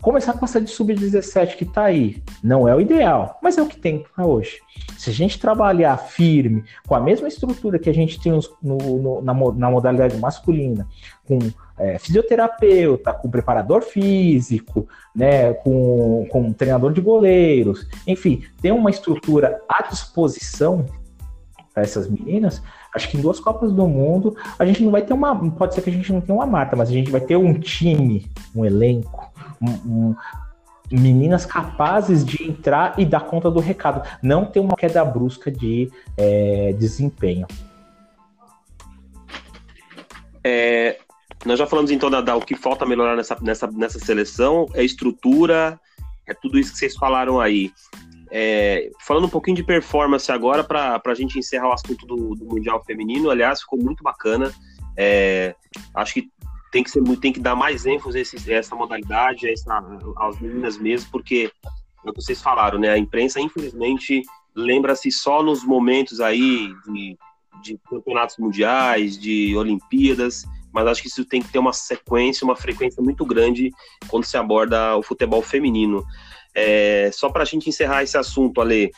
começar 0.02 0.32
com 0.32 0.44
essa 0.44 0.60
de 0.60 0.70
sub-17 0.70 1.56
que 1.56 1.64
está 1.64 1.84
aí, 1.84 2.22
não 2.42 2.66
é 2.66 2.74
o 2.74 2.80
ideal, 2.80 3.38
mas 3.42 3.56
é 3.56 3.62
o 3.62 3.66
que 3.66 3.78
tem 3.78 4.04
para 4.14 4.26
hoje. 4.26 4.58
Se 4.98 5.10
a 5.10 5.12
gente 5.12 5.38
trabalhar 5.38 5.96
firme, 5.96 6.64
com 6.86 6.94
a 6.94 7.00
mesma 7.00 7.28
estrutura 7.28 7.78
que 7.78 7.90
a 7.90 7.94
gente 7.94 8.20
tem 8.20 8.32
no, 8.32 8.76
no, 8.76 9.22
na, 9.22 9.32
na 9.32 9.70
modalidade 9.70 10.16
masculina, 10.16 10.86
com 11.26 11.38
é, 11.78 11.98
fisioterapeuta, 11.98 13.12
com 13.12 13.30
preparador 13.30 13.82
físico, 13.82 14.88
né, 15.14 15.52
com, 15.54 16.26
com 16.30 16.52
treinador 16.52 16.92
de 16.92 17.00
goleiros, 17.00 17.86
enfim, 18.06 18.42
tem 18.60 18.72
uma 18.72 18.90
estrutura 18.90 19.60
à 19.68 19.82
disposição 19.82 20.86
para 21.74 21.82
essas 21.82 22.08
meninas, 22.08 22.62
acho 22.94 23.10
que 23.10 23.18
em 23.18 23.20
duas 23.20 23.38
Copas 23.38 23.70
do 23.70 23.86
Mundo 23.86 24.34
a 24.58 24.64
gente 24.64 24.82
não 24.82 24.90
vai 24.90 25.02
ter 25.02 25.12
uma. 25.12 25.50
Pode 25.50 25.74
ser 25.74 25.82
que 25.82 25.90
a 25.90 25.92
gente 25.92 26.10
não 26.10 26.22
tenha 26.22 26.34
uma 26.34 26.46
mata, 26.46 26.74
mas 26.74 26.88
a 26.88 26.92
gente 26.92 27.10
vai 27.10 27.20
ter 27.20 27.36
um 27.36 27.52
time, 27.52 28.30
um 28.54 28.64
elenco, 28.64 29.30
um, 29.60 29.70
um, 29.70 30.16
meninas 30.90 31.44
capazes 31.44 32.24
de 32.24 32.48
entrar 32.48 32.98
e 32.98 33.04
dar 33.04 33.20
conta 33.26 33.50
do 33.50 33.60
recado, 33.60 34.08
não 34.22 34.46
ter 34.46 34.60
uma 34.60 34.74
queda 34.74 35.04
brusca 35.04 35.50
de 35.50 35.90
é, 36.16 36.72
desempenho. 36.78 37.46
É, 40.42 40.98
nós 41.46 41.58
já 41.58 41.66
falamos 41.66 41.90
então 41.90 42.10
da, 42.10 42.20
da, 42.20 42.36
o 42.36 42.40
que 42.40 42.56
falta 42.56 42.84
melhorar 42.84 43.16
nessa, 43.16 43.36
nessa, 43.40 43.66
nessa 43.68 43.98
seleção, 43.98 44.66
é 44.74 44.84
estrutura, 44.84 45.80
é 46.26 46.34
tudo 46.34 46.58
isso 46.58 46.72
que 46.72 46.78
vocês 46.78 46.96
falaram 46.96 47.40
aí. 47.40 47.72
É, 48.30 48.90
falando 49.06 49.26
um 49.26 49.30
pouquinho 49.30 49.56
de 49.56 49.62
performance 49.62 50.30
agora, 50.30 50.64
para 50.64 51.00
a 51.04 51.14
gente 51.14 51.38
encerrar 51.38 51.68
o 51.68 51.72
assunto 51.72 52.04
do, 52.04 52.34
do, 52.34 52.44
Mundial 52.44 52.82
Feminino, 52.84 53.30
aliás, 53.30 53.60
ficou 53.60 53.78
muito 53.78 54.02
bacana. 54.02 54.52
É, 54.96 55.54
acho 55.94 56.14
que 56.14 56.28
tem 56.72 56.82
que, 56.82 56.90
ser, 56.90 57.02
tem 57.18 57.32
que 57.32 57.40
dar 57.40 57.54
mais 57.54 57.86
ênfase 57.86 58.18
a, 58.18 58.20
esse, 58.20 58.52
a 58.52 58.56
essa 58.56 58.74
modalidade, 58.74 59.46
a 59.46 59.52
essa, 59.52 59.84
às 60.18 60.40
meninas 60.40 60.76
mesmo, 60.76 61.10
porque, 61.12 61.50
como 62.02 62.12
vocês 62.14 62.42
falaram, 62.42 62.78
né, 62.78 62.90
a 62.90 62.98
imprensa, 62.98 63.40
infelizmente, 63.40 64.22
lembra-se 64.54 65.12
só 65.12 65.42
nos 65.42 65.64
momentos 65.64 66.20
aí 66.20 66.74
de, 66.86 67.16
de 67.62 67.78
campeonatos 67.88 68.36
mundiais, 68.36 69.16
de 69.16 69.56
Olimpíadas, 69.56 70.44
mas 70.76 70.86
acho 70.86 71.00
que 71.00 71.08
isso 71.08 71.24
tem 71.24 71.40
que 71.40 71.48
ter 71.48 71.58
uma 71.58 71.72
sequência, 71.72 72.44
uma 72.44 72.54
frequência 72.54 73.02
muito 73.02 73.24
grande 73.24 73.70
quando 74.08 74.26
se 74.26 74.36
aborda 74.36 74.94
o 74.94 75.02
futebol 75.02 75.40
feminino. 75.40 76.04
É, 76.54 77.10
só 77.14 77.30
para 77.30 77.44
a 77.44 77.46
gente 77.46 77.66
encerrar 77.66 78.02
esse 78.02 78.18
assunto, 78.18 78.60
Ale, 78.60 78.90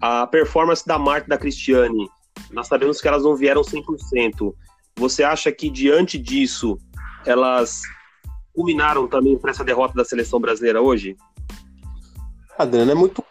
a 0.00 0.26
performance 0.26 0.86
da 0.86 0.98
Marta 0.98 1.26
e 1.26 1.28
da 1.28 1.36
Cristiane, 1.36 2.08
nós 2.50 2.66
sabemos 2.66 2.98
que 2.98 3.06
elas 3.06 3.24
não 3.24 3.36
vieram 3.36 3.60
100%. 3.60 4.54
Você 4.96 5.22
acha 5.22 5.52
que 5.52 5.68
diante 5.68 6.16
disso 6.16 6.78
elas 7.26 7.82
culminaram 8.54 9.06
também 9.06 9.36
para 9.36 9.50
essa 9.50 9.62
derrota 9.62 9.92
da 9.92 10.06
seleção 10.06 10.40
brasileira 10.40 10.80
hoje? 10.80 11.14
Adriano, 12.58 12.90
é 12.90 12.94
muito. 12.94 13.22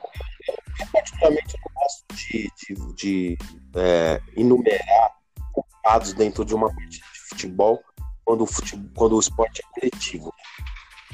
Eu, 0.47 0.85
particularmente, 0.93 1.55
eu 1.55 1.71
gosto 1.73 2.05
de, 2.13 2.51
de, 2.55 2.93
de 2.93 3.37
é, 3.75 4.21
enumerar 4.35 5.15
culpados 5.51 6.13
dentro 6.13 6.45
de 6.45 6.53
uma 6.53 6.71
partida 6.71 7.16
futebol 7.38 7.83
quando 8.25 8.41
o, 8.41 8.47
futebol, 8.47 8.89
quando 8.95 9.15
o 9.15 9.19
esporte 9.19 9.61
é 9.61 9.79
coletivo. 9.79 10.33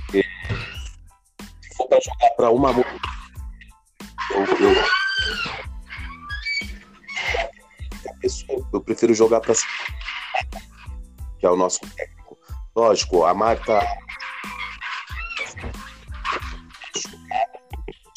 Porque 0.05 0.23
for 1.75 1.87
para 1.89 1.99
jogar 1.99 2.29
para 2.37 2.49
uma 2.49 2.71
eu, 2.71 4.45
eu, 4.59 4.73
pessoa, 8.21 8.69
eu 8.73 8.81
prefiro 8.81 9.13
jogar 9.13 9.41
para 9.41 9.53
que 11.39 11.45
é 11.45 11.49
o 11.49 11.57
nosso 11.57 11.81
técnico. 11.81 12.37
Lógico, 12.75 13.25
a 13.25 13.33
Marta 13.33 13.79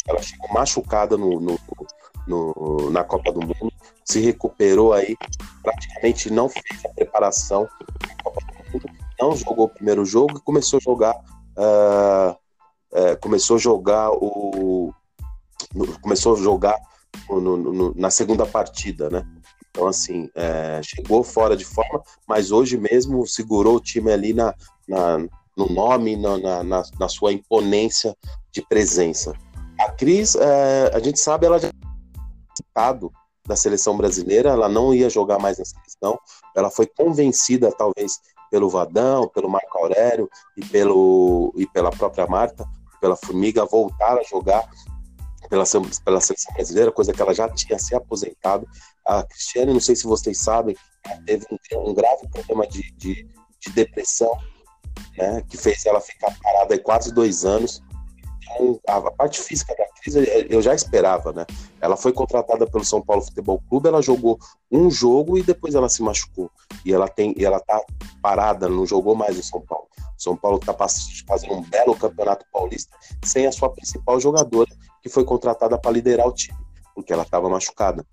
ela 0.07 0.22
chegou 0.22 0.52
machucada 0.52 1.16
no, 1.16 1.40
no, 1.40 1.59
no, 2.26 2.90
na 2.90 3.02
Copa 3.02 3.32
do 3.32 3.40
Mundo, 3.40 3.72
se 4.07 4.20
recuperou 4.20 4.92
aí, 4.92 5.16
praticamente 5.62 6.30
não 6.30 6.48
fez 6.48 6.84
a 6.84 6.88
preparação 6.90 7.68
não 9.18 9.34
jogou 9.34 9.66
o 9.66 9.68
primeiro 9.68 10.04
jogo 10.04 10.38
e 10.38 10.40
começou 10.40 10.78
a 10.78 10.80
jogar 10.80 11.14
uh, 11.14 12.36
é, 12.92 13.16
começou 13.16 13.57
a 13.57 13.59
jogar 13.59 14.11
o 14.12 14.92
começou 16.00 16.34
a 16.34 16.38
jogar 16.38 16.76
no, 17.28 17.57
no, 17.57 17.94
na 17.94 18.11
segunda 18.11 18.46
partida, 18.46 19.11
né? 19.11 19.26
Então 19.70 19.86
assim 19.86 20.30
é, 20.34 20.80
chegou 20.82 21.22
fora 21.22 21.57
de 21.57 21.64
forma, 21.64 22.02
mas 22.26 22.52
hoje 22.52 22.78
mesmo 22.78 23.26
segurou 23.26 23.76
o 23.76 23.80
time 23.80 24.12
ali 24.12 24.32
na, 24.32 24.54
na 24.88 25.18
no 25.57 25.70
nome, 25.70 26.16
na, 26.16 26.62
na, 26.62 26.82
na, 27.00 27.09
sua 27.09 27.32
imponência 27.32 28.14
de 28.52 28.61
presença. 28.61 29.32
A 29.80 29.90
Cris, 29.90 30.34
é, 30.34 30.90
a 30.94 30.98
gente 30.98 31.18
sabe, 31.18 31.46
ela 31.46 31.59
já 31.59 31.70
da 33.47 33.57
seleção 33.57 33.97
brasileira, 33.97 34.51
ela 34.51 34.68
não 34.68 34.92
ia 34.92 35.09
jogar 35.09 35.38
mais 35.38 35.59
na 35.59 35.64
seleção, 35.64 36.18
ela 36.55 36.70
foi 36.70 36.86
convencida, 36.86 37.72
talvez, 37.72 38.20
pelo 38.51 38.68
Vadão, 38.68 39.28
pelo 39.28 39.49
Marco 39.49 39.78
Aurélio 39.78 40.28
e, 40.57 40.64
pelo, 40.64 41.53
e 41.57 41.66
pela 41.66 41.90
própria 41.90 42.26
Marta, 42.26 42.66
pela 43.01 43.16
Formiga 43.16 43.64
voltar 43.64 44.18
a 44.18 44.22
jogar 44.22 44.68
pela, 45.49 45.64
pela 46.05 46.20
seleção 46.20 46.55
brasileira, 46.55 46.92
coisa 46.92 47.12
que 47.12 47.22
ela 47.22 47.34
já 47.34 47.49
tinha 47.49 47.78
se 47.78 47.94
aposentado. 47.94 48.66
A 49.05 49.22
Cristiane, 49.22 49.72
não 49.72 49.80
sei 49.80 49.94
se 49.94 50.05
vocês 50.05 50.38
sabem, 50.38 50.76
teve 51.24 51.47
um, 51.51 51.90
um 51.90 51.94
grave 51.94 52.28
problema 52.28 52.66
de, 52.66 52.90
de, 52.92 53.26
de, 53.61 53.72
depressão, 53.72 54.36
né, 55.16 55.42
que 55.49 55.57
fez 55.57 55.86
ela 55.86 56.01
ficar 56.01 56.36
parada 56.42 56.74
aí 56.74 56.80
quase 56.80 57.12
dois 57.12 57.44
anos. 57.44 57.82
A 58.86 59.11
parte 59.11 59.40
física 59.40 59.74
da 59.76 59.86
crise 60.01 60.47
eu 60.49 60.62
já 60.62 60.74
esperava, 60.74 61.32
né? 61.32 61.44
Ela 61.80 61.97
foi 61.97 62.12
contratada 62.12 62.66
pelo 62.66 62.84
São 62.84 63.03
Paulo 63.03 63.22
Futebol 63.22 63.61
Clube, 63.68 63.88
ela 63.88 64.01
jogou 64.01 64.38
um 64.70 64.90
jogo 64.90 65.36
e 65.36 65.42
depois 65.42 65.74
ela 65.74 65.88
se 65.88 66.03
machucou. 66.03 66.51
E 66.84 66.92
ela 66.92 67.09
tem, 67.09 67.34
e 67.36 67.44
ela 67.44 67.61
tá 67.61 67.80
parada, 68.22 68.68
não 68.68 68.86
jogou 68.86 69.14
mais 69.14 69.36
no 69.36 69.42
São 69.42 69.61
Paulo. 69.61 69.86
São 70.16 70.36
Paulo 70.36 70.59
está 70.59 70.74
fazendo 70.74 71.55
um 71.55 71.62
belo 71.62 71.94
campeonato 71.94 72.47
paulista 72.53 72.97
sem 73.22 73.47
a 73.47 73.53
sua 73.53 73.70
principal 73.70 74.18
jogadora, 74.18 74.70
que 75.03 75.09
foi 75.09 75.24
contratada 75.24 75.78
para 75.78 75.90
liderar 75.90 76.26
o 76.26 76.32
time, 76.32 76.59
porque 76.94 77.12
ela 77.12 77.22
estava 77.22 77.49
machucada. 77.49 78.05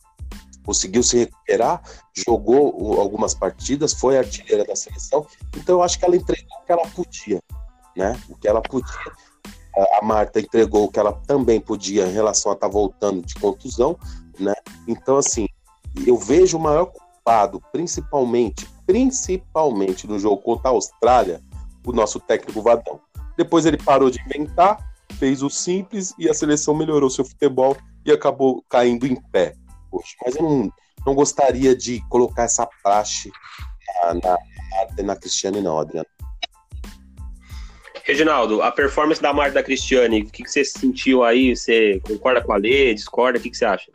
Conseguiu 0.66 1.04
se 1.04 1.18
recuperar, 1.18 1.82
jogou 2.14 3.00
algumas 3.00 3.34
partidas, 3.34 3.94
foi 3.94 4.18
artilheira 4.18 4.66
da 4.66 4.76
seleção, 4.76 5.26
então 5.58 5.76
eu 5.76 5.84
acho 5.84 6.00
que 6.00 6.06
ela 6.06 6.16
entregou 6.16 6.58
o 6.62 6.66
que 6.66 6.72
ela 6.72 6.88
podia, 6.88 7.42
né? 7.96 8.22
O 8.30 8.36
que 8.36 8.48
ela 8.48 8.62
podia. 8.62 9.12
A 9.76 10.06
Marta 10.06 10.40
entregou 10.40 10.86
o 10.86 10.92
que 10.92 11.00
ela 11.00 11.14
também 11.26 11.60
podia 11.60 12.08
em 12.08 12.12
relação 12.12 12.52
a 12.52 12.56
estar 12.56 12.68
tá 12.68 12.72
voltando 12.72 13.26
de 13.26 13.36
contusão, 13.36 13.98
né? 14.40 14.54
Então, 14.88 15.18
assim, 15.18 15.48
eu 16.06 16.18
vejo 16.18 16.58
o 16.58 16.62
maior 16.62 16.86
culpado, 16.88 17.62
principalmente, 17.72 18.68
principalmente 18.86 20.08
no 20.08 20.20
jogo 20.20 20.38
contra 20.38 20.70
a 20.70 20.74
Austrália, 20.74 21.42
o 21.86 21.92
nosso 21.92 22.20
técnico 22.20 22.62
Vadão. 22.62 23.00
Depois 23.38 23.66
ele 23.66 23.78
parou 23.78 24.10
de 24.10 24.22
inventar, 24.22 24.78
fez 25.14 25.42
o 25.42 25.50
simples 25.50 26.14
e 26.20 26.30
a 26.30 26.34
seleção 26.34 26.76
melhorou 26.76 27.10
seu 27.10 27.26
futebol 27.26 27.76
e 28.06 28.12
acabou 28.12 28.64
caindo 28.70 29.08
em 29.08 29.16
pé. 29.16 29.56
Poxa, 29.90 30.16
mas 30.26 30.36
eu 30.36 30.44
não, 30.44 30.72
não 31.06 31.16
gostaria 31.16 31.76
de 31.76 32.02
colocar 32.10 32.44
essa 32.44 32.68
praxe 32.82 33.32
na, 34.04 34.38
na, 34.98 35.04
na 35.04 35.16
Cristiane, 35.16 35.62
não, 35.62 35.80
Adriano. 35.80 36.08
Reginaldo, 38.04 38.62
a 38.62 38.72
performance 38.72 39.22
da 39.22 39.34
Marta 39.34 39.56
da 39.56 39.64
Cristiane, 39.64 40.24
o 40.24 40.26
que, 40.26 40.44
que 40.44 40.52
você 40.52 40.66
sentiu 40.66 41.24
aí? 41.24 41.56
Você 41.56 42.02
concorda 42.02 42.42
com 42.42 42.52
a 42.52 42.58
Lê, 42.58 42.94
discorda? 42.94 43.40
O 43.40 43.42
que, 43.42 43.50
que 43.50 43.58
você 43.58 43.66
acha? 43.66 43.90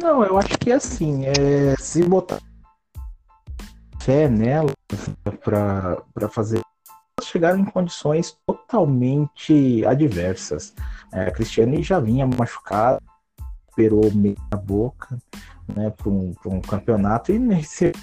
Não, 0.00 0.24
eu 0.24 0.38
acho 0.38 0.56
que 0.58 0.70
é 0.70 0.74
assim, 0.74 1.24
é, 1.26 1.74
se 1.78 2.02
botar 2.02 2.40
fé 4.00 4.28
nela 4.28 4.70
para 5.42 6.28
fazer 6.28 6.60
chegaram 7.22 7.58
em 7.58 7.64
condições 7.64 8.36
totalmente 8.46 9.84
adversas. 9.86 10.74
É, 11.12 11.22
a 11.22 11.30
Cristiane 11.30 11.82
já 11.82 11.98
vinha 11.98 12.26
machucada, 12.26 13.00
operou 13.72 14.12
meio 14.12 14.36
na 14.52 14.58
boca 14.58 15.18
né, 15.74 15.90
para 15.90 16.10
um, 16.10 16.34
um, 16.46 16.60
campeonato 16.60 17.32
e 17.32 17.38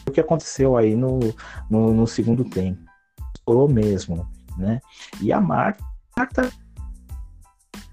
o 0.08 0.12
que 0.12 0.20
aconteceu 0.20 0.76
aí 0.76 0.96
no, 0.96 1.20
no, 1.70 1.94
no 1.94 2.08
segundo 2.08 2.44
tempo. 2.44 2.91
Estourou 3.52 3.68
mesmo. 3.68 4.28
Né? 4.58 4.82
E 5.22 5.32
a 5.32 5.42
Marta 5.42 5.84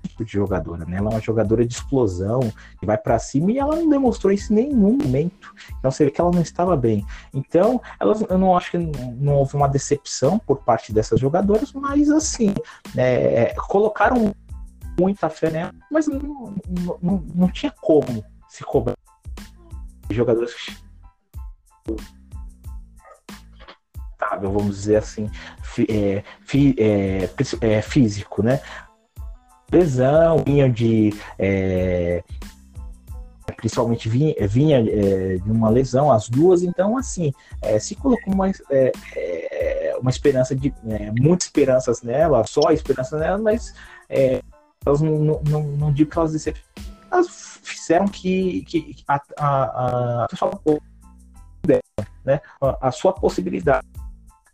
tipo 0.07 0.25
de 0.25 0.33
jogadora, 0.33 0.85
né? 0.85 0.97
Ela 0.97 1.11
é 1.11 1.15
uma 1.15 1.21
jogadora 1.21 1.65
de 1.65 1.75
explosão, 1.75 2.41
que 2.79 2.87
vai 2.87 2.97
para 2.99 3.19
cima 3.19 3.53
e 3.53 3.59
ela 3.59 3.77
não 3.77 3.89
demonstrou 3.89 4.33
isso 4.33 4.53
em 4.53 4.57
nenhum 4.57 4.97
momento. 4.97 5.55
Então 5.79 5.91
você 5.91 6.05
vê 6.05 6.11
que 6.11 6.21
ela 6.21 6.31
não 6.31 6.41
estava 6.41 6.77
bem. 6.77 7.07
Então, 7.33 7.81
elas, 8.01 8.21
eu 8.23 8.39
não 8.39 8.57
acho 8.57 8.73
que 8.73 8.79
não, 8.79 9.13
não 9.13 9.33
houve 9.35 9.55
uma 9.55 9.69
decepção 9.69 10.39
por 10.39 10.65
parte 10.65 10.93
dessas 10.93 11.21
jogadoras, 11.21 11.73
mas 11.73 12.11
assim, 12.11 12.55
é, 12.97 13.55
colocaram 13.69 14.35
muita 14.99 15.31
fé 15.31 15.51
nela, 15.51 15.73
mas 15.91 16.09
não, 16.09 16.55
não, 17.01 17.25
não 17.35 17.49
tinha 17.49 17.73
como 17.81 18.25
se 18.49 18.65
cobrar 18.65 18.95
jogadores 20.11 20.55
vamos 24.41 24.77
dizer 24.77 24.97
assim, 24.97 25.31
é, 25.89 26.23
é, 26.79 27.31
é, 27.61 27.83
físico, 27.83 28.43
né? 28.43 28.61
Lesão, 29.71 30.39
vinha 30.45 30.69
de. 30.69 31.15
É, 31.39 32.23
principalmente 33.57 34.09
vinha, 34.09 34.35
vinha 34.47 34.79
é, 34.79 35.37
de 35.37 35.51
uma 35.51 35.69
lesão, 35.69 36.13
as 36.13 36.29
duas, 36.29 36.63
então, 36.63 36.97
assim, 36.97 37.33
é, 37.63 37.79
se 37.79 37.95
colocou 37.95 38.33
uma, 38.33 38.47
uma 40.01 40.11
esperança 40.11 40.55
de. 40.55 40.73
muitas 41.19 41.47
esperanças 41.47 42.03
nela, 42.03 42.45
só 42.47 42.71
esperança 42.71 43.19
nela, 43.19 43.39
mas 43.39 43.75
elas 44.87 45.01
não, 45.01 45.41
não, 45.43 45.63
não 45.63 45.93
digo 45.93 46.11
que 46.11 46.19
elas 46.19 46.33
decepcionaram 46.33 46.99
elas 47.11 47.59
fizeram 47.63 48.07
que, 48.07 48.65
que 48.67 48.97
a, 49.07 49.21
a, 49.39 50.25
a, 50.25 50.27
né, 52.25 52.41
a 52.61 52.91
sua 52.91 53.13
possibilidade 53.13 53.87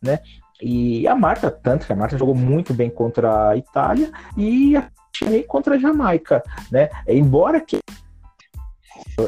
né? 0.04 0.20
E 0.62 1.06
a 1.08 1.14
Marta, 1.14 1.50
tanto 1.50 1.86
que 1.86 1.92
a 1.92 1.96
Marta 1.96 2.16
jogou 2.16 2.34
muito 2.34 2.72
bem 2.72 2.88
contra 2.88 3.50
a 3.50 3.56
Itália 3.56 4.12
e 4.36 4.76
a 4.76 4.88
Chile 5.14 5.44
contra 5.44 5.74
a 5.74 5.78
Jamaica, 5.78 6.42
né? 6.70 6.88
Embora 7.06 7.60
que 7.60 7.78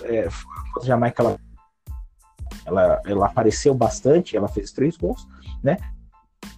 é, 0.04 0.28
a 0.80 0.84
Jamaica 0.84 1.22
ela, 1.22 1.38
ela, 2.64 3.02
ela 3.04 3.26
apareceu 3.26 3.74
bastante, 3.74 4.36
ela 4.36 4.48
fez 4.48 4.72
três 4.72 4.96
gols, 4.96 5.26
né? 5.62 5.78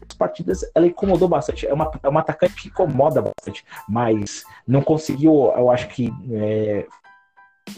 As 0.09 0.17
partidas 0.17 0.71
ela 0.75 0.87
incomodou 0.87 1.29
bastante. 1.29 1.67
É 1.67 1.73
uma, 1.73 1.91
é 2.03 2.09
uma 2.09 2.21
atacante 2.21 2.55
que 2.55 2.69
incomoda 2.69 3.23
bastante, 3.23 3.65
mas 3.89 4.45
não 4.67 4.83
conseguiu, 4.83 5.53
eu 5.57 5.71
acho 5.71 5.89
que 5.89 6.13
é, 6.33 6.87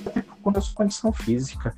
por 0.05 0.37
conta 0.43 0.61
da 0.61 0.65
sua 0.65 0.75
condição 0.75 1.13
física 1.13 1.75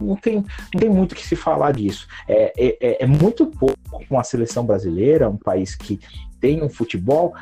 não 0.00 0.16
tem, 0.16 0.36
não 0.36 0.80
tem 0.80 0.88
muito 0.90 1.14
que 1.14 1.26
se 1.26 1.36
falar 1.36 1.72
disso. 1.72 2.06
É, 2.26 2.52
é, 2.56 2.76
é, 2.80 3.04
é 3.04 3.06
muito 3.06 3.46
pouco 3.46 3.76
com 4.08 4.18
a 4.18 4.24
seleção 4.24 4.64
brasileira, 4.64 5.28
um 5.28 5.36
país 5.36 5.74
que 5.74 6.00
tem 6.40 6.62
um 6.62 6.68
futebol, 6.68 7.34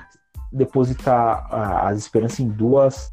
depositar 0.53 1.47
as 1.53 1.99
esperanças 1.99 2.41
em 2.41 2.49
duas 2.49 3.13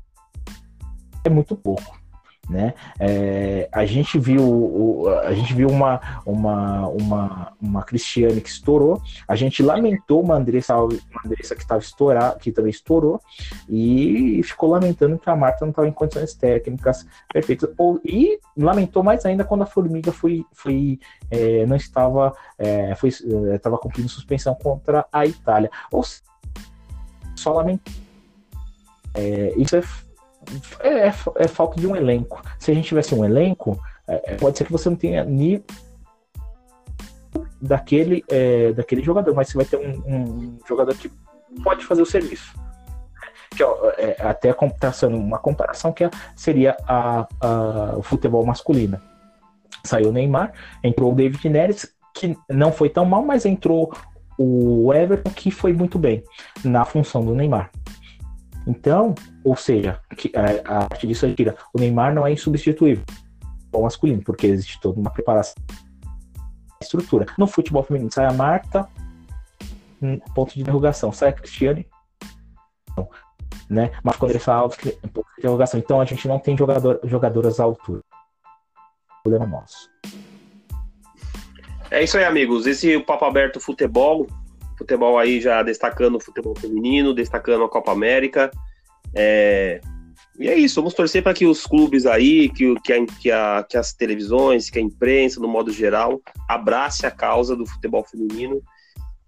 é 1.23 1.29
muito 1.29 1.55
pouco. 1.55 2.02
Né? 2.49 2.73
É, 2.99 3.69
a 3.71 3.85
gente 3.85 4.19
viu 4.19 5.05
a 5.23 5.33
gente 5.33 5.53
viu 5.53 5.69
uma, 5.69 6.21
uma, 6.25 6.87
uma, 6.89 7.53
uma 7.61 7.83
Cristiane 7.83 8.41
que 8.41 8.49
estourou, 8.49 9.01
a 9.25 9.35
gente 9.35 9.63
lamentou 9.63 10.21
uma 10.21 10.35
Andressa, 10.35 10.75
uma 10.75 10.91
Andressa 11.25 11.55
que 11.55 11.61
estava 11.61 11.81
estourada, 11.81 12.37
que 12.37 12.51
também 12.51 12.69
estourou, 12.69 13.21
e 13.69 14.41
ficou 14.43 14.71
lamentando 14.71 15.17
que 15.17 15.29
a 15.29 15.35
Marta 15.35 15.59
não 15.61 15.69
estava 15.69 15.87
em 15.87 15.93
condições 15.93 16.33
técnicas 16.33 17.07
perfeitas. 17.31 17.69
Ou, 17.77 17.99
e 18.03 18.39
lamentou 18.57 19.03
mais 19.03 19.25
ainda 19.25 19.45
quando 19.45 19.61
a 19.61 19.65
Formiga 19.65 20.11
foi, 20.11 20.45
foi 20.51 20.99
é, 21.31 21.65
não 21.65 21.77
estava 21.77 22.33
é, 22.57 22.93
foi, 22.95 23.09
estava 23.09 23.77
cumprindo 23.77 24.09
suspensão 24.09 24.53
contra 24.53 25.05
a 25.11 25.25
Itália. 25.25 25.71
Ou 25.91 26.03
só 27.35 27.53
lamentou. 27.53 27.93
É, 29.15 29.53
isso 29.57 29.75
é 29.75 29.83
é, 30.79 31.07
é, 31.07 31.13
é, 31.37 31.47
falta 31.47 31.79
de 31.79 31.87
um 31.87 31.95
elenco. 31.95 32.41
Se 32.59 32.71
a 32.71 32.73
gente 32.73 32.87
tivesse 32.87 33.13
um 33.13 33.23
elenco, 33.23 33.79
é, 34.07 34.33
é 34.33 34.35
pode 34.35 34.57
ser 34.57 34.65
que 34.65 34.71
você 34.71 34.89
não 34.89 34.95
tenha 34.95 35.23
nível 35.23 35.63
daquele, 37.61 38.23
é, 38.29 38.73
daquele 38.73 39.01
jogador, 39.01 39.33
mas 39.33 39.47
você 39.47 39.57
vai 39.57 39.65
ter 39.65 39.77
um, 39.77 40.03
um, 40.05 40.59
jogador 40.67 40.93
que 40.95 41.09
pode 41.63 41.85
fazer 41.85 42.01
o 42.01 42.05
serviço. 42.05 42.53
Que, 43.55 43.63
ó, 43.63 43.91
é, 43.97 44.17
até 44.19 44.53
traçando 44.79 45.15
uma 45.15 45.37
comparação 45.37 45.93
que 45.93 46.09
seria 46.35 46.75
a, 46.87 47.27
a, 47.39 47.97
o 47.97 48.03
futebol 48.03 48.45
masculino. 48.45 48.99
Saiu 49.83 50.09
o 50.09 50.11
Neymar, 50.11 50.53
entrou 50.83 51.11
o 51.11 51.15
David 51.15 51.49
Neres, 51.49 51.93
que 52.13 52.37
não 52.49 52.71
foi 52.71 52.89
tão 52.89 53.05
mal, 53.05 53.23
mas 53.23 53.45
entrou 53.45 53.93
o 54.37 54.93
Everton, 54.93 55.29
que 55.31 55.51
foi 55.51 55.73
muito 55.73 55.99
bem 55.99 56.23
na 56.63 56.85
função 56.85 57.23
do 57.23 57.35
Neymar. 57.35 57.69
Então, 58.65 59.13
ou 59.43 59.55
seja, 59.55 59.99
a, 60.35 60.77
a 60.83 60.87
partir 60.87 61.07
disso 61.07 61.27
gente 61.27 61.37
tira, 61.37 61.55
o 61.73 61.79
Neymar 61.79 62.13
não 62.13 62.25
é 62.25 62.31
insubstituível 62.31 63.03
o 63.73 63.81
masculino, 63.81 64.21
porque 64.23 64.47
existe 64.47 64.79
toda 64.79 64.99
uma 64.99 65.09
preparação 65.09 65.55
estrutura. 66.81 67.25
No 67.37 67.47
futebol 67.47 67.83
feminino 67.83 68.11
sai 68.11 68.25
a 68.25 68.33
Marta, 68.33 68.87
um 70.01 70.19
ponto 70.19 70.53
de 70.53 70.61
interrogação, 70.61 71.11
sai 71.11 71.29
a 71.29 71.33
Cristiane, 71.33 71.87
né? 73.69 73.91
Mas 74.03 74.15
quando 74.17 74.31
ele 74.31 74.39
fala 74.39 74.61
alto, 74.61 74.77
ponto 74.77 75.27
de 75.33 75.39
interrogação. 75.39 75.79
Então 75.79 75.99
a 75.99 76.05
gente 76.05 76.27
não 76.27 76.39
tem 76.39 76.57
jogador, 76.57 76.99
jogadoras 77.03 77.59
à 77.59 77.63
altura. 77.63 78.01
Problema 79.23 79.47
nosso. 79.47 79.89
É 81.89 82.03
isso 82.03 82.17
aí, 82.17 82.25
amigos. 82.25 82.65
Esse 82.65 82.93
é 82.93 82.97
o 82.97 83.05
Papo 83.05 83.25
Aberto 83.25 83.59
Futebol 83.59 84.27
futebol 84.77 85.17
aí 85.17 85.39
já 85.39 85.61
destacando 85.63 86.15
o 86.15 86.19
futebol 86.19 86.55
feminino, 86.55 87.13
destacando 87.13 87.63
a 87.63 87.69
Copa 87.69 87.91
América. 87.91 88.51
É... 89.15 89.81
E 90.39 90.49
é 90.49 90.57
isso, 90.57 90.81
vamos 90.81 90.95
torcer 90.95 91.21
para 91.21 91.33
que 91.33 91.45
os 91.45 91.65
clubes 91.67 92.07
aí, 92.07 92.49
que, 92.49 92.73
que, 92.81 92.91
a, 92.91 93.05
que, 93.05 93.31
a, 93.31 93.65
que 93.69 93.77
as 93.77 93.93
televisões, 93.93 94.69
que 94.69 94.79
a 94.79 94.81
imprensa, 94.81 95.39
no 95.39 95.47
modo 95.47 95.71
geral, 95.71 96.19
abrace 96.49 97.05
a 97.05 97.11
causa 97.11 97.55
do 97.55 97.67
futebol 97.67 98.03
feminino 98.03 98.61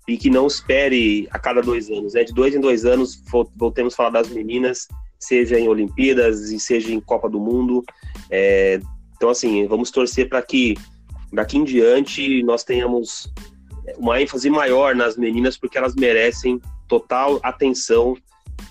e 0.08 0.18
que 0.18 0.32
não 0.32 0.48
espere 0.48 1.28
a 1.32 1.38
cada 1.38 1.62
dois 1.62 1.90
anos. 1.90 2.14
Né? 2.14 2.24
De 2.24 2.34
dois 2.34 2.56
em 2.56 2.60
dois 2.60 2.86
anos 2.86 3.22
voltemos 3.56 3.94
a 3.94 3.98
falar 3.98 4.10
das 4.10 4.30
meninas, 4.30 4.88
seja 5.20 5.60
em 5.60 5.68
Olimpíadas 5.68 6.50
e 6.52 6.60
seja 6.60 6.92
em 6.92 7.00
Copa 7.00 7.30
do 7.30 7.40
Mundo. 7.40 7.84
É... 8.32 8.80
Então, 9.16 9.30
assim, 9.30 9.68
vamos 9.68 9.92
torcer 9.92 10.28
para 10.28 10.42
que 10.42 10.76
daqui 11.32 11.58
em 11.58 11.64
diante 11.64 12.42
nós 12.44 12.64
tenhamos 12.64 13.32
uma 13.98 14.22
ênfase 14.22 14.50
maior 14.50 14.96
nas 14.96 15.18
meninas, 15.18 15.58
porque 15.58 15.78
elas 15.78 15.96
merecem 15.96 16.60
total 16.88 17.40
atenção, 17.44 18.16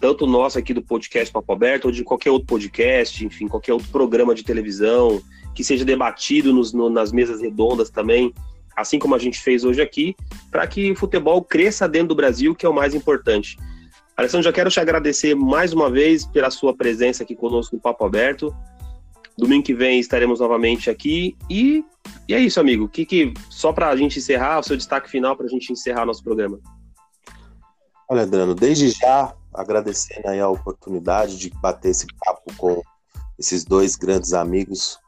tanto 0.00 0.26
nosso 0.26 0.58
aqui 0.58 0.72
do 0.72 0.82
podcast 0.82 1.32
Papo 1.32 1.52
Aberto, 1.52 1.86
ou 1.86 1.90
de 1.92 2.02
qualquer 2.02 2.30
outro 2.30 2.46
podcast, 2.46 3.24
enfim, 3.24 3.48
qualquer 3.48 3.72
outro 3.72 3.88
programa 3.88 4.34
de 4.34 4.42
televisão, 4.42 5.22
que 5.54 5.62
seja 5.62 5.84
debatido 5.84 6.52
nos, 6.52 6.72
no, 6.72 6.90
nas 6.90 7.12
mesas 7.12 7.40
redondas 7.40 7.90
também, 7.90 8.32
assim 8.76 8.98
como 8.98 9.14
a 9.14 9.18
gente 9.18 9.40
fez 9.40 9.64
hoje 9.64 9.80
aqui, 9.80 10.16
para 10.50 10.66
que 10.66 10.90
o 10.90 10.96
futebol 10.96 11.42
cresça 11.42 11.88
dentro 11.88 12.08
do 12.08 12.14
Brasil, 12.14 12.54
que 12.54 12.66
é 12.66 12.68
o 12.68 12.74
mais 12.74 12.94
importante. 12.94 13.56
Alessandro, 14.16 14.44
já 14.44 14.52
quero 14.52 14.70
te 14.70 14.78
agradecer 14.78 15.34
mais 15.34 15.72
uma 15.72 15.90
vez 15.90 16.24
pela 16.24 16.50
sua 16.50 16.74
presença 16.74 17.24
aqui 17.24 17.34
conosco 17.34 17.74
no 17.74 17.82
Papo 17.82 18.04
Aberto. 18.04 18.54
Domingo 19.36 19.64
que 19.64 19.74
vem 19.74 19.98
estaremos 19.98 20.40
novamente 20.40 20.88
aqui 20.90 21.36
e 21.50 21.84
e 22.28 22.34
é 22.34 22.38
isso, 22.38 22.58
amigo. 22.60 22.88
Que, 22.88 23.04
que 23.04 23.34
só 23.50 23.72
para 23.72 23.88
a 23.88 23.96
gente 23.96 24.18
encerrar, 24.18 24.58
o 24.58 24.62
seu 24.62 24.76
destaque 24.76 25.10
final 25.10 25.36
para 25.36 25.46
a 25.46 25.48
gente 25.48 25.72
encerrar 25.72 26.06
nosso 26.06 26.22
programa. 26.22 26.58
Olha, 28.08 28.22
Adriano, 28.22 28.54
desde 28.54 28.90
já 28.90 29.34
agradecendo 29.52 30.28
aí 30.28 30.40
a 30.40 30.48
oportunidade 30.48 31.38
de 31.38 31.50
bater 31.50 31.90
esse 31.90 32.06
papo 32.18 32.52
com 32.56 32.82
esses 33.38 33.64
dois 33.64 33.96
grandes 33.96 34.32
amigos 34.32 34.98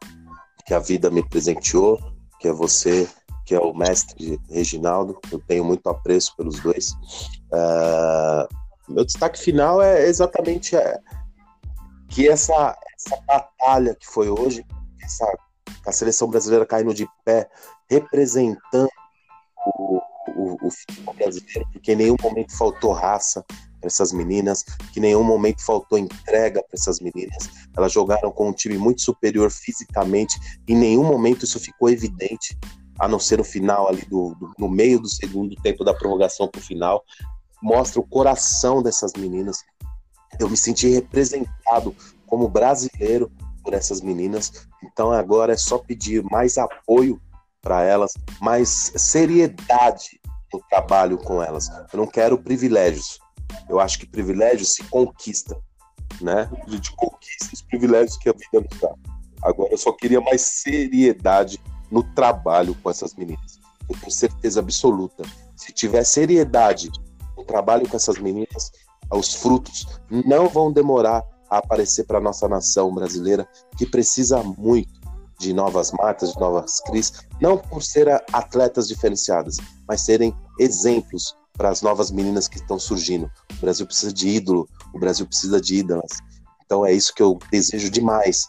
que 0.64 0.74
a 0.74 0.78
vida 0.78 1.10
me 1.10 1.26
presenteou, 1.26 1.98
que 2.40 2.48
é 2.48 2.52
você, 2.52 3.08
que 3.44 3.54
é 3.54 3.60
o 3.60 3.74
mestre 3.74 4.40
Reginaldo. 4.50 5.18
Eu 5.30 5.40
tenho 5.46 5.64
muito 5.64 5.86
apreço 5.88 6.34
pelos 6.36 6.60
dois. 6.60 6.92
Uh, 7.52 8.48
meu 8.88 9.04
destaque 9.04 9.38
final 9.38 9.82
é 9.82 10.06
exatamente 10.06 10.76
é, 10.76 10.98
que 12.08 12.28
essa, 12.28 12.76
essa 13.06 13.22
batalha 13.26 13.94
que 13.94 14.06
foi 14.06 14.28
hoje, 14.28 14.64
essa 15.02 15.26
a 15.86 15.92
seleção 15.92 16.28
brasileira 16.28 16.66
caindo 16.66 16.92
de 16.92 17.08
pé, 17.24 17.48
representando 17.88 18.90
o, 19.64 20.00
o, 20.28 20.66
o 20.66 20.70
futebol 20.70 21.14
brasileiro, 21.14 21.68
porque 21.72 21.92
em 21.92 21.96
nenhum 21.96 22.16
momento 22.20 22.56
faltou 22.56 22.92
raça 22.92 23.44
para 23.80 23.86
essas 23.86 24.12
meninas, 24.12 24.64
que 24.92 24.98
em 24.98 25.02
nenhum 25.02 25.22
momento 25.22 25.64
faltou 25.64 25.96
entrega 25.96 26.60
para 26.62 26.74
essas 26.74 26.98
meninas. 26.98 27.48
Elas 27.76 27.92
jogaram 27.92 28.32
com 28.32 28.48
um 28.48 28.52
time 28.52 28.76
muito 28.76 29.02
superior 29.02 29.50
fisicamente, 29.50 30.38
em 30.66 30.76
nenhum 30.76 31.04
momento 31.04 31.44
isso 31.44 31.60
ficou 31.60 31.88
evidente, 31.88 32.58
a 32.98 33.06
não 33.06 33.20
ser 33.20 33.38
no 33.38 33.44
final 33.44 33.88
ali, 33.88 34.04
do, 34.06 34.34
do 34.34 34.52
no 34.58 34.68
meio 34.68 34.98
do 34.98 35.08
segundo 35.08 35.54
tempo 35.62 35.84
da 35.84 35.94
prorrogação 35.94 36.48
para 36.48 36.60
o 36.60 36.64
final. 36.64 37.04
Mostra 37.62 38.00
o 38.00 38.06
coração 38.06 38.82
dessas 38.82 39.12
meninas. 39.16 39.58
Eu 40.38 40.48
me 40.48 40.56
senti 40.56 40.88
representado 40.88 41.94
como 42.26 42.48
brasileiro 42.48 43.30
por 43.62 43.74
essas 43.74 44.00
meninas. 44.00 44.68
Então 44.84 45.10
agora 45.10 45.52
é 45.52 45.56
só 45.56 45.78
pedir 45.78 46.22
mais 46.24 46.58
apoio 46.58 47.20
para 47.60 47.82
elas, 47.82 48.12
mais 48.40 48.92
seriedade 48.96 50.20
no 50.52 50.60
trabalho 50.70 51.18
com 51.18 51.42
elas. 51.42 51.68
Eu 51.92 51.98
não 51.98 52.06
quero 52.06 52.38
privilégios, 52.38 53.18
Eu 53.68 53.80
acho 53.80 53.98
que 53.98 54.06
privilégio 54.06 54.64
se 54.64 54.84
conquista, 54.84 55.56
né? 56.20 56.48
A 56.64 56.70
gente 56.70 56.94
conquista 56.94 57.52
os 57.52 57.62
privilégios 57.62 58.16
que 58.16 58.28
a 58.28 58.32
vida 58.32 58.68
nos 58.68 58.80
dá. 58.80 58.94
Agora, 59.42 59.72
eu 59.72 59.78
só 59.78 59.92
queria 59.92 60.20
mais 60.20 60.42
seriedade 60.42 61.60
no 61.90 62.02
trabalho 62.02 62.74
com 62.82 62.90
essas 62.90 63.14
meninas. 63.14 63.60
Eu 63.88 63.98
tenho 63.98 64.10
certeza 64.10 64.60
absoluta. 64.60 65.24
Se 65.56 65.72
tiver 65.72 66.04
seriedade 66.04 66.90
no 67.36 67.44
trabalho 67.44 67.88
com 67.88 67.96
essas 67.96 68.18
meninas, 68.18 68.72
os 69.10 69.34
frutos 69.34 69.86
não 70.10 70.48
vão 70.48 70.72
demorar 70.72 71.22
a 71.50 71.58
aparecer 71.58 72.04
para 72.04 72.18
a 72.18 72.20
nossa 72.20 72.48
nação 72.48 72.92
brasileira, 72.94 73.48
que 73.76 73.86
precisa 73.86 74.42
muito 74.42 74.96
de 75.38 75.52
novas 75.52 75.92
marcas, 75.92 76.32
de 76.32 76.40
novas 76.40 76.80
cris, 76.80 77.12
não 77.40 77.58
por 77.58 77.82
serem 77.82 78.18
atletas 78.32 78.88
diferenciadas, 78.88 79.56
mas 79.86 80.02
serem 80.02 80.34
exemplos 80.58 81.36
para 81.52 81.70
as 81.70 81.82
novas 81.82 82.10
meninas 82.10 82.48
que 82.48 82.56
estão 82.56 82.78
surgindo. 82.78 83.30
O 83.58 83.60
Brasil 83.60 83.86
precisa 83.86 84.12
de 84.12 84.28
ídolo, 84.28 84.68
o 84.94 84.98
Brasil 84.98 85.26
precisa 85.26 85.60
de 85.60 85.76
ídolas. 85.76 86.18
Então 86.64 86.84
é 86.84 86.92
isso 86.92 87.14
que 87.14 87.22
eu 87.22 87.38
desejo 87.50 87.90
demais. 87.90 88.48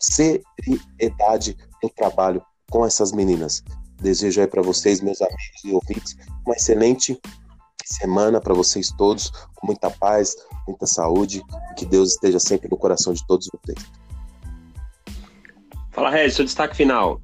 Seriedade 0.00 1.56
no 1.82 1.90
trabalho 1.90 2.42
com 2.70 2.84
essas 2.84 3.12
meninas. 3.12 3.62
Desejo 4.00 4.40
aí 4.40 4.46
para 4.46 4.62
vocês, 4.62 5.00
meus 5.00 5.20
amigos 5.22 5.64
e 5.64 5.72
ouvintes, 5.72 6.16
uma 6.44 6.54
excelente 6.54 7.18
semana 7.86 8.40
para 8.40 8.54
vocês 8.54 8.90
todos, 8.90 9.30
com 9.54 9.66
muita 9.66 9.90
paz, 9.90 10.36
muita 10.66 10.86
saúde, 10.86 11.42
e 11.70 11.74
que 11.74 11.86
Deus 11.86 12.12
esteja 12.12 12.38
sempre 12.38 12.68
no 12.68 12.76
coração 12.76 13.12
de 13.12 13.26
todos 13.26 13.48
vocês. 13.48 13.78
Fala, 15.92 16.10
Regis, 16.10 16.36
seu 16.36 16.44
destaque 16.44 16.76
final. 16.76 17.20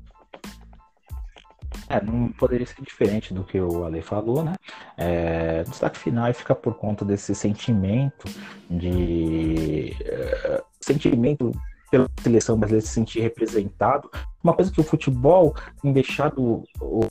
É, 1.88 2.02
não 2.02 2.28
poderia 2.32 2.66
ser 2.66 2.80
diferente 2.82 3.34
do 3.34 3.44
que 3.44 3.60
o 3.60 3.84
Ale 3.84 4.00
falou, 4.00 4.42
né? 4.42 4.54
É, 4.96 5.62
o 5.66 5.70
destaque 5.70 5.98
final 5.98 6.32
fica 6.32 6.54
por 6.54 6.74
conta 6.74 7.04
desse 7.04 7.34
sentimento 7.34 8.26
de. 8.70 9.94
Uh, 10.00 10.62
sentimento 10.80 11.52
pela 11.90 12.08
seleção 12.22 12.58
brasileira 12.58 12.86
se 12.86 12.94
sentir 12.94 13.20
representado. 13.20 14.10
Uma 14.42 14.54
coisa 14.54 14.72
que 14.72 14.80
o 14.80 14.84
futebol 14.84 15.54
tem 15.82 15.92
deixado 15.92 16.64
o, 16.80 17.06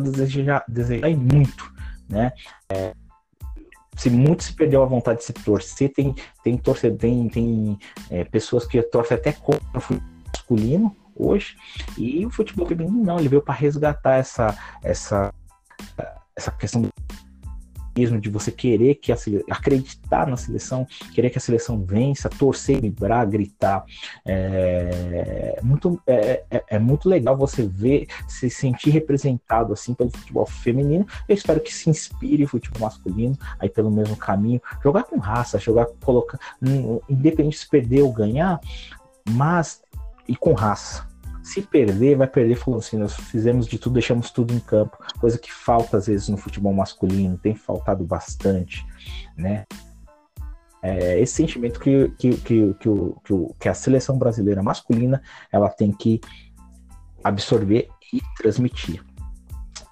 desejar, 0.00 0.64
desejar 0.66 1.10
muito, 1.10 1.72
né? 2.08 2.32
É, 2.68 2.94
se 3.96 4.10
muito 4.10 4.44
se 4.44 4.52
perdeu 4.52 4.82
a 4.82 4.86
vontade 4.86 5.20
de 5.20 5.24
se 5.24 5.32
torcer, 5.32 5.92
tem, 5.92 6.14
tem 6.44 6.56
torcedor, 6.56 6.98
tem, 6.98 7.28
tem 7.28 7.78
é, 8.10 8.24
pessoas 8.24 8.66
que 8.66 8.80
torcem 8.82 9.16
até 9.16 9.32
contra 9.32 9.78
o 9.78 9.80
futebol 9.80 10.16
masculino 10.26 10.96
hoje, 11.14 11.56
e 11.96 12.26
o 12.26 12.30
futebol 12.30 12.66
feminino 12.66 13.02
não, 13.02 13.18
ele 13.18 13.28
veio 13.28 13.40
para 13.40 13.54
resgatar 13.54 14.16
essa, 14.16 14.56
essa, 14.82 15.32
essa 16.36 16.50
questão 16.52 16.82
mesmo 17.96 18.20
de 18.20 18.28
você 18.28 18.50
querer 18.50 18.96
que 18.96 19.12
a 19.12 19.16
acreditar 19.50 20.26
na 20.26 20.36
seleção, 20.36 20.86
querer 21.14 21.30
que 21.30 21.38
a 21.38 21.40
seleção 21.40 21.82
vença, 21.82 22.28
torcer, 22.28 22.80
vibrar, 22.80 23.28
gritar. 23.28 23.84
É 24.24 25.58
muito, 25.62 26.00
é, 26.06 26.44
é, 26.50 26.64
é, 26.68 26.78
muito 26.78 27.08
legal 27.08 27.36
você 27.36 27.66
ver, 27.66 28.06
se 28.28 28.50
sentir 28.50 28.90
representado 28.90 29.72
assim 29.72 29.94
pelo 29.94 30.10
futebol 30.10 30.46
feminino. 30.46 31.06
Eu 31.28 31.34
espero 31.34 31.60
que 31.60 31.72
se 31.72 31.88
inspire 31.88 32.44
o 32.44 32.48
futebol 32.48 32.82
masculino 32.82 33.36
aí 33.58 33.68
pelo 33.68 33.90
mesmo 33.90 34.16
caminho. 34.16 34.60
Jogar 34.82 35.04
com 35.04 35.18
raça, 35.18 35.58
jogar, 35.58 35.86
colocar, 36.04 36.38
independente 37.08 37.58
se 37.58 37.68
perder 37.68 38.02
ou 38.02 38.12
ganhar, 38.12 38.60
mas 39.30 39.82
e 40.28 40.36
com 40.36 40.52
raça 40.52 41.06
se 41.46 41.62
perder, 41.62 42.16
vai 42.16 42.26
perder 42.26 42.56
falando 42.56 42.80
assim, 42.80 42.96
nós 42.96 43.14
fizemos 43.14 43.68
de 43.68 43.78
tudo, 43.78 43.92
deixamos 43.92 44.32
tudo 44.32 44.52
em 44.52 44.58
campo, 44.58 44.98
coisa 45.20 45.38
que 45.38 45.52
falta 45.52 45.96
às 45.96 46.08
vezes 46.08 46.28
no 46.28 46.36
futebol 46.36 46.74
masculino, 46.74 47.38
tem 47.38 47.54
faltado 47.54 48.04
bastante, 48.04 48.84
né? 49.36 49.64
É 50.82 51.20
esse 51.20 51.34
sentimento 51.34 51.78
que, 51.78 52.08
que, 52.18 52.36
que, 52.36 52.74
que, 52.74 53.14
que, 53.24 53.54
que 53.60 53.68
a 53.68 53.74
seleção 53.74 54.18
brasileira 54.18 54.60
masculina 54.60 55.22
ela 55.52 55.68
tem 55.68 55.92
que 55.92 56.20
absorver 57.22 57.88
e 58.12 58.20
transmitir. 58.36 59.04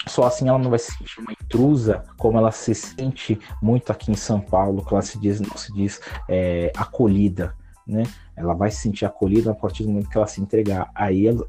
Só 0.08 0.24
assim 0.24 0.48
ela 0.48 0.58
não 0.58 0.70
vai 0.70 0.78
se 0.80 0.90
sentir 0.92 1.20
uma 1.20 1.32
intrusa, 1.32 2.04
como 2.18 2.36
ela 2.36 2.50
se 2.50 2.74
sente 2.74 3.38
muito 3.62 3.92
aqui 3.92 4.10
em 4.10 4.16
São 4.16 4.40
Paulo, 4.40 4.84
que 4.84 4.92
ela 4.92 5.02
se 5.02 5.20
diz, 5.20 5.40
não 5.40 5.56
se 5.56 5.72
diz 5.72 6.00
é, 6.28 6.72
acolhida 6.76 7.54
né? 7.86 8.04
Ela 8.36 8.54
vai 8.54 8.70
se 8.70 8.78
sentir 8.78 9.04
acolhida 9.04 9.52
a 9.52 9.54
partir 9.54 9.84
do 9.84 9.90
momento 9.90 10.08
que 10.08 10.16
ela 10.16 10.26
se 10.26 10.40
entregar. 10.40 10.90
Aí 10.94 11.26
ela, 11.26 11.46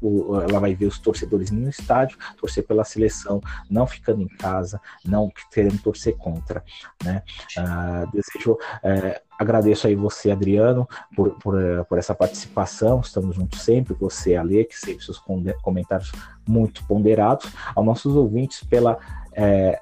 ela, 0.48 0.60
vai 0.60 0.74
ver 0.74 0.86
os 0.86 0.98
torcedores 0.98 1.50
no 1.50 1.68
estádio, 1.68 2.18
torcer 2.38 2.64
pela 2.66 2.84
seleção, 2.84 3.40
não 3.68 3.86
ficando 3.86 4.22
em 4.22 4.28
casa, 4.28 4.80
não 5.04 5.30
querendo 5.50 5.80
torcer 5.82 6.16
contra, 6.16 6.62
né? 7.02 7.22
Uh, 7.58 8.10
desejo, 8.12 8.52
uh, 8.52 9.20
agradeço 9.38 9.86
aí 9.86 9.94
você, 9.94 10.30
Adriano, 10.30 10.88
por, 11.14 11.30
por, 11.38 11.56
por, 11.88 11.98
essa 11.98 12.14
participação. 12.14 13.00
Estamos 13.00 13.34
juntos 13.34 13.62
sempre. 13.62 13.94
Você, 13.94 14.36
Ale, 14.36 14.64
que 14.64 14.78
sempre 14.78 15.04
seus 15.04 15.18
comentários 15.62 16.12
muito 16.46 16.86
ponderados. 16.86 17.50
Aos 17.74 17.84
nossos 17.84 18.14
ouvintes 18.14 18.62
pela 18.64 18.98
eh, 19.32 19.78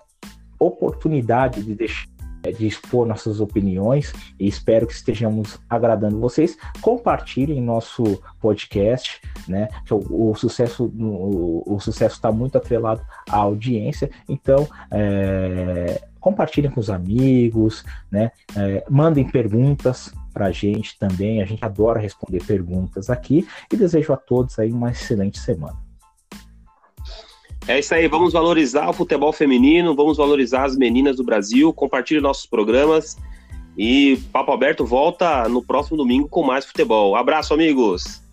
oportunidade 0.59 1.62
de 1.62 1.74
deixar 1.74 2.06
é, 2.09 2.14
de 2.53 2.66
expor 2.66 3.07
nossas 3.07 3.41
opiniões 3.41 4.12
e 4.39 4.47
espero 4.47 4.87
que 4.87 4.93
estejamos 4.93 5.59
agradando 5.69 6.19
vocês. 6.19 6.57
Compartilhem 6.81 7.61
nosso 7.61 8.23
podcast, 8.41 9.21
né? 9.49 9.69
O, 9.91 10.31
o 10.31 10.35
sucesso 10.35 10.85
o, 10.87 11.62
o 11.66 11.81
sucesso 11.81 12.16
está 12.16 12.31
muito 12.31 12.59
atrelado 12.59 13.03
à 13.29 13.37
audiência, 13.37 14.11
então 14.29 14.66
é, 14.91 16.03
compartilhem 16.21 16.71
com 16.71 16.81
os 16.81 16.91
amigos, 16.91 17.85
né? 18.11 18.31
É, 18.57 18.85
mandem 18.89 19.29
perguntas 19.29 20.12
para 20.33 20.47
a 20.47 20.51
gente 20.51 20.99
também. 20.99 21.41
A 21.41 21.45
gente 21.47 21.65
adora 21.65 22.01
responder 22.01 22.45
perguntas 22.45 23.09
aqui 23.09 23.47
e 23.73 23.77
desejo 23.77 24.12
a 24.12 24.16
todos 24.16 24.59
aí 24.59 24.73
uma 24.73 24.91
excelente 24.91 25.39
semana. 25.39 25.84
É 27.66 27.78
isso 27.78 27.95
aí, 27.95 28.07
vamos 28.07 28.35
valorizar 28.35 28.91
o 28.91 28.93
futebol 28.93 29.32
feminino, 29.32 29.95
vamos 29.95 30.19
valorizar 30.19 30.65
as 30.65 30.77
meninas 30.77 31.16
do 31.16 31.24
Brasil, 31.24 31.73
compartilhe 31.73 32.20
nossos 32.20 32.45
programas 32.45 33.16
e 33.77 34.19
Papo 34.32 34.53
Aberto 34.53 34.85
volta 34.85 35.49
no 35.49 35.62
próximo 35.62 35.97
domingo 35.97 36.28
com 36.28 36.43
mais 36.43 36.65
futebol. 36.65 37.16
Abraço, 37.16 37.55
amigos! 37.55 38.23